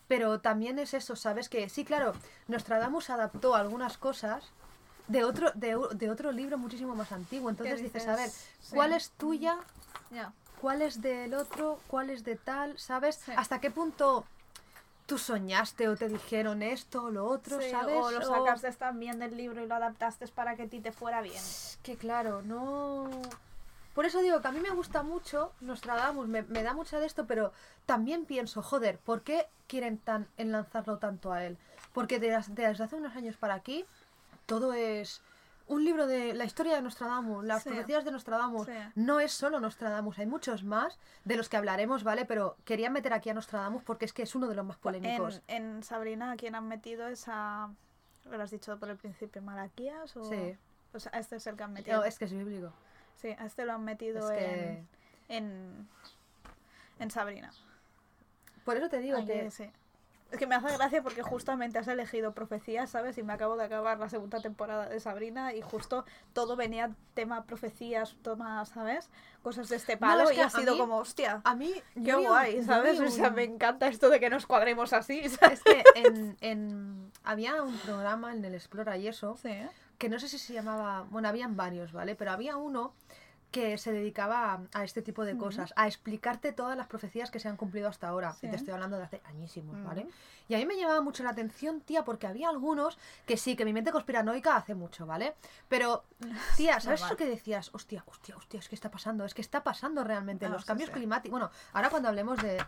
Pero 0.08 0.40
también 0.40 0.80
es 0.80 0.94
eso, 0.94 1.18
¿sabes? 1.18 1.50
Que 1.50 1.68
sí, 1.68 1.84
claro, 1.84 2.14
Nostradamus 2.48 3.10
adaptó 3.10 3.56
algunas 3.56 3.98
cosas, 3.98 4.54
de 5.10 5.26
otro, 5.26 5.52
de, 5.54 5.78
de 5.96 6.10
otro 6.10 6.32
libro 6.32 6.58
muchísimo 6.58 6.96
más 6.96 7.12
antiguo. 7.12 7.50
Entonces 7.50 7.82
dices, 7.82 8.08
a 8.08 8.16
ver, 8.16 8.28
dices? 8.28 8.50
Sí. 8.62 8.76
¿cuál 8.76 8.94
es 8.94 9.10
tuya? 9.12 9.58
Ya. 10.12 10.32
¿Cuál 10.62 10.82
es 10.82 11.02
del 11.02 11.34
otro? 11.34 11.80
¿Cuál 11.88 12.10
es 12.10 12.24
de 12.24 12.38
tal? 12.38 12.80
¿Sabes? 12.80 13.18
Sí. 13.18 13.34
¿Hasta 13.36 13.60
qué 13.60 13.70
punto 13.70 14.24
tú 15.08 15.18
soñaste 15.18 15.90
o 15.90 15.98
te 15.98 16.08
dijeron 16.08 16.64
esto 16.64 17.04
o 17.04 17.12
lo 17.12 17.26
otro? 17.26 17.60
Sí, 17.62 17.70
¿Sabes? 17.70 17.98
O 18.02 18.12
lo 18.12 18.22
sacaste 18.22 18.72
también 18.72 19.20
del 19.20 19.36
libro 19.36 19.62
y 19.62 19.68
lo 19.68 19.76
adaptaste 19.76 20.26
para 20.30 20.56
que 20.56 20.64
a 20.64 20.68
ti 20.68 20.80
te 20.80 20.94
fuera 20.94 21.22
bien. 21.22 21.36
Es 21.36 21.80
que 21.84 21.98
claro, 21.98 22.42
no... 22.44 23.10
Por 23.98 24.06
eso 24.06 24.22
digo 24.22 24.42
que 24.44 24.48
a 24.48 24.52
mí 24.52 24.60
me 24.60 24.70
gusta 24.70 25.02
mucho 25.02 25.54
Nostradamus, 25.60 26.28
me, 26.28 26.44
me 26.44 26.62
da 26.62 26.74
mucha 26.76 27.00
de 27.00 27.08
esto, 27.08 27.26
pero 27.26 27.52
también 27.88 28.26
pienso, 28.26 28.62
joder, 28.62 29.00
¿por 29.00 29.24
qué 29.24 29.48
quieren 29.66 29.98
tan 29.98 30.28
enlazarlo 30.38 31.00
tanto 31.00 31.32
a 31.34 31.44
él? 31.44 31.58
Porque 31.94 32.20
desde, 32.20 32.54
desde 32.54 32.84
hace 32.84 32.96
unos 32.96 33.16
años 33.16 33.38
para 33.38 33.56
aquí, 33.56 33.86
todo 34.46 34.74
es 34.74 35.24
un 35.66 35.84
libro 35.84 36.06
de 36.06 36.36
la 36.36 36.46
historia 36.46 36.76
de 36.76 36.84
Nostradamus, 36.84 37.44
las 37.44 37.64
Sí. 37.64 37.70
profecías 37.70 38.06
de 38.06 38.12
Nostradamus. 38.12 38.68
Sí. 38.68 38.74
No 38.94 39.20
es 39.20 39.32
solo 39.32 39.60
Nostradamus, 39.60 40.20
hay 40.20 40.28
muchos 40.28 40.64
más 40.64 41.00
de 41.26 41.36
los 41.36 41.50
que 41.50 41.58
hablaremos, 41.58 42.04
¿vale? 42.04 42.24
Pero 42.26 42.56
quería 42.66 42.92
meter 42.92 43.14
aquí 43.14 43.32
a 43.32 43.34
Nostradamus 43.34 43.82
porque 43.82 44.06
es 44.06 44.14
que 44.14 44.22
es 44.22 44.36
uno 44.36 44.48
de 44.48 44.54
los 44.54 44.64
más 44.64 44.78
polémicos. 44.78 45.42
En, 45.48 45.78
en 45.78 45.84
Sabrina, 45.84 46.34
¿a 46.34 46.36
quién 46.36 46.54
han 46.54 46.68
metido 46.68 47.08
esa. 47.08 47.72
¿Lo 48.26 48.44
has 48.44 48.52
dicho 48.52 48.78
por 48.78 48.90
el 48.90 48.98
principio? 48.98 49.42
¿Malaquías? 49.42 50.16
O... 50.18 50.24
Sí. 50.24 50.56
O 50.94 51.00
sea, 51.00 51.12
este 51.14 51.38
es 51.38 51.48
el 51.48 51.58
que 51.58 51.64
han 51.64 51.74
metido. 51.74 51.98
No, 51.98 52.04
es 52.04 52.20
que 52.20 52.26
es 52.26 52.32
bíblico. 52.34 52.72
Sí, 53.22 53.30
a 53.38 53.46
este 53.46 53.66
lo 53.66 53.74
han 53.74 53.84
metido 53.84 54.32
Es 54.32 54.38
que- 54.38 54.70
en, 54.70 54.88
en. 55.30 55.88
En 57.00 57.12
Sabrina. 57.12 57.52
Por 58.66 58.78
eso 58.78 58.90
te 58.90 59.00
digo 59.00 59.18
Ay, 59.18 59.26
que... 59.26 59.52
sí. 59.52 59.70
Es 60.30 60.38
que 60.38 60.46
me 60.46 60.56
hace 60.56 60.76
gracia 60.76 61.02
porque 61.02 61.22
justamente 61.22 61.80
has 61.80 61.88
elegido 61.88 62.34
profecías, 62.34 62.90
¿sabes? 62.90 63.18
Y 63.18 63.24
me 63.24 63.32
acabo 63.32 63.56
de 63.56 63.64
acabar 63.64 63.98
la 63.98 64.10
segunda 64.10 64.42
temporada 64.42 64.90
de 64.90 65.00
Sabrina 65.00 65.54
y 65.54 65.62
justo 65.62 66.04
todo 66.34 66.58
venía 66.58 66.92
tema 67.14 67.46
profecías, 67.46 68.18
toma, 68.24 68.66
¿sabes? 68.66 69.10
Cosas 69.42 69.70
de 69.70 69.78
este 69.78 69.94
No, 69.94 70.00
palo 70.02 70.24
es 70.26 70.32
y 70.32 70.36
que 70.36 70.42
ha 70.42 70.50
sido 70.50 70.74
mí- 70.74 70.80
como, 70.80 70.98
hostia, 70.98 71.40
A 71.46 71.56
mí... 71.56 71.72
qué 72.04 72.14
guay, 72.14 72.62
¿sabes? 72.64 73.00
O 73.00 73.10
sea, 73.10 73.30
me 73.30 73.46
encanta 73.46 73.88
esto 73.88 74.10
de 74.10 74.20
que 74.20 74.30
nos 74.30 74.46
cuadremos 74.46 74.92
así, 74.92 75.30
¿sabes? 75.30 75.62
Es 75.66 75.74
que 75.74 75.84
en, 75.96 76.36
en- 76.42 77.12
había 77.24 77.64
un 77.64 77.78
programa 77.78 78.34
en 78.34 78.44
el 78.44 78.54
Explora 78.54 78.98
y 78.98 79.08
eso, 79.08 79.38
Sí, 79.42 79.48
¿eh? 79.48 79.70
que 79.98 80.10
no 80.10 80.20
sé 80.20 80.28
si 80.28 80.38
se 80.40 80.52
llamaba, 80.52 81.06
bueno, 81.10 81.30
habían 81.30 81.56
varios, 81.56 81.94
¿vale? 81.94 82.16
Pero 82.16 82.32
había 82.32 82.58
uno 82.58 82.94
que 83.52 83.78
se 83.78 83.92
dedicaba 83.94 84.54
a, 84.54 84.60
a 84.80 84.84
este 84.84 85.02
tipo 85.02 85.24
de 85.24 85.38
cosas, 85.38 85.74
a 85.78 85.88
explicarte 85.88 86.52
todas 86.52 86.78
las 86.78 86.88
profecías 86.88 87.32
que 87.32 87.40
se 87.40 87.48
han 87.48 87.56
cumplido 87.58 87.88
hasta 87.88 88.08
ahora. 88.10 88.34
Sí. 88.34 88.48
Y 88.48 88.50
te 88.50 88.58
estoy 88.58 88.74
hablando 88.74 88.98
de 88.98 89.04
hace 89.04 89.22
añísimos, 89.26 89.82
¿vale? 89.84 90.06
Y 90.50 90.56
a 90.56 90.58
mí 90.58 90.66
me 90.66 90.76
llamaba 90.78 91.02
mucho 91.02 91.24
la 91.24 91.30
atención, 91.32 91.82
tía, 91.82 92.04
porque 92.06 92.28
había 92.28 92.50
algunos 92.50 92.98
que 93.26 93.38
sí, 93.38 93.56
que 93.56 93.66
mi 93.66 93.74
mente 93.74 93.92
conspiranoica 93.92 94.56
hace 94.56 94.76
mucho, 94.76 95.06
¿vale? 95.06 95.36
Pero, 95.70 96.04
tía, 96.58 96.80
¿sabes 96.80 97.00
Normal. 97.02 97.10
eso 97.10 97.18
que 97.18 97.26
decías? 97.30 97.70
Hostia, 97.74 98.04
hostia, 98.06 98.36
hostia, 98.36 98.60
es 98.60 98.68
que 98.70 98.76
está 98.76 98.92
pasando, 98.92 99.24
es 99.26 99.34
que 99.34 99.42
está 99.42 99.64
pasando 99.64 100.04
realmente. 100.04 100.46
Ah, 100.46 100.50
los 100.50 100.62
sí, 100.64 100.68
cambios 100.68 100.90
sí. 100.90 100.94
climáticos. 100.96 101.32
Bueno, 101.32 101.50
ahora 101.74 101.90
cuando 101.90 102.10
hablemos 102.10 102.42
de. 102.42 102.64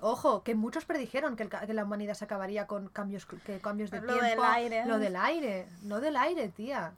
Ojo, 0.00 0.42
que 0.44 0.54
muchos 0.54 0.84
predijeron 0.84 1.36
que, 1.36 1.42
el 1.42 1.48
ca- 1.48 1.66
que 1.66 1.74
la 1.74 1.84
humanidad 1.84 2.14
se 2.14 2.24
acabaría 2.26 2.66
con 2.66 2.88
cambios, 2.88 3.26
que 3.26 3.60
cambios 3.60 3.90
de 3.90 4.00
Lo 4.02 4.06
tiempo. 4.12 4.24
del 4.26 4.40
aire. 4.44 4.86
Lo 4.86 4.98
del 4.98 5.16
aire, 5.16 5.68
no 5.82 6.00
del 6.00 6.16
aire, 6.16 6.48
tía. 6.48 6.92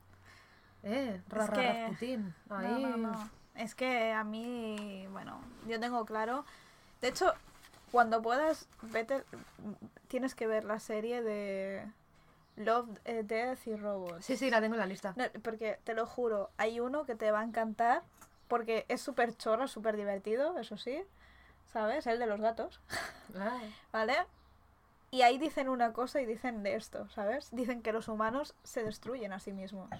Eh, 0.83 1.21
ra, 1.29 1.45
Es 1.45 1.51
ra, 1.51 1.57
que- 1.57 1.73
Rasputín. 1.83 2.35
No, 2.49 2.57
Ahí. 2.57 2.83
no, 2.83 2.97
no. 2.97 3.31
Es 3.55 3.75
que 3.75 4.13
a 4.13 4.25
mí, 4.25 5.07
bueno, 5.13 5.41
yo 5.67 5.79
tengo 5.81 6.05
claro. 6.07 6.45
De 7.01 7.09
hecho, 7.09 7.33
cuando 7.93 8.23
puedas, 8.23 8.69
vete, 8.83 9.25
tienes 10.09 10.35
que 10.35 10.47
ver 10.47 10.65
la 10.65 10.79
serie 10.79 11.23
de 11.23 11.85
Love, 12.57 12.89
eh, 13.05 13.23
Death 13.25 13.67
y 13.67 13.77
Robots. 13.77 14.25
Sí, 14.25 14.37
sí, 14.37 14.51
la 14.51 14.61
tengo 14.61 14.75
en 14.75 14.81
la 14.81 14.87
lista. 14.87 15.13
No, 15.17 15.25
porque 15.43 15.79
te 15.85 15.95
lo 15.95 16.07
juro, 16.07 16.51
hay 16.57 16.81
uno 16.81 17.05
que 17.05 17.15
te 17.15 17.31
va 17.31 17.41
a 17.41 17.45
encantar 17.45 18.03
porque 18.49 18.85
es 18.89 19.01
súper 19.01 19.37
chorro, 19.37 19.69
súper 19.69 19.97
divertido, 19.97 20.59
eso 20.59 20.77
sí, 20.77 21.03
¿sabes? 21.73 22.07
El 22.07 22.19
de 22.19 22.27
los 22.27 22.41
gatos, 22.41 22.81
Ay. 23.39 23.75
¿vale? 23.93 24.17
Y 25.13 25.23
ahí 25.23 25.39
dicen 25.39 25.69
una 25.69 25.93
cosa 25.93 26.21
y 26.21 26.27
dicen 26.27 26.63
de 26.63 26.77
esto, 26.77 27.09
¿sabes? 27.09 27.49
Dicen 27.51 27.83
que 27.83 27.93
los 27.93 28.07
humanos 28.09 28.55
se 28.63 28.85
destruyen 28.85 29.33
a 29.33 29.41
sí 29.41 29.53
mismos. 29.53 29.91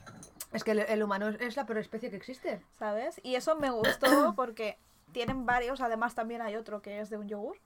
Es 0.53 0.63
que 0.63 0.71
el, 0.71 0.79
el 0.81 1.03
humano 1.03 1.29
es, 1.29 1.57
la 1.57 1.67
peor 1.67 1.79
especie 1.79 2.11
que 2.11 2.17
existe. 2.17 2.63
¿sabes? 2.79 3.21
Y 3.25 3.35
eso 3.35 3.57
me 3.57 3.71
gustó 3.71 4.35
porque 4.37 4.79
tienen 5.13 5.47
varios, 5.47 5.81
además 5.81 6.15
también 6.15 6.43
hay 6.43 6.55
otro 6.55 6.81
que 6.81 7.01
es 7.01 7.11
de 7.11 7.19
un 7.19 7.29
yogur, 7.29 7.57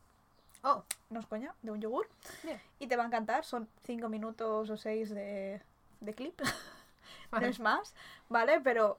Oh, 0.66 0.82
no 1.10 1.20
es 1.20 1.26
coña, 1.26 1.54
de 1.60 1.72
un 1.72 1.80
yogur, 1.82 2.08
bien. 2.42 2.58
y 2.78 2.86
te 2.86 2.96
va 2.96 3.02
a 3.02 3.06
encantar, 3.06 3.44
son 3.44 3.68
cinco 3.84 4.08
minutos 4.08 4.70
o 4.70 4.76
seis 4.78 5.10
de, 5.10 5.60
de 6.00 6.14
clip, 6.14 6.40
no 7.32 7.38
es 7.40 7.60
más, 7.60 7.94
¿vale? 8.30 8.62
Pero 8.62 8.98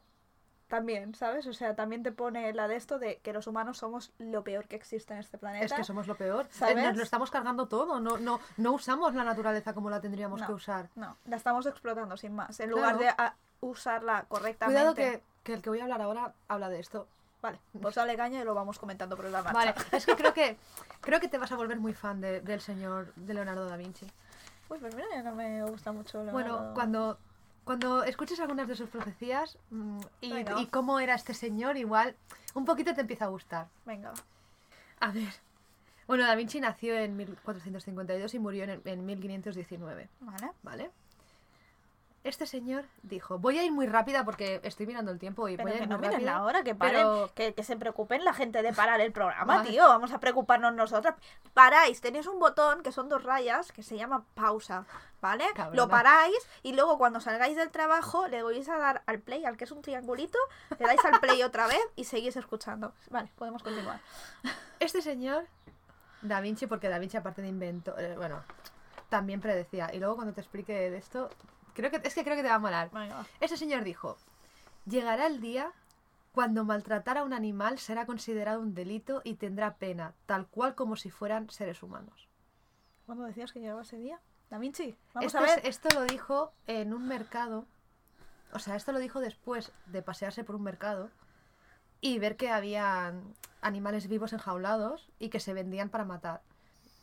también, 0.68 1.14
¿sabes? 1.16 1.46
O 1.48 1.54
sea, 1.54 1.76
también 1.76 2.02
te 2.04 2.12
pone 2.12 2.52
la 2.54 2.68
de 2.68 2.76
esto 2.76 2.98
de 3.00 3.18
que 3.20 3.34
los 3.34 3.48
humanos 3.48 3.78
somos 3.78 4.12
lo 4.18 4.44
peor 4.44 4.68
que 4.68 4.76
existe 4.76 5.14
en 5.14 5.20
este 5.20 5.38
planeta. 5.38 5.66
Es 5.66 5.74
que 5.74 5.84
somos 5.84 6.08
lo 6.08 6.16
peor. 6.16 6.46
Eh, 6.46 6.50
¿Sabes? 6.52 6.84
Nos 6.84 6.98
lo 6.98 7.04
estamos 7.04 7.30
cargando 7.32 7.68
todo. 7.68 8.00
No, 8.00 8.18
no, 8.18 8.40
no 8.58 8.72
usamos 8.72 9.14
la 9.14 9.24
naturaleza 9.24 9.74
como 9.74 9.90
la 9.90 10.02
tendríamos 10.02 10.42
No. 10.42 10.48
que 10.48 10.54
usar. 10.54 10.90
No, 10.96 11.18
la 11.26 11.36
estamos 11.36 11.66
explotando 11.68 12.18
sin 12.18 12.34
más, 12.36 12.60
en 12.60 12.70
Claro. 12.72 12.76
lugar 12.78 12.98
de 12.98 13.10
a- 13.10 13.36
usarla 13.62 14.26
correctamente. 14.28 14.80
Cuidado 14.80 14.96
que, 14.96 15.22
que 15.44 15.54
el 15.54 15.62
que 15.62 15.70
voy 15.70 15.80
a 15.80 15.84
hablar 15.84 16.02
ahora 16.02 16.34
habla 16.48 16.70
de 16.70 16.80
esto. 16.80 17.08
Vale, 17.42 17.60
pues 17.80 17.94
dale 17.94 18.16
caña 18.18 18.42
y 18.42 18.44
lo 18.44 18.56
vamos 18.56 18.80
comentando 18.80 19.16
por 19.16 19.26
la 19.26 19.44
marcha. 19.44 19.54
Vale, 19.54 19.74
es 19.92 20.06
que 20.06 20.16
creo 20.16 20.34
que 20.34 20.58
creo 21.02 21.20
que 21.20 21.28
te 21.28 21.38
vas 21.38 21.52
a 21.52 21.56
volver 21.56 21.80
muy 21.80 21.94
fan 21.94 22.20
de- 22.22 22.42
del 22.42 22.60
señor 22.60 23.14
de 23.16 23.34
Leonardo 23.36 23.66
da 23.70 23.78
Vinci. 23.78 24.08
Uy, 24.68 24.80
pues 24.80 24.96
mira, 24.96 25.22
no 25.22 25.36
me 25.36 25.64
gusta 25.64 25.92
mucho 25.92 26.24
Leonardo. 26.24 26.34
Bueno, 26.58 26.74
cuando, 26.74 27.20
cuando 27.66 28.04
escuches 28.04 28.40
algunas 28.40 28.68
de 28.68 28.76
sus 28.76 28.90
profecías 28.90 29.58
mm, 29.72 30.00
y, 30.22 30.68
cómo 30.68 31.00
era 31.00 31.16
este 31.16 31.34
señor, 31.34 31.78
igual 31.78 32.16
un 32.54 32.64
poquito 32.64 32.94
te 32.94 33.02
empieza 33.02 33.26
a 33.26 33.30
gustar. 33.30 33.68
Venga. 33.86 34.14
A 35.00 35.12
ver. 35.12 35.34
Bueno, 36.08 36.24
Da 36.24 36.36
Vinci 36.36 36.62
nació 36.62 36.96
en 36.96 37.18
1452 37.18 38.34
y 38.36 38.40
murió 38.40 38.64
en, 38.64 38.82
en 38.86 39.06
1519, 39.06 40.08
Vale. 40.22 40.52
¿vale? 40.62 40.92
Este 42.26 42.48
señor 42.48 42.86
dijo, 43.04 43.38
voy 43.38 43.60
a 43.60 43.64
ir 43.64 43.72
muy 43.72 43.86
rápida 43.86 44.26
porque 44.26 44.60
estoy 44.64 44.88
mirando 44.88 45.12
el 45.12 45.20
tiempo 45.20 45.48
y 45.48 45.58
Pero 45.58 45.68
voy 45.70 45.76
a 45.76 45.78
que 45.78 45.84
ir 45.84 45.90
no 45.90 45.98
muy 46.00 46.08
miren 46.08 46.14
rápida. 46.22 46.32
la 46.40 46.44
hora, 46.44 46.64
que 46.64 46.74
paren, 46.74 46.96
pero- 46.96 47.32
que, 47.36 47.54
que 47.54 47.64
se 47.64 47.78
preocupen 47.78 48.26
la 48.26 48.34
gente 48.34 48.64
de 48.64 48.74
parar 48.74 49.00
el 49.00 49.12
programa, 49.12 49.58
Vale. 49.58 49.70
tío. 49.70 49.88
Vamos 49.88 50.12
a 50.12 50.20
preocuparnos 50.20 50.74
nosotras. 50.74 51.14
Paráis, 51.54 52.02
tenéis 52.02 52.26
un 52.26 52.40
botón 52.40 52.82
que 52.82 52.92
son 52.92 53.10
dos 53.10 53.24
rayas 53.24 53.72
que 53.72 53.84
se 53.84 53.96
llama 53.96 54.26
pausa, 54.34 54.86
¿vale? 55.22 55.46
Lo 55.74 55.88
paráis 55.88 56.36
y 56.64 56.74
luego 56.74 56.98
cuando 56.98 57.20
salgáis 57.20 57.56
del 57.56 57.70
trabajo 57.70 58.28
le 58.28 58.42
vais 58.42 58.68
a 58.70 58.78
dar 58.80 59.04
al 59.06 59.20
play, 59.20 59.46
al 59.46 59.56
que 59.56 59.66
es 59.66 59.72
un 59.72 59.84
triangulito, 59.84 60.40
le 60.80 60.86
dais 60.88 61.06
al 61.06 61.20
play 61.20 61.44
otra 61.44 61.68
vez 61.68 61.80
y 61.96 62.06
seguís 62.06 62.36
escuchando. 62.36 62.94
Vale, 63.12 63.32
podemos 63.38 63.62
continuar. 63.62 64.00
Este 64.80 65.04
señor, 65.04 65.46
Da 66.24 66.42
Vinci, 66.42 66.66
porque 66.66 66.90
Da 66.90 66.98
Vinci 66.98 67.18
aparte 67.18 67.44
de 67.44 67.50
invento, 67.50 67.96
eh, 68.00 68.16
bueno, 68.18 68.42
también 69.10 69.42
predecía. 69.42 69.94
Y 69.94 70.00
luego 70.00 70.16
cuando 70.16 70.34
te 70.34 70.42
explique 70.42 70.74
de 70.74 70.98
esto, 70.98 71.30
creo 71.76 71.92
que 71.92 72.02
es 72.04 72.16
que 72.16 72.24
creo 72.24 72.36
que 72.36 72.42
te 72.42 72.50
va 72.50 72.56
a 72.56 72.60
molar. 72.60 72.90
Venga. 72.92 73.26
Este 73.40 73.58
señor 73.58 73.84
dijo, 73.84 74.18
llegará 74.88 75.28
el 75.28 75.40
día 75.42 75.72
cuando 76.32 76.66
maltratar 76.66 77.18
a 77.20 77.24
un 77.24 77.34
animal 77.34 77.78
será 77.80 78.06
considerado 78.06 78.60
un 78.60 78.74
delito 78.74 79.22
y 79.24 79.36
tendrá 79.36 79.76
pena, 79.76 80.14
tal 80.26 80.48
cual 80.48 80.74
como 80.76 80.96
si 80.96 81.10
fueran 81.12 81.50
seres 81.50 81.84
humanos. 81.84 82.28
¿Cuándo 83.06 83.24
decías 83.26 83.52
que 83.52 83.60
llegaba 83.60 83.84
ese 83.84 83.98
día? 83.98 84.20
Da 84.50 84.58
Vinci, 84.58 84.96
vamos 85.14 85.28
Esto, 85.28 85.40
a 85.40 85.46
es- 85.48 85.56
ver. 85.58 85.66
esto 85.68 85.90
lo 85.94 86.06
dijo 86.06 86.52
en 86.68 86.94
un 86.94 87.08
mercado, 87.08 87.66
o 88.52 88.60
sea, 88.60 88.76
esto 88.76 88.92
lo 88.92 89.00
dijo 89.00 89.20
después 89.20 89.72
de 89.86 90.02
pasearse 90.02 90.44
por 90.44 90.56
un 90.56 90.64
mercado 90.64 91.10
y 92.02 92.20
ver 92.20 92.36
que 92.38 92.50
había 92.52 93.14
animales 93.62 94.08
vivos 94.08 94.34
enjaulados 94.34 95.10
y 95.20 95.30
que 95.30 95.40
se 95.40 95.54
vendían 95.54 95.90
para 95.90 96.04
matar. 96.06 96.42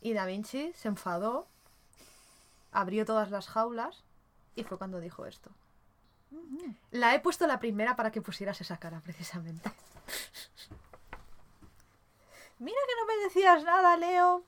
Y 0.01 0.13
Da 0.13 0.25
Vinci 0.25 0.71
se 0.75 0.87
enfadó, 0.89 1.47
abrió 2.71 3.05
todas 3.05 3.29
las 3.31 3.47
jaulas 3.47 4.03
y 4.55 4.63
fue 4.63 4.77
cuando 4.77 4.99
dijo 4.99 5.25
esto. 5.25 5.51
La 6.91 7.13
he 7.13 7.19
puesto 7.19 7.45
la 7.47 7.59
primera 7.59 7.95
para 7.95 8.11
que 8.11 8.21
pusieras 8.21 8.59
esa 8.61 8.77
cara, 8.77 8.99
precisamente. 9.01 9.71
Mira 12.59 12.77
que 12.87 12.95
no 12.99 13.05
me 13.05 13.23
decías 13.23 13.63
nada, 13.63 13.97
Leo. 13.97 14.43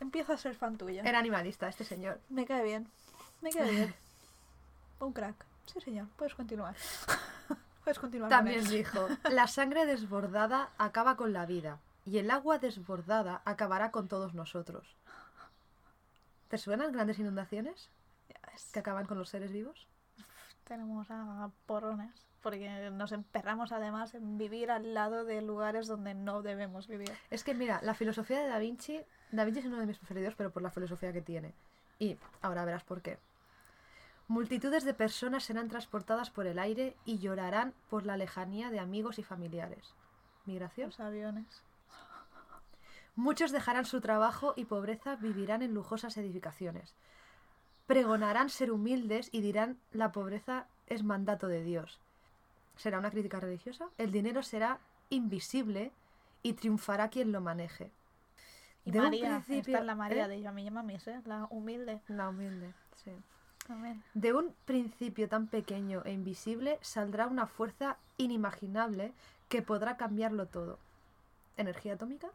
Empiezo 0.00 0.32
a 0.32 0.36
ser 0.38 0.54
fan 0.54 0.76
tuya. 0.78 1.02
Era 1.02 1.18
animalista 1.18 1.68
este 1.68 1.84
señor. 1.84 2.20
Me 2.28 2.46
cae 2.46 2.64
bien. 2.64 2.90
Me 3.40 3.50
cae 3.50 3.70
bien. 3.70 3.94
Un 4.98 5.12
crack. 5.12 5.44
Sí, 5.66 5.80
señor. 5.80 6.08
Puedes 6.16 6.34
continuar. 6.34 6.74
Puedes 7.84 7.98
continuar. 7.98 8.30
con 8.30 8.38
También 8.38 8.68
dijo, 8.68 9.08
la 9.30 9.46
sangre 9.46 9.86
desbordada 9.86 10.70
acaba 10.78 11.16
con 11.16 11.32
la 11.32 11.46
vida 11.46 11.78
y 12.04 12.18
el 12.18 12.30
agua 12.30 12.58
desbordada 12.58 13.42
acabará 13.44 13.90
con 13.90 14.08
todos 14.08 14.34
nosotros. 14.34 14.96
¿Te 16.50 16.58
suenan 16.58 16.90
grandes 16.90 17.20
inundaciones 17.20 17.90
que 18.72 18.80
acaban 18.80 19.06
con 19.06 19.16
los 19.16 19.28
seres 19.28 19.52
vivos? 19.52 19.86
Tenemos 20.64 21.08
a 21.08 21.48
porrones. 21.64 22.26
Porque 22.42 22.90
nos 22.90 23.12
emperramos 23.12 23.70
además 23.70 24.14
en 24.14 24.36
vivir 24.36 24.72
al 24.72 24.92
lado 24.92 25.24
de 25.24 25.42
lugares 25.42 25.86
donde 25.86 26.14
no 26.14 26.42
debemos 26.42 26.88
vivir. 26.88 27.12
Es 27.30 27.44
que 27.44 27.54
mira, 27.54 27.78
la 27.82 27.94
filosofía 27.94 28.40
de 28.40 28.48
Da 28.48 28.58
Vinci, 28.58 29.00
Da 29.30 29.44
Vinci 29.44 29.60
es 29.60 29.66
uno 29.66 29.78
de 29.78 29.86
mis 29.86 29.98
preferidos, 29.98 30.34
pero 30.34 30.50
por 30.50 30.62
la 30.62 30.72
filosofía 30.72 31.12
que 31.12 31.22
tiene. 31.22 31.54
Y 32.00 32.18
ahora 32.42 32.64
verás 32.64 32.82
por 32.82 33.00
qué. 33.00 33.18
Multitudes 34.26 34.82
de 34.84 34.94
personas 34.94 35.44
serán 35.44 35.68
transportadas 35.68 36.30
por 36.30 36.48
el 36.48 36.58
aire 36.58 36.96
y 37.04 37.20
llorarán 37.20 37.74
por 37.88 38.06
la 38.06 38.16
lejanía 38.16 38.70
de 38.70 38.80
amigos 38.80 39.20
y 39.20 39.22
familiares. 39.22 39.94
¿Migración? 40.46 40.88
Los 40.88 40.98
aviones. 40.98 41.62
Muchos 43.16 43.52
dejarán 43.52 43.84
su 43.84 44.00
trabajo 44.00 44.54
y 44.56 44.64
pobreza 44.64 45.16
vivirán 45.16 45.62
en 45.62 45.74
lujosas 45.74 46.16
edificaciones. 46.16 46.94
Pregonarán 47.86 48.50
ser 48.50 48.70
humildes 48.70 49.28
y 49.32 49.40
dirán 49.40 49.78
la 49.92 50.12
pobreza 50.12 50.66
es 50.86 51.02
mandato 51.02 51.48
de 51.48 51.62
Dios. 51.62 52.00
¿Será 52.76 52.98
una 52.98 53.10
crítica 53.10 53.40
religiosa? 53.40 53.88
El 53.98 54.12
dinero 54.12 54.42
será 54.42 54.78
invisible 55.10 55.92
y 56.42 56.54
triunfará 56.54 57.08
quien 57.10 57.32
lo 57.32 57.40
maneje. 57.40 57.90
Y 58.84 58.92
De 58.92 59.00
un 59.00 59.10
principio- 59.10 59.58
esta 59.74 59.78
es 59.80 59.84
la 59.84 59.94
María 59.94 60.24
¿eh? 60.24 60.28
de 60.28 60.40
yo, 60.42 60.48
a 60.48 60.52
mí 60.52 60.64
llama 60.64 60.84
¿eh? 60.90 61.20
La 61.26 61.46
humilde. 61.50 62.00
La 62.08 62.28
humilde, 62.30 62.72
sí. 63.04 63.12
Amén. 63.68 64.02
De 64.14 64.32
un 64.32 64.54
principio 64.64 65.28
tan 65.28 65.46
pequeño 65.46 66.02
e 66.04 66.12
invisible 66.12 66.78
saldrá 66.80 67.26
una 67.26 67.46
fuerza 67.46 67.98
inimaginable 68.16 69.12
que 69.48 69.62
podrá 69.62 69.96
cambiarlo 69.96 70.46
todo. 70.46 70.78
¿Energía 71.56 71.94
atómica? 71.94 72.30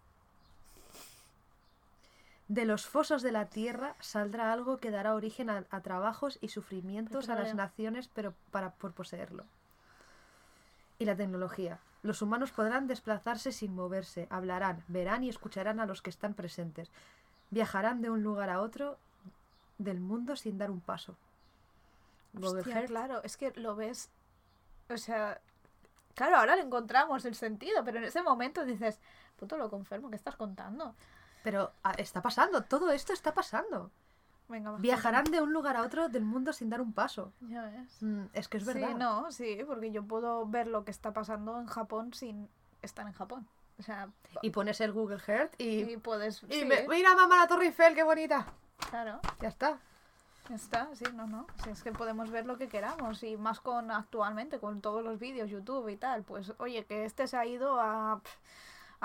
De 2.48 2.66
los 2.66 2.86
fosos 2.86 3.24
de 3.24 3.32
la 3.32 3.48
tierra 3.48 3.96
saldrá 4.00 4.54
algo 4.54 4.78
que 4.78 4.92
dará 4.92 5.16
origen 5.16 5.50
a, 5.50 5.66
a 5.70 5.82
trabajos 5.82 6.38
y 6.42 6.50
sufrimientos 6.50 7.30
a 7.30 7.36
las 7.36 7.56
naciones, 7.56 8.08
pero 8.14 8.34
para 8.52 8.72
por 8.72 8.94
poseerlo. 8.94 9.46
Y 11.00 11.06
la 11.06 11.16
tecnología. 11.16 11.80
Los 12.04 12.22
humanos 12.22 12.52
podrán 12.52 12.86
desplazarse 12.86 13.52
sin 13.52 13.74
moverse, 13.74 14.28
hablarán, 14.30 14.84
verán 14.88 15.24
y 15.24 15.30
escucharán 15.30 15.80
a 15.80 15.88
los 15.88 16.04
que 16.04 16.12
están 16.12 16.36
presentes. 16.36 16.92
Viajarán 17.50 18.02
de 18.04 18.12
un 18.12 18.22
lugar 18.22 18.52
a 18.52 18.62
otro 18.62 19.00
del 19.80 20.00
mundo 20.00 20.36
sin 20.36 20.60
dar 20.60 20.70
un 20.70 20.82
paso. 20.82 21.16
Hostia, 22.40 22.86
claro, 22.86 23.24
es 23.24 23.38
que 23.38 23.52
lo 23.56 23.76
ves. 23.76 24.10
O 24.90 24.98
sea, 24.98 25.42
claro, 26.14 26.38
ahora 26.38 26.56
le 26.56 26.62
encontramos 26.62 27.26
el 27.26 27.34
sentido, 27.34 27.84
pero 27.84 27.98
en 27.98 28.04
ese 28.04 28.22
momento 28.22 28.66
dices, 28.66 29.00
puto 29.38 29.58
lo 29.58 29.70
confirmo, 29.70 30.10
¿qué 30.10 30.16
estás 30.16 30.36
contando? 30.36 30.94
Pero 31.46 31.72
ah, 31.84 31.94
está 31.98 32.24
pasando, 32.24 32.64
todo 32.64 32.92
esto 32.92 33.14
está 33.14 33.34
pasando. 33.36 33.92
Venga. 34.50 34.72
Viajarán 34.78 35.26
de 35.26 35.42
un 35.42 35.54
lugar 35.54 35.78
a 35.78 35.84
otro 35.84 36.10
del 36.10 36.26
mundo 36.26 36.54
sin 36.54 36.70
dar 36.72 36.82
un 36.82 36.92
paso. 36.92 37.32
Ya 37.42 37.62
ves. 37.64 38.02
Mm, 38.02 38.24
es 38.34 38.48
que 38.48 38.58
es 38.58 38.66
verdad. 38.66 38.88
Sí, 38.90 38.94
no, 38.96 39.32
sí, 39.32 39.60
porque 39.68 39.92
yo 39.92 40.04
puedo 40.04 40.46
ver 40.48 40.66
lo 40.66 40.84
que 40.84 40.90
está 40.92 41.14
pasando 41.14 41.60
en 41.60 41.68
Japón 41.68 42.14
sin 42.16 42.50
estar 42.82 43.06
en 43.06 43.14
Japón. 43.14 43.48
O 43.78 43.84
sea, 43.84 44.10
Y 44.42 44.50
pones 44.50 44.82
el 44.82 44.92
Google 44.92 45.22
Earth 45.28 45.54
y. 45.60 45.82
y 45.84 45.98
puedes. 45.98 46.42
y 46.50 46.60
sí, 46.62 46.66
me- 46.66 46.88
mira, 46.88 47.14
mamá, 47.16 47.38
la 47.38 47.48
Torre 47.48 47.68
Eiffel, 47.68 47.94
qué 47.94 48.04
bonita. 48.04 48.48
claro, 48.90 49.20
Ya 49.40 49.50
está. 49.50 49.78
ya 50.50 50.56
está, 50.56 50.90
sí, 50.96 51.06
no, 51.14 51.28
no. 51.28 51.46
Si 51.64 51.70
es 51.70 51.84
que 51.84 51.92
podemos 51.92 52.32
ver 52.32 52.46
lo 52.48 52.58
que 52.58 52.70
queramos 52.70 53.22
y 53.24 53.38
más 53.38 53.60
con 53.62 53.92
actualmente, 53.92 54.60
con 54.60 54.82
todos 54.82 55.04
los 55.04 55.20
vídeos, 55.20 55.50
YouTube 55.52 55.90
y 55.90 55.98
tal. 55.98 56.24
Pues, 56.24 56.54
oye, 56.58 56.86
que 56.86 57.06
este 57.06 57.28
se 57.28 57.38
ha 57.38 57.46
ido 57.46 57.80
a. 57.80 58.22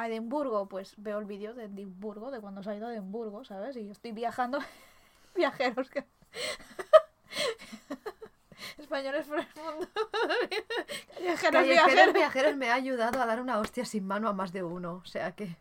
A 0.00 0.08
Edimburgo, 0.08 0.66
pues 0.66 0.94
veo 0.96 1.18
el 1.18 1.26
vídeo 1.26 1.52
de 1.52 1.64
Edimburgo, 1.64 2.30
de 2.30 2.40
cuando 2.40 2.62
se 2.62 2.70
ha 2.70 2.74
ido 2.74 2.86
a 2.86 2.92
Edimburgo, 2.94 3.44
¿sabes? 3.44 3.76
Y 3.76 3.84
yo 3.84 3.92
estoy 3.92 4.12
viajando, 4.12 4.58
viajeros 5.34 5.90
que... 5.90 6.06
Españoles 8.78 9.26
por 9.26 9.40
el 9.40 9.46
mundo. 9.56 9.86
Callejeros 11.16 11.52
Callejeros 11.52 11.74
viajeros. 11.74 12.14
Viajeros 12.14 12.56
me 12.56 12.70
ha 12.70 12.74
ayudado 12.76 13.20
a 13.20 13.26
dar 13.26 13.42
una 13.42 13.58
hostia 13.58 13.84
sin 13.84 14.06
mano 14.06 14.30
a 14.30 14.32
más 14.32 14.54
de 14.54 14.62
uno. 14.62 15.02
O 15.04 15.06
sea 15.06 15.32
que. 15.32 15.54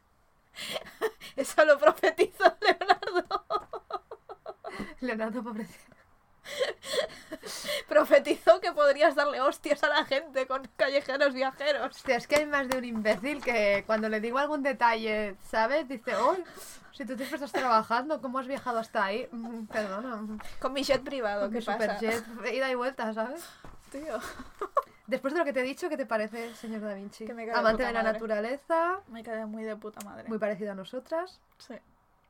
Eso 1.35 1.65
lo 1.65 1.77
profetizó 1.77 2.45
Leonardo. 2.61 3.45
Leonardo, 5.01 5.43
pobrecito. 5.43 5.88
Profetizó 7.87 8.59
que 8.59 8.71
podrías 8.71 9.15
darle 9.15 9.41
hostias 9.41 9.83
a 9.83 9.89
la 9.89 10.05
gente 10.05 10.47
con 10.47 10.67
callejeros 10.75 11.33
viajeros. 11.33 11.95
Hostia, 11.95 12.17
es 12.17 12.27
que 12.27 12.37
hay 12.37 12.45
más 12.45 12.67
de 12.69 12.77
un 12.77 12.85
imbécil 12.85 13.41
que 13.43 13.83
cuando 13.85 14.09
le 14.09 14.19
digo 14.19 14.37
algún 14.37 14.63
detalle, 14.63 15.35
¿sabes? 15.49 15.87
Dice, 15.87 16.15
oh, 16.15 16.35
si 16.91 17.05
tú 17.05 17.15
siempre 17.15 17.35
estás 17.35 17.51
trabajando, 17.51 18.21
¿cómo 18.21 18.39
has 18.39 18.47
viajado 18.47 18.79
hasta 18.79 19.03
ahí? 19.05 19.27
Mm, 19.31 19.65
Perdona. 19.65 20.39
Con 20.59 20.73
mi 20.73 20.83
jet 20.83 21.03
privado, 21.03 21.41
con 21.43 21.51
¿qué 21.51 21.59
mi 21.59 21.65
pasa? 21.65 21.77
superjet, 21.97 22.23
ida 22.53 22.69
y 22.69 22.75
vuelta, 22.75 23.13
¿sabes? 23.13 23.43
Tío, 23.91 24.19
Después 25.07 25.33
de 25.33 25.39
lo 25.39 25.45
que 25.45 25.53
te 25.53 25.61
he 25.61 25.63
dicho, 25.63 25.89
¿qué 25.89 25.97
te 25.97 26.05
parece, 26.05 26.53
señor 26.53 26.81
Da 26.81 26.93
Vinci? 26.93 27.25
Que 27.25 27.33
me 27.33 27.51
Amante 27.51 27.81
de 27.83 27.91
la 27.93 28.03
madre. 28.03 28.13
naturaleza, 28.13 28.99
me 29.07 29.23
quedé 29.23 29.47
muy 29.47 29.63
de 29.63 29.75
puta 29.75 29.99
madre. 30.05 30.27
muy 30.29 30.37
parecido 30.37 30.73
a 30.73 30.75
nosotras. 30.75 31.39
Sí, 31.57 31.73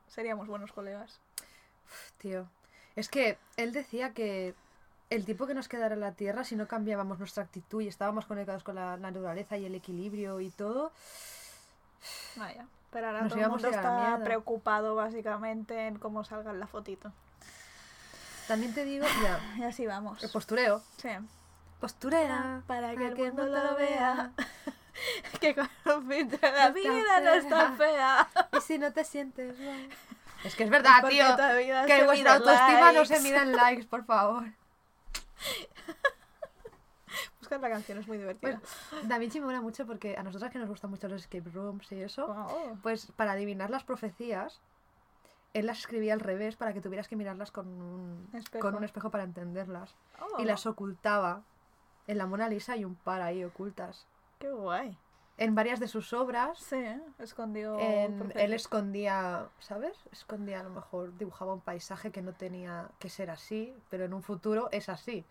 seríamos 0.08 0.46
buenos 0.48 0.72
colegas. 0.72 1.20
Tío, 2.16 2.48
es 2.96 3.08
que 3.08 3.38
él 3.56 3.72
decía 3.72 4.12
que 4.12 4.54
el 5.10 5.24
tiempo 5.24 5.46
que 5.46 5.54
nos 5.54 5.68
quedara 5.68 5.94
en 5.94 6.00
la 6.00 6.12
Tierra, 6.12 6.44
si 6.44 6.56
no 6.56 6.68
cambiábamos 6.68 7.18
nuestra 7.18 7.42
actitud 7.42 7.80
y 7.80 7.88
estábamos 7.88 8.26
conectados 8.26 8.62
con 8.62 8.76
la 8.76 8.96
naturaleza 8.96 9.56
y 9.56 9.64
el 9.64 9.74
equilibrio 9.74 10.40
y 10.40 10.50
todo, 10.50 10.92
Vaya. 12.36 12.66
Pero 12.90 13.06
ahora 13.06 13.22
Nos 13.22 13.32
todo 13.32 13.42
el 13.42 13.50
mundo 13.50 13.68
está 13.68 14.20
preocupado 14.24 14.94
básicamente 14.94 15.86
en 15.86 15.98
cómo 15.98 16.24
salga 16.24 16.52
la 16.52 16.66
fotito. 16.66 17.12
también 18.48 18.74
te 18.74 18.84
digo, 18.84 19.06
ya, 19.22 19.40
Y 19.58 19.62
así 19.62 19.86
vamos. 19.86 20.22
el 20.22 20.30
postureo. 20.30 20.82
Sí. 20.96 21.10
Posturera. 21.80 22.62
Para 22.66 22.94
que 22.94 23.06
el 23.06 23.14
que 23.14 23.26
mundo 23.30 23.46
lo 23.46 23.76
vea. 23.76 24.32
que 25.40 25.54
con 25.54 25.68
un 25.86 26.08
filtro 26.08 26.50
la 26.50 26.70
vida 26.70 27.20
no 27.20 27.30
está 27.30 27.72
fea. 27.72 28.28
Y 28.56 28.60
si 28.60 28.78
no 28.78 28.92
te 28.92 29.04
sientes 29.04 29.58
mal. 29.58 29.88
Es 30.44 30.56
que 30.56 30.64
es 30.64 30.70
verdad, 30.70 31.04
tío. 31.08 31.24
Que 31.86 32.04
vuestra 32.04 32.34
autoestima 32.34 32.92
no 32.92 33.04
se 33.04 33.20
mide 33.20 33.38
en 33.38 33.52
likes, 33.52 33.86
por 33.86 34.04
favor. 34.04 34.44
Buscar 37.40 37.60
la 37.60 37.70
canción 37.70 37.98
es 37.98 38.06
muy 38.06 38.18
divertida. 38.18 38.60
Pues, 38.60 39.08
Da 39.08 39.18
Vinci 39.18 39.40
me 39.40 39.46
mola 39.46 39.60
mucho 39.60 39.86
porque 39.86 40.16
a 40.16 40.22
nosotras 40.22 40.52
que 40.52 40.58
nos 40.58 40.68
gustan 40.68 40.90
mucho 40.90 41.08
los 41.08 41.22
escape 41.22 41.50
rooms 41.50 41.90
y 41.92 42.02
eso, 42.02 42.46
pues 42.82 43.10
para 43.16 43.32
adivinar 43.32 43.70
las 43.70 43.82
profecías, 43.82 44.60
él 45.52 45.66
las 45.66 45.80
escribía 45.80 46.12
al 46.14 46.20
revés 46.20 46.56
para 46.56 46.72
que 46.72 46.80
tuvieras 46.80 47.08
que 47.08 47.16
mirarlas 47.16 47.50
con 47.50 47.66
un 47.66 48.28
Espejo. 48.32 48.62
con 48.62 48.74
un 48.76 48.84
espejo 48.84 49.10
para 49.10 49.24
entenderlas. 49.24 49.96
Oh, 50.20 50.40
Y 50.40 50.44
las 50.44 50.66
ocultaba. 50.66 51.42
En 52.06 52.18
la 52.18 52.26
Mona 52.26 52.48
Lisa 52.48 52.74
hay 52.74 52.84
un 52.84 52.94
par 52.94 53.22
ahí 53.22 53.42
ocultas. 53.44 54.06
Qué 54.38 54.50
guay. 54.50 54.96
En 55.40 55.54
varias 55.54 55.80
de 55.80 55.88
sus 55.88 56.12
obras, 56.12 56.58
Sí, 56.58 56.76
¿eh? 56.76 57.00
escondió. 57.18 57.78
en- 57.80 58.30
él 58.36 58.52
escondía, 58.52 59.46
¿sabes? 59.58 59.96
Escondía, 60.12 60.60
a 60.60 60.62
lo 60.62 60.68
mejor 60.70 61.16
dibujaba 61.16 61.54
un 61.54 61.62
paisaje 61.62 62.12
que 62.12 62.20
no 62.20 62.34
tenía 62.34 62.88
que 62.98 63.08
ser 63.08 63.30
así, 63.30 63.74
pero 63.88 64.04
en 64.04 64.12
un 64.12 64.22
futuro 64.22 64.68
es 64.70 64.90
así. 64.90 65.24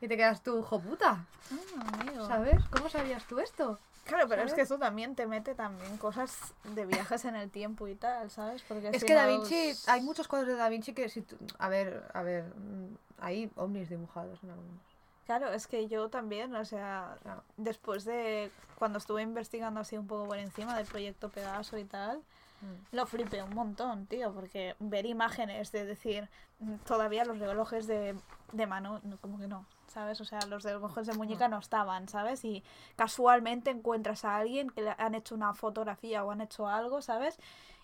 Y 0.00 0.08
te 0.08 0.16
quedas 0.16 0.42
tú, 0.42 0.58
hijo 0.58 0.80
puta, 0.80 1.26
Ah. 1.52 2.24
¿sabes? 2.26 2.64
¿Cómo 2.70 2.88
sabías 2.88 3.24
tú 3.26 3.40
esto? 3.40 3.78
Claro, 4.04 4.26
pero 4.26 4.42
es 4.42 4.54
que 4.54 4.62
eso 4.62 4.78
también 4.78 5.14
te 5.14 5.26
mete 5.26 5.54
también 5.54 5.98
cosas 5.98 6.54
de 6.74 6.86
viajes 6.86 7.24
en 7.26 7.36
el 7.36 7.50
tiempo 7.50 7.86
y 7.88 7.94
tal, 7.94 8.30
¿sabes? 8.30 8.62
Porque 8.66 8.88
Es 8.88 9.00
si 9.02 9.06
que 9.06 9.14
Da 9.14 9.26
Vinci, 9.26 9.74
hay 9.86 10.00
muchos 10.00 10.26
cuadros 10.28 10.48
de 10.48 10.56
Da 10.56 10.70
Vinci 10.70 10.94
que 10.94 11.08
si 11.10 11.20
tú- 11.20 11.36
a 11.58 11.68
ver, 11.68 12.10
a 12.14 12.22
ver, 12.22 12.44
mm, 12.56 12.96
hay 13.20 13.50
ovnis 13.54 13.90
dibujados 13.90 14.42
en 14.42 14.50
algunos. 14.50 14.80
Claro, 15.26 15.52
es 15.52 15.66
que 15.66 15.86
yo 15.88 16.08
también, 16.08 16.54
o 16.54 16.64
sea, 16.64 17.16
Claro. 17.22 17.42
después 17.56 18.04
de 18.04 18.50
cuando 18.78 18.98
estuve 18.98 19.22
investigando 19.22 19.80
así 19.80 19.96
un 19.96 20.06
poco 20.06 20.26
por 20.26 20.38
encima 20.38 20.76
del 20.76 20.86
proyecto 20.86 21.28
Pegaso 21.28 21.78
y 21.78 21.84
tal, 21.84 22.22
Mm. 22.60 22.94
lo 22.96 23.06
flipé 23.06 23.42
un 23.42 23.54
montón, 23.54 24.06
tío, 24.06 24.32
porque 24.32 24.76
ver 24.78 25.04
imágenes 25.06 25.72
de 25.72 25.84
decir, 25.84 26.28
mm, 26.60 26.74
todavía 26.86 27.24
los 27.24 27.38
relojes 27.38 27.86
de, 27.88 28.16
de 28.52 28.66
mano, 28.66 29.00
no, 29.02 29.16
como 29.18 29.38
que 29.38 29.48
no, 29.48 29.66
¿sabes? 29.88 30.20
O 30.20 30.24
sea, 30.24 30.38
los 30.46 30.62
relojes 30.62 31.06
de 31.08 31.14
muñeca 31.14 31.48
no 31.48 31.58
estaban, 31.58 32.08
¿sabes? 32.08 32.44
Y 32.44 32.62
casualmente 32.96 33.70
encuentras 33.70 34.24
a 34.24 34.36
alguien 34.36 34.70
que 34.70 34.82
le 34.82 34.94
han 34.96 35.14
hecho 35.16 35.34
una 35.34 35.54
fotografía 35.54 36.24
o 36.24 36.30
han 36.30 36.40
hecho 36.40 36.68
algo, 36.68 37.02
¿sabes? 37.02 37.38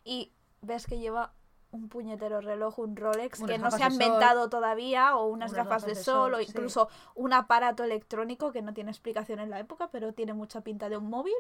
Y 0.05 0.31
ves 0.63 0.87
que 0.87 0.99
lleva 0.99 1.33
un 1.71 1.89
puñetero 1.89 2.41
reloj, 2.41 2.79
un 2.79 2.97
Rolex, 2.97 3.41
Unas 3.41 3.51
que 3.51 3.59
no 3.59 3.71
se 3.71 3.83
ha 3.85 3.91
sol. 3.91 3.93
inventado 3.93 4.49
todavía, 4.49 5.17
o 5.17 5.27
unas, 5.27 5.53
Unas 5.53 5.65
gafas, 5.67 5.83
gafas 5.83 5.97
de, 5.99 6.03
sol, 6.03 6.35
o 6.35 6.39
sí. 6.39 6.47
incluso 6.49 6.89
un 7.15 7.33
aparato 7.33 7.85
electrónico 7.85 8.53
que 8.53 8.63
no 8.63 8.73
tiene 8.73 8.91
explicación 8.91 9.39
en 9.41 9.51
la 9.51 9.61
época, 9.61 9.89
pero 9.93 10.13
tiene 10.13 10.33
mucha 10.33 10.63
pinta 10.63 10.89
de 10.89 10.97
un 10.97 11.11
móvil. 11.11 11.35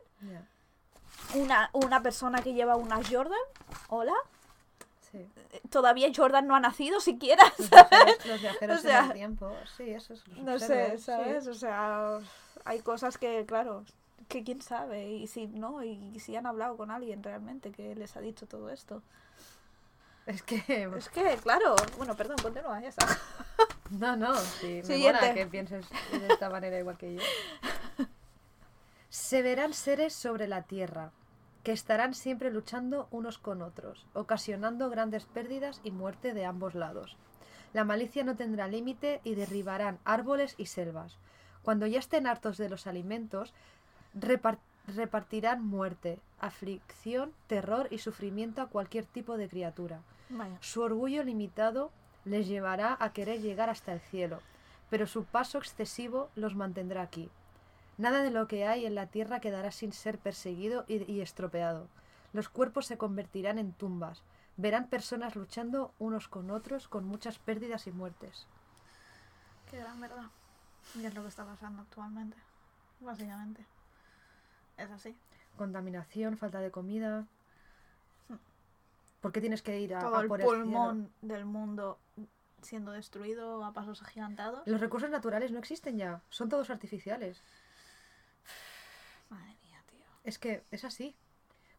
Una, 1.34 1.70
una 1.72 2.02
persona 2.02 2.42
que 2.42 2.52
lleva 2.52 2.76
unas 2.76 3.09
Jordan. 3.10 3.38
Hola. 3.88 4.14
sí. 5.10 5.26
Todavía 5.70 6.09
Jordan 6.14 6.46
no 6.46 6.55
ha 6.55 6.60
nacido 6.60 7.00
siquiera. 7.00 7.42
Los 7.59 7.70
viajeros, 7.70 8.26
los 8.26 8.40
viajeros 8.40 8.78
O 8.78 8.82
sea, 8.82 8.98
en 9.00 9.05
el 9.06 9.12
tiempo, 9.12 9.52
sí, 9.76 9.90
eso 9.90 10.14
es. 10.14 10.26
No 10.28 10.59
sé, 10.59 10.98
sí. 10.98 11.05
¿sabes? 11.05 11.46
O 11.46 11.55
sea, 11.55 12.18
hay 12.64 12.80
cosas 12.80 13.16
que, 13.18 13.44
claro, 13.46 13.84
que 14.28 14.44
quién 14.44 14.60
sabe. 14.60 15.10
Y 15.10 15.26
si 15.26 15.46
no, 15.46 15.82
y 15.82 16.20
si 16.20 16.36
han 16.36 16.46
hablado 16.46 16.76
con 16.76 16.90
alguien 16.90 17.22
realmente 17.22 17.72
que 17.72 17.94
les 17.94 18.16
ha 18.16 18.20
dicho 18.20 18.46
todo 18.46 18.68
esto. 18.70 19.02
Es 20.28 20.42
que, 20.42 20.90
Es 20.96 21.09
que, 21.09 21.36
claro, 21.42 21.74
bueno, 21.96 22.14
perdón, 22.14 22.36
continúa, 22.42 22.80
ya 22.80 22.88
está. 22.88 23.06
no, 23.90 24.14
no, 24.14 24.34
sí, 24.36 24.82
me 24.86 24.98
mola 24.98 25.20
que 25.34 25.46
pienses 25.46 25.86
de 26.12 26.26
esta 26.28 26.50
manera 26.50 26.78
igual 26.78 26.98
que 26.98 27.14
yo. 27.14 27.22
Se 29.09 29.40
verán 29.42 29.72
seres 29.72 30.12
sobre 30.12 30.46
la 30.46 30.62
tierra, 30.62 31.12
que 31.64 31.72
estarán 31.72 32.12
siempre 32.14 32.50
luchando 32.50 33.09
unos 33.10 33.38
con 33.38 33.62
otros, 33.62 34.06
ocasionando 34.12 34.90
grandes 34.90 35.24
pérdidas 35.24 35.80
y 35.82 35.90
muerte 35.92 36.34
de 36.34 36.44
ambos 36.44 36.74
lados. 36.74 37.16
La 37.72 37.84
malicia 37.84 38.22
no 38.22 38.36
tendrá 38.36 38.68
límite 38.68 39.20
y 39.24 39.34
derribarán 39.34 39.98
árboles 40.05 40.55
y 40.59 40.66
selvas. 40.66 41.16
Cuando 41.62 41.86
ya 41.86 41.98
estén 42.00 42.26
hartos 42.26 42.59
de 42.59 42.68
los 42.68 42.86
alimentos, 42.86 43.55
repar- 44.14 44.59
repartirán 44.86 45.64
muerte, 45.64 46.18
aflicción, 46.38 47.32
terror 47.46 47.88
y 47.90 47.98
sufrimiento 47.98 48.60
a 48.60 48.68
cualquier 48.68 49.06
tipo 49.06 49.38
de 49.38 49.48
criatura. 49.48 50.00
Vaya. 50.30 50.59
Su 50.60 50.82
orgullo 50.82 51.22
limitado 51.24 51.90
les 52.24 52.46
llevará 52.46 52.96
a 53.00 53.12
querer 53.12 53.40
llegar 53.40 53.70
hasta 53.70 53.92
el 53.92 54.00
cielo, 54.00 54.40
pero 54.90 55.06
su 55.06 55.24
paso 55.24 55.59
excesivo 55.59 56.30
los 56.34 56.55
mantendrá 56.55 57.02
aquí. 57.02 57.30
Nada 57.96 58.22
de 58.22 58.30
lo 58.30 58.46
que 58.46 58.66
hay 58.66 58.86
en 58.86 58.94
la 58.94 59.06
tierra 59.06 59.40
quedará 59.40 59.72
sin 59.72 59.92
ser 59.92 60.18
perseguido 60.18 60.84
y, 60.86 61.10
y 61.10 61.20
estropeado. 61.20 61.88
Los 62.32 62.48
cuerpos 62.48 62.86
se 62.86 62.98
convertirán 62.98 63.59
en 63.59 63.72
tumbas. 63.72 64.22
Verán 64.56 64.88
personas 64.88 65.36
luchando 65.36 65.92
unos 65.98 66.28
con 66.28 66.50
otros 66.50 66.88
con 66.88 67.05
muchas 67.05 67.38
pérdidas 67.38 67.86
y 67.86 67.92
muertes. 67.92 68.46
Qué 69.70 69.78
gran 69.78 70.00
verdad. 70.00 70.26
Y 70.94 71.05
es 71.05 71.14
lo 71.14 71.22
que 71.22 71.28
está 71.28 71.44
pasando 71.44 71.82
actualmente. 71.82 72.36
Básicamente. 73.00 73.64
Es 74.76 74.90
así. 74.90 75.16
Contaminación, 75.56 76.36
falta 76.36 76.60
de 76.60 76.70
comida. 76.70 77.26
¿Por 79.20 79.32
qué 79.32 79.40
tienes 79.40 79.62
que 79.62 79.80
ir 79.80 79.94
a, 79.94 80.00
Todo 80.00 80.16
a 80.16 80.22
el 80.22 80.28
por 80.28 80.40
el 80.40 80.46
pulmón 80.46 81.10
del 81.22 81.44
mundo 81.44 81.98
siendo 82.62 82.92
destruido 82.92 83.64
a 83.64 83.72
pasos 83.72 84.02
agigantados. 84.02 84.62
Los 84.66 84.80
recursos 84.80 85.10
naturales 85.10 85.50
no 85.52 85.58
existen 85.58 85.96
ya, 85.96 86.22
son 86.30 86.48
todos 86.48 86.70
artificiales. 86.70 87.40
Madre 89.28 89.56
mía, 89.62 89.82
tío. 89.90 90.04
Es 90.24 90.38
que 90.38 90.62
es 90.70 90.84
así. 90.84 91.14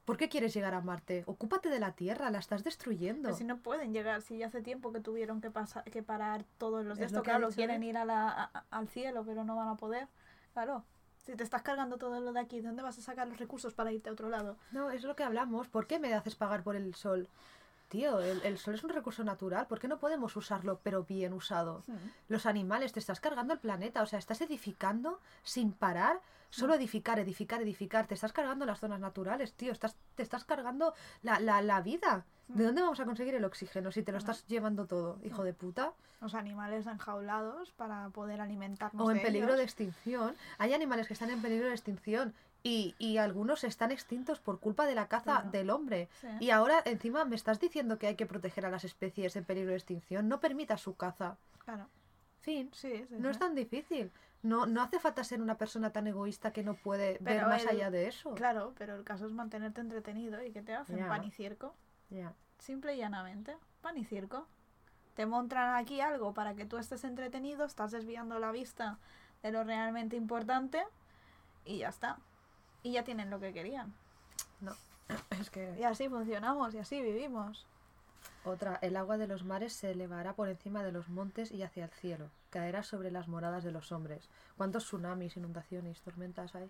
¿Por 0.05 0.17
qué 0.17 0.27
quieres 0.27 0.53
llegar 0.53 0.73
a 0.73 0.81
Marte? 0.81 1.23
Ocúpate 1.27 1.69
de 1.69 1.79
la 1.79 1.91
Tierra, 1.91 2.31
la 2.31 2.39
estás 2.39 2.63
destruyendo. 2.63 3.23
Pero 3.23 3.35
si 3.35 3.43
no 3.43 3.57
pueden 3.59 3.93
llegar, 3.93 4.21
si 4.23 4.37
ya 4.39 4.47
hace 4.47 4.61
tiempo 4.61 4.91
que 4.91 4.99
tuvieron 5.01 5.39
que, 5.39 5.51
pasar, 5.51 5.83
que 5.83 6.01
parar 6.01 6.45
todos 6.57 6.83
los 6.83 6.97
de 6.97 7.05
Es 7.05 7.11
lo 7.11 7.19
esto, 7.19 7.31
ha 7.31 7.35
claro, 7.37 7.49
quieren 7.53 7.83
él. 7.83 7.89
ir 7.89 7.97
a 7.97 8.05
la- 8.05 8.29
a- 8.53 8.63
al 8.71 8.87
cielo, 8.87 9.23
pero 9.25 9.43
no 9.43 9.55
van 9.55 9.67
a 9.67 9.75
poder. 9.75 10.07
Claro. 10.53 10.83
Si 11.19 11.35
te 11.35 11.43
estás 11.43 11.61
cargando 11.61 11.97
todo 11.97 12.19
lo 12.19 12.33
de 12.33 12.39
aquí, 12.39 12.59
¿de 12.61 12.67
dónde 12.67 12.81
vas 12.83 12.97
a 12.97 13.01
sacar 13.01 13.27
los 13.27 13.37
recursos 13.37 13.73
para 13.73 13.91
irte 13.91 14.09
a 14.09 14.13
otro 14.13 14.29
lado? 14.29 14.57
No, 14.71 14.89
es 14.89 15.03
lo 15.03 15.15
que 15.15 15.23
hablamos. 15.23 15.67
¿Por 15.67 15.85
qué 15.85 15.99
me 15.99 16.13
haces 16.13 16.35
pagar 16.35 16.63
por 16.63 16.75
el 16.75 16.95
sol? 16.95 17.29
Tío, 17.89 18.19
el, 18.19 18.41
el 18.43 18.57
sol 18.59 18.75
es 18.75 18.83
un 18.83 18.91
recurso 18.91 19.23
natural. 19.23 19.65
¿Por 19.65 19.79
qué 19.79 19.87
no 19.87 19.97
podemos 19.99 20.35
usarlo, 20.35 20.79
pero 20.83 21.03
bien 21.03 21.33
usado? 21.33 21.83
Los 22.27 22.45
animales, 22.45 22.93
te 22.93 22.99
estás 22.99 23.19
cargando 23.19 23.53
el 23.53 23.59
planeta. 23.59 24.03
O 24.03 24.05
sea, 24.05 24.19
estás 24.19 24.41
edificando 24.41 25.19
sin 25.43 25.73
parar. 25.73 26.21
Solo 26.51 26.75
edificar, 26.75 27.19
edificar, 27.19 27.61
edificar. 27.61 28.05
Te 28.05 28.13
estás 28.13 28.31
cargando 28.31 28.65
las 28.65 28.79
zonas 28.79 28.99
naturales, 28.99 29.53
tío. 29.53 29.71
Estás, 29.71 29.95
te 30.15 30.21
estás 30.21 30.45
cargando 30.45 30.93
la, 31.23 31.39
la, 31.39 31.61
la 31.63 31.81
vida. 31.81 32.25
¿De 32.47 32.63
dónde 32.63 32.81
vamos 32.81 32.99
a 32.99 33.05
conseguir 33.05 33.35
el 33.35 33.45
oxígeno 33.45 33.91
si 33.91 34.01
te 34.01 34.11
lo 34.11 34.17
estás 34.17 34.47
llevando 34.47 34.87
todo, 34.87 35.19
hijo 35.23 35.43
de 35.43 35.53
puta? 35.53 35.93
Los 36.19 36.33
animales 36.33 36.87
enjaulados 36.87 37.71
para 37.73 38.09
poder 38.09 38.41
alimentarnos 38.41 39.07
o 39.07 39.11
en 39.11 39.17
de 39.17 39.23
peligro 39.23 39.55
de 39.55 39.63
extinción. 39.63 40.35
Hay 40.57 40.73
animales 40.73 41.07
que 41.07 41.13
están 41.13 41.29
en 41.29 41.43
peligro 41.43 41.67
de 41.67 41.73
extinción 41.73 42.33
y, 42.63 42.95
y 42.99 43.17
algunos 43.17 43.63
están 43.63 43.91
extintos 43.91 44.39
por 44.39 44.59
culpa 44.59 44.85
de 44.85 44.95
la 44.95 45.07
caza 45.07 45.23
Claro. 45.41 45.49
del 45.51 45.69
hombre. 45.69 46.09
Sí. 46.19 46.27
Y 46.41 46.49
ahora 46.49 46.81
encima 46.85 47.23
me 47.25 47.35
estás 47.35 47.59
diciendo 47.59 47.97
que 47.97 48.07
hay 48.07 48.15
que 48.15 48.25
proteger 48.25 48.65
a 48.65 48.69
las 48.69 48.83
especies 48.83 49.35
en 49.35 49.45
peligro 49.45 49.69
de 49.71 49.77
extinción. 49.77 50.27
No 50.27 50.39
permita 50.39 50.77
su 50.77 50.95
caza. 50.95 51.37
Claro. 51.63 51.87
Fin. 52.41 52.69
Sí, 52.73 53.05
sí, 53.09 53.15
No 53.17 53.29
es 53.29 53.39
tan 53.39 53.55
difícil. 53.55 54.11
No, 54.41 54.65
no 54.65 54.81
hace 54.81 54.99
falta 54.99 55.23
ser 55.25 55.41
una 55.41 55.57
persona 55.57 55.91
tan 55.91 56.07
egoísta 56.07 56.51
que 56.53 56.63
no 56.63 56.73
puede 56.73 57.17
ver 57.19 57.45
más 57.45 57.63
el- 57.63 57.69
allá 57.69 57.91
de 57.91 58.07
eso. 58.07 58.33
Claro, 58.35 58.73
pero 58.77 58.95
el 58.95 59.03
caso 59.03 59.25
es 59.25 59.33
mantenerte 59.33 59.81
entretenido 59.81 60.41
y 60.43 60.51
que 60.51 60.61
te 60.61 60.73
hacen 60.73 60.97
Ya. 60.97 61.07
pan 61.09 61.23
y 61.25 61.31
circo. 61.31 61.75
Simple 62.57 62.95
y 62.95 62.97
llanamente. 62.97 63.55
Pan 63.81 63.97
y 63.97 64.05
circo. 64.05 64.47
Te 65.15 65.25
montan 65.25 65.75
aquí 65.75 65.99
algo 66.01 66.33
para 66.33 66.55
que 66.55 66.65
tú 66.65 66.77
estés 66.77 67.03
entretenido, 67.03 67.65
estás 67.65 67.91
desviando 67.91 68.39
la 68.39 68.51
vista 68.51 68.97
de 69.43 69.51
lo 69.51 69.63
realmente 69.65 70.15
importante 70.15 70.83
y 71.65 71.79
ya 71.79 71.89
está. 71.89 72.17
Y 72.83 72.91
ya 72.93 73.03
tienen 73.03 73.29
lo 73.29 73.39
que 73.39 73.53
querían. 73.53 73.93
Es 75.39 75.49
que 75.49 75.75
Y 75.79 75.83
así 75.83 76.07
funcionamos 76.07 76.73
y 76.75 76.77
así 76.79 77.01
vivimos. 77.01 77.65
otra, 78.45 78.77
el 78.81 78.95
agua 78.95 79.17
de 79.17 79.25
los 79.27 79.43
mares 79.43 79.73
se 79.73 79.91
elevará 79.91 80.33
por 80.33 80.49
encima 80.49 80.83
de 80.83 80.91
los 80.91 81.09
montes 81.09 81.51
y 81.51 81.63
hacia 81.63 81.85
el 81.85 81.91
cielo. 81.91 82.29
Caerá 82.51 82.83
sobre 82.83 83.09
las 83.09 83.27
moradas 83.27 83.63
de 83.63 83.71
los 83.71 83.91
hombres. 83.91 84.29
¿Cuántos 84.57 84.83
tsunamis, 84.85 85.35
inundaciones, 85.37 86.01
tormentas 86.01 86.53
hay? 86.55 86.69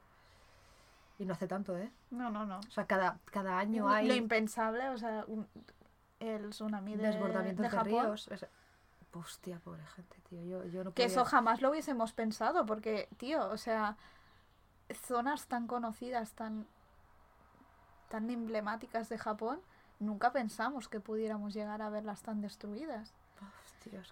Y 1.17 1.25
no 1.25 1.33
hace 1.33 1.47
tanto, 1.47 1.77
¿eh? 1.77 1.91
No, 2.11 2.29
no, 2.29 2.45
no. 2.45 2.59
O 2.59 2.71
sea, 2.71 2.85
cada, 2.85 3.17
cada 3.25 3.57
año 3.59 3.83
Lo 3.83 3.89
hay 3.91 4.09
impensable, 4.13 4.87
o 4.89 4.97
sea, 4.97 5.25
un- 5.27 5.47
el 6.21 6.51
tsunami 6.51 6.95
de, 6.95 7.07
desbordamientos 7.07 7.63
de 7.63 7.69
de, 7.69 7.75
Japón. 7.75 8.05
ríos. 8.05 8.27
Es- 8.29 8.45
Hostia, 9.11 9.59
pobre 9.59 9.83
gente, 9.95 10.15
tío. 10.29 10.41
Yo, 10.45 10.63
yo 10.65 10.83
no 10.83 10.91
Que 10.93 11.03
podía- 11.03 11.07
eso 11.07 11.25
jamás 11.25 11.61
lo 11.61 11.71
hubiésemos 11.71 12.13
pensado, 12.13 12.65
porque, 12.65 13.09
tío, 13.17 13.49
o 13.49 13.57
sea, 13.57 13.97
zonas 14.93 15.47
tan 15.47 15.67
conocidas, 15.67 16.31
tan, 16.33 16.65
tan 18.09 18.29
emblemáticas 18.29 19.09
de 19.09 19.17
Japón, 19.17 19.59
nunca 19.99 20.31
pensamos 20.31 20.87
que 20.87 20.99
pudiéramos 20.99 21.53
llegar 21.53 21.81
a 21.81 21.89
verlas 21.89 22.21
tan 22.21 22.41
destruidas. 22.41 23.13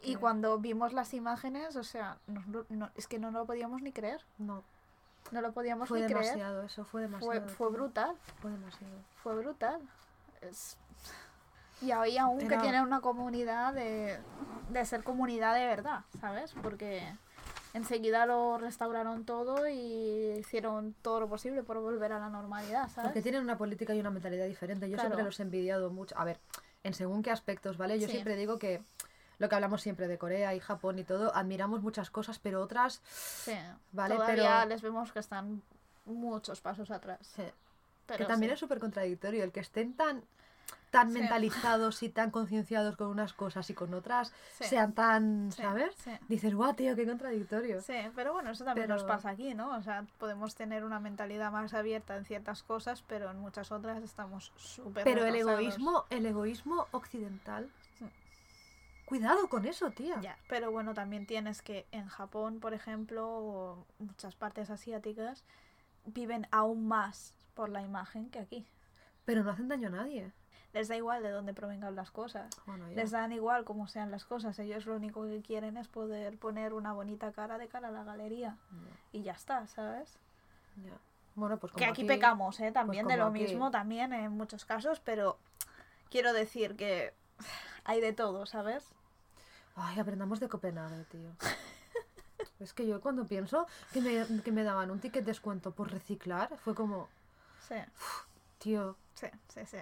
Y 0.01 0.15
cuando 0.15 0.57
vimos 0.59 0.93
las 0.93 1.13
imágenes, 1.13 1.75
o 1.75 1.83
sea, 1.83 2.17
lo- 2.47 2.65
no- 2.69 2.89
es 2.95 3.07
que 3.07 3.19
no 3.19 3.31
lo 3.31 3.45
podíamos 3.45 3.81
ni 3.81 3.91
creer. 3.91 4.23
No, 4.37 4.63
No 5.31 5.41
lo 5.41 5.51
podíamos 5.51 5.89
fue 5.89 5.99
ni 5.99 6.05
creer. 6.05 6.21
demasiado, 6.23 6.63
eso 6.63 6.85
fue 6.85 7.01
demasiado. 7.01 7.41
Fue, 7.41 7.49
fue 7.49 7.69
brutal, 7.69 8.15
Fue 8.41 8.49
demasiado. 8.51 8.93
fue 9.21 9.35
brutal. 9.35 9.81
Es- 10.41 10.77
Y 11.81 11.91
hoy 11.91 12.17
aún 12.17 12.39
que 12.47 12.57
tienen 12.57 12.81
una 12.81 13.01
comunidad 13.01 13.73
de, 13.73 14.19
de 14.69 14.85
ser 14.85 15.03
comunidad 15.03 15.53
de 15.55 15.65
verdad, 15.65 16.05
¿sabes? 16.21 16.53
Porque 16.63 17.13
enseguida 17.77 18.25
lo 18.25 18.57
restauraron 18.57 19.25
todo 19.25 19.67
y 19.67 20.35
hicieron 20.39 20.93
todo 21.01 21.19
lo 21.21 21.29
posible 21.29 21.63
por 21.63 21.79
volver 21.79 22.11
a 22.11 22.19
la 22.19 22.29
normalidad, 22.29 22.89
¿sabes? 22.89 23.09
Porque 23.09 23.21
tienen 23.21 23.41
una 23.41 23.57
política 23.57 23.95
y 23.95 23.99
una 23.99 24.09
mentalidad 24.11 24.45
diferente. 24.45 24.89
Yo 24.89 24.95
Claro. 24.95 25.09
siempre 25.09 25.23
los 25.23 25.39
he 25.39 25.43
envidiado 25.43 25.89
mucho. 25.89 26.15
A 26.17 26.25
ver, 26.25 26.39
en 26.83 26.93
según 26.93 27.23
qué 27.23 27.31
aspectos, 27.31 27.77
¿vale? 27.77 27.99
Yo 27.99 28.07
Sí. 28.07 28.11
siempre 28.13 28.35
digo 28.35 28.59
que 28.59 28.81
lo 29.39 29.49
que 29.49 29.55
hablamos 29.55 29.81
siempre 29.81 30.07
de 30.07 30.17
Corea 30.17 30.53
y 30.55 30.59
Japón 30.59 30.99
y 30.99 31.03
todo, 31.03 31.33
admiramos 31.35 31.81
muchas 31.81 32.09
cosas, 32.09 32.39
pero 32.39 32.61
otras. 32.61 33.01
Sí, 33.05 33.53
Vale, 33.91 34.15
todavía 34.15 34.55
pero- 34.59 34.69
les 34.69 34.81
vemos 34.81 35.11
que 35.11 35.19
están 35.19 35.61
muchos 36.05 36.59
pasos 36.61 36.89
atrás. 36.91 37.33
Pero 38.07 38.17
que 38.19 38.25
también 38.25 38.51
sí. 38.51 38.53
es 38.55 38.59
súper 38.59 38.79
contradictorio. 38.79 39.43
El 39.43 39.51
que 39.51 39.59
estén 39.59 39.93
tan 39.93 40.23
tan 40.91 41.11
Sí. 41.11 41.19
mentalizados 41.19 42.01
y 42.01 42.09
tan 42.09 42.31
concienciados 42.31 42.95
con 42.95 43.07
unas 43.07 43.33
cosas 43.33 43.69
y 43.69 43.73
con 43.73 43.93
otras 43.93 44.33
Sí. 44.57 44.63
sean 44.65 44.93
tan, 44.93 45.51
Sí, 45.51 45.61
¿sabes? 45.61 45.95
Dices, 46.27 46.55
guau, 46.55 46.73
tío, 46.75 46.95
qué 46.95 47.05
contradictorio. 47.05 47.81
Sí, 47.81 47.93
pero 48.15 48.33
bueno, 48.33 48.51
eso 48.51 48.63
también 48.63 48.87
nos 48.87 49.03
pasa 49.03 49.29
aquí, 49.29 49.53
¿no? 49.53 49.75
O 49.75 49.81
sea, 49.83 50.05
podemos 50.17 50.55
tener 50.55 50.83
una 50.85 50.99
mentalidad 50.99 51.51
más 51.51 51.73
abierta 51.73 52.15
en 52.15 52.25
ciertas 52.25 52.63
cosas, 52.63 53.03
pero 53.07 53.29
en 53.31 53.39
muchas 53.39 53.71
otras 53.71 54.01
estamos 54.01 54.51
súper 54.55 55.03
Pero 55.03 55.25
el 55.25 55.35
egoísmo, 55.35 56.05
el 56.09 56.25
egoísmo 56.25 56.87
occidental. 56.91 57.69
Cuidado 59.05 59.47
con 59.47 59.65
eso, 59.65 59.89
tía. 59.91 60.19
Ya, 60.19 60.37
pero 60.49 60.69
bueno, 60.69 60.93
también 60.93 61.25
tienes 61.25 61.61
que 61.61 61.85
en 61.91 62.07
Japón, 62.07 62.59
por 62.59 62.73
ejemplo, 62.73 63.25
o 63.25 63.85
muchas 63.99 64.35
partes 64.35 64.69
asiáticas, 64.69 65.45
viven 66.03 66.45
aún 66.51 66.87
más 66.89 67.33
por 67.53 67.69
la 67.69 67.81
imagen 67.81 68.29
que 68.29 68.39
aquí. 68.39 68.67
Pero 69.23 69.43
no 69.43 69.51
hacen 69.51 69.69
daño 69.69 69.87
a 69.87 69.91
nadie. 69.91 70.33
Les 70.73 70.87
da 70.87 70.95
igual 70.95 71.23
de 71.23 71.31
dónde 71.31 71.53
provengan 71.53 71.95
las 71.95 72.11
cosas. 72.11 72.49
Bueno. 72.65 72.87
Les 72.89 73.11
dan 73.11 73.31
igual 73.31 73.63
cómo 73.63 73.87
sean 73.87 74.11
las 74.11 74.25
cosas. 74.25 74.59
Ellos 74.59 74.85
lo 74.85 74.95
único 74.95 75.23
que 75.23 75.41
quieren 75.41 75.77
es 75.77 75.87
poder 75.87 76.37
poner 76.37 76.73
una 76.73 76.93
bonita 76.93 77.31
cara 77.31 77.57
de 77.57 77.67
cara 77.67 77.87
a 77.87 77.91
la 77.91 78.03
galería. 78.03 78.57
Y 79.11 79.23
ya 79.23 79.33
está, 79.33 79.65
¿sabes? 79.67 80.17
Ya. 80.83 80.91
Bueno, 81.35 81.57
pues 81.57 81.71
como 81.71 81.83
que 81.83 81.89
aquí, 81.89 82.03
pecamos, 82.03 82.59
¿eh? 82.59 82.71
También 82.71 83.05
pues 83.05 83.15
de 83.15 83.19
lo 83.19 83.27
aquí. 83.29 83.39
mismo, 83.39 83.71
también 83.71 84.11
en 84.13 84.31
muchos 84.31 84.65
casos, 84.65 84.99
pero 84.99 85.37
quiero 86.09 86.33
decir 86.33 86.75
que 86.75 87.13
hay 87.83 88.01
de 88.01 88.13
todo, 88.13 88.45
¿sabes? 88.45 88.83
Ay, 89.75 89.99
aprendamos 89.99 90.39
de 90.39 90.49
Copenhague, 90.49 91.03
tío. 91.05 91.29
es 92.59 92.73
que 92.73 92.87
yo 92.87 93.01
cuando 93.01 93.25
pienso 93.25 93.67
que 93.93 94.01
me, 94.01 94.41
que 94.41 94.51
me 94.51 94.63
daban 94.63 94.89
un 94.91 94.99
ticket 94.99 95.25
descuento 95.25 95.71
por 95.71 95.91
reciclar, 95.91 96.57
fue 96.57 96.73
como, 96.75 97.07
Sí, 97.67 97.75
tío. 98.57 98.95
sí, 99.13 99.27
sí, 99.49 99.65
sí. 99.65 99.77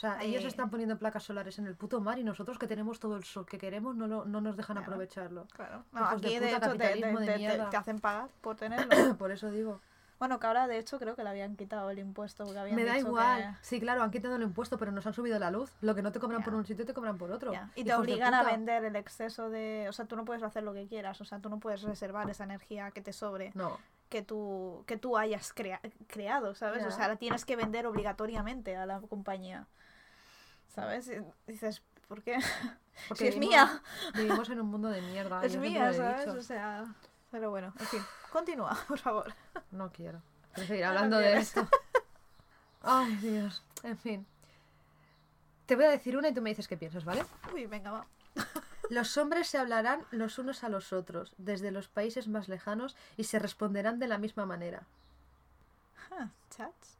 O 0.00 0.02
sea, 0.02 0.16
ellos 0.22 0.44
están 0.46 0.70
poniendo 0.70 0.96
placas 0.96 1.24
solares 1.24 1.58
en 1.58 1.66
el 1.66 1.74
puto 1.76 2.00
mar 2.00 2.18
y 2.18 2.24
nosotros 2.24 2.58
que 2.58 2.66
tenemos 2.66 2.98
todo 2.98 3.16
el 3.18 3.24
sol 3.24 3.44
que 3.44 3.58
queremos 3.58 3.94
no, 3.96 4.06
lo- 4.06 4.24
no 4.24 4.40
nos 4.40 4.56
dejan 4.56 4.76
Claro. 4.76 4.86
aprovecharlo. 4.92 5.46
Claro. 5.52 5.84
No, 5.92 6.00
de 6.00 6.06
aquí 6.16 6.38
de, 6.38 6.46
puta, 6.54 6.56
hecho 6.56 6.78
te, 6.78 7.68
de 7.70 7.76
hacen 7.76 7.98
pagar 8.00 8.30
por 8.40 8.56
tenerlo. 8.56 8.88
Por 9.18 9.30
eso 9.30 9.50
digo, 9.50 9.78
bueno, 10.18 10.40
que 10.40 10.46
ahora 10.46 10.66
de 10.68 10.78
hecho 10.78 10.98
creo 10.98 11.16
que 11.16 11.22
le 11.22 11.28
habían 11.28 11.54
quitado 11.54 11.90
el 11.90 11.98
impuesto. 11.98 12.50
Que 12.50 12.58
habían 12.58 12.76
me 12.76 12.84
da 12.86 12.94
dicho 12.94 13.08
igual. 13.08 13.58
Sí, 13.60 13.78
claro, 13.78 14.02
han 14.02 14.10
quitado 14.10 14.36
el 14.36 14.42
impuesto, 14.42 14.78
pero 14.78 14.90
nos 14.90 15.06
han 15.06 15.12
subido 15.12 15.38
la 15.38 15.50
luz. 15.50 15.70
Lo 15.82 15.94
que 15.94 16.00
no 16.00 16.12
te 16.12 16.18
cobran 16.18 16.42
por 16.42 16.54
un 16.54 16.64
sitio 16.64 16.86
te 16.86 16.94
cobran 16.94 17.18
por 17.18 17.30
otro. 17.30 17.52
Y 17.74 17.84
te 17.84 17.90
de 17.90 17.94
obligan 17.96 18.32
a 18.32 18.42
vender 18.42 18.84
el 18.86 18.96
exceso 18.96 19.50
de... 19.50 19.84
O 19.90 19.92
sea, 19.92 20.06
tú 20.06 20.16
no 20.16 20.24
puedes 20.24 20.42
hacer 20.42 20.62
lo 20.62 20.72
que 20.72 20.86
quieras. 20.86 21.20
O 21.20 21.26
sea, 21.26 21.40
tú 21.40 21.50
no 21.50 21.58
puedes 21.60 21.82
reservar 21.82 22.30
esa 22.30 22.44
energía 22.44 22.90
que 22.90 23.02
te 23.02 23.12
sobre. 23.12 23.50
No, 23.54 23.76
que 24.08 24.22
tú, 24.22 24.82
que 24.86 24.96
tú 24.96 25.16
hayas 25.18 25.52
crea- 25.52 25.80
creado, 26.08 26.54
¿sabes? 26.54 26.84
O 26.86 26.90
sea, 26.90 27.06
la 27.06 27.16
tienes 27.16 27.44
que 27.44 27.54
vender 27.54 27.86
obligatoriamente 27.86 28.76
a 28.76 28.84
la 28.86 28.98
compañía. 29.02 29.66
¿Sabes? 30.74 31.08
Y 31.08 31.50
dices, 31.50 31.82
¿por 32.08 32.22
qué? 32.22 32.38
Porque 33.08 33.24
Si 33.24 33.28
es 33.28 33.36
mía. 33.38 33.82
Vivimos 34.14 34.48
en 34.50 34.60
un 34.60 34.66
mundo 34.70 34.88
de 34.88 35.00
mierda. 35.02 35.44
Es 35.44 35.56
mía, 35.56 35.92
¿sabes? 35.92 36.26
dicho. 36.26 36.38
O 36.38 36.42
sea, 36.42 36.84
pero 37.30 37.50
bueno, 37.50 37.72
en 37.78 37.86
fin, 37.86 38.00
continúa, 38.32 38.76
por 38.88 38.98
favor. 38.98 39.34
No 39.70 39.90
quiero. 39.92 40.22
Quiero 40.52 40.66
seguir 40.68 40.84
no 40.84 40.88
hablando 40.90 41.18
de 41.18 41.38
esto. 41.38 41.66
Ay, 42.82 43.14
Dios. 43.16 43.62
En 43.82 43.96
fin. 43.98 44.26
Te 45.66 45.76
voy 45.76 45.84
a 45.84 45.90
decir 45.90 46.16
una 46.16 46.28
y 46.28 46.34
tú 46.34 46.42
me 46.42 46.50
dices 46.50 46.66
qué 46.66 46.76
piensas, 46.76 47.04
¿vale? 47.04 47.24
Uy, 47.54 47.66
venga, 47.66 47.92
va. 47.92 48.06
Los 48.88 49.16
hombres 49.18 49.46
se 49.46 49.58
hablarán 49.58 50.04
los 50.10 50.38
unos 50.40 50.64
a 50.64 50.68
los 50.68 50.92
otros, 50.92 51.32
desde 51.38 51.70
los 51.70 51.86
países 51.86 52.26
más 52.26 52.48
lejanos, 52.48 52.96
y 53.16 53.24
se 53.24 53.38
responderán 53.38 54.00
de 54.00 54.08
la 54.08 54.18
misma 54.18 54.46
manera. 54.46 54.82
Ah, 56.10 56.30
Chats. 56.50 56.98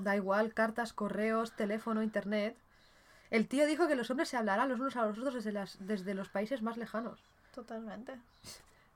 Da 0.00 0.16
igual, 0.16 0.54
cartas, 0.54 0.92
correos, 0.92 1.52
teléfono, 1.52 2.02
internet. 2.02 2.56
El 3.30 3.46
tío 3.48 3.66
dijo 3.66 3.86
que 3.86 3.94
los 3.94 4.10
hombres 4.10 4.28
se 4.28 4.36
hablarán 4.36 4.68
los 4.68 4.80
unos 4.80 4.96
a 4.96 5.06
los 5.06 5.18
otros 5.18 5.34
desde, 5.34 5.52
las, 5.52 5.76
desde 5.80 6.14
los 6.14 6.28
países 6.28 6.62
más 6.62 6.76
lejanos. 6.76 7.22
Totalmente. 7.54 8.18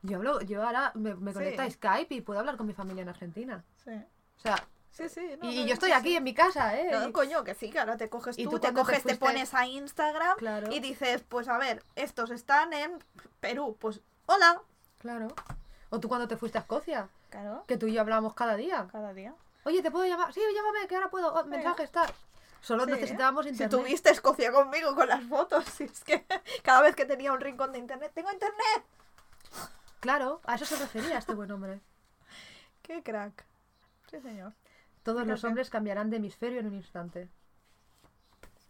Yo 0.02 0.16
hablo, 0.18 0.40
yo 0.42 0.62
ahora 0.64 0.92
me, 0.94 1.14
me 1.14 1.32
Sí. 1.32 1.38
conecto 1.38 1.62
a 1.62 1.70
Skype 1.70 2.14
y 2.14 2.20
puedo 2.20 2.40
hablar 2.40 2.56
con 2.56 2.66
mi 2.66 2.72
familia 2.74 3.02
en 3.02 3.08
Argentina. 3.08 3.64
Sí. 3.84 3.92
O 4.38 4.40
sea, 4.40 4.56
Sí, 4.90 5.08
sí. 5.08 5.28
no, 5.42 5.50
y, 5.50 5.60
no, 5.60 5.66
yo 5.66 5.74
estoy 5.74 5.90
sí, 5.90 5.94
aquí 5.96 6.16
en 6.16 6.22
mi 6.22 6.34
casa, 6.34 6.78
¿eh? 6.78 6.88
No, 6.92 7.12
coño, 7.12 7.42
que 7.42 7.54
sí, 7.54 7.68
que 7.70 7.80
ahora 7.80 7.96
te 7.96 8.08
coges 8.08 8.38
¿Y 8.38 8.44
tú, 8.44 8.50
tú 8.50 8.58
te 8.60 8.72
coges, 8.72 9.02
te, 9.02 9.16
pones 9.16 9.52
a 9.54 9.66
Instagram 9.66 10.36
Claro. 10.36 10.70
y 10.70 10.78
dices, 10.78 11.22
pues 11.28 11.48
a 11.48 11.58
ver, 11.58 11.82
estos 11.96 12.30
están 12.30 12.72
en 12.72 12.92
Perú, 13.40 13.76
pues 13.80 14.00
hola. 14.26 14.60
Claro. 15.00 15.28
O 15.90 15.98
tú 16.00 16.08
cuando 16.08 16.28
te 16.28 16.36
fuiste 16.36 16.58
a 16.58 16.60
Escocia, 16.60 17.08
Claro, 17.30 17.64
que 17.66 17.76
tú 17.76 17.86
y 17.88 17.92
yo 17.94 18.00
hablábamos 18.02 18.34
cada 18.34 18.54
día. 18.56 18.86
cada 18.92 19.12
día. 19.14 19.34
Oye, 19.64 19.82
¿te 19.82 19.90
puedo 19.90 20.04
llamar? 20.06 20.32
Sí, 20.32 20.40
llámame, 20.54 20.86
que 20.86 20.94
ahora 20.96 21.10
puedo. 21.10 21.32
Oh, 21.34 21.44
mensajes, 21.44 21.90
tal. 21.90 22.10
Solo 22.60 22.84
Sí, 22.84 22.92
necesitábamos 22.92 23.44
Si 23.44 23.50
internet. 23.50 23.78
tuviste 23.78 24.10
Escocia 24.10 24.50
conmigo 24.52 24.94
con 24.94 25.08
las 25.08 25.22
fotos, 25.24 25.64
si 25.66 25.84
es 25.84 26.02
que 26.04 26.24
cada 26.62 26.80
vez 26.82 26.94
que 26.96 27.04
tenía 27.04 27.32
un 27.32 27.40
rincón 27.40 27.72
de 27.72 27.78
internet, 27.78 28.12
tengo 28.14 28.32
internet. 28.32 28.84
Claro, 30.00 30.40
a 30.44 30.54
eso 30.54 30.64
se 30.64 30.76
refería 30.76 31.18
este 31.18 31.34
buen 31.34 31.50
hombre. 31.50 31.80
Qué 32.82 33.02
crack. 33.02 33.44
Sí, 34.10 34.20
señor. 34.20 34.52
Todos 35.02 35.26
los 35.26 35.44
hombres 35.44 35.68
cambiarán 35.70 36.08
de 36.10 36.16
hemisferio 36.16 36.60
en 36.60 36.66
un 36.66 36.74
instante. 36.74 37.28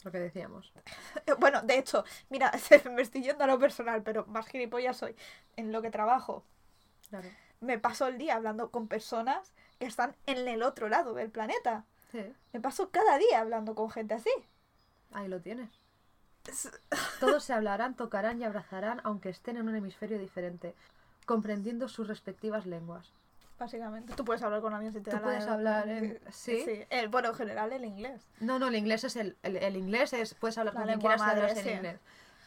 Lo 0.03 0.11
que 0.13 0.19
decíamos. 0.19 0.73
Bueno, 1.39 1.63
de 1.63 1.79
hecho, 1.79 2.05
mira, 2.29 2.53
me 2.91 3.03
estoy 3.03 3.23
yendo 3.23 3.45
a 3.45 3.47
lo 3.47 3.59
personal, 3.59 4.03
pero 4.03 4.27
más 4.27 4.47
gilipollas 4.47 4.97
soy. 4.97 5.17
En 5.57 5.73
lo 5.73 5.81
que 5.83 5.91
trabajo, 5.91 6.45
Claro. 7.09 7.29
me 7.61 7.79
paso 7.79 8.07
el 8.07 8.19
día 8.19 8.35
hablando 8.35 8.71
con 8.71 8.89
personas 8.89 9.53
que 9.85 9.89
están 9.89 10.17
en 10.27 10.49
el 10.49 10.63
otro 10.63 10.89
lado 10.89 11.13
del 11.15 11.31
planeta. 11.31 11.85
Sí, 12.11 12.25
Me 12.55 12.61
paso 12.61 12.89
cada 12.91 13.19
día 13.19 13.41
hablando 13.41 13.75
con 13.75 13.91
gente 13.91 14.15
así. 14.15 14.31
ahí 15.13 15.29
lo 15.29 15.41
tienes. 15.41 15.69
Es- 16.49 16.71
Todos 17.21 17.45
se 17.45 17.53
hablarán, 17.53 17.95
tocarán 17.95 18.41
y 18.41 18.45
abrazarán, 18.45 19.01
aunque 19.05 19.29
estén 19.29 19.57
en 19.59 19.69
un 19.69 19.77
hemisferio 19.77 20.19
diferente, 20.19 20.75
comprendiendo 21.27 21.89
sus 21.89 22.09
respectivas 22.09 22.65
lenguas. 22.67 23.13
Básicamente. 23.59 24.15
Tú 24.15 24.25
puedes 24.25 24.43
hablar 24.43 24.61
con 24.63 24.73
alguien 24.75 24.93
si 24.93 25.01
te 25.01 25.11
Tú 25.11 25.17
da 25.17 25.21
la- 25.21 25.23
puedes 25.23 25.47
hablar 25.47 25.89
en- 25.89 26.19
¿sí? 26.33 26.65
El, 26.91 27.09
bueno, 27.09 27.29
en 27.29 27.35
general 27.35 27.73
el 27.73 27.85
inglés. 27.85 28.23
No, 28.41 28.59
no, 28.59 28.69
el 28.69 28.75
inglés 28.77 29.05
es 29.05 29.17
el, 29.17 29.37
el, 29.43 29.57
el 29.57 29.77
inglés 29.77 30.13
es 30.15 30.35
puedes 30.35 30.57
hablar 30.59 30.75
La 30.75 30.81
con 30.81 30.89
quien 30.89 31.01
quieras 31.01 31.21
hablas 31.21 31.37
madre, 31.49 31.61
en 31.61 31.65
sí. 31.67 31.71
inglés. 31.71 32.01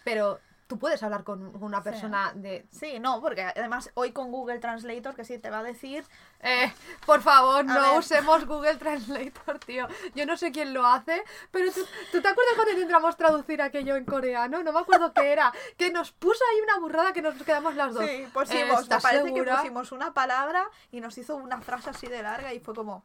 Pero 0.03 0.39
tú 0.67 0.77
puedes 0.77 1.01
hablar 1.01 1.23
con 1.23 1.61
una 1.63 1.77
Sí. 1.77 1.83
persona 1.85 2.31
de 2.35 2.67
Sí, 2.71 2.99
no, 2.99 3.21
porque 3.21 3.41
además 3.43 3.89
hoy 3.93 4.11
con 4.11 4.31
Google 4.31 4.59
Translator 4.59 5.15
que 5.15 5.23
sí 5.25 5.39
te 5.39 5.49
va 5.49 5.59
a 5.59 5.63
decir 5.63 6.03
Eh, 6.41 6.71
por 7.05 7.21
favor, 7.21 7.65
no 7.65 7.73
ver. 7.91 7.99
usemos 7.99 8.45
Google 8.45 8.75
Translator, 8.75 9.59
tío. 9.65 9.87
Yo 10.13 10.25
no 10.25 10.37
sé 10.37 10.51
quién 10.51 10.73
lo 10.73 10.85
hace, 10.85 11.23
pero 11.51 11.71
tú, 11.71 11.81
¿tú 12.11 12.21
te 12.21 12.27
acuerdas 12.27 12.53
cuando 12.55 12.73
intentamos 12.73 13.17
traducir 13.17 13.61
aquello 13.61 13.95
en 13.95 14.05
coreano? 14.05 14.61
No 14.61 14.71
me 14.71 14.79
acuerdo 14.79 15.13
qué 15.13 15.31
era. 15.31 15.51
Que 15.77 15.89
nos 15.91 16.11
puso 16.11 16.43
ahí 16.51 16.61
una 16.61 16.77
burrada 16.79 17.13
que 17.13 17.21
nos 17.21 17.35
quedamos 17.41 17.73
las 17.75 17.93
dos. 17.93 18.05
Sí, 18.05 18.27
pusimos, 18.33 18.75
me 18.77 18.81
¿Estás 18.83 19.01
parece 19.03 19.23
segura? 19.23 19.53
que 19.53 19.57
pusimos 19.61 19.91
una 19.91 20.13
palabra 20.13 20.63
y 20.91 21.01
nos 21.01 21.17
hizo 21.17 21.35
una 21.37 21.59
frase 21.61 21.89
así 21.89 22.07
de 22.07 22.21
larga 22.21 22.53
y 22.53 22.59
fue 22.59 22.75
como 22.75 23.03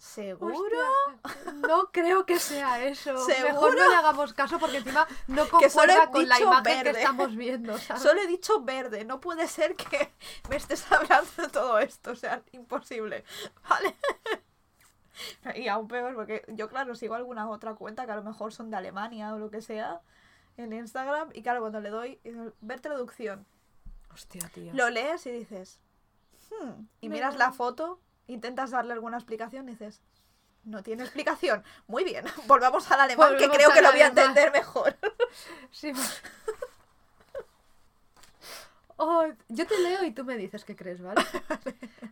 ¿Seguro? 0.00 0.78
Hostia, 1.22 1.52
no 1.68 1.90
creo 1.92 2.24
que 2.24 2.38
sea 2.38 2.82
eso. 2.82 3.12
Mejor 3.12 3.34
¿Seguro? 3.34 3.74
no 3.74 3.90
le 3.90 3.96
hagamos 3.96 4.32
caso 4.32 4.58
porque 4.58 4.78
encima 4.78 5.06
no 5.26 5.44
Que 5.44 5.50
concuerda 5.50 6.10
con 6.10 6.26
la 6.26 6.40
imagen 6.40 6.62
que 6.78 6.84
verde. 6.84 6.98
estamos 7.00 7.36
viendo. 7.36 7.76
¿sabes? 7.78 8.02
Solo 8.02 8.18
he 8.22 8.26
dicho 8.26 8.62
verde, 8.62 9.04
no 9.04 9.20
puede 9.20 9.46
ser 9.46 9.76
que 9.76 10.10
me 10.48 10.56
estés 10.56 10.90
hablando 10.90 11.30
de 11.36 11.48
todo 11.48 11.78
esto, 11.80 12.12
o 12.12 12.16
sea, 12.16 12.42
imposible. 12.52 13.24
¿Vale? 13.68 13.94
Y 15.54 15.68
aún 15.68 15.86
peor, 15.86 16.14
porque 16.14 16.44
yo, 16.48 16.70
claro, 16.70 16.94
sigo 16.94 17.14
alguna 17.14 17.50
otra 17.50 17.74
cuenta 17.74 18.06
que 18.06 18.12
a 18.12 18.16
lo 18.16 18.22
mejor 18.22 18.54
son 18.54 18.70
de 18.70 18.78
Alemania 18.78 19.34
o 19.34 19.38
lo 19.38 19.50
que 19.50 19.60
sea 19.60 20.00
en 20.56 20.72
Instagram, 20.72 21.28
y 21.34 21.42
claro, 21.42 21.60
cuando 21.60 21.80
le 21.80 21.90
doy 21.90 22.18
eh, 22.24 22.50
ver 22.62 22.80
traducción, 22.80 23.46
Hostia, 24.14 24.50
tío. 24.54 24.72
lo 24.72 24.88
lees 24.88 25.26
y 25.26 25.30
dices, 25.30 25.78
"Hmm", 26.50 26.86
y 27.02 27.10
miras 27.10 27.36
la 27.36 27.52
foto, 27.52 28.00
intentas 28.32 28.70
darle 28.70 28.92
alguna 28.92 29.16
explicación 29.18 29.68
y 29.68 29.72
dices, 29.72 30.00
no 30.64 30.82
tiene 30.82 31.02
explicación. 31.04 31.62
Muy 31.86 32.04
bien, 32.04 32.24
volvamos 32.46 32.90
al 32.90 33.00
alemán, 33.00 33.30
Volvemos 33.32 33.50
que 33.50 33.56
creo 33.56 33.70
que 33.72 33.82
lo 33.82 33.90
voy 33.90 34.00
a 34.00 34.06
alemán. 34.06 34.26
entender 34.26 34.52
mejor. 34.52 34.96
Sí, 35.70 35.92
Oh, 39.02 39.24
yo 39.48 39.66
te 39.66 39.78
leo 39.78 40.04
y 40.04 40.12
tú 40.12 40.24
me 40.24 40.36
dices 40.36 40.64
qué 40.64 40.76
crees, 40.76 41.00
¿vale? 41.02 41.22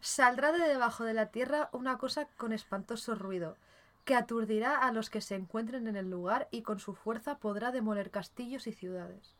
Saldrá 0.01 0.53
de 0.53 0.67
debajo 0.67 1.05
de 1.05 1.13
la 1.13 1.27
tierra 1.27 1.69
una 1.73 1.99
cosa 1.99 2.27
con 2.39 2.53
espantoso 2.53 3.15
ruido, 3.15 3.57
que 4.07 4.15
aturdirá 4.15 4.79
a 4.79 4.91
los 4.93 5.11
que 5.11 5.21
se 5.21 5.35
encuentren 5.35 5.87
en 5.87 5.97
el 5.97 6.11
lugar 6.11 6.49
y 6.51 6.63
con 6.63 6.79
su 6.81 6.95
fuerza 6.95 7.39
podrá 7.39 7.73
demoler 7.73 8.11
castillos 8.11 8.67
y 8.67 8.73
ciudades. 8.73 9.35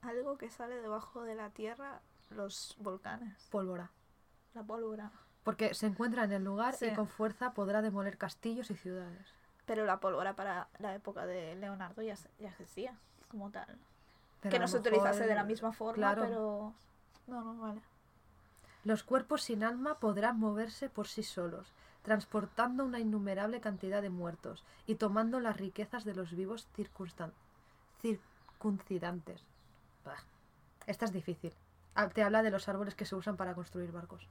Algo 0.00 0.38
que 0.38 0.48
sale 0.50 0.80
debajo 0.80 1.22
de 1.24 1.34
la 1.34 1.50
tierra, 1.50 2.00
los 2.30 2.76
volcanes, 2.78 3.46
Pólvora. 3.50 3.90
la 4.54 4.62
pólvora. 4.62 5.12
Porque 5.46 5.72
se 5.74 5.86
encuentra 5.86 6.24
en 6.24 6.32
el 6.32 6.44
lugar 6.44 6.74
Sí. 6.74 6.86
y 6.86 6.94
con 6.94 7.06
fuerza 7.08 7.52
podrá 7.54 7.80
demoler 7.80 8.18
castillos 8.18 8.70
y 8.70 8.74
ciudades. 8.74 9.26
Pero 9.64 9.84
la 9.86 10.00
pólvora 10.00 10.34
para 10.34 10.66
la 10.78 10.94
época 10.94 11.24
de 11.24 11.54
Leonardo 11.54 12.02
ya, 12.02 12.16
ya 12.40 12.48
existía, 12.50 12.94
como 13.30 13.50
tal. 13.50 13.78
Pero 14.42 14.52
que 14.52 14.58
no 14.58 14.66
se 14.68 14.76
utilizase 14.78 15.24
de 15.26 15.34
la 15.36 15.44
misma 15.44 15.72
forma, 15.72 15.94
claro. 15.94 16.22
pero... 16.22 16.74
No, 17.28 17.42
no, 17.42 17.60
vale. 17.62 17.80
Los 18.84 19.02
cuerpos 19.04 19.42
sin 19.42 19.62
alma 19.62 19.98
podrán 20.00 20.38
moverse 20.38 20.88
por 20.88 21.06
sí 21.08 21.22
solos, 21.22 21.72
transportando 22.02 22.84
una 22.84 22.98
innumerable 23.00 23.60
cantidad 23.60 24.02
de 24.02 24.10
muertos 24.10 24.64
y 24.86 24.96
tomando 24.96 25.38
las 25.40 25.56
riquezas 25.56 26.04
de 26.04 26.14
los 26.14 26.32
vivos 26.32 26.66
circunstan- 26.76 27.32
circuncidantes. 28.02 29.40
Bah. 30.04 30.16
Esta 30.86 31.04
es 31.04 31.12
difícil. 31.12 31.52
Ah, 31.94 32.08
Te 32.08 32.22
habla 32.22 32.42
de 32.42 32.50
los 32.50 32.68
árboles 32.68 32.94
que 32.96 33.04
se 33.06 33.14
usan 33.16 33.36
para 33.36 33.54
construir 33.54 33.90
barcos. 33.92 34.28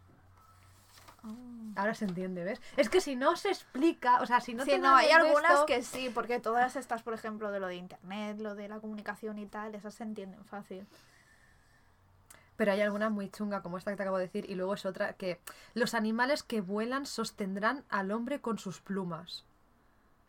Ahora 1.77 1.93
se 1.93 2.05
entiende, 2.05 2.43
¿ves? 2.45 2.61
Es 2.77 2.89
que 2.89 3.01
si 3.01 3.15
no 3.17 3.35
se 3.35 3.49
explica, 3.49 4.21
o 4.21 4.25
sea, 4.25 4.39
si 4.39 4.53
no 4.53 4.63
sí, 4.63 4.71
te 4.71 4.79
no, 4.79 4.95
hay 4.95 5.09
algunas 5.11 5.51
esto- 5.51 5.65
que 5.65 5.81
sí, 5.81 6.09
porque 6.13 6.39
todas 6.39 6.75
estas, 6.77 7.03
por 7.03 7.13
ejemplo, 7.13 7.51
de 7.51 7.59
lo 7.59 7.67
de 7.67 7.75
internet, 7.75 8.39
lo 8.39 8.55
de 8.55 8.69
la 8.69 8.79
comunicación 8.79 9.37
y 9.39 9.45
tal, 9.45 9.75
esas 9.75 9.93
se 9.93 10.03
entienden 10.03 10.45
fácil. 10.45 10.87
Pero 12.55 12.71
hay 12.71 12.79
alguna 12.79 13.09
muy 13.09 13.29
chunga, 13.29 13.61
como 13.61 13.77
esta 13.77 13.91
que 13.91 13.97
te 13.97 14.03
acabo 14.03 14.17
de 14.17 14.27
decir, 14.27 14.49
y 14.49 14.55
luego 14.55 14.75
es 14.75 14.85
otra 14.85 15.13
que 15.13 15.41
los 15.73 15.93
animales 15.93 16.41
que 16.43 16.61
vuelan 16.61 17.05
sostendrán 17.05 17.83
al 17.89 18.11
hombre 18.11 18.39
con 18.39 18.57
sus 18.57 18.79
plumas. 18.79 19.43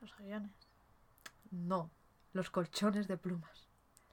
Los 0.01 0.13
aviones. 0.19 0.51
No, 1.53 1.91
los 2.33 2.51
colchones 2.51 3.07
de 3.07 3.17
plumas. 3.17 3.69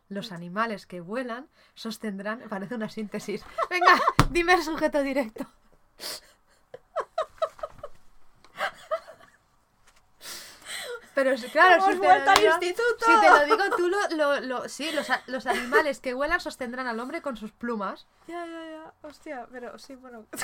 Los 0.09 0.31
animales 0.31 0.85
que 0.85 1.01
vuelan 1.01 1.47
sostendrán. 1.73 2.41
Parece 2.47 2.75
una 2.75 2.89
síntesis. 2.89 3.43
Venga, 3.71 3.99
dime 4.29 4.53
el 4.53 4.61
sujeto 4.61 5.01
directo. 5.01 5.47
Pero 11.15 11.31
es- 11.31 11.45
claro, 11.45 11.75
Hemos 11.75 11.85
si 11.93 11.99
te, 11.99 12.07
vuelto 12.07 12.25
lo 12.25 12.31
al 12.31 12.39
digo, 12.39 12.51
instituto. 12.53 13.05
si 13.05 13.21
te 13.21 13.29
lo 13.29 13.45
digo 13.45 13.75
tú, 13.77 13.87
lo, 13.89 13.99
lo- 14.15 14.39
lo- 14.41 14.69
sí, 14.69 14.91
los, 14.91 15.09
a- 15.09 15.21
los 15.27 15.45
animales 15.45 15.99
que 15.99 16.13
vuelan 16.13 16.39
sostendrán 16.39 16.87
al 16.87 16.99
hombre 16.99 17.21
con 17.21 17.37
sus 17.37 17.51
plumas. 17.51 18.07
Ya, 18.27 18.45
ya, 18.45 18.65
ya. 18.71 18.93
Hostia, 19.07 19.47
pero 19.51 19.77
sí, 19.77 19.95
bueno. 19.95 20.25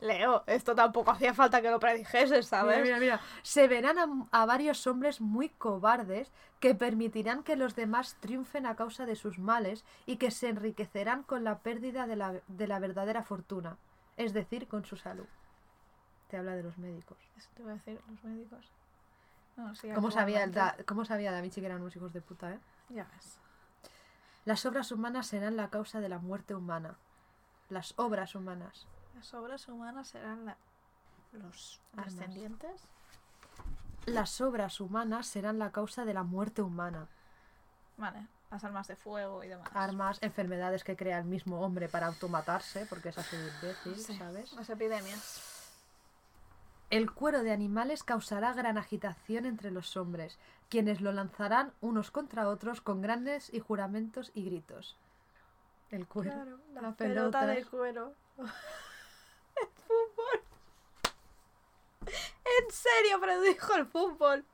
Leo, 0.00 0.42
esto 0.46 0.74
tampoco 0.74 1.12
hacía 1.12 1.32
falta 1.32 1.62
que 1.62 1.70
lo 1.70 1.78
predijeses, 1.78 2.46
¿sabes? 2.48 2.82
Mira, 2.82 2.98
mira, 2.98 3.16
mira. 3.16 3.20
Se 3.42 3.68
verán 3.68 3.98
a, 3.98 4.06
a 4.32 4.46
varios 4.46 4.86
hombres 4.86 5.20
muy 5.20 5.48
cobardes 5.48 6.32
que 6.58 6.74
permitirán 6.74 7.42
que 7.44 7.56
los 7.56 7.76
demás 7.76 8.16
triunfen 8.20 8.66
a 8.66 8.74
causa 8.76 9.06
de 9.06 9.14
sus 9.16 9.38
males 9.38 9.84
y 10.06 10.16
que 10.16 10.30
se 10.32 10.48
enriquecerán 10.48 11.22
con 11.22 11.44
la 11.44 11.58
pérdida 11.60 12.06
de 12.06 12.16
la, 12.16 12.34
de 12.48 12.66
la 12.66 12.80
verdadera 12.80 13.22
fortuna, 13.22 13.76
es 14.16 14.32
decir, 14.32 14.66
con 14.66 14.84
su 14.84 14.96
salud. 14.96 15.26
Te 16.32 16.38
habla 16.38 16.56
de 16.56 16.62
los 16.62 16.78
médicos. 16.78 17.18
Eso 17.36 17.50
te 17.54 17.62
voy 17.62 17.72
a 17.72 17.74
decir, 17.74 18.00
los 18.08 18.24
médicos. 18.24 18.64
No, 19.58 19.74
sí, 19.74 19.90
¿Cómo 19.94 20.10
sabía, 20.10 20.46
da, 20.46 20.74
¿Cómo 20.86 21.04
sabía 21.04 21.30
Da 21.30 21.42
Vinci 21.42 21.60
que 21.60 21.66
eran 21.66 21.82
unos 21.82 21.94
hijos 21.94 22.10
de 22.14 22.22
puta, 22.22 22.54
eh? 22.54 22.58
Ya 22.88 23.04
ves. 23.14 23.38
Las 24.46 24.64
obras 24.64 24.90
humanas 24.92 25.26
serán 25.26 25.56
la 25.58 25.68
causa 25.68 26.00
de 26.00 26.08
la 26.08 26.16
muerte 26.18 26.54
humana. 26.54 26.96
Las 27.68 27.92
obras 27.98 28.34
humanas. 28.34 28.86
Las 29.14 29.34
obras 29.34 29.68
humanas 29.68 30.08
serán 30.08 30.46
la- 30.46 30.56
los 31.32 31.82
Armas. 31.92 32.14
descendientes. 32.14 32.80
las 34.06 34.40
obras 34.40 34.80
humanas 34.80 35.26
serán 35.26 35.58
la 35.58 35.70
causa 35.70 36.06
de 36.06 36.14
la 36.14 36.22
muerte 36.22 36.62
humana. 36.62 37.08
Vale, 37.98 38.26
las 38.50 38.64
armas 38.64 38.88
de 38.88 38.96
fuego 38.96 39.44
y 39.44 39.48
demás. 39.48 39.68
Armas, 39.74 40.18
enfermedades 40.22 40.82
que 40.82 40.96
crea 40.96 41.18
el 41.18 41.24
mismo 41.26 41.60
hombre 41.60 41.90
para 41.90 42.06
automatarse, 42.06 42.86
porque 42.86 43.10
es 43.10 43.18
así 43.18 43.36
de 43.36 43.48
imbécil, 43.48 43.96
Sí, 43.96 44.16
¿sabes? 44.16 44.52
Las 44.54 44.70
epidemias. 44.70 45.51
El 46.92 47.10
cuero 47.10 47.42
de 47.42 47.52
animales 47.52 48.04
causará 48.04 48.52
gran 48.52 48.76
agitación 48.76 49.46
entre 49.46 49.70
los 49.70 49.96
hombres, 49.96 50.38
quienes 50.68 51.00
lo 51.00 51.10
lanzarán 51.10 51.72
unos 51.80 52.10
contra 52.10 52.50
otros 52.50 52.82
con 52.82 53.00
grandes 53.00 53.48
y 53.50 53.60
juramentos 53.60 54.30
y 54.34 54.44
gritos. 54.44 54.98
El 55.90 56.06
cuero. 56.06 56.32
Claro, 56.32 56.58
la, 56.74 56.82
la 56.82 56.92
pelota, 56.92 57.40
pelota. 57.40 57.46
de 57.46 57.64
cuero. 57.64 58.12
el 58.36 59.68
fútbol. 59.86 60.42
En 62.60 62.70
serio, 62.70 63.20
predijo 63.22 63.74
el 63.74 63.86
fútbol. 63.86 64.44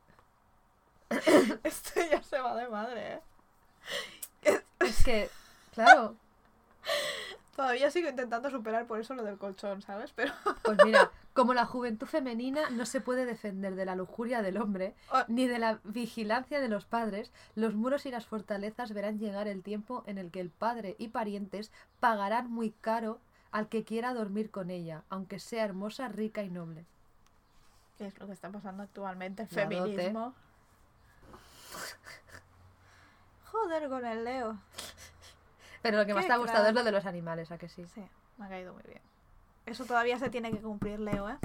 Esto 1.64 2.00
ya 2.08 2.22
se 2.22 2.38
va 2.38 2.54
de 2.54 2.68
madre, 2.68 3.14
¿eh? 4.44 4.62
Es 4.78 5.02
que, 5.02 5.28
claro, 5.74 6.14
Todavía 7.58 7.90
sigo 7.90 8.08
intentando 8.08 8.50
superar 8.50 8.86
por 8.86 9.00
eso 9.00 9.16
lo 9.16 9.24
del 9.24 9.36
colchón, 9.36 9.82
¿sabes? 9.82 10.12
Pero 10.14 10.32
pues 10.62 10.78
mira, 10.84 11.10
como 11.34 11.54
la 11.54 11.66
juventud 11.66 12.06
femenina 12.06 12.70
no 12.70 12.86
se 12.86 13.00
puede 13.00 13.26
defender 13.26 13.74
de 13.74 13.84
la 13.84 13.96
lujuria 13.96 14.42
del 14.42 14.58
hombre, 14.58 14.94
ni 15.26 15.48
de 15.48 15.58
la 15.58 15.80
vigilancia 15.82 16.60
de 16.60 16.68
los 16.68 16.84
padres, 16.84 17.32
los 17.56 17.74
muros 17.74 18.06
y 18.06 18.12
las 18.12 18.26
fortalezas 18.26 18.92
verán 18.92 19.18
llegar 19.18 19.48
el 19.48 19.64
tiempo 19.64 20.04
en 20.06 20.18
el 20.18 20.30
que 20.30 20.38
el 20.38 20.50
padre 20.50 20.94
y 21.00 21.08
parientes 21.08 21.72
pagarán 21.98 22.48
muy 22.48 22.70
caro 22.70 23.18
al 23.50 23.68
que 23.68 23.82
quiera 23.82 24.14
dormir 24.14 24.52
con 24.52 24.70
ella, 24.70 25.02
aunque 25.08 25.40
sea 25.40 25.64
hermosa, 25.64 26.06
rica 26.06 26.44
y 26.44 26.50
noble. 26.50 26.86
¿qué 27.96 28.06
es 28.06 28.16
lo 28.20 28.28
que 28.28 28.34
está 28.34 28.50
pasando 28.50 28.84
actualmente? 28.84 29.42
El 29.42 29.48
feminismo. 29.48 30.32
Joder 33.50 33.88
con 33.88 34.06
el 34.06 34.22
Leo. 34.22 34.60
Pero 35.88 36.00
lo 36.00 36.06
que 36.06 36.12
más 36.12 36.26
te 36.26 36.32
ha 36.34 36.36
gustado 36.36 36.66
es 36.66 36.74
lo 36.74 36.84
de 36.84 36.92
los 36.92 37.06
animales, 37.06 37.50
¿a 37.50 37.56
que 37.56 37.70
sí? 37.70 37.86
Sí, 37.94 38.02
me 38.36 38.44
ha 38.44 38.48
caído 38.50 38.74
muy 38.74 38.82
bien. 38.82 39.00
Eso 39.64 39.86
todavía 39.86 40.18
se 40.18 40.28
tiene 40.28 40.50
que 40.50 40.58
cumplir, 40.58 41.00
Leo, 41.00 41.30
¿eh? 41.30 41.38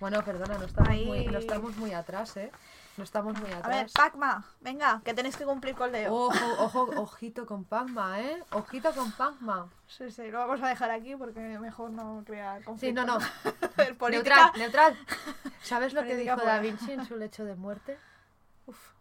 Bueno, 0.00 0.24
perdona, 0.24 0.56
no 0.56 0.64
estamos, 0.64 0.88
Ahí- 0.88 1.04
muy, 1.04 1.26
no 1.26 1.38
estamos 1.38 1.76
muy 1.76 1.92
atrás, 1.92 2.34
¿eh? 2.38 2.50
No 2.96 3.04
estamos 3.04 3.38
muy 3.38 3.50
A 3.52 3.56
ver, 3.56 3.84
atrás. 3.84 3.92
Pacma, 3.92 4.46
venga, 4.62 5.02
que 5.04 5.12
tenéis 5.12 5.36
que 5.36 5.44
cumplir 5.44 5.74
con 5.74 5.92
Leo. 5.92 6.14
Ojo, 6.14 6.32
ojo, 6.64 6.88
ojito 6.96 7.44
con 7.44 7.64
Pacma, 7.64 8.22
¿eh? 8.22 8.42
Ojito 8.52 8.90
con 8.94 9.12
Pacma. 9.12 9.68
Sí, 9.86 10.10
sí, 10.10 10.30
lo 10.30 10.38
vamos 10.38 10.62
a 10.62 10.68
dejar 10.68 10.90
aquí 10.90 11.14
porque 11.14 11.40
mejor 11.58 11.90
no 11.90 12.22
crear 12.24 12.64
conflicto. 12.64 13.02
Sí, 13.02 13.06
no, 13.06 13.18
no. 13.18 14.08
Neutral, 14.08 14.52
neutral. 14.56 14.96
¿Sabes 15.62 15.92
lo 15.92 16.04
que 16.04 16.16
dijo. 16.16 16.36
Da 16.36 16.58
Vinci 16.60 16.92
en 16.92 17.04
su 17.04 17.16
lecho 17.16 17.44
de 17.44 17.54
muerte? 17.54 17.98
Uf. 18.64 18.92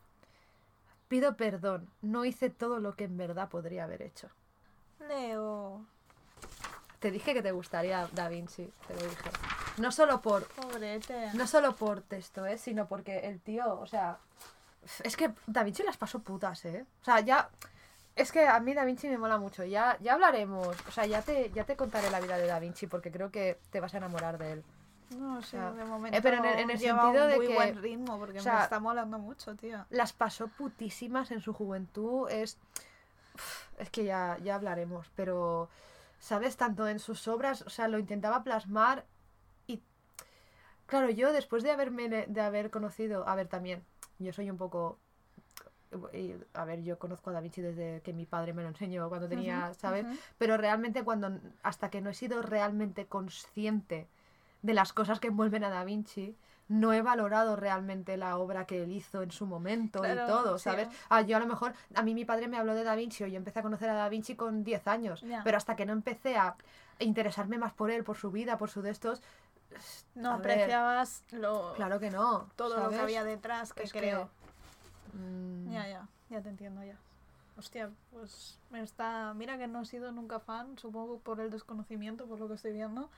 Pido 1.07 1.37
perdón, 1.37 1.89
no 2.01 2.25
hice 2.25 2.49
todo 2.49 2.81
lo 2.81 2.97
que 2.97 3.05
en 3.05 3.15
verdad 3.15 3.47
podría 3.47 3.85
haber 3.85 4.01
hecho. 4.01 4.29
Leo, 4.99 5.81
Te 6.99 7.11
dije 7.11 7.33
que 7.33 7.41
te 7.43 7.51
gustaría 7.51 8.07
Da 8.13 8.27
Vinci, 8.27 8.71
te 8.87 8.93
lo 8.95 9.01
dije. 9.01 9.29
No 9.77 9.91
solo 9.91 10.21
por, 10.21 10.45
pobrete. 10.47 11.31
no 11.33 11.45
solo 11.45 11.75
por 11.75 12.01
texto, 12.01 12.45
¿eh? 12.47 12.57
Sino 12.57 12.87
porque 12.87 13.19
el 13.19 13.39
tío, 13.39 13.79
o 13.79 13.85
sea... 13.85 14.17
Es 15.03 15.15
que 15.17 15.31
Da 15.45 15.63
Vinci 15.63 15.83
las 15.83 15.97
pasó 15.97 16.19
putas, 16.19 16.63
¿eh? 16.65 16.85
O 17.01 17.05
sea, 17.05 17.19
ya... 17.19 17.49
Es 18.15 18.31
que 18.31 18.47
a 18.47 18.59
mí 18.59 18.73
Da 18.73 18.83
Vinci 18.85 19.07
me 19.07 19.19
mola 19.19 19.37
mucho. 19.37 19.63
Ya, 19.63 19.95
ya 20.01 20.13
hablaremos, 20.13 20.75
o 20.87 20.91
sea, 20.91 21.05
ya 21.05 21.21
te, 21.21 21.51
ya 21.51 21.65
te 21.65 21.75
contaré 21.75 22.09
la 22.09 22.19
vida 22.19 22.37
de 22.37 22.47
Da 22.47 22.57
Vinci 22.57 22.87
porque 22.87 23.11
creo 23.11 23.29
que 23.29 23.59
te 23.69 23.79
vas 23.79 23.93
a 23.93 23.97
enamorar 23.97 24.39
de 24.39 24.53
él. 24.53 24.63
No 25.11 25.41
sé, 25.43 25.51
sea, 25.51 25.71
de 25.71 25.85
momento 25.85 26.17
eh, 26.17 26.21
pero 26.21 26.37
en 26.37 26.45
el- 26.45 26.59
en 26.59 26.69
el 26.71 26.79
lleva 26.79 27.03
sentido 27.03 27.23
un 27.25 27.29
de 27.29 27.35
muy 27.37 27.47
que- 27.47 27.53
buen 27.55 27.81
ritmo 27.81 28.17
porque 28.17 28.39
o 28.39 28.41
sea, 28.41 28.55
me 28.55 28.63
está 28.63 28.79
molando 28.79 29.19
mucho, 29.19 29.55
tío. 29.55 29.85
las 29.91 30.11
pasó 30.13 30.47
putísimas 30.47 31.29
en 31.31 31.39
su 31.41 31.53
juventud. 31.53 32.29
Es. 32.29 32.57
Es 33.77 33.89
que 33.89 34.03
ya, 34.05 34.37
ya 34.43 34.55
hablaremos, 34.55 35.11
pero. 35.15 35.69
¿Sabes? 36.19 36.57
Tanto 36.57 36.87
en 36.87 36.99
sus 36.99 37.27
obras, 37.27 37.61
o 37.61 37.69
sea, 37.69 37.87
lo 37.87 37.99
intentaba 37.99 38.43
plasmar 38.43 39.05
y. 39.67 39.81
Claro, 40.87 41.09
yo 41.09 41.31
después 41.31 41.63
de 41.63 41.71
haberme 41.71 42.09
de 42.09 42.41
haber 42.41 42.71
conocido. 42.71 43.27
A 43.27 43.35
ver, 43.35 43.47
también. 43.47 43.83
Yo 44.19 44.33
soy 44.33 44.49
un 44.49 44.57
poco. 44.57 44.99
A 46.53 46.65
ver, 46.65 46.83
yo 46.83 46.99
conozco 46.99 47.29
a 47.29 47.33
Da 47.33 47.39
Vinci 47.39 47.61
desde 47.61 48.01
que 48.01 48.11
mi 48.13 48.25
padre 48.25 48.53
me 48.53 48.61
lo 48.61 48.67
enseñó 48.67 49.07
cuando 49.07 49.29
tenía, 49.29 49.73
¿sabes? 49.73 50.05
Pero 50.37 50.57
realmente 50.57 51.03
cuando. 51.03 51.39
Hasta 51.63 51.89
que 51.89 52.01
no 52.01 52.09
he 52.09 52.13
sido 52.13 52.41
realmente 52.41 53.05
consciente 53.05 54.07
de 54.63 54.73
las 54.73 54.91
cosas 54.91 55.19
que 55.19 55.27
envuelven 55.27 55.63
a 55.63 55.69
Da 55.69 55.83
Vinci, 55.83 56.35
no 56.69 56.91
he 56.93 57.01
valorado 57.01 57.55
realmente 57.55 58.17
la 58.17 58.37
obra 58.37 58.65
que 58.65 58.83
él 58.83 58.91
hizo 58.91 59.21
en 59.21 59.31
su 59.31 59.45
momento 59.45 60.01
Claro, 60.01 60.23
y 60.23 60.27
todo, 60.27 60.57
sí. 60.57 60.65
¿sabes? 60.65 60.89
Ah, 61.09 61.21
yo 61.21 61.37
a 61.37 61.39
lo 61.39 61.45
mejor, 61.47 61.73
a 61.95 62.01
mí 62.01 62.13
mi 62.13 62.25
padre 62.25 62.47
me 62.47 62.57
habló 62.57 62.75
de 62.75 62.83
Da 62.83 62.95
Vinci 62.95 63.23
o 63.23 63.27
yo 63.27 63.37
empecé 63.37 63.59
a 63.59 63.61
conocer 63.63 63.89
a 63.89 63.93
Da 63.93 64.09
Vinci 64.09 64.35
con 64.35 64.63
10 64.63 64.87
años, 64.87 65.23
pero 65.43 65.57
hasta 65.57 65.75
que 65.75 65.85
no 65.85 65.93
empecé 65.93 66.35
a 66.37 66.55
interesarme 66.99 67.57
más 67.57 67.73
por 67.73 67.89
él, 67.91 68.03
por 68.03 68.17
su 68.17 68.31
vida, 68.31 68.57
por 68.57 68.69
su 68.69 68.81
de 68.81 68.89
estos, 68.91 69.21
No 70.15 70.29
ver, 70.39 70.51
apreciabas 70.51 71.23
lo, 71.31 71.73
claro 71.75 71.99
que 71.99 72.09
no. 72.09 72.49
todo 72.55 72.77
lo 72.79 72.89
que 72.89 72.97
había 72.97 73.23
detrás, 73.23 73.73
que 73.73 73.83
Es 73.83 73.93
que, 73.93 73.99
creo. 73.99 74.29
mm, 75.13 75.71
Ya, 75.71 75.87
ya, 75.87 76.07
ya 76.29 76.41
te 76.41 76.49
entiendo 76.49 76.83
ya. 76.83 76.97
Hostia, 77.57 77.89
pues 78.13 78.59
me 78.69 78.81
está... 78.83 79.33
Mira 79.35 79.57
que 79.57 79.67
no 79.67 79.81
he 79.81 79.85
sido 79.85 80.11
nunca 80.11 80.39
fan, 80.39 80.77
supongo 80.77 81.17
por 81.19 81.39
el 81.39 81.49
desconocimiento, 81.49 82.25
por 82.27 82.39
lo 82.39 82.47
que 82.47 82.53
estoy 82.53 82.71
viendo. 82.71 83.09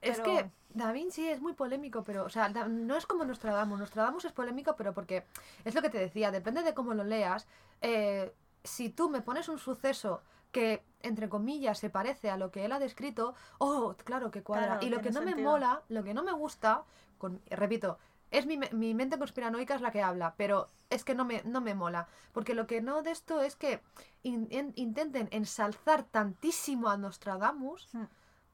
Es 0.00 0.20
que 0.20 0.50
Da 0.70 0.92
Vinci 0.92 1.28
es 1.28 1.40
muy 1.40 1.52
polémico, 1.52 2.04
pero, 2.04 2.24
o 2.24 2.28
sea, 2.28 2.48
no 2.48 2.96
es 2.96 3.06
como 3.06 3.24
Nostradamus. 3.24 3.78
Nostradamus 3.80 4.24
es 4.24 4.32
polémico, 4.32 4.76
pero 4.76 4.94
porque 4.94 5.24
es 5.64 5.74
lo 5.74 5.82
que 5.82 5.90
te 5.90 5.98
decía, 5.98 6.30
depende 6.30 6.62
de 6.62 6.74
cómo 6.74 6.94
lo 6.94 7.04
leas. 7.04 7.46
eh, 7.80 8.32
si 8.62 8.90
tú 8.90 9.08
me 9.08 9.22
pones 9.22 9.48
un 9.48 9.58
suceso 9.58 10.20
que, 10.52 10.84
entre 11.00 11.28
comillas, 11.30 11.78
se 11.78 11.88
parece 11.88 12.28
a 12.30 12.36
lo 12.36 12.50
que 12.50 12.66
él 12.66 12.72
ha 12.72 12.78
descrito, 12.78 13.34
oh, 13.58 13.94
claro 14.04 14.30
que 14.30 14.42
cuadra. 14.42 14.66
Claro, 14.78 14.86
y 14.86 14.90
lo 14.90 15.00
que 15.00 15.10
no 15.10 15.22
me 15.22 15.34
mola, 15.44 15.82
lo 15.88 16.04
que 16.04 16.12
no 16.12 16.22
me 16.22 16.32
gusta, 16.32 16.84
con, 17.16 17.40
repito, 17.48 17.98
es 18.30 18.44
mi, 18.46 18.58
mi 18.72 18.92
mente 18.94 19.18
conspiranoica 19.18 19.74
es 19.76 19.80
la 19.80 19.90
que 19.92 20.02
habla, 20.02 20.34
pero 20.36 20.68
es 20.90 21.04
que 21.04 21.14
no 21.14 21.24
me, 21.24 21.42
no 21.44 21.62
me 21.62 21.74
mola. 21.74 22.06
Porque 22.32 22.54
lo 22.54 22.66
que 22.66 22.82
no 22.82 23.02
de 23.02 23.12
esto 23.12 23.40
es 23.40 23.56
que 23.56 23.80
in- 24.24 24.46
in- 24.50 24.72
intenten 24.76 25.28
ensalzar 25.32 26.02
tantísimo 26.04 26.90
a 26.90 26.98
Nostradamus, 26.98 27.88
Hmm. 27.94 28.04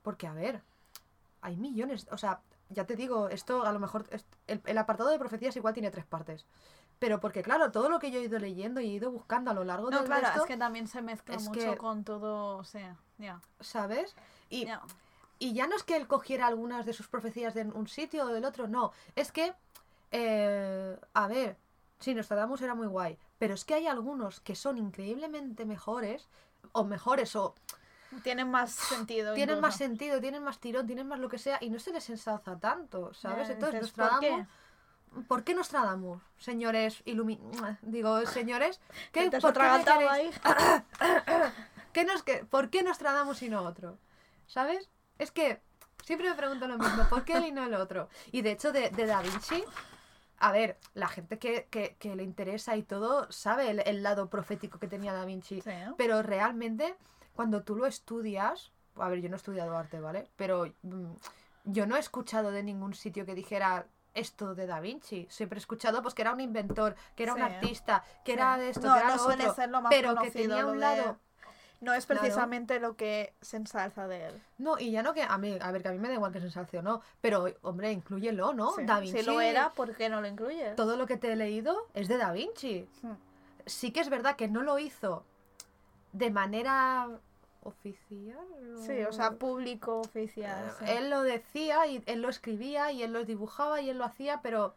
porque, 0.02 0.28
a 0.28 0.32
ver, 0.34 0.62
hay 1.46 1.56
millones, 1.56 2.06
o 2.10 2.18
sea, 2.18 2.40
ya 2.70 2.84
te 2.86 2.96
digo, 2.96 3.28
esto 3.28 3.64
a 3.64 3.72
lo 3.72 3.78
mejor, 3.78 4.04
el, 4.48 4.60
el 4.64 4.78
apartado 4.78 5.10
de 5.10 5.18
profecías 5.18 5.54
igual 5.56 5.74
tiene 5.74 5.90
tres 5.92 6.04
partes. 6.04 6.44
Pero 6.98 7.20
porque, 7.20 7.42
claro, 7.42 7.70
todo 7.70 7.88
lo 7.88 7.98
que 7.98 8.10
yo 8.10 8.18
he 8.18 8.22
ido 8.24 8.38
leyendo 8.38 8.80
y 8.80 8.86
he 8.86 8.94
ido 8.94 9.10
buscando 9.12 9.50
a 9.50 9.54
lo 9.54 9.62
largo 9.64 9.90
No, 9.90 10.00
de 10.00 10.06
claro, 10.06 10.40
es 10.42 10.46
que 10.46 10.56
también 10.56 10.88
se 10.88 11.02
mezcla 11.02 11.36
mucho 11.38 11.52
que- 11.72 11.76
con 11.76 12.04
todo, 12.04 12.56
o 12.56 12.64
sea, 12.64 12.96
ya. 13.18 13.40
¿sabes? 13.60 14.16
Y, 14.50 14.64
ya. 14.66 14.80
y 15.38 15.52
ya 15.52 15.66
no 15.68 15.76
es 15.76 15.84
que 15.84 15.94
él 15.96 16.08
cogiera 16.08 16.46
algunas 16.46 16.84
de 16.86 16.92
sus 16.94 17.06
profecías 17.06 17.54
de 17.54 17.62
un 17.62 17.86
sitio 17.86 18.24
o 18.24 18.28
del 18.28 18.44
otro, 18.44 18.66
no. 18.66 18.92
Es 19.14 19.30
que, 19.30 19.54
eh, 20.10 20.98
a 21.14 21.28
ver, 21.28 21.56
sí, 22.00 22.14
Nostradamus 22.14 22.62
era 22.62 22.74
muy 22.74 22.86
guay, 22.86 23.18
pero 23.38 23.54
es 23.54 23.64
que 23.64 23.74
hay 23.74 23.86
algunos 23.86 24.40
que 24.40 24.54
son 24.56 24.78
increíblemente 24.78 25.64
mejores, 25.66 26.28
o 26.72 26.82
mejores, 26.84 27.36
o 27.36 27.54
Tienen 28.22 28.50
más 28.50 28.72
sentido. 28.72 29.34
tienen 29.34 29.60
más 29.60 29.76
sentido, 29.76 30.20
tienen 30.20 30.42
más 30.42 30.58
tirón, 30.58 30.86
tienen 30.86 31.06
más 31.08 31.18
lo 31.18 31.28
que 31.28 31.38
sea, 31.38 31.58
y 31.60 31.70
no 31.70 31.78
se 31.78 31.92
les 31.92 32.08
ensalza 32.10 32.58
tanto, 32.58 33.12
¿sabes? 33.14 33.48
Ya, 33.48 33.54
Entonces, 33.54 33.80
dices, 33.80 33.94
¿por 33.96 34.04
Nostradamus, 34.06 34.46
qué? 34.46 35.22
¿por 35.28 35.44
qué 35.44 35.54
Nostradamus, 35.54 36.22
señores 36.38 37.02
ilumi... 37.04 37.40
Digo, 37.82 38.24
señores, 38.26 38.80
¿qué, 39.12 39.30
¿por 39.30 39.52
qué 39.52 39.60
ahí. 39.60 40.30
¿Qué 41.92 42.04
nos 42.04 42.22
que, 42.22 42.44
¿Por 42.44 42.70
qué 42.70 42.82
Nostradamus 42.82 43.42
y 43.42 43.48
no 43.48 43.62
otro? 43.62 43.98
¿Sabes? 44.46 44.90
Es 45.18 45.30
que 45.30 45.60
siempre 46.04 46.28
me 46.28 46.36
pregunto 46.36 46.68
lo 46.68 46.78
mismo, 46.78 47.04
¿por 47.08 47.24
qué 47.24 47.34
él 47.38 47.46
y 47.46 47.52
no 47.52 47.64
el 47.64 47.74
otro? 47.74 48.08
Y 48.32 48.42
de 48.42 48.52
hecho, 48.52 48.70
de, 48.70 48.90
de 48.90 49.06
Da 49.06 49.22
Vinci, 49.22 49.64
a 50.38 50.52
ver, 50.52 50.78
la 50.94 51.08
gente 51.08 51.38
que, 51.38 51.66
que- 51.70 51.96
que 51.98 52.14
le 52.14 52.22
interesa 52.22 52.76
y 52.76 52.82
todo 52.82 53.30
sabe 53.32 53.70
el, 53.70 53.80
el 53.86 54.02
lado 54.02 54.28
profético 54.28 54.78
que 54.78 54.86
tenía 54.88 55.14
Da 55.14 55.24
Vinci. 55.24 55.62
Pero 55.96 56.22
realmente, 56.22 56.96
cuando 57.36 57.62
tú 57.62 57.76
lo 57.76 57.86
estudias, 57.86 58.72
a 58.96 59.08
ver, 59.08 59.20
yo 59.20 59.28
no 59.28 59.36
he 59.36 59.38
estudiado 59.38 59.76
arte, 59.76 60.00
¿vale? 60.00 60.28
Pero 60.36 60.66
mm, 60.82 61.12
yo 61.66 61.86
no 61.86 61.96
he 61.96 62.00
escuchado 62.00 62.50
de 62.50 62.62
ningún 62.62 62.94
sitio 62.94 63.24
que 63.26 63.34
dijera 63.34 63.86
esto 64.14 64.54
de 64.54 64.66
Da 64.66 64.80
Vinci. 64.80 65.26
Siempre 65.30 65.58
he 65.58 65.60
escuchado 65.60 66.00
pues 66.02 66.14
que 66.14 66.22
era 66.22 66.32
un 66.32 66.40
inventor, 66.40 66.96
que 67.14 67.22
era 67.24 67.34
un 67.34 67.42
artista, 67.42 68.02
que 68.24 68.32
Sí. 68.32 68.38
era 68.38 68.56
de 68.56 68.70
esto, 68.70 68.86
no, 68.86 68.94
que 68.94 68.98
era 69.00 69.08
no 69.08 69.16
lo 69.16 69.22
suele 69.22 69.42
otro, 69.44 69.54
ser 69.54 69.68
lo 69.68 69.82
más 69.82 69.90
pero 69.94 70.16
que 70.16 70.30
tenía 70.30 70.66
un 70.66 70.72
de- 70.74 70.78
lado 70.80 71.18
No 71.82 71.92
es 71.92 72.06
Claro. 72.06 72.22
precisamente 72.22 72.80
lo 72.80 72.96
que 72.96 73.34
se 73.42 73.58
ensalza 73.58 74.08
de 74.08 74.28
él. 74.28 74.42
No, 74.56 74.78
y 74.78 74.90
ya 74.92 75.02
no 75.02 75.12
que 75.12 75.22
a 75.22 75.36
mí, 75.36 75.58
a 75.60 75.70
ver, 75.70 75.82
que 75.82 75.88
a 75.88 75.92
mí 75.92 75.98
me 75.98 76.08
da 76.08 76.14
igual 76.14 76.32
que 76.32 76.40
se 76.40 76.46
ensalce 76.46 76.78
o 76.78 76.82
no, 76.82 77.02
pero 77.20 77.46
hombre, 77.60 77.92
inclúyelo, 77.92 78.54
¿no? 78.54 78.70
Sí. 78.76 78.84
Da 78.86 78.98
Vinci. 78.98 79.18
Si 79.18 79.26
lo 79.26 79.42
era, 79.42 79.70
¿por 79.74 79.94
qué 79.94 80.08
no 80.08 80.22
lo 80.22 80.26
incluyes? 80.26 80.74
Todo 80.74 80.96
lo 80.96 81.06
que 81.06 81.18
te 81.18 81.30
he 81.30 81.36
leído 81.36 81.86
es 81.92 82.08
de 82.08 82.16
Da 82.16 82.32
Vinci. 82.32 82.88
Hmm. 83.02 83.12
Sí 83.66 83.90
que 83.92 84.00
es 84.00 84.08
verdad 84.08 84.36
que 84.36 84.48
no 84.48 84.62
lo 84.62 84.78
hizo 84.78 85.24
de 86.12 86.30
manera 86.30 87.10
oficial. 87.66 88.46
Sí, 88.84 89.02
o 89.04 89.12
sea, 89.12 89.32
público 89.32 90.00
oficial. 90.00 90.66
Eh, 90.66 90.70
sí. 90.78 90.84
Él 90.88 91.10
lo 91.10 91.22
decía 91.22 91.86
y 91.86 92.02
él 92.06 92.22
lo 92.22 92.28
escribía 92.28 92.92
y 92.92 93.02
él 93.02 93.12
lo 93.12 93.24
dibujaba 93.24 93.80
y 93.80 93.90
él 93.90 93.98
lo 93.98 94.04
hacía, 94.04 94.40
pero 94.42 94.74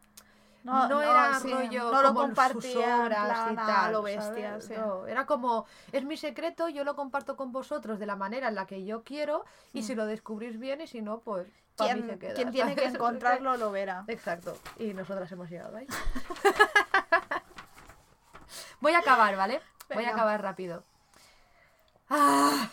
No, 0.62 0.88
No, 0.88 0.88
no, 0.88 1.02
era 1.02 1.38
sí, 1.40 1.50
rollo 1.52 1.90
no 1.90 2.02
lo 2.02 2.08
como 2.08 2.20
compartía 2.20 3.08
y 3.52 3.56
tal, 3.56 3.92
lo 3.92 4.02
bestia, 4.02 4.50
¿sabes? 4.50 4.64
sí. 4.66 4.74
No, 4.76 5.06
era 5.06 5.24
como, 5.24 5.64
es 5.92 6.04
mi 6.04 6.16
secreto, 6.18 6.68
yo 6.68 6.84
lo 6.84 6.94
comparto 6.96 7.34
con 7.36 7.50
vosotros 7.50 7.98
de 7.98 8.04
la 8.06 8.16
manera 8.16 8.48
en 8.48 8.54
la 8.54 8.66
que 8.66 8.84
yo 8.84 9.02
quiero 9.02 9.44
y 9.72 9.82
si 9.84 9.94
lo 9.94 10.04
descubrís 10.06 10.58
bien 10.58 10.80
y 10.82 10.86
si 10.86 11.00
no, 11.00 11.20
pues 11.20 11.46
mí 11.46 11.52
Quien, 11.76 12.06
se 12.06 12.18
queda. 12.18 12.34
quien 12.34 12.50
tiene 12.50 12.74
que 12.76 12.84
encontrarlo 12.84 13.56
lo 13.56 13.70
verá. 13.70 14.04
Exacto. 14.08 14.54
Y 14.78 14.92
nosotras 14.92 15.32
hemos 15.32 15.48
llegado 15.48 15.78
ahí. 15.78 15.86
Voy 18.80 18.92
a 18.92 18.98
acabar, 18.98 19.36
¿vale? 19.36 19.60
Voy 19.94 20.04
a 20.04 20.10
acabar 20.10 20.42
rápido. 20.42 20.84
Ah, 22.08 22.68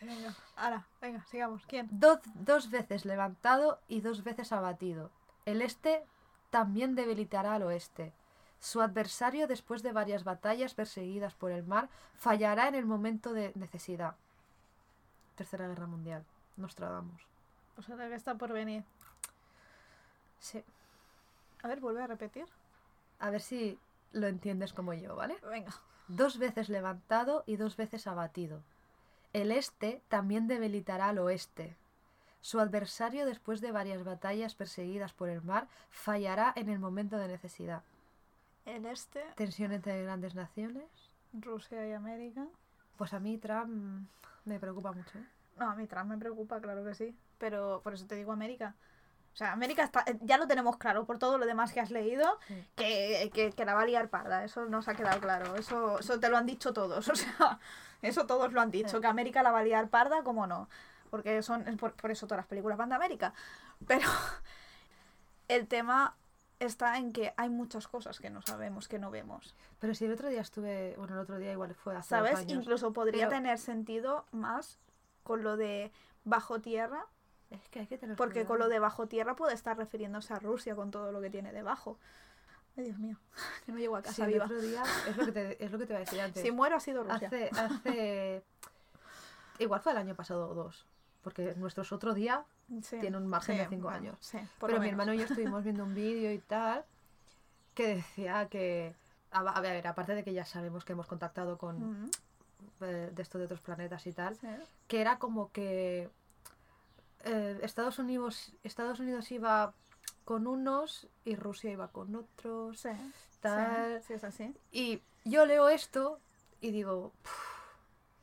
Venga, 0.00 0.34
ahora, 0.56 0.86
venga, 1.00 1.24
sigamos. 1.26 1.64
¿Quién? 1.66 1.88
dos, 1.90 2.20
dos 2.34 2.70
veces 2.70 3.04
levantado 3.04 3.80
y 3.86 4.00
dos 4.00 4.24
veces 4.24 4.52
abatido. 4.52 5.10
El 5.44 5.62
este 5.62 6.04
también 6.50 6.94
debilitará 6.94 7.54
al 7.54 7.62
oeste. 7.62 8.12
Su 8.60 8.80
adversario, 8.82 9.46
después 9.46 9.82
de 9.82 9.92
varias 9.92 10.24
batallas 10.24 10.74
perseguidas 10.74 11.34
por 11.34 11.50
el 11.50 11.64
mar, 11.64 11.88
fallará 12.18 12.68
en 12.68 12.74
el 12.74 12.84
momento 12.84 13.32
de 13.32 13.52
necesidad. 13.54 14.16
Tercera 15.36 15.66
Guerra 15.68 15.86
Mundial. 15.86 16.24
Nostradamus. 16.56 17.22
O 17.78 17.82
sea, 17.82 17.96
que 17.96 18.14
está 18.14 18.34
por 18.34 18.52
venir. 18.52 18.84
Sí. 20.38 20.62
A 21.62 21.68
ver, 21.68 21.80
vuelve 21.80 22.02
a 22.02 22.06
repetir. 22.06 22.46
A 23.18 23.30
ver 23.30 23.40
si 23.40 23.78
lo 24.12 24.26
entiendes 24.26 24.72
como 24.72 24.92
yo, 24.92 25.16
¿vale? 25.16 25.36
Venga. 25.48 25.72
dos 26.08 26.38
veces 26.38 26.68
levantado 26.68 27.44
y 27.46 27.56
dos 27.56 27.76
veces 27.76 28.06
abatido. 28.06 28.62
El 29.32 29.52
este 29.52 30.02
también 30.08 30.48
debilitará 30.48 31.08
al 31.08 31.18
oeste. 31.18 31.76
Su 32.40 32.58
adversario, 32.58 33.26
después 33.26 33.60
de 33.60 33.70
varias 33.70 34.02
batallas 34.02 34.54
perseguidas 34.54 35.12
por 35.12 35.28
el 35.28 35.42
mar, 35.42 35.68
fallará 35.90 36.52
en 36.56 36.68
el 36.68 36.78
momento 36.78 37.16
de 37.16 37.28
necesidad. 37.28 37.82
El 38.64 38.86
este, 38.86 39.22
Tensión 39.36 39.72
entre 39.72 40.02
grandes 40.02 40.34
naciones. 40.34 40.88
Rusia 41.32 41.86
y 41.86 41.92
América. 41.92 42.46
Pues 42.96 43.12
a 43.14 43.20
mí 43.20 43.38
Trump 43.38 44.08
me 44.44 44.58
preocupa 44.58 44.92
mucho. 44.92 45.18
¿eh? 45.18 45.24
No, 45.58 45.70
a 45.70 45.74
mí 45.74 45.86
Trump 45.86 46.10
me 46.10 46.18
preocupa, 46.18 46.60
claro 46.60 46.84
que 46.84 46.94
sí. 46.94 47.16
Pero 47.38 47.80
por 47.82 47.94
eso 47.94 48.06
te 48.06 48.16
digo 48.16 48.32
América. 48.32 48.74
O 49.32 49.36
sea, 49.36 49.52
América 49.52 49.84
está, 49.84 50.02
eh, 50.06 50.18
ya 50.22 50.36
lo 50.38 50.46
tenemos 50.46 50.76
claro 50.76 51.04
por 51.06 51.18
todo 51.18 51.38
lo 51.38 51.46
demás 51.46 51.72
que 51.72 51.80
has 51.80 51.90
leído, 51.90 52.38
Sí. 52.48 52.64
que, 52.76 53.30
que, 53.32 53.52
que 53.52 53.64
la 53.64 53.74
va 53.74 53.82
a 53.82 53.86
liar 53.86 54.08
parda. 54.08 54.44
Eso 54.44 54.66
nos 54.66 54.88
ha 54.88 54.94
quedado 54.94 55.20
claro. 55.20 55.54
Eso, 55.56 56.00
eso 56.00 56.18
te 56.20 56.28
lo 56.28 56.36
han 56.36 56.46
dicho 56.46 56.72
todos. 56.72 57.08
O 57.10 57.14
sea, 57.14 57.58
eso 58.02 58.26
todos 58.26 58.52
lo 58.52 58.60
han 58.60 58.70
dicho. 58.70 58.96
Sí. 58.96 59.00
Que 59.00 59.06
América 59.06 59.42
la 59.42 59.52
va 59.52 59.60
a 59.60 59.64
liar 59.64 59.88
parda, 59.88 60.22
¿cómo 60.24 60.46
no? 60.46 60.68
Porque 61.10 61.42
son 61.42 61.66
es 61.68 61.76
por, 61.76 61.92
por 61.94 62.10
eso 62.10 62.26
todas 62.26 62.38
las 62.38 62.46
películas 62.46 62.76
van 62.78 62.88
de 62.90 62.94
América. 62.96 63.32
Pero 63.86 64.08
el 65.48 65.66
tema 65.68 66.16
está 66.58 66.98
en 66.98 67.12
que 67.12 67.32
hay 67.36 67.48
muchas 67.48 67.88
cosas 67.88 68.18
que 68.20 68.30
no 68.30 68.42
sabemos, 68.42 68.86
que 68.88 68.98
no 68.98 69.10
vemos. 69.10 69.54
Pero 69.78 69.94
si 69.94 70.04
el 70.04 70.12
otro 70.12 70.28
día 70.28 70.40
estuve, 70.42 70.94
bueno, 70.98 71.14
el 71.14 71.20
otro 71.20 71.38
día 71.38 71.52
igual 71.52 71.74
fue 71.74 71.96
hace 71.96 72.10
¿Sabes? 72.10 72.32
dos 72.32 72.40
años. 72.40 72.52
Incluso 72.52 72.92
podría 72.92 73.28
Pero- 73.28 73.38
tener 73.38 73.58
sentido 73.58 74.26
más 74.32 74.78
con 75.22 75.42
lo 75.42 75.56
de 75.56 75.90
bajo 76.24 76.60
tierra 76.60 77.06
Es 77.50 77.68
que 77.68 77.80
hay 77.80 77.86
que 77.86 77.98
tener 77.98 78.16
Porque 78.16 78.44
con 78.44 78.58
lo 78.58 78.68
de 78.68 78.78
bajo 78.78 79.06
tierra 79.06 79.34
puede 79.36 79.54
estar 79.54 79.76
refiriéndose 79.76 80.32
a 80.32 80.38
Rusia 80.38 80.74
con 80.76 80.90
todo 80.90 81.10
lo 81.12 81.20
que 81.20 81.30
tiene 81.30 81.52
debajo. 81.52 81.98
Ay, 82.76 82.84
Dios 82.84 82.98
mío, 82.98 83.16
que 83.66 83.72
no 83.72 83.78
llego 83.78 83.96
a 83.96 84.00
Sí, 84.02 84.06
casa 84.08 84.24
el 84.26 84.32
viva. 84.32 84.44
otro 84.44 84.60
día, 84.60 84.82
es 85.08 85.16
lo 85.16 85.26
que 85.26 85.32
te, 85.32 85.64
es 85.64 85.70
lo 85.72 85.78
que 85.78 85.86
te 85.86 85.92
iba 85.92 85.98
a 85.98 86.04
decir 86.04 86.20
antes. 86.20 86.42
Si 86.42 86.50
muero 86.52 86.76
ha 86.76 86.80
sido 86.80 87.02
Rusia. 87.02 87.26
Hace, 87.26 87.50
hace. 87.52 88.44
Igual 89.58 89.80
fue 89.80 89.92
el 89.92 89.98
año 89.98 90.14
pasado 90.14 90.48
o 90.48 90.54
dos. 90.54 90.86
Porque 91.22 91.54
nuestros 91.56 91.92
otro 91.92 92.14
día. 92.14 92.44
Sí, 92.82 92.98
tiene 93.00 93.16
un 93.16 93.26
margen 93.26 93.58
de 93.58 93.66
cinco 93.66 93.88
bueno, 93.88 93.98
años. 93.98 94.32
Pero 94.60 94.74
mi 94.74 94.78
menos. 94.78 94.86
hermano 94.92 95.12
y 95.14 95.18
yo 95.18 95.24
estuvimos 95.28 95.64
viendo 95.64 95.84
un 95.84 95.94
vídeo 95.94 96.32
y 96.32 96.38
tal. 96.38 96.84
Que 97.74 97.96
decía 97.96 98.48
que. 98.48 98.94
A, 99.32 99.40
a 99.40 99.60
ver, 99.60 99.86
aparte 99.86 100.14
de 100.14 100.24
que 100.24 100.32
ya 100.32 100.44
sabemos 100.44 100.84
que 100.84 100.92
hemos 100.92 101.06
contactado 101.06 101.58
con. 101.58 102.10
Eh, 102.80 103.10
de 103.12 103.22
esto 103.22 103.38
de 103.38 103.44
otros 103.44 103.60
planetas 103.60 104.06
y 104.06 104.12
tal. 104.12 104.38
Que 104.86 105.00
era 105.00 105.18
como 105.18 105.50
que. 105.52 106.08
Eh, 107.24 107.58
Estados 107.62 107.98
Unidos 107.98 108.52
Estados 108.62 109.00
Unidos 109.00 109.30
iba 109.32 109.72
con 110.24 110.46
unos 110.46 111.08
y 111.24 111.34
Rusia 111.36 111.70
iba 111.72 111.88
con 111.88 112.14
otros. 112.14 112.80
Sí, 112.80 112.88
Tal. 113.40 114.00
sí, 114.02 114.06
sí, 114.08 114.12
es 114.14 114.24
así. 114.24 114.54
Y 114.72 115.02
yo 115.24 115.46
leo 115.46 115.68
esto 115.68 116.20
y 116.60 116.70
digo, 116.70 117.12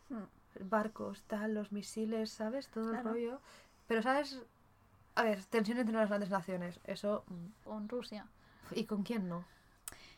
Mm, 0.10 0.24
barcos, 0.69 1.24
tal, 1.24 1.53
los 1.53 1.72
misiles, 1.74 2.30
¿sabes? 2.32 2.69
Todo 2.69 2.91
Claro. 2.91 3.10
el 3.10 3.14
rollo. 3.15 3.41
Pero, 3.88 4.02
¿sabes? 4.02 4.41
A 5.15 5.24
ver, 5.24 5.44
tensión 5.45 5.78
entre 5.80 5.95
las 5.95 6.07
grandes 6.10 6.30
naciones. 6.30 6.80
Eso. 6.86 7.24
mm, 7.28 7.64
Con 7.65 7.90
Rusia. 7.90 8.26
¿Y 8.72 8.86
con 8.86 9.03
quién 9.03 9.28
no? 9.28 9.44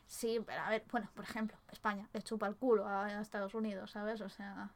Sí, 0.05 0.39
pero 0.45 0.61
a 0.61 0.69
ver, 0.69 0.83
bueno, 0.91 1.07
por 1.15 1.23
ejemplo, 1.23 1.55
España 1.71 2.07
le 2.13 2.21
chupa 2.23 2.47
el 2.47 2.55
culo 2.55 2.87
a 2.87 3.21
Estados 3.21 3.53
Unidos, 3.53 3.91
¿sabes? 3.91 4.21
O 4.21 4.29
sea. 4.29 4.69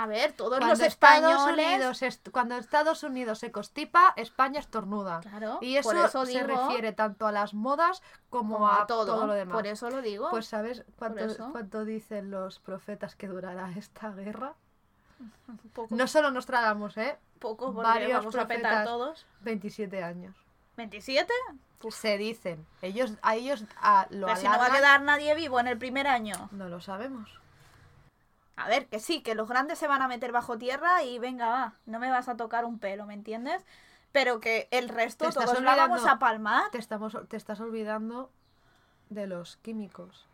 A 0.00 0.06
ver, 0.06 0.32
todos 0.32 0.60
los 0.60 0.78
Estados 0.78 1.32
españoles. 1.32 1.66
Unidos 1.74 2.02
est- 2.02 2.28
cuando 2.30 2.54
Estados 2.56 3.02
Unidos 3.02 3.40
se 3.40 3.50
constipa, 3.50 4.12
España 4.14 4.60
estornuda. 4.60 5.18
Claro, 5.20 5.58
Y 5.60 5.74
eso, 5.76 5.88
por 5.90 5.96
eso 5.98 6.24
se 6.24 6.44
digo, 6.44 6.46
refiere 6.68 6.92
tanto 6.92 7.26
a 7.26 7.32
las 7.32 7.52
modas 7.52 8.00
como, 8.30 8.54
como 8.54 8.68
a, 8.68 8.86
todo. 8.86 9.06
todo. 9.06 9.26
lo 9.26 9.32
demás. 9.32 9.54
Por 9.56 9.66
eso 9.66 9.90
lo 9.90 10.00
digo. 10.00 10.30
Pues 10.30 10.46
¿sabes 10.46 10.84
cuánto, 10.96 11.50
cuánto 11.50 11.84
dicen 11.84 12.30
los 12.30 12.60
profetas 12.60 13.16
que 13.16 13.26
durará 13.26 13.72
esta 13.76 14.12
guerra? 14.12 14.54
un 15.48 15.58
poco, 15.74 15.92
No 15.96 16.06
solo 16.06 16.30
nos 16.30 16.46
tragamos, 16.46 16.96
¿eh? 16.96 17.18
poco 17.40 17.72
porque 17.74 17.88
varios 17.88 18.18
vamos 18.18 18.36
a 18.36 18.46
petar 18.46 18.60
profetas. 18.60 18.84
todos. 18.84 19.26
27 19.40 20.04
años. 20.04 20.36
¿27? 20.76 21.26
Se 21.90 22.18
dicen. 22.18 22.64
Ellos, 22.82 23.14
a 23.22 23.34
ellos 23.34 23.64
a, 23.80 24.06
lo 24.10 24.26
Pero 24.28 24.38
si 24.38 24.44
no 24.44 24.50
va 24.50 24.54
a 24.54 24.58
alargan. 24.58 24.76
quedar 24.80 25.02
nadie 25.02 25.34
vivo 25.34 25.58
en 25.58 25.66
el 25.66 25.76
primer 25.78 26.06
año. 26.06 26.48
No 26.52 26.68
lo 26.68 26.80
sabemos. 26.80 27.30
A 28.58 28.68
ver, 28.68 28.86
que 28.88 28.98
sí, 28.98 29.22
que 29.22 29.34
los 29.34 29.48
grandes 29.48 29.78
se 29.78 29.86
van 29.86 30.02
a 30.02 30.08
meter 30.08 30.32
bajo 30.32 30.58
tierra 30.58 31.04
y 31.04 31.18
venga, 31.18 31.48
va, 31.48 31.74
no 31.86 31.98
me 32.00 32.10
vas 32.10 32.28
a 32.28 32.36
tocar 32.36 32.64
un 32.64 32.78
pelo, 32.78 33.06
¿me 33.06 33.14
entiendes? 33.14 33.64
Pero 34.10 34.40
que 34.40 34.68
el 34.70 34.88
resto 34.88 35.30
todos 35.30 35.60
la 35.60 35.76
vamos 35.76 36.04
a 36.06 36.18
palmar. 36.18 36.70
Te, 36.70 36.78
estamos, 36.78 37.16
te 37.28 37.36
estás 37.36 37.60
olvidando 37.60 38.32
de 39.10 39.26
los 39.26 39.58
químicos. 39.58 40.26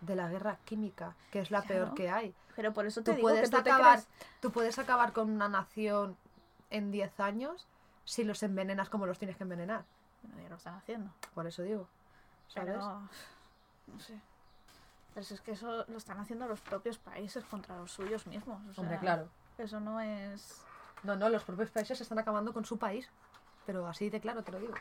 De 0.00 0.16
la 0.16 0.28
guerra 0.28 0.58
química, 0.64 1.14
que 1.30 1.40
es 1.40 1.50
la 1.50 1.60
peor 1.60 1.92
que 1.92 2.08
hay. 2.08 2.34
Pero 2.56 2.72
por 2.72 2.86
eso 2.86 3.02
te 3.02 3.10
Tú 3.10 3.16
digo 3.16 3.28
que 3.28 3.34
puedes, 3.34 3.50
tú 3.50 3.62
te 3.62 3.70
acabar, 3.70 4.00
tú 4.40 4.50
puedes 4.50 4.78
acabar 4.78 5.12
con 5.12 5.30
una 5.30 5.48
nación 5.48 6.16
en 6.70 6.90
10 6.90 7.20
años 7.20 7.68
si 8.04 8.24
los 8.24 8.42
envenenas 8.42 8.88
como 8.88 9.04
los 9.04 9.18
tienes 9.18 9.36
que 9.36 9.42
envenenar. 9.42 9.84
Bueno, 10.22 10.42
ya 10.42 10.48
lo 10.48 10.56
están 10.56 10.76
haciendo. 10.76 11.12
Por 11.34 11.46
eso 11.46 11.62
digo. 11.62 11.88
¿Sabes? 12.48 12.72
Pero... 12.72 13.02
No 13.86 14.00
sé. 14.00 14.18
Pero 15.14 15.24
si 15.26 15.34
es 15.34 15.40
que 15.40 15.52
eso 15.52 15.84
lo 15.88 15.96
están 15.98 16.18
haciendo 16.20 16.46
los 16.46 16.60
propios 16.60 16.98
países 16.98 17.44
contra 17.44 17.76
los 17.76 17.90
suyos 17.90 18.26
mismos. 18.26 18.58
o 18.76 18.80
Hombre, 18.80 18.96
sea, 18.96 19.00
claro. 19.00 19.28
Eso 19.58 19.80
no 19.80 20.00
es... 20.00 20.62
No, 21.02 21.16
no, 21.16 21.28
los 21.28 21.44
propios 21.44 21.70
países 21.70 22.00
están 22.00 22.18
acabando 22.18 22.52
con 22.52 22.64
su 22.64 22.78
país. 22.78 23.08
Pero 23.66 23.86
así 23.86 24.08
de 24.10 24.20
claro 24.20 24.42
te 24.42 24.52
lo 24.52 24.58
digo. 24.60 24.74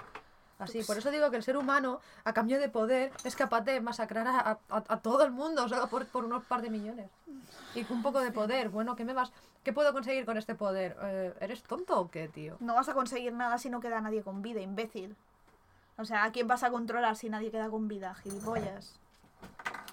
Así, 0.60 0.80
Ups. 0.80 0.88
por 0.88 0.98
eso 0.98 1.10
digo 1.10 1.32
que 1.32 1.38
el 1.38 1.44
ser 1.44 1.56
humano, 1.58 2.02
a 2.26 2.34
cambio 2.34 2.60
de 2.60 2.68
poder, 2.70 3.12
es 3.24 3.36
capaz 3.36 3.62
de 3.62 3.80
masacrar 3.80 4.28
a, 4.28 4.40
a- 4.50 4.60
a 4.70 4.98
todo 5.02 5.24
el 5.24 5.32
mundo, 5.32 5.68
solo 5.70 5.88
por, 5.88 6.06
por 6.08 6.26
unos 6.26 6.44
par 6.44 6.62
de 6.62 6.70
millones. 6.70 7.10
Y 7.76 7.86
un 7.92 8.02
poco 8.04 8.20
de 8.20 8.32
poder. 8.32 8.70
Bueno, 8.70 8.96
¿qué 8.96 9.06
me 9.06 9.14
vas? 9.14 9.32
¿Qué 9.64 9.72
puedo 9.74 9.94
conseguir 9.94 10.26
con 10.26 10.38
este 10.38 10.56
poder? 10.56 10.98
Eh, 11.02 11.34
¿Eres 11.40 11.64
tonto 11.64 12.00
o 12.00 12.12
qué, 12.12 12.28
tío? 12.28 12.58
No 12.60 12.76
vas 12.76 12.90
a 12.90 12.94
conseguir 12.94 13.34
nada 13.34 13.58
si 13.58 13.70
no 13.70 13.80
queda 13.80 14.02
nadie 14.02 14.22
con 14.22 14.42
vida, 14.42 14.60
imbécil. 14.60 15.16
O 15.98 16.04
sea, 16.06 16.24
¿a 16.26 16.32
quién 16.32 16.48
vas 16.48 16.64
a 16.64 16.72
controlar 16.72 17.16
si 17.16 17.30
nadie 17.30 17.52
queda 17.52 17.70
con 17.70 17.88
vida? 17.88 18.14
Gilipollas. 18.16 19.00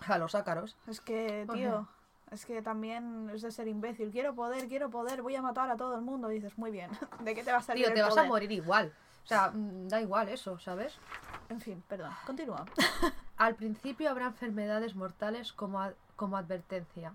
A 0.08 0.18
los 0.18 0.34
ácaros. 0.34 0.76
Es 0.86 1.00
que, 1.00 1.44
Ajá. 1.48 1.52
tío, 1.52 1.88
es 2.30 2.44
que 2.46 2.62
también 2.62 3.30
es 3.34 3.42
de 3.42 3.50
ser 3.50 3.68
imbécil. 3.68 4.10
Quiero 4.10 4.34
poder, 4.34 4.68
quiero 4.68 4.90
poder, 4.90 5.22
voy 5.22 5.34
a 5.36 5.42
matar 5.42 5.70
a 5.70 5.76
todo 5.76 5.94
el 5.94 6.02
mundo. 6.02 6.30
Y 6.30 6.36
dices, 6.36 6.56
muy 6.58 6.70
bien, 6.70 6.90
¿de 7.20 7.34
qué 7.34 7.42
te 7.42 7.50
va 7.52 7.58
a 7.58 7.62
salir 7.62 7.82
Tío, 7.84 7.88
el 7.88 7.94
te 7.94 8.02
vas 8.02 8.16
a 8.16 8.24
morir 8.24 8.52
igual. 8.52 8.92
O 9.24 9.26
sea, 9.26 9.50
mm, 9.50 9.88
da 9.88 10.00
igual 10.00 10.28
eso, 10.28 10.58
¿sabes? 10.58 10.96
En 11.48 11.60
fin, 11.60 11.82
perdón, 11.88 12.12
continúa. 12.24 12.64
Al 13.36 13.54
principio 13.54 14.08
habrá 14.10 14.26
enfermedades 14.26 14.94
mortales 14.94 15.52
como, 15.52 15.80
a- 15.80 15.92
como 16.14 16.36
advertencia. 16.36 17.12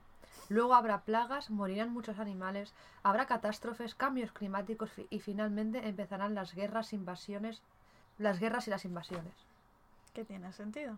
Luego 0.50 0.76
habrá 0.76 1.02
plagas, 1.02 1.50
morirán 1.50 1.92
muchos 1.94 2.20
animales, 2.20 2.74
habrá 3.04 3.26
catástrofes, 3.26 3.96
cambios 3.96 4.32
climáticos 4.34 4.92
y 5.10 5.20
finalmente 5.20 5.88
empezarán 5.88 6.36
las 6.36 6.54
guerras, 6.54 6.92
invasiones, 6.94 7.62
las 8.18 8.40
guerras 8.40 8.68
y 8.68 8.70
las 8.72 8.84
invasiones. 8.86 9.34
¿Qué 10.14 10.26
tiene 10.26 10.52
sentido? 10.52 10.98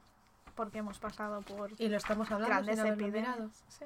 Porque 0.56 0.80
hemos 0.80 1.00
pasado 1.00 1.42
por 1.42 1.72
Y 1.80 1.88
lo 1.90 1.98
estamos 1.98 2.30
hablando 2.32 2.48
grandes 2.56 2.80
sin 2.80 2.88
epidemias. 2.94 3.64
Sí. 3.70 3.86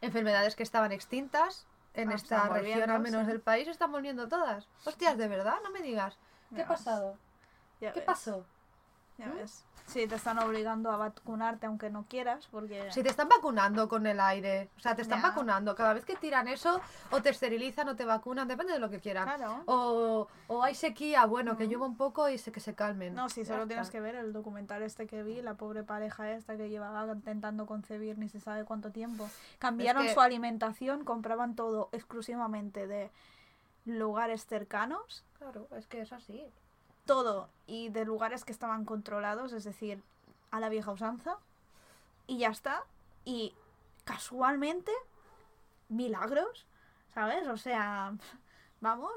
Enfermedades 0.00 0.56
que 0.56 0.62
estaban 0.62 0.92
extintas 0.92 1.66
en 1.94 2.10
Ah, 2.10 2.14
esta 2.14 2.48
región 2.48 2.90
al 2.90 3.00
menos 3.00 3.22
sí. 3.22 3.26
del 3.28 3.40
país 3.40 3.68
están 3.68 3.92
volviendo 3.92 4.28
todas. 4.28 4.66
Hostias, 4.84 5.18
¿de 5.18 5.28
verdad? 5.28 5.56
No 5.62 5.70
me 5.70 5.82
digas. 5.82 6.16
¿Qué 6.54 6.62
ha 6.62 6.66
pasado? 6.68 7.16
Ya 7.80 7.92
¿Qué 7.92 8.00
ves. 8.00 8.06
pasó? 8.06 8.44
Ya 9.20 9.32
ves. 9.34 9.64
Sí, 9.86 10.06
te 10.06 10.14
están 10.14 10.38
obligando 10.38 10.92
a 10.92 10.96
vacunarte 10.96 11.66
aunque 11.66 11.90
no 11.90 12.04
quieras, 12.08 12.46
porque... 12.52 12.92
Si 12.92 13.02
te 13.02 13.08
están 13.08 13.28
vacunando 13.28 13.88
con 13.88 14.06
el 14.06 14.20
aire, 14.20 14.68
o 14.76 14.80
sea, 14.80 14.94
te 14.94 15.02
están 15.02 15.20
Ya. 15.20 15.28
vacunando. 15.30 15.74
Cada 15.74 15.94
vez 15.94 16.04
que 16.04 16.14
tiran 16.14 16.46
eso, 16.46 16.80
o 17.10 17.20
te 17.20 17.30
esterilizan 17.30 17.88
o 17.88 17.96
te 17.96 18.04
vacunan, 18.04 18.46
depende 18.46 18.72
de 18.72 18.78
lo 18.78 18.88
que 18.88 19.00
quieran. 19.00 19.24
Claro. 19.24 19.62
O, 19.66 20.28
o 20.46 20.62
hay 20.62 20.76
sequía, 20.76 21.24
bueno, 21.26 21.56
que 21.56 21.66
llueva 21.66 21.86
un 21.86 21.96
poco 21.96 22.28
y 22.28 22.38
se, 22.38 22.52
que 22.52 22.60
se 22.60 22.74
calmen. 22.76 23.14
No, 23.16 23.28
sí, 23.30 23.44
solo 23.44 23.66
tienes 23.66 23.90
que 23.90 23.98
ver 24.00 24.14
el 24.14 24.32
documental 24.32 24.82
este 24.84 25.08
que 25.08 25.24
vi, 25.24 25.42
la 25.42 25.54
pobre 25.54 25.82
pareja 25.82 26.30
esta 26.30 26.56
que 26.56 26.68
llevaba 26.68 27.12
intentando 27.12 27.66
concebir 27.66 28.16
ni 28.16 28.28
se 28.28 28.38
sabe 28.38 28.64
cuánto 28.64 28.92
tiempo. 28.92 29.28
Cambiaron 29.58 30.04
que- 30.06 30.14
su 30.14 30.20
alimentación, 30.20 31.04
compraban 31.04 31.56
todo 31.56 31.88
exclusivamente 31.90 32.86
de 32.86 33.10
lugares 33.86 34.46
cercanos, 34.46 35.24
Claro, 35.38 35.66
es 35.76 35.86
que 35.86 36.02
es 36.02 36.12
así. 36.12 36.44
Todo 37.06 37.48
y 37.66 37.88
de 37.88 38.04
lugares 38.04 38.44
que 38.44 38.52
estaban 38.52 38.84
controlados, 38.84 39.52
es 39.52 39.64
decir, 39.64 40.02
a 40.50 40.60
la 40.60 40.68
vieja 40.68 40.90
usanza, 40.92 41.36
y 42.26 42.38
ya 42.38 42.48
está. 42.48 42.84
Y 43.24 43.54
casualmente, 44.04 44.92
milagros, 45.88 46.66
¿sabes? 47.14 47.46
O 47.48 47.56
sea, 47.56 48.12
vamos, 48.80 49.12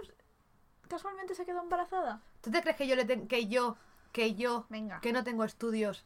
casualmente 0.87 1.35
se 1.35 1.45
quedó 1.45 1.61
embarazada. 1.61 2.21
¿Tú 2.41 2.51
te 2.51 2.61
crees 2.61 2.77
que 2.77 2.87
yo 2.87 2.95
le 2.95 3.05
ten- 3.05 3.27
que 3.27 3.47
yo, 3.47 3.77
que 4.11 4.35
yo, 4.35 4.65
Venga. 4.69 4.99
que 5.01 5.13
no 5.13 5.23
tengo 5.23 5.43
estudios 5.43 6.03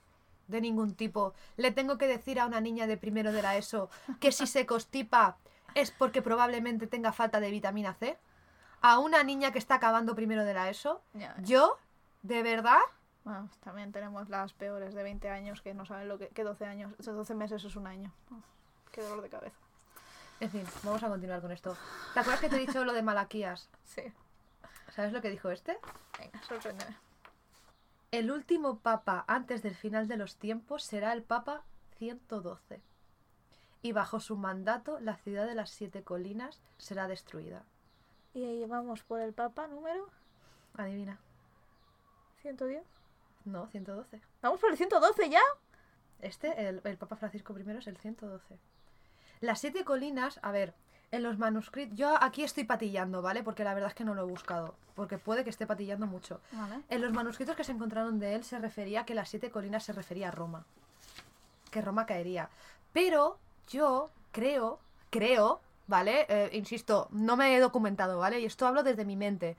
de 0.48 0.62
ningún 0.62 0.96
tipo, 0.96 1.34
le 1.58 1.72
tengo 1.72 1.98
que 1.98 2.08
decir 2.08 2.40
a 2.40 2.46
una 2.46 2.62
niña 2.62 2.88
de 2.88 2.96
primero 2.98 3.34
de 3.34 3.42
la 3.42 3.58
ESO 3.58 3.90
que 4.22 4.32
si 4.32 4.48
se 4.48 4.66
constipa 4.66 5.36
es 5.76 5.92
porque 5.92 6.22
probablemente 6.22 6.88
tenga 6.88 7.12
falta 7.12 7.42
de 7.42 7.52
vitamina 7.52 7.94
C? 7.96 8.18
A 8.90 9.00
una 9.00 9.22
niña 9.24 9.52
que 9.52 9.60
está 9.60 9.76
acabando 9.76 10.16
primero 10.16 10.46
de 10.46 10.54
la 10.54 10.70
ESO, 10.70 11.02
Ya 11.14 11.36
yo, 11.44 11.78
de 12.22 12.42
verdad, 12.42 12.80
Bueno, 13.26 13.50
también 13.62 13.92
tenemos 13.92 14.30
las 14.30 14.54
peores 14.54 14.94
de 14.94 15.04
20 15.04 15.30
años 15.30 15.62
que 15.62 15.74
no 15.74 15.86
saben 15.86 16.08
lo 16.08 16.18
que, 16.18 16.30
que 16.30 16.46
12 16.46 16.66
años, 16.66 16.94
o 16.98 17.04
sea, 17.04 17.12
12 17.12 17.36
meses 17.36 17.66
es 17.66 17.76
un 17.76 17.86
año. 17.86 18.14
Uf, 18.32 18.46
qué 18.94 19.02
dolor 19.02 19.22
de 19.22 19.30
cabeza. 19.30 19.58
en 20.40 20.50
fin, 20.52 20.64
vamos 20.84 21.04
a 21.04 21.10
continuar 21.10 21.42
con 21.42 21.52
esto. 21.52 21.76
¿Te 22.14 22.22
acuerdas 22.22 22.40
que 22.40 22.48
te 22.48 22.56
he 22.56 22.60
dicho 22.60 22.86
lo 22.86 22.94
de 22.94 23.02
Malaquías? 23.02 23.70
Sí, 23.84 24.04
¿Sabes 24.96 25.12
lo 25.12 25.22
que 25.22 25.30
dijo 25.32 25.50
este? 25.52 25.78
venga, 26.18 26.42
sorpréndeme. 26.44 26.96
El 28.12 28.32
último 28.32 28.80
papa 28.80 29.26
antes 29.28 29.64
del 29.64 29.76
final 29.76 30.08
de 30.08 30.16
los 30.16 30.38
tiempos 30.38 30.84
será 30.84 31.12
el 31.12 31.24
papa 31.24 31.64
112. 31.98 32.82
Y 33.82 33.92
bajo 33.92 34.22
su 34.22 34.38
mandato 34.38 34.98
la 35.02 35.18
ciudad 35.18 35.46
de 35.46 35.56
las 35.56 35.72
siete 35.72 36.04
colinas 36.04 36.62
será 36.78 37.10
destruida. 37.10 37.64
Y 38.38 38.46
ahí 38.46 38.64
vamos 38.68 39.02
por 39.02 39.20
el 39.20 39.34
Papa 39.34 39.66
número 39.66 40.08
Adivina. 40.76 41.18
110. 42.44 42.84
No, 43.46 43.66
112. 43.66 44.22
¿Vamos 44.44 44.60
por 44.60 44.70
el 44.70 44.78
112 44.78 45.28
ya? 45.32 45.42
Este, 46.20 46.68
el, 46.70 46.82
el 46.84 46.98
Papa 46.98 47.16
Francisco 47.16 47.58
I, 47.58 47.64
es 47.72 47.88
el 47.88 47.98
112. 47.98 48.60
Las 49.42 49.60
siete 49.60 49.84
colinas, 49.84 50.40
a 50.44 50.52
ver, 50.52 50.76
en 51.10 51.24
los 51.24 51.40
manuscritos. 51.40 51.98
Yo 51.98 52.16
aquí 52.22 52.44
estoy 52.44 52.66
patillando, 52.66 53.24
¿vale? 53.24 53.42
Porque 53.42 53.64
la 53.64 53.74
verdad 53.74 53.90
es 53.90 53.96
que 53.96 54.06
no 54.06 54.14
lo 54.14 54.22
he 54.22 54.30
buscado. 54.30 54.76
Porque 54.94 55.18
puede 55.18 55.44
que 55.44 55.50
esté 55.50 55.66
patillando 55.66 56.06
mucho. 56.06 56.40
Vale. 56.52 56.84
En 56.90 57.02
los 57.02 57.14
manuscritos 57.14 57.56
que 57.56 57.64
se 57.64 57.72
encontraron 57.72 58.20
de 58.20 58.36
él 58.36 58.44
se 58.44 58.60
refería 58.60 59.04
que 59.04 59.16
las 59.16 59.30
siete 59.30 59.50
colinas 59.50 59.84
se 59.84 59.94
refería 59.94 60.28
a 60.28 60.32
Roma. 60.32 60.64
Que 61.72 61.82
Roma 61.82 62.06
caería. 62.06 62.50
Pero 62.94 63.40
yo 63.68 64.12
creo, 64.32 64.80
creo, 65.10 65.60
¿vale? 65.88 66.26
Eh, 66.30 66.50
insisto, 66.54 67.08
no 67.12 67.36
me 67.38 67.56
he 67.56 67.60
documentado, 67.60 68.20
¿vale? 68.20 68.40
Y 68.40 68.46
esto 68.46 68.68
hablo 68.68 68.84
desde 68.84 69.06
mi 69.06 69.16
mente. 69.16 69.58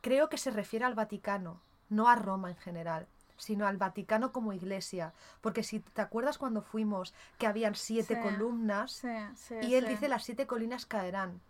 Creo 0.00 0.28
que 0.28 0.38
se 0.38 0.50
refiere 0.50 0.84
al 0.84 0.94
Vaticano, 0.94 1.60
no 1.90 2.08
a 2.08 2.14
Roma 2.16 2.50
en 2.50 2.56
general, 2.56 3.06
sino 3.36 3.66
al 3.66 3.76
Vaticano 3.76 4.32
como 4.32 4.52
iglesia. 4.52 5.12
Porque 5.40 5.62
si 5.62 5.80
te 5.80 6.00
acuerdas 6.00 6.38
cuando 6.38 6.62
fuimos 6.62 7.14
que 7.38 7.46
habían 7.46 7.74
siete 7.74 8.14
Sí. 8.16 8.20
columnas 8.20 8.92
Sí, 8.92 9.08
sí. 9.34 9.54
y 9.62 9.74
él 9.74 9.86
dice 9.88 10.08
las 10.08 10.24
siete 10.24 10.46
colinas 10.46 10.86
caerán. 10.86 11.40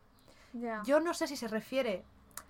Yo 0.85 0.99
no 1.01 1.15
sé 1.15 1.27
si 1.29 1.37
se 1.37 1.47
refiere 1.49 2.05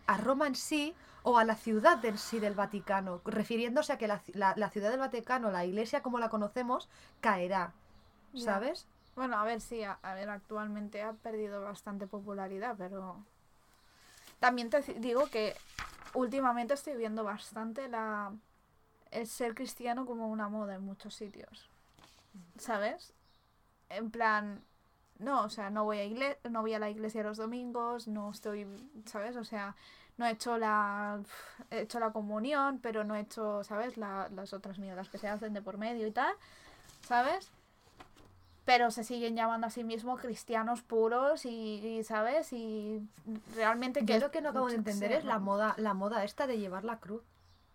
a 0.06 0.16
Roma 0.16 0.46
en 0.46 0.54
sí 0.54 0.94
o 1.24 1.36
a 1.36 1.44
la 1.44 1.56
ciudad 1.56 2.02
en 2.04 2.16
sí 2.16 2.38
del 2.38 2.54
Vaticano, 2.54 3.20
refiriéndose 3.24 3.92
a 3.92 3.98
que 3.98 4.06
la, 4.08 4.22
la- 4.32 4.54
la 4.56 4.70
ciudad 4.70 4.90
del 4.90 5.00
Vaticano, 5.00 5.50
la 5.50 5.66
iglesia 5.66 6.00
como 6.02 6.18
la 6.18 6.30
conocemos, 6.30 6.88
caerá. 7.20 7.72
¿Sabes? 8.34 8.86
Bueno, 9.18 9.36
a 9.36 9.42
ver, 9.42 9.60
sí, 9.60 9.82
a, 9.82 9.98
ver, 10.14 10.30
actualmente 10.30 11.02
ha 11.02 11.12
perdido 11.12 11.60
bastante 11.60 12.06
popularidad, 12.06 12.76
pero 12.78 13.24
también 14.38 14.70
te 14.70 14.80
digo 14.80 15.26
que 15.26 15.56
últimamente 16.14 16.74
estoy 16.74 16.94
viendo 16.94 17.24
bastante 17.24 17.88
la 17.88 18.32
el 19.10 19.26
ser 19.26 19.56
cristiano 19.56 20.06
como 20.06 20.28
una 20.28 20.48
moda 20.48 20.76
en 20.76 20.84
muchos 20.84 21.16
sitios. 21.16 21.68
¿Sabes? 22.58 23.12
En 23.88 24.12
plan, 24.12 24.62
no, 25.18 25.42
o 25.42 25.50
sea, 25.50 25.68
no 25.70 25.82
voy 25.82 25.98
a 25.98 26.04
igle- 26.04 26.38
no 26.48 26.60
voy 26.60 26.74
a 26.74 26.78
la 26.78 26.88
iglesia 26.88 27.24
los 27.24 27.38
domingos, 27.38 28.06
no 28.06 28.30
estoy, 28.30 28.68
¿sabes? 29.06 29.34
O 29.36 29.42
sea, 29.42 29.74
no 30.16 30.26
he 30.26 30.30
hecho 30.30 30.58
la 30.58 31.20
he 31.70 31.80
hecho 31.80 31.98
la 31.98 32.12
comunión, 32.12 32.78
pero 32.80 33.02
no 33.02 33.16
he 33.16 33.20
hecho, 33.22 33.64
¿sabes? 33.64 33.96
La- 33.96 34.28
las 34.28 34.52
otras 34.52 34.78
mierdas 34.78 35.08
que 35.08 35.18
se 35.18 35.26
hacen 35.26 35.54
de 35.54 35.62
por 35.62 35.76
medio 35.76 36.06
y 36.06 36.12
tal, 36.12 36.32
¿sabes? 37.02 37.50
Pero 38.68 38.90
se 38.90 39.02
siguen 39.02 39.34
llamando 39.34 39.66
a 39.66 39.70
sí 39.70 39.82
mismos 39.82 40.20
cristianos 40.20 40.82
puros 40.82 41.46
y, 41.46 41.48
y, 41.48 42.04
sabes 42.04 42.52
y 42.52 43.00
realmente 43.56 44.04
Yo 44.04 44.18
lo 44.18 44.30
que 44.30 44.42
no 44.42 44.50
acabo 44.50 44.68
de 44.68 44.74
entender 44.74 45.10
es 45.12 45.24
la 45.24 45.36
¿no? 45.36 45.40
moda, 45.40 45.74
la 45.78 45.94
moda 45.94 46.22
esta 46.22 46.46
de 46.46 46.58
llevar 46.58 46.84
la 46.84 46.98
cruz. 46.98 47.22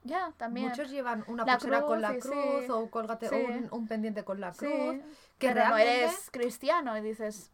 ya 0.03 0.33
también 0.37 0.69
Muchos 0.69 0.91
llevan 0.91 1.23
una 1.25 1.45
La 1.45 1.53
pulsera 1.57 1.81
con 1.81 1.89
cruz, 1.93 2.01
la 2.01 2.15
y 2.15 2.19
cruz 2.19 2.35
sí, 2.65 2.69
o 2.69 2.91
colgate, 2.91 3.27
sí. 3.27 3.35
un, 3.35 3.69
un 3.71 3.87
pendiente 3.87 4.23
con 4.23 4.39
la 4.39 4.51
cruz. 4.51 4.69
sí, 4.71 5.01
que 5.39 5.47
pero 5.47 5.61
no 5.61 5.75
realmente- 5.75 6.03
eres 6.03 6.29
cristiano 6.29 6.95
y 6.95 7.01
dices 7.01 7.49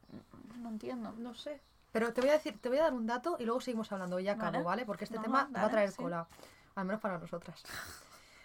"Mm, 0.57 0.61
no 0.63 0.69
entiendo 0.69 1.13
No 1.17 1.33
sé. 1.33 1.61
Pero 1.93 2.11
te 2.11 2.19
voy 2.19 2.31
a 2.31 2.33
decir, 2.33 2.59
te 2.59 2.67
voy 2.67 2.79
a 2.79 2.83
dar 2.83 2.93
un 2.93 3.07
dato 3.07 3.37
y 3.39 3.45
luego 3.45 3.61
seguimos 3.61 3.89
hablando. 3.93 4.19
Ya 4.19 4.33
acabo, 4.33 4.51
Vale. 4.51 4.63
¿vale? 4.65 4.85
Porque 4.85 5.05
este 5.05 5.15
No, 5.15 5.21
tema 5.23 5.49
va 5.55 5.61
a 5.63 5.69
traer 5.69 5.91
sí. 5.91 5.97
cola. 6.03 6.27
Al 6.75 6.83
menos 6.83 6.99
para 6.99 7.17
nosotras. 7.17 7.63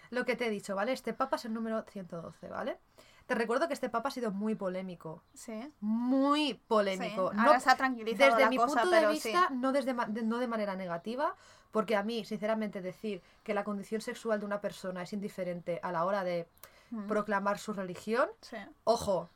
Lo 0.09 0.23
que 0.23 0.37
te 0.37 0.47
he 0.47 0.49
dicho, 0.49 0.73
¿vale? 0.73 0.93
Este 0.93 1.13
papa 1.13 1.35
es 1.35 1.43
el 1.43 1.53
número 1.53 1.83
112, 1.83 2.47
¿vale? 2.47 2.77
Te 3.25 3.33
recuerdo 3.35 3.67
que 3.67 3.73
este 3.73 3.89
papa 3.89 4.09
ha 4.09 4.11
sido 4.11 4.31
muy 4.31 4.53
polémico. 4.55 5.23
sí, 5.33 5.73
Muy 5.79 6.49
sí. 6.49 6.61
polémico. 6.67 7.21
ahora 7.29 7.53
No, 7.53 7.59
se 7.59 7.69
ha 7.71 7.75
tranquilizado 7.75 8.29
desde 8.29 8.41
la 8.43 8.49
mi 8.49 8.57
cosa, 8.57 8.81
punto 8.81 8.89
de 8.95 9.07
vista, 9.07 9.47
sí. 9.49 9.53
no, 9.55 9.71
desde, 9.71 9.93
de- 9.93 10.23
no 10.23 10.37
de 10.37 10.47
manera 10.47 10.75
negativa, 10.75 11.35
porque 11.71 11.95
a 11.95 12.03
mí, 12.03 12.23
sinceramente, 12.23 12.81
decir 12.81 13.21
que 13.43 13.53
la 13.55 13.63
condición 13.63 14.01
sexual 14.01 14.39
de 14.39 14.45
una 14.45 14.61
persona 14.61 15.01
es 15.01 15.11
indiferente 15.13 15.79
a 15.81 15.91
la 15.91 16.05
hora 16.05 16.23
de 16.23 16.47
Mm, 16.91 17.07
proclamar 17.07 17.57
su 17.57 17.73
religión, 17.73 18.29
sí. 18.41 18.57
ojo, 18.83 19.27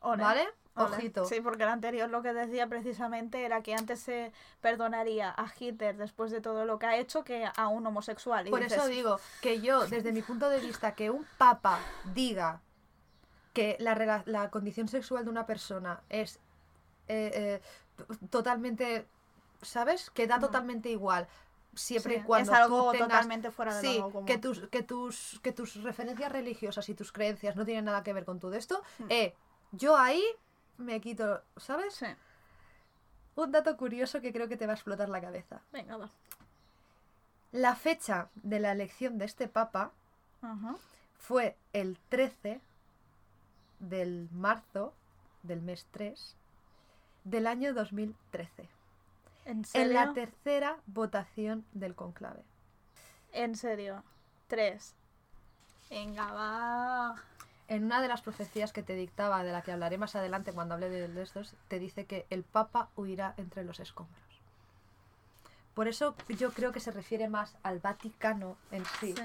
Ole, 0.00 0.22
¿vale? 0.22 0.42
ole. 0.76 0.94
Ojito. 0.94 1.24
Sí, 1.24 1.40
porque 1.40 1.64
el 1.64 1.68
anterior 1.70 2.08
lo 2.08 2.22
que 2.22 2.32
decía 2.32 2.68
precisamente 2.68 3.44
era 3.44 3.60
que 3.62 3.74
antes 3.74 3.98
se 3.98 4.30
perdonaría 4.60 5.30
a 5.36 5.46
Hitler 5.58 5.96
después 5.96 6.30
de 6.30 6.40
todo 6.40 6.64
lo 6.64 6.78
que 6.78 6.86
ha 6.86 6.96
hecho 6.96 7.24
que 7.24 7.44
a 7.56 7.66
un 7.66 7.84
homosexual. 7.88 8.46
Y 8.46 8.50
Por 8.50 8.60
dices, 8.62 8.78
eso 8.78 8.86
digo 8.86 9.18
que 9.42 9.60
yo, 9.60 9.84
desde 9.88 10.12
mi 10.12 10.22
punto 10.22 10.48
de 10.48 10.60
vista, 10.60 10.94
que 10.94 11.10
un 11.10 11.26
papa 11.38 11.80
diga 12.14 12.60
que 13.56 13.74
la, 13.80 14.50
condición 14.50 14.86
sexual 14.86 15.24
de 15.24 15.30
una 15.30 15.46
persona 15.46 16.02
es 16.10 16.38
eh, 17.08 17.30
eh, 17.34 17.60
totalmente, 18.28 19.06
¿sabes? 19.62 20.10
Que 20.10 20.26
da 20.26 20.36
Mm. 20.36 20.40
totalmente 20.42 20.90
igual. 20.90 21.26
Siempre 21.72 22.16
sí, 22.16 22.20
y 22.20 22.22
cuando 22.24 22.52
es 22.52 22.58
algo 22.58 22.84
tú 22.84 22.92
tengas... 22.92 23.08
totalmente 23.08 23.50
fuera 23.50 23.74
de 23.74 23.80
Sí, 23.80 23.98
lo 23.98 24.26
que 24.26 24.36
tus, 24.36 24.68
que, 24.68 24.82
tus, 24.82 25.40
que 25.42 25.52
tus 25.52 25.82
referencias 25.82 26.30
religiosas 26.30 26.86
y 26.90 26.94
tus 26.94 27.12
creencias 27.12 27.56
no 27.56 27.64
tienen 27.64 27.86
nada 27.86 28.02
que 28.02 28.12
ver 28.12 28.26
con 28.26 28.40
todo 28.40 28.52
esto. 28.52 28.82
Eh, 29.08 29.34
yo 29.72 29.96
ahí 29.96 30.22
me 30.76 31.00
quito, 31.00 31.42
¿sabes? 31.56 31.94
Sí. 31.94 32.06
Un 33.36 33.52
dato 33.52 33.74
curioso 33.78 34.20
que 34.20 34.34
creo 34.34 34.48
que 34.48 34.58
te 34.58 34.66
va 34.66 34.72
a 34.72 34.76
explotar 34.76 35.08
la 35.08 35.22
cabeza. 35.22 35.62
Venga, 35.72 35.96
va. 35.96 36.10
La 37.52 37.74
fecha 37.74 38.28
de 38.34 38.60
la 38.60 38.72
elección 38.72 39.16
de 39.16 39.24
este 39.24 39.48
papa 39.48 39.92
fue 41.18 41.56
el 41.72 41.98
13 42.10 42.60
del 43.80 44.28
marzo 44.32 44.92
del 45.42 45.60
mes 45.62 45.86
3 45.90 46.34
del 47.24 47.46
año 47.46 47.74
2013, 47.74 48.68
¿En 49.44 49.58
en 49.58 49.64
serio? 49.64 49.92
la 49.92 50.12
tercera 50.12 50.76
votación 50.86 51.64
del 51.72 51.94
conclave. 51.94 52.42
En 53.32 53.56
serio. 53.56 54.02
Tres. 54.48 54.94
Venga, 55.90 56.32
va. 56.32 57.16
En 57.68 57.84
una 57.84 58.00
de 58.00 58.08
las 58.08 58.22
profecías 58.22 58.72
que 58.72 58.82
te 58.84 58.94
dictaba, 58.94 59.42
de 59.42 59.50
la 59.52 59.62
que 59.62 59.72
hablaré 59.72 59.98
más 59.98 60.14
adelante 60.14 60.52
cuando 60.52 60.74
hable 60.74 60.88
de 60.88 61.08
de 61.08 61.22
estos, 61.22 61.54
te 61.68 61.78
dice 61.80 62.06
que 62.06 62.26
el 62.30 62.44
papa 62.44 62.88
huirá 62.96 63.34
entre 63.36 63.64
los 63.64 63.80
escombros. 63.80 64.22
Por 65.74 65.88
eso 65.88 66.14
yo 66.28 66.52
creo 66.52 66.72
que 66.72 66.80
se 66.80 66.90
refiere 66.92 67.28
más 67.28 67.56
al 67.62 67.80
Vaticano 67.80 68.56
en 68.70 68.84
sí, 69.00 69.14
Sí. 69.16 69.22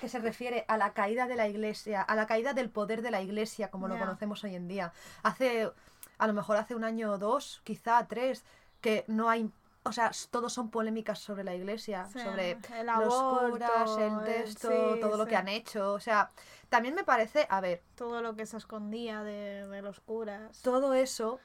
Que 0.00 0.08
se 0.08 0.18
refiere 0.18 0.64
a 0.68 0.76
la 0.76 0.92
caída 0.92 1.26
de 1.26 1.36
la 1.36 1.48
iglesia, 1.48 2.02
a 2.02 2.14
la 2.14 2.26
caída 2.26 2.52
del 2.54 2.70
poder 2.70 3.02
de 3.02 3.10
la 3.10 3.22
iglesia 3.22 3.70
como 3.70 3.88
lo 3.88 3.98
conocemos 3.98 4.44
hoy 4.44 4.54
en 4.54 4.68
día. 4.68 4.92
Hace, 5.22 5.70
a 6.18 6.26
lo 6.26 6.32
mejor 6.32 6.56
hace 6.56 6.74
un 6.74 6.84
año 6.84 7.12
o 7.12 7.18
dos, 7.18 7.60
quizá 7.64 8.06
tres, 8.08 8.44
que 8.80 9.04
no 9.08 9.28
hay 9.30 9.50
o 9.82 9.92
sea, 9.92 10.10
todos 10.30 10.52
son 10.52 10.70
polémicas 10.70 11.18
sobre 11.20 11.42
la 11.42 11.54
iglesia, 11.54 12.04
Sí, 12.12 12.20
sobre 12.20 12.50
el 12.50 12.86
los 12.86 13.14
curas, 13.14 13.96
el 13.96 14.12
el- 14.18 14.24
texto, 14.24 14.68
sí, 14.68 15.00
todo 15.00 15.16
lo 15.16 15.26
que 15.26 15.36
han 15.36 15.48
hecho. 15.48 15.94
O 15.94 16.00
sea, 16.00 16.30
también 16.68 16.94
me 16.94 17.02
parece, 17.02 17.46
a 17.48 17.62
ver, 17.62 17.82
Todo 17.94 18.20
lo 18.20 18.36
que 18.36 18.44
se 18.44 18.58
escondía 18.58 19.22
de, 19.22 19.66
de 19.66 19.80
los 19.82 20.00
curas. 20.00 20.60
todo 20.60 20.92
eso. 20.92 21.40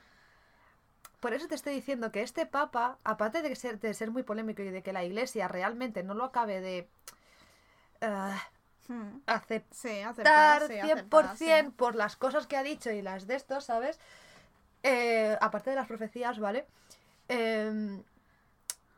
Por 1.21 1.33
eso 1.33 1.47
te 1.47 1.55
estoy 1.55 1.73
diciendo 1.73 2.11
que 2.11 2.21
este 2.21 2.45
papa, 2.45 2.99
aparte 3.03 3.41
de 3.41 3.55
ser, 3.55 3.79
de 3.79 3.93
ser 3.93 4.11
muy 4.11 4.23
polémico 4.23 4.61
y 4.61 4.69
de 4.69 4.83
que 4.83 4.93
la 4.93 5.03
iglesia 5.05 5.47
realmente 5.47 6.03
no 6.03 6.13
lo 6.13 6.25
acabe 6.25 6.59
de 6.61 6.89
eh, 8.01 8.35
Hmm. 8.87 9.17
aceptar 9.25 9.75
Sí, 9.75 9.99
aceptar, 10.01 10.61
sí, 10.67 10.73
100% 10.73 10.93
aceptar, 10.93 11.37
sí. 11.37 11.71
por 11.75 11.95
las 11.95 12.15
cosas 12.15 12.45
que 12.45 12.55
ha 12.55 12.61
dicho 12.61 12.91
y 12.91 13.01
las 13.01 13.25
de 13.25 13.33
estos, 13.35 13.65
¿sabes? 13.65 13.99
Eh, 14.83 15.35
aparte 15.41 15.71
de 15.71 15.75
las 15.75 15.87
profecías, 15.87 16.37
¿vale? 16.39 16.67
Eh, 17.29 18.01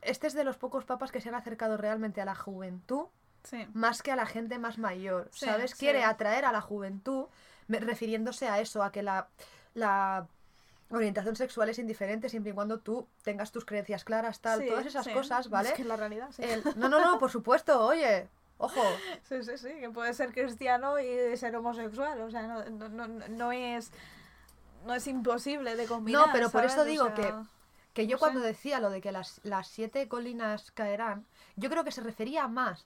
este 0.02 0.28
es 0.28 0.34
de 0.34 0.44
los 0.44 0.58
pocos 0.58 0.84
papas 0.84 1.12
que 1.12 1.22
se 1.22 1.30
han 1.30 1.36
acercado 1.36 1.78
realmente 1.78 2.20
a 2.22 2.26
la 2.26 2.36
juventud 2.36 3.06
más 3.74 4.02
que 4.02 4.12
a 4.12 4.18
la 4.18 4.26
gente 4.26 4.60
más 4.60 4.78
mayor, 4.78 5.30
¿sabes? 5.34 5.74
Quiere 5.74 6.04
atraer 6.04 6.44
a 6.44 6.52
la 6.52 6.60
juventud, 6.60 7.28
refiriéndose 7.70 8.50
a 8.50 8.60
eso, 8.60 8.84
a 8.84 8.92
que 8.92 9.04
la, 9.04 9.30
la 9.74 10.28
orientación 10.90 11.38
sexual 11.38 11.70
es 11.70 11.80
indiferente 11.80 12.28
siempre 12.28 12.52
y 12.52 12.56
cuando 12.56 12.80
tú 12.80 13.08
tengas 13.24 13.54
tus 13.54 13.64
creencias 13.64 14.04
claras, 14.04 14.42
tal, 14.42 14.60
Sí, 14.60 14.68
todas 14.68 14.86
esas 14.86 15.06
sí. 15.06 15.14
cosas, 15.14 15.50
¿vale? 15.50 15.70
Es 15.70 15.76
que 15.76 15.86
la 15.86 15.96
realidad, 15.96 16.30
sí. 16.32 16.44
El- 16.44 16.64
no, 16.76 16.90
no, 16.90 17.00
no, 17.00 17.18
por 17.20 17.32
supuesto, 17.32 17.86
oye, 17.86 18.28
ojo, 18.58 18.82
Sí, 19.28 19.44
sí, 19.44 19.58
sí, 19.58 19.70
que 19.80 19.90
puede 19.90 20.14
ser 20.14 20.34
cristiano 20.34 21.00
y 21.00 21.36
ser 21.38 21.56
homosexual, 21.56 22.22
o 22.22 22.32
sea, 22.32 22.44
no, 22.44 22.64
no, 22.70 23.08
no, 23.08 23.08
no 23.28 23.52
es 23.52 23.92
no 24.86 24.94
es 24.94 25.08
imposible 25.08 25.76
de 25.76 25.86
combinar. 25.86 26.28
No, 26.28 26.34
pero 26.34 26.50
por 26.50 26.62
¿sabes? 26.62 26.74
eso 26.74 26.82
O 26.82 26.86
digo 26.86 27.06
sea, 27.06 27.14
que- 27.16 27.34
que 27.94 28.08
yo 28.08 28.20
cuando 28.20 28.40
sé. 28.42 28.48
decía 28.48 28.80
lo 28.80 28.90
de 28.92 29.02
que 29.02 29.12
las, 29.12 29.42
las 29.44 29.68
siete 29.68 30.08
colinas 30.08 30.72
caerán, 30.72 31.26
yo 31.56 31.70
creo 31.70 31.84
que 31.84 31.92
se 31.92 32.02
refería 32.02 32.48
más 32.48 32.86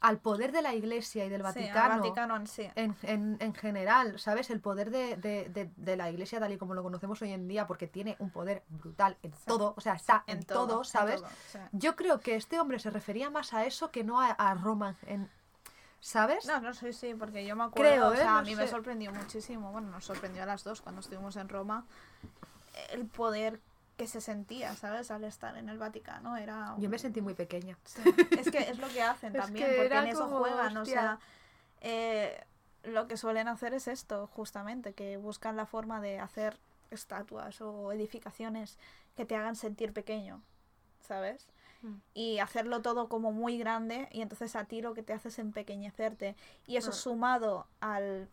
al 0.00 0.18
poder 0.18 0.52
de 0.52 0.62
la 0.62 0.74
iglesia 0.74 1.24
y 1.24 1.28
del 1.28 1.40
sí, 1.40 1.44
Vaticano. 1.44 2.36
En 2.36 2.46
sí. 2.46 2.70
En, 2.76 2.96
en, 3.02 3.36
en 3.40 3.54
general, 3.54 4.18
¿sabes? 4.20 4.48
El 4.50 4.60
poder 4.60 4.90
de, 4.90 5.16
de, 5.16 5.48
de, 5.48 5.70
de 5.76 5.96
la 5.96 6.08
iglesia 6.10 6.38
tal 6.38 6.52
y 6.52 6.56
como 6.58 6.74
lo 6.74 6.82
conocemos 6.84 7.20
hoy 7.22 7.32
en 7.32 7.48
día, 7.48 7.66
porque 7.66 7.88
tiene 7.88 8.14
un 8.20 8.30
poder 8.30 8.62
brutal 8.68 9.16
en 9.22 9.32
Sí. 9.32 9.42
todo, 9.46 9.74
o 9.76 9.80
sea, 9.80 9.94
está 9.94 10.22
en, 10.28 10.44
todo, 10.44 10.84
¿sabes? 10.84 11.20
todo. 11.20 11.30
Yo 11.72 11.96
creo 11.96 12.20
que 12.20 12.36
este 12.36 12.60
hombre 12.60 12.78
se 12.78 12.90
refería 12.90 13.28
más 13.30 13.52
a 13.54 13.64
eso 13.64 13.90
que 13.90 14.04
no 14.04 14.20
a, 14.20 14.30
a 14.30 14.54
Roma, 14.54 14.94
en, 15.06 15.28
¿sabes? 16.00 16.46
No, 16.46 16.60
no, 16.60 16.72
sí, 16.74 16.92
sí, 16.92 17.14
porque 17.14 17.44
yo 17.44 17.56
me 17.56 17.64
acuerdo, 17.64 17.90
Creo, 17.90 18.08
o 18.08 18.12
¿eh? 18.12 18.18
sea, 18.18 18.32
No 18.34 18.38
a 18.38 18.42
mí 18.42 18.54
me 18.54 18.62
sé. 18.64 18.68
sorprendió 18.68 19.12
muchísimo, 19.12 19.72
bueno, 19.72 19.90
nos 19.90 20.04
sorprendió 20.04 20.44
a 20.44 20.46
las 20.46 20.62
dos 20.62 20.80
cuando 20.80 21.00
estuvimos 21.00 21.34
en 21.36 21.48
Roma, 21.48 21.84
el 22.92 23.04
poder 23.06 23.60
que 23.98 24.06
se 24.06 24.20
sentía, 24.20 24.74
¿sabes? 24.76 25.10
Al 25.10 25.24
estar 25.24 25.56
en 25.56 25.68
el 25.68 25.76
Vaticano, 25.76 26.36
era... 26.36 26.76
Yo 26.78 26.88
me 26.88 27.00
sentí 27.00 27.20
muy 27.20 27.34
pequeña. 27.34 27.76
Sí, 27.84 28.00
Es 28.38 28.48
que 28.48 28.58
es 28.58 28.78
lo 28.78 28.88
que 28.88 29.02
hacen 29.02 29.34
Es 29.36 29.42
también, 29.42 29.66
que 29.66 29.74
porque 29.74 29.98
en 29.98 30.06
eso 30.06 30.20
como, 30.20 30.38
juegan, 30.38 30.76
o 30.76 30.84
sea, 30.84 31.18
eh, 31.80 32.44
lo 32.84 33.08
que 33.08 33.16
suelen 33.16 33.48
hacer 33.48 33.74
es 33.74 33.88
esto, 33.88 34.28
justamente, 34.28 34.94
que 34.94 35.16
buscan 35.16 35.56
la 35.56 35.66
forma 35.66 36.00
de 36.00 36.20
hacer 36.20 36.56
estatuas 36.92 37.60
o 37.60 37.92
edificaciones 37.92 38.78
que 39.16 39.24
te 39.24 39.34
hagan 39.34 39.56
sentir 39.56 39.92
pequeño, 39.92 40.40
¿sabes? 41.00 41.48
Mm. 41.82 41.94
Y 42.14 42.38
hacerlo 42.38 42.82
todo 42.82 43.08
como 43.08 43.32
muy 43.32 43.58
grande 43.58 44.08
y 44.12 44.22
entonces 44.22 44.54
a 44.54 44.64
ti 44.64 44.80
lo 44.80 44.94
que 44.94 45.02
te 45.02 45.12
hace 45.12 45.26
es 45.26 45.40
empequeñecerte. 45.40 46.36
Y 46.68 46.76
eso 46.76 46.92
sumado 46.92 47.66
al, 47.80 48.28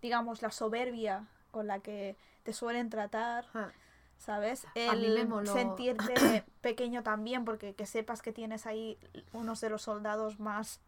digamos, 0.00 0.42
la 0.42 0.52
soberbia 0.52 1.26
con 1.50 1.66
la 1.66 1.80
que 1.80 2.14
te 2.44 2.52
suelen 2.52 2.88
tratar, 2.88 3.46
Ah, 3.52 3.72
¿sabes? 4.18 4.64
A 4.66 4.94
mí 4.94 5.08
me 5.08 5.20
El 5.22 5.28
moló. 5.28 5.52
sentirte 5.52 6.44
pequeño 6.60 7.02
también, 7.02 7.44
porque 7.44 7.74
que 7.74 7.86
sepas 7.86 8.22
que 8.22 8.32
tienes 8.32 8.66
ahí 8.66 8.98
unos 9.32 9.60
de 9.60 9.70
los 9.70 9.82
soldados 9.82 10.40
más 10.40 10.80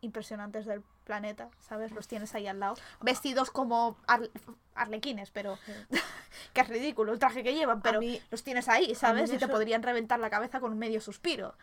impresionantes 0.00 0.66
del 0.66 0.82
planeta, 1.04 1.48
¿sabes? 1.60 1.92
Los 1.92 2.08
tienes 2.08 2.34
ahí 2.34 2.46
al 2.48 2.58
lado, 2.60 2.74
vestidos 3.00 3.50
como 3.50 3.96
arle- 4.08 4.30
arlequines, 4.74 5.30
pero 5.30 5.58
que 6.54 6.60
es 6.60 6.68
ridículo 6.68 7.12
el 7.12 7.18
traje 7.18 7.42
que 7.44 7.54
llevan, 7.54 7.82
pero 7.82 8.00
mí- 8.00 8.20
los 8.30 8.42
tienes 8.42 8.68
ahí, 8.68 8.94
¿sabes? 8.94 9.32
Y 9.32 9.38
te 9.38 9.48
podrían 9.48 9.82
reventar 9.82 10.18
la 10.18 10.30
cabeza 10.30 10.58
con 10.60 10.72
un 10.72 10.78
medio 10.78 11.00
suspiro, 11.00 11.54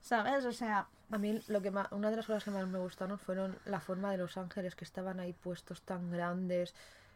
¿sabes? 0.00 0.44
O 0.46 0.52
sea, 0.52 0.86
A 1.10 1.18
mí 1.18 1.42
lo 1.48 1.60
que 1.60 1.70
una 1.90 2.10
de 2.10 2.16
las 2.16 2.26
cosas 2.26 2.44
que 2.44 2.50
más 2.50 2.66
me 2.66 2.78
gustaron 2.78 3.18
fueron 3.18 3.58
la 3.66 3.80
forma 3.80 4.10
de 4.10 4.16
los 4.16 4.38
ángeles 4.38 4.74
que 4.74 4.84
estaban 4.84 5.20
ahí 5.20 5.34
puestos 5.34 5.82
tan 5.82 6.10
grandes. 6.10 6.74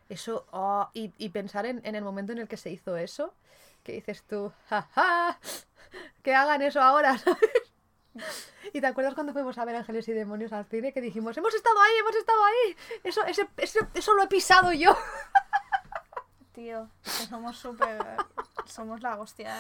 Eso, 0.08 0.46
oh, 0.52 0.88
y, 0.94 1.12
y 1.18 1.30
pensar 1.30 1.66
en, 1.66 1.80
en 1.84 1.94
el 1.96 2.04
momento 2.04 2.32
en 2.32 2.38
el 2.38 2.48
que 2.48 2.56
se 2.56 2.70
hizo 2.70 2.96
eso, 2.96 3.34
que 3.82 3.92
dices 3.92 4.22
tú, 4.24 4.52
jaja, 4.68 5.38
que 6.22 6.34
hagan 6.34 6.62
eso 6.62 6.80
ahora, 6.80 7.18
¿sabes? 7.18 7.40
Y 8.72 8.80
te 8.80 8.86
acuerdas 8.86 9.14
cuando 9.14 9.32
fuimos 9.32 9.58
a 9.58 9.64
ver 9.64 9.76
Ángeles 9.76 10.08
y 10.08 10.12
Demonios 10.12 10.52
al 10.52 10.64
cine 10.66 10.92
que 10.92 11.00
dijimos, 11.00 11.36
hemos 11.36 11.54
estado 11.54 11.78
ahí, 11.80 11.92
hemos 12.00 12.16
estado 12.16 12.44
ahí, 12.44 12.76
eso, 13.04 13.24
ese, 13.24 13.48
ese- 13.56 13.86
eso 13.94 14.14
lo 14.14 14.22
he 14.22 14.28
pisado 14.28 14.72
yo. 14.72 14.96
tío, 16.52 16.88
que 17.02 17.10
somos 17.10 17.58
súper... 17.58 17.98
somos 18.66 19.02
la 19.02 19.18
hostia. 19.20 19.54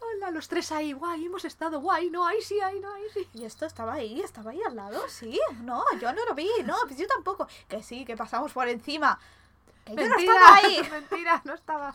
Hola, 0.00 0.30
los 0.30 0.48
tres 0.48 0.70
ahí, 0.72 0.92
guay, 0.92 1.24
hemos 1.26 1.44
estado, 1.44 1.80
guay, 1.80 2.10
no, 2.10 2.26
ahí 2.26 2.42
sí, 2.42 2.60
ahí 2.60 2.78
no, 2.80 2.92
ahí 2.92 3.04
sí. 3.14 3.26
Y 3.34 3.44
esto 3.44 3.64
estaba 3.66 3.94
ahí, 3.94 4.20
estaba 4.20 4.50
ahí 4.50 4.60
al 4.66 4.74
lado, 4.76 5.08
sí. 5.08 5.38
No, 5.62 5.82
yo 6.00 6.12
no 6.12 6.24
lo 6.26 6.34
vi, 6.34 6.50
no, 6.64 6.74
pues 6.86 6.98
yo 6.98 7.06
tampoco. 7.06 7.46
Que 7.68 7.82
sí, 7.82 8.04
que 8.04 8.16
pasamos 8.16 8.52
por 8.52 8.68
encima. 8.68 9.18
Que 9.84 9.96
yo 9.96 10.02
no 10.08 10.08
Mentira, 10.16 10.32
estaba 10.34 10.56
ahí. 10.56 10.82
mentira, 10.90 11.42
no 11.44 11.54
estaba. 11.54 11.94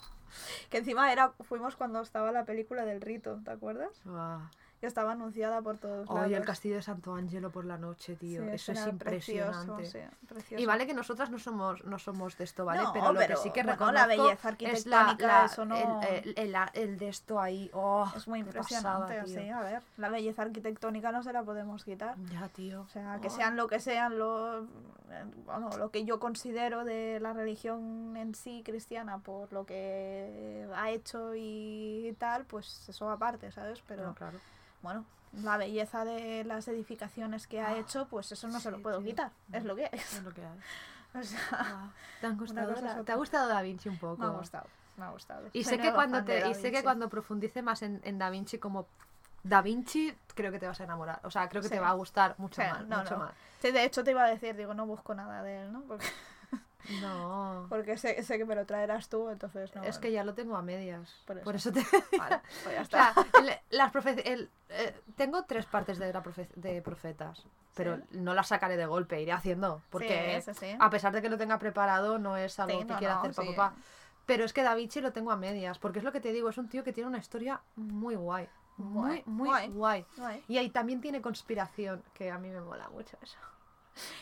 Que 0.70 0.78
encima 0.80 1.12
era, 1.12 1.32
fuimos 1.48 1.76
cuando 1.76 2.02
estaba 2.02 2.32
la 2.32 2.46
película 2.46 2.86
del 2.86 3.02
rito, 3.02 3.40
¿te 3.44 3.52
acuerdas? 3.52 4.02
Que 4.80 4.86
estaba 4.86 5.14
anunciada 5.14 5.60
por 5.64 5.78
todos 5.78 6.08
lados. 6.08 6.26
Oye, 6.28 6.38
el 6.38 6.46
castillo 6.46 6.76
de 6.76 6.84
Santo 6.84 7.16
Ángelo 7.16 7.50
por 7.50 7.66
la 7.66 7.78
noche, 7.80 8.16
tío. 8.16 8.44
Sí, 8.44 8.50
Eso 8.52 8.72
es 8.74 8.86
impresionante. 8.88 9.74
Precioso, 9.74 10.10
sí, 10.20 10.26
precioso. 10.28 10.62
Y 10.62 10.66
vale 10.68 10.86
que 10.86 10.94
nosotras 10.94 11.32
no 11.32 11.40
somos, 11.40 11.84
no 11.84 11.98
somos 11.98 12.38
de 12.38 12.44
esto, 12.44 12.64
¿vale? 12.64 12.84
No, 12.84 12.94
pero 12.94 13.12
lo 13.12 13.20
pero, 13.20 13.36
que 13.38 13.42
sí 13.42 13.50
que 13.50 13.62
bueno, 13.64 13.72
reconozco 13.72 13.94
la 13.98 14.06
belleza 14.08 14.50
es 14.60 14.86
la, 14.86 15.02
arquitectónica, 15.02 15.28
la- 15.28 15.46
eso 15.46 15.66
no- 15.66 15.76
el, 16.04 16.24
el- 16.36 16.54
el- 16.56 16.56
el 16.76 16.98
de 17.00 17.10
esto 17.10 17.40
ahí. 17.40 17.72
Oh, 17.74 18.08
Es 18.16 18.28
muy 18.28 18.40
impresionante, 18.42 19.16
pasada, 19.20 19.26
sí, 19.26 19.50
a 19.50 19.62
ver. 19.62 19.82
La 19.98 20.10
belleza 20.10 20.44
arquitectónica 20.44 21.12
no 21.12 21.24
se 21.24 21.34
la 21.34 21.42
podemos 21.42 21.84
quitar. 21.84 22.16
Ya, 22.32 22.48
tío. 22.50 22.82
O 22.82 22.88
sea, 22.88 23.18
que 23.20 23.30
Oh. 23.30 23.32
sean 23.32 23.56
lo 23.58 23.68
que 23.68 23.80
sean, 23.80 24.20
lo, 24.20 24.68
bueno, 25.48 25.70
lo 25.80 25.90
que 25.90 26.06
yo 26.06 26.20
considero 26.20 26.86
de 26.86 27.20
la 27.20 27.34
religión 27.34 28.16
en 28.16 28.36
sí 28.36 28.62
cristiana 28.64 29.18
por 29.18 29.52
lo 29.52 29.66
que 29.66 30.68
ha 30.76 30.92
hecho 30.92 31.32
y 31.36 32.16
tal, 32.20 32.46
pues 32.46 32.88
eso 32.90 33.10
aparte, 33.10 33.52
¿sabes? 33.52 33.82
Pero 33.88 34.06
No, 34.06 34.14
claro. 34.14 34.38
Bueno, 34.88 35.06
la 35.44 35.58
belleza 35.58 36.06
de 36.06 36.46
las 36.46 36.66
edificaciones 36.70 37.46
que 37.48 37.60
ha 37.60 37.70
Ah, 37.72 37.78
hecho, 37.78 38.08
pues 38.08 38.32
eso 38.32 38.48
no 38.48 38.60
se 38.62 38.72
lo 38.72 38.82
puedo 38.82 39.04
quitar, 39.04 39.32
es 39.52 39.66
lo 39.66 39.76
que 39.76 39.90
es. 39.92 40.14
Es 40.14 40.24
lo 40.24 40.32
que 40.34 40.42
hay. 40.46 40.58
O 41.20 41.24
sea, 41.24 41.40
Ah, 41.52 41.90
¿Te, 42.22 42.28
han 42.28 42.38
gustado 42.38 42.74
es 42.74 42.82
la- 42.82 43.04
¿Te 43.04 43.12
ha 43.12 43.16
gustado 43.16 43.48
Da 43.48 43.62
Vinci 43.62 43.90
un 43.90 43.98
poco? 43.98 44.18
me 44.22 44.28
ha 44.28 44.30
gustado, 44.30 44.68
me 44.98 45.06
ha 45.06 45.10
gustado. 45.12 45.50
Y 45.54 45.64
sé 45.64 45.78
que 45.80 45.92
cuando 45.94 46.24
te, 46.24 46.48
y 46.50 46.54
sé 46.54 46.72
que 46.72 46.84
cuando 46.84 47.10
profundice 47.10 47.62
más 47.62 47.82
en, 47.82 48.00
en 48.04 48.18
Da 48.20 48.30
Vinci 48.30 48.60
como 48.60 48.86
Da 49.44 49.62
Vinci, 49.62 50.14
creo 50.36 50.52
que 50.52 50.60
te 50.60 50.68
vas 50.68 50.80
a 50.80 50.84
enamorar. 50.84 51.20
O 51.24 51.32
sea, 51.32 51.48
creo 51.50 51.62
que 51.62 51.68
Sí. 51.70 51.74
te 51.76 51.80
va 51.80 51.90
a 51.90 51.94
gustar 51.94 52.36
mucho 52.38 52.62
más. 52.62 52.86
no, 52.88 53.00
mucho 53.00 53.16
no. 53.18 53.20
más. 53.26 53.32
Sí, 53.62 53.72
de 53.72 53.84
hecho 53.84 54.04
te 54.04 54.12
iba 54.12 54.24
a 54.24 54.28
decir, 54.30 54.56
digo, 54.56 54.74
no 54.74 54.86
busco 54.86 55.14
nada 55.16 55.42
de 55.44 55.64
él, 55.64 55.74
¿no? 55.74 55.82
Porque, 55.84 56.06
No. 57.02 57.66
porque 57.70 57.98
sé, 57.98 58.22
sé 58.24 58.38
que 58.38 58.46
me 58.46 58.56
lo 58.56 58.66
traerás 58.66 59.10
tú, 59.10 59.30
entonces 59.30 59.74
no. 59.76 59.84
es 59.84 59.98
que 60.00 60.12
ya 60.12 60.24
lo 60.24 60.34
tengo 60.34 60.56
a 60.56 60.62
medias. 60.62 61.22
Por 61.26 61.42
Por 61.42 61.56
eso. 61.56 61.70
eso, 61.70 61.80
te. 61.82 62.18
Vale, 62.18 62.40
pues 62.64 62.76
ya 62.76 62.80
O 62.80 62.84
está. 62.84 63.14
sea, 63.14 63.26
el- 63.42 63.78
las 63.78 63.92
profe- 63.94 64.22
el, 64.26 64.50
eh, 64.70 64.96
tengo 65.16 65.44
tres 65.44 65.66
partes 65.66 66.00
de, 66.00 66.12
la 66.14 66.24
profe- 66.24 66.50
de 66.56 66.82
profetas, 66.82 67.44
pero 67.76 67.98
Sí. 67.98 68.04
no 68.12 68.34
las 68.34 68.48
sacaré 68.48 68.78
de 68.78 68.86
golpe, 68.86 69.22
iré 69.22 69.32
haciendo. 69.34 69.82
Porque 69.90 70.42
Sí, 70.44 70.54
sí, 70.54 70.60
sí. 70.72 70.78
a 70.80 70.90
pesar 70.90 71.14
de 71.14 71.22
que 71.22 71.30
lo 71.30 71.38
tenga 71.38 71.60
preparado, 71.60 72.18
no 72.20 72.38
es 72.38 72.60
algo 72.60 72.80
que 72.80 72.86
no, 72.86 72.98
quiera 72.98 73.16
no, 73.16 73.20
hacer 73.22 73.34
para 73.36 73.50
papá. 73.52 73.74
Pero 74.26 74.44
es 74.44 74.52
que 74.54 74.62
Da 74.64 74.76
Vinci 74.76 75.00
lo 75.00 75.14
tengo 75.14 75.32
a 75.32 75.38
medias, 75.38 75.80
porque 75.80 76.00
es 76.00 76.06
lo 76.06 76.12
que 76.12 76.20
te 76.20 76.34
digo, 76.34 76.50
es 76.50 76.58
un 76.58 76.68
tío 76.68 76.84
que 76.84 76.92
tiene 76.94 77.08
una 77.10 77.18
historia 77.20 77.62
muy 77.76 78.16
guay. 78.16 78.48
Muy, 78.78 79.24
muy 79.26 79.48
guay. 79.50 79.70
guay. 79.70 80.06
Guay. 80.18 80.44
Y 80.50 80.58
ahí 80.58 80.70
también 80.70 81.02
tiene 81.02 81.22
conspiración, 81.22 82.04
que 82.14 82.30
a 82.30 82.38
mí 82.38 82.50
me 82.50 82.60
mola 82.62 82.90
mucho 82.90 83.18
eso. 83.24 83.38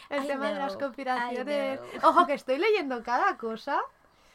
El 0.10 0.24
I 0.24 0.28
tema 0.28 0.50
de 0.50 0.56
las 0.56 0.78
conspiraciones. 0.78 1.80
Ojo, 2.04 2.26
que 2.26 2.34
estoy 2.36 2.58
leyendo 2.58 3.04
cada 3.04 3.38
cosa. 3.38 3.80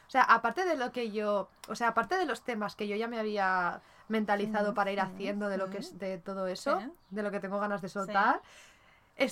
O 0.07 0.11
sea, 0.11 0.23
aparte 0.23 0.65
de 0.65 0.77
lo 0.77 0.91
que 0.93 1.11
yo. 1.11 1.49
O 1.69 1.75
sea, 1.75 1.89
aparte 1.89 2.17
de 2.17 2.27
los 2.27 2.43
temas 2.43 2.75
que 2.75 2.89
yo 2.89 2.97
ya 2.97 3.07
me 3.09 3.19
había 3.19 3.81
mentalizado 4.09 4.73
Mm, 4.73 4.75
para 4.75 4.91
ir 4.91 4.99
mm, 4.99 5.07
haciendo 5.07 5.49
de 5.49 5.57
lo 5.57 5.71
que 5.71 5.79
es 5.79 5.99
de 5.99 6.19
todo 6.19 6.49
eso, 6.49 6.81
Sí. 6.81 6.93
de 7.11 7.23
lo 7.23 7.31
que 7.31 7.39
tengo 7.39 7.61
ganas 7.61 7.81
de 7.81 7.89
soltar. 7.89 8.43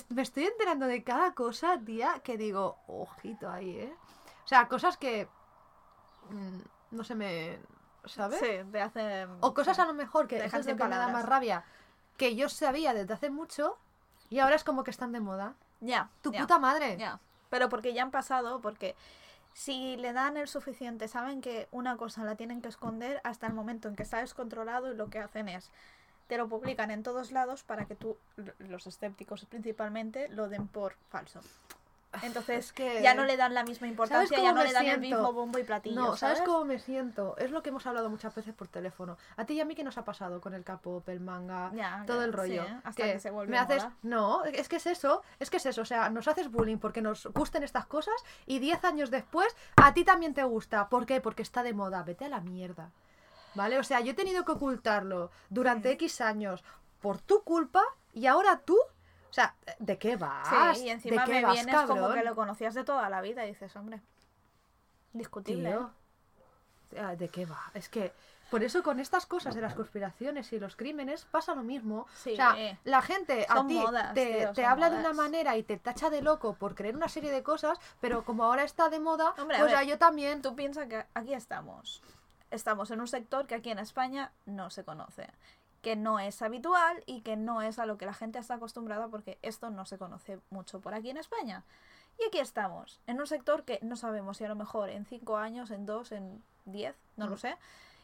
me 0.09 0.21
estoy 0.21 0.45
enterando 0.45 0.85
de 0.85 1.03
cada 1.03 1.33
cosa, 1.33 1.77
tía, 1.77 2.21
que 2.23 2.37
digo, 2.37 2.77
ojito 2.87 3.49
ahí, 3.49 3.77
¿eh? 3.77 3.93
O 4.45 4.47
sea, 4.47 4.67
cosas 4.67 4.97
que. 4.97 5.27
mm, 6.29 6.59
no 6.91 7.03
se 7.03 7.15
me. 7.15 7.59
¿Sabes? 8.05 8.39
Sí, 8.39 8.71
te 8.71 8.81
hace. 8.81 9.27
O 9.41 9.53
cosas 9.53 9.77
a 9.79 9.85
lo 9.85 9.93
mejor 9.93 10.27
que 10.27 10.35
dejan 10.39 10.61
es 10.61 10.65
lo 10.65 10.71
sin 10.71 10.77
que 10.77 10.83
me 10.85 10.89
da 10.91 10.95
palabras. 11.01 11.13
más 11.21 11.29
rabia. 11.29 11.63
Que 12.17 12.35
yo 12.35 12.47
sabía 12.49 12.93
desde 12.93 13.13
hace 13.13 13.29
mucho 13.29 13.77
y 14.29 14.39
ahora 14.39 14.55
es 14.55 14.63
como 14.63 14.83
que 14.83 14.91
están 14.91 15.11
de 15.11 15.19
moda. 15.19 15.55
Ya. 15.79 16.09
¡Tu 16.21 16.31
puta 16.31 16.59
madre! 16.59 16.97
Ya. 16.97 17.19
Pero 17.49 17.69
porque 17.69 17.93
ya 17.93 18.03
han 18.03 18.11
pasado, 18.11 18.61
porque 18.61 18.95
si 19.53 19.97
le 19.97 20.13
dan 20.13 20.37
el 20.37 20.47
suficiente, 20.47 21.07
saben 21.07 21.41
que 21.41 21.67
una 21.71 21.97
cosa 21.97 22.23
la 22.23 22.35
tienen 22.35 22.61
que 22.61 22.69
esconder 22.69 23.21
hasta 23.23 23.47
el 23.47 23.53
momento 23.53 23.87
en 23.87 23.95
que 23.95 24.03
está 24.03 24.19
descontrolado 24.19 24.91
y 24.91 24.95
lo 24.95 25.09
que 25.09 25.19
hacen 25.19 25.49
es 25.49 25.71
te 26.29 26.37
lo 26.37 26.47
publican 26.47 26.91
en 26.91 27.01
todos 27.01 27.31
lados 27.31 27.63
para 27.63 27.85
que 27.85 27.95
tú, 27.95 28.15
los 28.59 28.85
escépticos 28.85 29.45
principalmente, 29.45 30.29
lo 30.29 30.47
den 30.47 30.67
por 30.67 30.93
falso. 31.09 31.41
Entonces 32.23 32.65
Es 32.65 32.73
que- 32.73 33.01
ya 33.03 33.13
no 33.13 33.23
le 33.23 33.37
dan 33.37 33.53
la 33.53 33.63
misma 33.63 33.87
importancia, 33.87 34.37
ya 34.41 34.51
no 34.51 34.63
le 34.63 34.73
dan 34.73 34.85
el 34.85 34.99
siento? 34.99 35.17
mismo 35.17 35.31
bombo 35.33 35.59
y 35.59 35.63
platillo. 35.63 35.95
No, 35.95 36.15
¿sabes 36.17 36.39
¿sabes? 36.39 36.41
cómo 36.51 36.65
me 36.65 36.79
siento? 36.79 37.35
Es 37.37 37.51
lo 37.51 37.61
que 37.61 37.69
hemos 37.69 37.85
hablado 37.85 38.09
muchas 38.09 38.33
veces 38.33 38.53
por 38.55 38.67
teléfono. 38.67 39.17
A 39.37 39.45
ti 39.45 39.53
y 39.53 39.61
a 39.61 39.65
mí, 39.65 39.75
¿qué 39.75 39.83
nos 39.83 39.97
ha 39.99 40.05
pasado 40.05 40.41
con 40.41 40.53
el 40.55 40.63
K-pop, 40.63 41.07
el 41.09 41.19
manga, 41.19 41.71
Ya, 41.73 42.03
todo 42.07 42.19
ya, 42.19 42.25
el 42.25 42.31
sí, 42.31 42.37
rollo? 42.37 42.63
¿eh? 42.63 42.81
Hasta 42.83 43.03
que 43.03 43.19
se 43.19 43.31
me 43.31 43.57
haces... 43.59 43.83
moda. 43.83 43.95
No, 44.01 44.43
es 44.45 44.67
que 44.67 44.77
es 44.77 44.87
eso, 44.87 45.21
es 45.39 45.49
que 45.51 45.57
es 45.57 45.65
eso. 45.67 45.81
O 45.81 45.85
sea, 45.85 46.09
nos 46.09 46.27
haces 46.27 46.49
bullying 46.51 46.77
porque 46.77 47.01
nos 47.01 47.27
gusten 47.27 47.61
estas 47.63 47.85
cosas 47.85 48.15
y 48.47 48.57
10 48.59 48.83
años 48.85 49.11
después 49.11 49.55
a 49.75 49.93
ti 49.93 50.03
también 50.03 50.33
te 50.33 50.43
gusta. 50.43 50.89
¿Por 50.89 51.05
qué? 51.05 51.21
Porque 51.21 51.43
está 51.43 51.61
de 51.63 51.73
moda. 51.73 52.01
Vete 52.03 52.25
a 52.25 52.29
la 52.29 52.39
mierda. 52.41 52.89
¿Vale? 53.55 53.77
O 53.79 53.83
sea, 53.83 53.99
yo 53.99 54.11
he 54.11 54.15
tenido 54.15 54.45
que 54.45 54.51
ocultarlo 54.53 55.31
durante 55.49 55.89
Sí. 55.89 55.93
X 55.95 56.21
años 56.21 56.63
por 57.01 57.19
tu 57.21 57.43
culpa 57.43 57.83
y 58.13 58.25
ahora 58.25 58.57
tú... 58.65 58.77
O 59.29 59.33
sea, 59.33 59.55
¿de 59.77 59.97
qué 59.97 60.15
vas? 60.15 60.77
Sí, 60.77 60.85
y 60.85 60.89
encima 60.89 61.25
¿De 61.25 61.31
qué 61.31 61.37
me 61.37 61.45
vas, 61.45 61.53
vienes 61.53 61.81
como 61.83 62.11
que 62.13 62.23
lo 62.23 62.35
conocías 62.35 62.73
de 62.73 62.83
toda 62.83 63.09
la 63.09 63.21
vida 63.21 63.45
y 63.45 63.49
dices, 63.49 63.75
hombre, 63.75 64.01
discutible. 65.13 65.69
Tío, 66.89 67.17
¿De 67.17 67.29
qué 67.29 67.45
va? 67.45 67.71
Es 67.75 67.87
que 67.89 68.11
por 68.49 68.63
eso 68.63 68.81
con 68.81 68.99
estas 68.99 69.27
cosas 69.27 69.53
de 69.53 69.61
las 69.61 69.75
conspiraciones 69.75 70.51
y 70.53 70.59
los 70.59 70.75
crímenes 70.75 71.25
pasa 71.25 71.53
lo 71.53 71.61
mismo. 71.61 72.07
Sí. 72.15 72.33
O 72.33 72.35
sea, 72.35 72.55
la 72.83 73.01
gente 73.01 73.45
a 73.47 73.67
ti 73.67 73.75
modas, 73.75 74.13
te, 74.15 74.25
tío, 74.25 74.53
te 74.53 74.63
son 74.63 74.71
habla 74.71 74.89
de 74.89 74.97
una 74.97 75.13
manera 75.13 75.55
y 75.55 75.63
te 75.63 75.77
tacha 75.77 76.09
de 76.09 76.21
loco 76.21 76.53
por 76.55 76.73
creer 76.73 76.95
una 76.95 77.09
serie 77.09 77.31
de 77.31 77.43
cosas, 77.43 77.77
pero 78.01 78.25
como 78.25 78.43
ahora 78.43 78.63
está 78.63 78.89
de 78.89 78.99
moda, 78.99 79.35
Hombre, 79.37 79.59
pues 79.59 79.71
ver, 79.71 79.85
yo 79.85 79.97
también. 79.99 80.41
Tú 80.41 80.55
piensas 80.55 80.87
que 80.87 81.05
aquí 81.13 81.33
estamos. 81.33 82.01
Estamos 82.49 82.89
en 82.89 83.01
un 83.01 83.07
sector 83.07 83.45
que 83.45 83.53
aquí 83.53 83.69
en 83.69 83.77
España 83.77 84.31
no 84.47 84.71
se 84.71 84.83
conoce, 84.83 85.27
que 85.81 85.95
no 85.95 86.19
es 86.19 86.41
habitual 86.41 87.03
y 87.05 87.21
que 87.21 87.35
no 87.37 87.61
es 87.61 87.79
a 87.79 87.85
lo 87.85 87.97
que 87.97 88.05
la 88.05 88.13
gente 88.13 88.39
está 88.39 88.55
acostumbrada 88.55 89.07
porque 89.07 89.37
esto 89.41 89.69
no 89.69 89.85
se 89.85 89.97
conoce 89.97 90.39
mucho 90.49 90.81
por 90.81 90.93
aquí 90.93 91.09
en 91.09 91.17
España. 91.17 91.63
Y 92.19 92.27
aquí 92.27 92.39
estamos, 92.39 92.99
en 93.07 93.19
un 93.19 93.27
sector 93.27 93.63
que 93.63 93.79
no 93.81 93.95
sabemos 93.95 94.37
si 94.37 94.43
a 94.45 94.49
lo 94.49 94.55
mejor 94.55 94.89
en 94.89 95.05
5 95.05 95.37
años, 95.37 95.71
en 95.71 95.85
2, 95.85 96.11
en 96.11 96.43
10, 96.65 96.95
no 97.15 97.27
lo 97.27 97.35
Mm. 97.35 97.39
sé, 97.39 97.57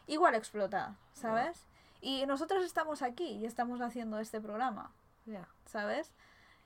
igual 0.08 0.36
explota, 0.36 0.96
¿sabes? 1.14 1.66
Y 2.02 2.26
nosotros 2.26 2.64
estamos 2.64 3.02
aquí 3.02 3.26
y 3.26 3.46
estamos 3.46 3.82
haciendo 3.82 4.20
este 4.20 4.40
programa, 4.40 4.92
Ya. 5.26 5.48
¿sabes? 5.66 6.14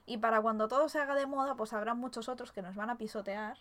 Y 0.05 0.17
para 0.17 0.41
cuando 0.41 0.67
todo 0.67 0.89
se 0.89 0.99
haga 0.99 1.15
de 1.15 1.25
moda, 1.25 1.55
pues 1.55 1.73
habrá 1.73 1.93
muchos 1.95 2.29
otros 2.29 2.51
que 2.51 2.61
nos 2.61 2.75
van 2.75 2.89
a 2.89 2.97
pisotear, 2.97 3.57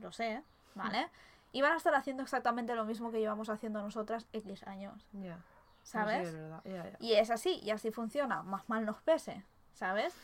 lo 0.00 0.12
sé, 0.12 0.42
¿vale? 0.74 1.08
Y 1.52 1.62
van 1.62 1.72
a 1.72 1.76
estar 1.76 1.94
haciendo 1.94 2.22
exactamente 2.22 2.74
lo 2.74 2.84
mismo 2.84 3.10
que 3.10 3.18
llevamos 3.18 3.48
haciendo 3.50 3.82
nosotras 3.82 4.26
X 4.32 4.62
años, 4.66 5.06
Ya. 5.12 5.38
¿Sabes? 5.86 6.28
Sí, 6.28 6.34
es 6.34 6.40
verdad. 6.40 6.60
Ya, 6.64 6.90
ya. 6.90 6.96
Y 7.00 7.14
es 7.14 7.30
así, 7.30 7.60
y 7.62 7.70
así 7.70 7.90
funciona, 7.90 8.42
más 8.42 8.68
mal 8.68 8.84
nos 8.84 9.00
pese, 9.02 9.44
¿sabes? 9.72 10.14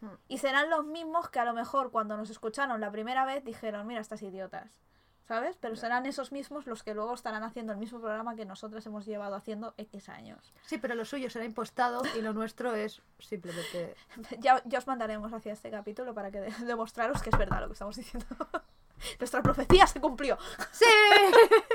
Hmm. 0.00 0.08
Y 0.28 0.38
serán 0.38 0.70
los 0.70 0.84
mismos 0.84 1.28
que 1.28 1.40
a 1.40 1.44
lo 1.44 1.52
mejor 1.54 1.90
cuando 1.90 2.16
nos 2.16 2.30
escucharon 2.30 2.80
la 2.80 2.90
primera 2.90 3.24
vez 3.24 3.44
dijeron, 3.44 3.86
mira, 3.86 4.00
estas 4.00 4.22
idiotas, 4.22 4.78
¿sabes? 5.26 5.56
Pero 5.60 5.74
serán 5.74 6.06
esos 6.06 6.30
mismos 6.30 6.66
los 6.66 6.82
que 6.84 6.94
luego 6.94 7.12
estarán 7.14 7.42
haciendo 7.42 7.72
el 7.72 7.78
mismo 7.78 7.98
programa 8.00 8.36
que 8.36 8.44
nosotras 8.44 8.86
hemos 8.86 9.06
llevado 9.06 9.34
haciendo 9.34 9.74
X 9.76 10.08
años. 10.08 10.54
Sí, 10.66 10.78
pero 10.78 10.94
lo 10.94 11.04
suyo 11.04 11.28
será 11.30 11.44
impostado 11.44 12.00
y 12.16 12.22
lo 12.22 12.32
nuestro 12.32 12.74
es 12.74 13.02
simplemente. 13.18 13.94
Ya, 14.38 14.62
ya 14.66 14.78
os 14.78 14.86
mandaremos 14.86 15.32
hacia 15.32 15.52
este 15.52 15.70
capítulo 15.70 16.14
para 16.14 16.30
que 16.30 16.40
de- 16.40 16.64
demostraros 16.64 17.20
que 17.22 17.30
es 17.30 17.38
verdad 17.38 17.60
lo 17.60 17.66
que 17.66 17.72
estamos 17.72 17.96
diciendo. 17.96 18.26
Nuestra 19.20 19.42
profecía 19.42 19.86
se 19.86 20.00
cumplió. 20.00 20.38
¡Sí! 20.72 20.84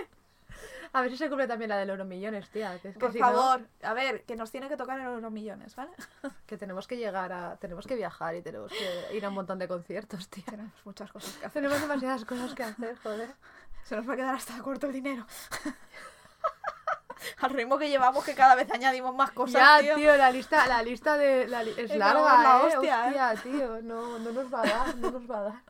A 0.94 1.02
ver 1.02 1.10
si 1.12 1.18
se 1.18 1.28
cumple 1.28 1.48
también 1.48 1.70
la 1.70 1.78
de 1.78 1.86
los 1.88 2.06
millones, 2.06 2.48
tía. 2.50 2.78
Que 2.80 2.90
es 2.90 2.94
que 2.94 3.00
Por 3.00 3.12
si 3.12 3.20
no, 3.20 3.26
favor, 3.26 3.68
a 3.82 3.94
ver, 3.94 4.24
que 4.26 4.36
nos 4.36 4.52
tiene 4.52 4.70
que 4.70 4.78
tocar 4.78 5.00
en 5.00 5.22
los 5.22 5.32
millones, 5.32 5.76
¿vale? 5.76 5.92
que 6.46 6.56
tenemos 6.58 6.88
que 6.88 6.98
llegar 6.98 7.32
a. 7.34 7.58
Tenemos 7.58 7.88
que 7.88 7.96
viajar 7.96 8.36
y 8.36 8.42
tenemos 8.44 8.72
que 8.72 9.16
ir 9.18 9.26
a 9.26 9.30
un 9.30 9.36
montón 9.36 9.58
de 9.60 9.68
conciertos, 9.68 10.28
tía. 10.30 10.44
Tenemos 10.46 10.74
muchas 10.86 11.12
cosas 11.12 11.32
que 11.36 11.46
hacer. 11.48 11.62
Tenemos 11.64 11.82
demasiadas 11.82 12.24
cosas 12.26 12.54
que 12.54 12.64
hacer, 12.64 12.96
joder. 13.00 13.32
Se 13.84 13.96
nos 13.96 14.08
va 14.08 14.14
a 14.14 14.16
quedar 14.18 14.36
hasta 14.36 14.58
corto 14.60 14.86
el 14.88 14.94
dinero. 14.94 15.26
Al 17.40 17.50
ritmo 17.52 17.78
que 17.78 17.90
llevamos, 17.90 18.24
que 18.26 18.36
cada 18.36 18.54
vez 18.54 18.70
añadimos 18.72 19.16
más 19.16 19.32
cosas, 19.32 19.54
ya, 19.62 19.80
tío. 19.82 19.96
tío. 19.96 20.18
la 20.18 20.30
lista, 20.30 20.68
la 20.68 20.84
lista 20.84 21.18
de. 21.18 21.48
la 21.48 21.64
li- 21.64 21.72
es 21.72 21.90
Es 21.92 21.96
larga, 21.98 22.22
la 22.44 22.60
eh. 22.70 22.76
hostia, 22.78 23.06
Hostia, 23.06 23.36
tío. 23.42 23.82
No, 23.82 24.20
no 24.20 24.32
nos 24.32 24.54
va 24.54 24.62
a 24.62 24.66
dar, 24.66 24.96
no 24.98 25.12
nos 25.12 25.30
va 25.30 25.40
a 25.40 25.42
dar. 25.44 25.62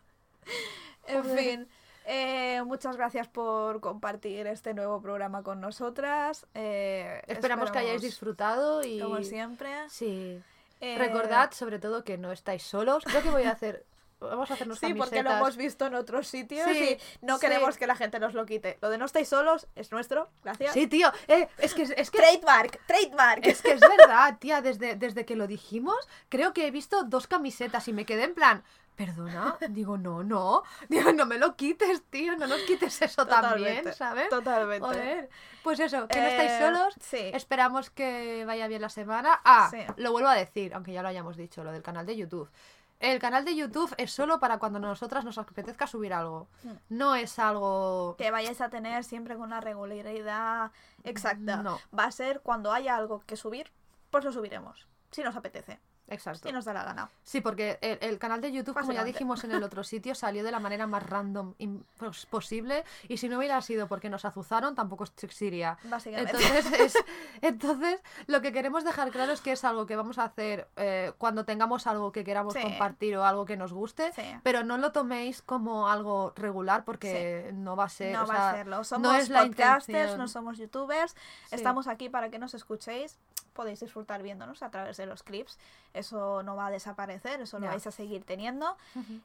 En 1.07 1.23
fin, 1.25 1.69
eh, 2.05 2.61
muchas 2.65 2.95
gracias 2.97 3.27
por 3.27 3.79
compartir 3.81 4.47
este 4.47 4.73
nuevo 4.73 5.01
programa 5.01 5.43
con 5.43 5.61
nosotras. 5.61 6.45
eh, 6.53 7.21
Esperamos 7.27 7.71
que 7.71 7.79
hayáis 7.79 8.01
disfrutado 8.01 8.83
y. 8.83 8.99
Como 8.99 9.21
siempre. 9.23 9.71
Sí. 9.89 10.41
Eh, 10.81 10.97
Recordad, 10.97 11.51
sobre 11.51 11.79
todo, 11.79 12.03
que 12.03 12.17
no 12.17 12.31
estáis 12.31 12.63
solos. 12.63 13.03
Creo 13.05 13.21
que 13.21 13.29
voy 13.29 13.43
a 13.43 13.51
hacer. 13.51 13.85
Vamos 14.29 14.49
a 14.51 14.55
hacernos 14.55 14.79
Sí, 14.79 14.93
porque 14.93 15.23
lo 15.23 15.31
hemos 15.31 15.55
visto 15.57 15.85
en 15.85 15.95
otros 15.95 16.27
sitios 16.27 16.67
Sí, 16.71 16.97
y 17.21 17.25
no 17.25 17.35
sí. 17.37 17.41
queremos 17.45 17.77
que 17.77 17.87
la 17.87 17.95
gente 17.95 18.19
nos 18.19 18.33
lo 18.33 18.45
quite. 18.45 18.77
Lo 18.81 18.89
de 18.89 18.97
no 18.97 19.05
estáis 19.05 19.27
solos 19.29 19.67
es 19.75 19.91
nuestro. 19.91 20.29
Gracias. 20.43 20.73
Sí, 20.73 20.87
tío. 20.87 21.11
Eh, 21.27 21.47
es 21.57 21.73
que 21.73 21.83
es 21.83 22.11
que 22.11 22.17
Trademark, 22.19 22.79
trademark. 22.87 23.45
Es 23.45 23.61
que 23.61 23.71
es 23.73 23.81
verdad, 23.81 24.37
tía, 24.39 24.61
desde, 24.61 24.95
desde 24.95 25.25
que 25.25 25.35
lo 25.35 25.47
dijimos, 25.47 25.97
creo 26.29 26.53
que 26.53 26.67
he 26.67 26.71
visto 26.71 27.03
dos 27.03 27.27
camisetas 27.27 27.87
y 27.87 27.93
me 27.93 28.05
quedé 28.05 28.23
en 28.23 28.33
plan, 28.33 28.63
perdona, 28.95 29.57
digo, 29.69 29.97
no, 29.97 30.23
no, 30.23 30.61
digo, 30.87 31.11
no 31.13 31.25
me 31.25 31.39
lo 31.39 31.55
quites, 31.55 32.03
tío, 32.11 32.35
no 32.37 32.45
nos 32.47 32.61
quites 32.61 33.01
eso 33.01 33.25
también, 33.25 33.91
¿sabes? 33.93 34.29
Totalmente. 34.29 34.85
Joder. 34.85 35.29
Pues 35.63 35.79
eso, 35.79 36.07
que 36.07 36.19
no 36.21 36.27
estáis 36.27 36.51
Eh, 36.51 36.59
solos, 36.59 36.93
Sí. 36.99 37.31
esperamos 37.33 37.89
que 37.89 38.43
vaya 38.45 38.67
bien 38.67 38.81
la 38.81 38.89
semana. 38.89 39.41
Ah, 39.43 39.71
lo 39.97 40.11
vuelvo 40.11 40.29
a 40.29 40.35
decir, 40.35 40.73
aunque 40.75 40.93
ya 40.93 41.01
lo 41.01 41.07
hayamos 41.07 41.37
dicho, 41.37 41.63
lo 41.63 41.71
del 41.71 41.81
canal 41.81 42.05
de 42.05 42.15
YouTube. 42.15 42.49
El 42.99 43.19
canal 43.19 43.43
de 43.43 43.55
YouTube 43.55 43.93
es 43.97 44.11
solo 44.11 44.39
para 44.39 44.59
cuando 44.59 44.77
a 44.77 44.81
nosotras 44.81 45.25
nos 45.25 45.37
apetezca 45.37 45.87
subir 45.87 46.13
algo. 46.13 46.47
Mm. 46.63 46.71
No 46.89 47.15
es 47.15 47.37
algo... 47.37 48.15
que 48.17 48.31
vayáis 48.31 48.61
a 48.61 48.69
tener 48.69 49.03
siempre 49.03 49.35
con 49.35 49.43
una 49.43 49.59
regularidad 49.61 50.71
exacta. 51.03 51.57
No. 51.57 51.79
Va 51.97 52.05
a 52.05 52.11
ser 52.11 52.41
cuando 52.41 52.71
haya 52.71 52.95
algo 52.95 53.23
que 53.25 53.35
subir, 53.35 53.71
pues 54.09 54.23
lo 54.23 54.31
subiremos. 54.31 54.87
Si 55.11 55.21
nos 55.21 55.35
apetece, 55.35 55.79
Exacto. 56.09 56.47
si 56.49 56.53
nos 56.53 56.65
da 56.65 56.73
la 56.73 56.83
gana. 56.83 57.09
Sí, 57.23 57.41
porque 57.41 57.79
el, 57.81 57.97
el 58.01 58.19
canal 58.19 58.41
de 58.41 58.51
YouTube, 58.51 58.73
como 58.77 58.91
ya 58.91 59.03
dijimos 59.03 59.43
en 59.43 59.51
el 59.51 59.63
otro 59.63 59.83
sitio, 59.83 60.13
salió 60.15 60.43
de 60.43 60.51
la 60.51 60.59
manera 60.59 60.85
más 60.87 61.03
random 61.03 61.53
pos- 61.97 62.25
posible. 62.27 62.83
Y 63.07 63.17
si 63.17 63.29
no 63.29 63.37
hubiera 63.37 63.61
sido 63.61 63.87
porque 63.87 64.09
nos 64.09 64.25
azuzaron, 64.25 64.75
tampoco 64.75 65.05
existiría. 65.05 65.77
Básicamente. 65.85 66.31
Entonces, 66.37 66.79
es- 66.79 67.05
entonces, 67.41 68.01
lo 68.27 68.41
que 68.41 68.51
queremos 68.51 68.83
dejar 68.83 69.11
claro 69.11 69.31
es 69.31 69.41
que 69.41 69.51
es 69.53 69.63
algo 69.63 69.85
que 69.85 69.95
vamos 69.95 70.17
a 70.19 70.25
hacer 70.25 70.67
eh, 70.75 71.13
cuando 71.17 71.45
tengamos 71.45 71.87
algo 71.87 72.11
que 72.11 72.23
queramos 72.23 72.53
Sí. 72.53 72.61
compartir 72.61 73.15
o 73.17 73.25
algo 73.25 73.45
que 73.45 73.57
nos 73.57 73.73
guste. 73.73 74.11
Sí. 74.13 74.23
Pero 74.43 74.63
no 74.63 74.77
lo 74.77 74.91
toméis 74.91 75.41
como 75.41 75.87
algo 75.89 76.33
regular 76.35 76.83
porque 76.85 77.51
no 77.53 77.75
va 77.75 77.85
a 77.85 77.89
ser. 77.89 78.13
no 78.13 78.23
o 78.23 78.27
va 78.27 78.35
sea, 78.35 78.49
a 78.49 78.53
serlo. 78.55 78.83
Somos 78.83 79.11
no 79.11 79.15
es 79.17 79.29
podcasters, 79.29 80.17
no 80.17 80.27
somos 80.27 80.57
youtubers. 80.57 81.15
Estamos 81.51 81.87
aquí 81.87 82.09
para 82.09 82.29
que 82.29 82.39
nos 82.39 82.53
escuchéis. 82.53 83.17
Podéis 83.53 83.79
disfrutar 83.79 84.21
viéndonos 84.23 84.61
a 84.63 84.69
través 84.71 84.97
de 84.97 85.05
los 85.05 85.21
clips. 85.23 85.57
Eso 85.93 86.41
no 86.43 86.55
va 86.55 86.67
a 86.67 86.71
desaparecer, 86.71 87.41
eso 87.41 87.59
lo 87.59 87.65
Ya. 87.65 87.71
vais 87.71 87.85
a 87.87 87.91
seguir 87.91 88.23
teniendo. 88.23 88.75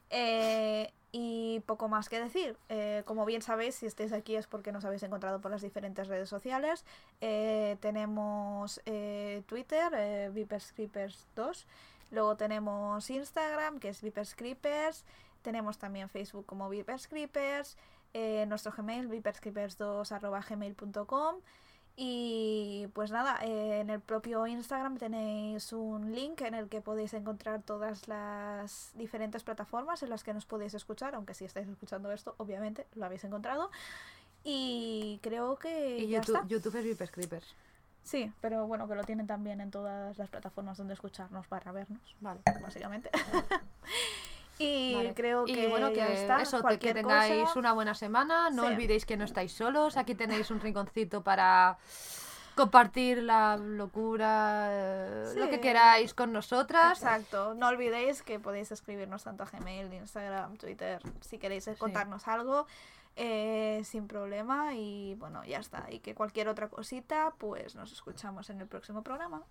Eh, 0.09 0.91
y 1.11 1.61
poco 1.65 1.87
más 1.87 2.07
que 2.09 2.19
decir. 2.19 2.55
Eh, 2.69 3.01
como 3.05 3.25
bien 3.25 3.41
sabéis, 3.41 3.73
si 3.75 3.85
estáis 3.87 4.13
aquí 4.13 4.35
es 4.35 4.45
porque 4.47 4.71
nos 4.71 4.85
habéis 4.85 5.01
encontrado 5.03 5.39
por 5.41 5.49
las 5.51 5.61
diferentes 5.63 6.07
redes 6.07 6.29
sociales. 6.29 6.85
Eh, 7.21 7.77
tenemos 7.81 8.79
eh, 8.85 9.41
Twitter, 9.47 9.91
eh, 9.95 10.29
VipersCreepers2. 10.33 11.65
Luego 12.11 12.35
tenemos 12.37 13.09
Instagram, 13.09 13.79
que 13.79 13.89
es 13.89 14.01
VipersCreepers. 14.01 15.03
Tenemos 15.41 15.77
también 15.79 16.09
Facebook 16.09 16.45
como 16.45 16.69
VipersCreepers. 16.69 17.77
Eh, 18.13 18.45
nuestro 18.47 18.71
Gmail, 18.75 19.07
viperscreepers2.gmail.com. 19.09 21.35
Y 22.01 22.87
pues 22.93 23.11
nada, 23.11 23.39
eh, 23.43 23.81
en 23.81 23.89
el 23.89 23.99
propio 23.99 24.47
Instagram 24.47 24.97
tenéis 24.97 25.73
un 25.73 26.13
link 26.15 26.39
en 26.39 26.53
el 26.53 26.69
que 26.69 26.79
podéis 26.79 27.13
encontrar 27.13 27.61
todas 27.61 28.07
las 28.07 28.91
diferentes 28.95 29.43
plataformas 29.43 30.01
en 30.01 30.09
las 30.09 30.23
que 30.23 30.33
nos 30.33 30.45
podéis 30.45 30.73
escuchar, 30.75 31.13
aunque 31.13 31.33
si 31.33 31.43
estáis 31.43 31.67
escuchando 31.67 32.09
esto, 32.13 32.35
obviamente 32.37 32.87
lo 32.95 33.05
habéis 33.05 33.25
encontrado. 33.25 33.69
Y 34.45 35.19
creo 35.21 35.57
que 35.57 35.97
Y 35.97 36.07
ya 36.07 36.19
YouTube, 36.21 36.35
está. 36.37 36.47
YouTube 36.47 36.75
es 36.77 36.83
Vipers 36.85 37.11
Creepers. 37.11 37.55
Sí, 38.01 38.31
pero 38.39 38.65
bueno, 38.65 38.87
que 38.87 38.95
lo 38.95 39.03
tienen 39.03 39.27
también 39.27 39.59
en 39.59 39.69
todas 39.69 40.17
las 40.17 40.29
plataformas 40.29 40.77
donde 40.77 40.93
escucharnos 40.93 41.47
para 41.47 41.73
vernos, 41.73 42.15
Vale. 42.21 42.39
básicamente. 42.61 43.09
y 44.59 44.93
Vale. 44.93 45.13
creo 45.15 45.45
Y 45.47 45.53
que 45.55 45.67
bueno, 45.69 45.89
que 45.89 45.95
ya 45.95 46.07
está. 46.09 46.41
eso, 46.41 46.57
que 46.57 46.61
Cualquier 46.63 46.93
tengáis 46.95 47.43
cosa- 47.45 47.59
una 47.59 47.73
buena 47.73 47.95
semana. 47.95 48.49
No 48.51 48.63
Sí. 48.63 48.67
olvidéis 48.73 49.05
que 49.05 49.17
no 49.17 49.23
estáis 49.23 49.53
solos. 49.53 49.97
Aquí 49.97 50.13
tenéis 50.15 50.51
un 50.51 50.59
rinconcito 50.59 51.23
para 51.23 51.77
compartir 52.55 53.23
la 53.23 53.55
locura, 53.55 54.67
eh, 54.69 55.33
lo 55.37 55.49
que 55.49 55.61
queráis 55.61 56.13
con 56.13 56.33
nosotras. 56.33 57.01
Exacto. 57.01 57.53
No 57.53 57.67
olvidéis 57.69 58.21
que 58.21 58.37
podéis 58.39 58.71
escribirnos 58.71 59.23
tanto 59.23 59.43
a 59.43 59.45
Gmail, 59.45 59.93
Instagram, 59.93 60.57
Twitter, 60.57 61.01
si 61.21 61.37
queréis 61.37 61.63
Sí. 61.63 61.71
contarnos 61.77 62.27
algo, 62.27 62.67
eh, 63.15 63.81
sin 63.85 64.07
problema. 64.07 64.73
Y 64.75 65.15
bueno, 65.15 65.43
ya 65.45 65.59
está. 65.59 65.85
Y 65.89 65.99
que 65.99 66.13
cualquier 66.15 66.49
otra 66.49 66.67
cosita, 66.67 67.33
pues 67.37 67.75
nos 67.75 67.93
escuchamos 67.93 68.49
en 68.49 68.59
el 68.59 68.67
próximo 68.67 69.03
programa. 69.03 69.43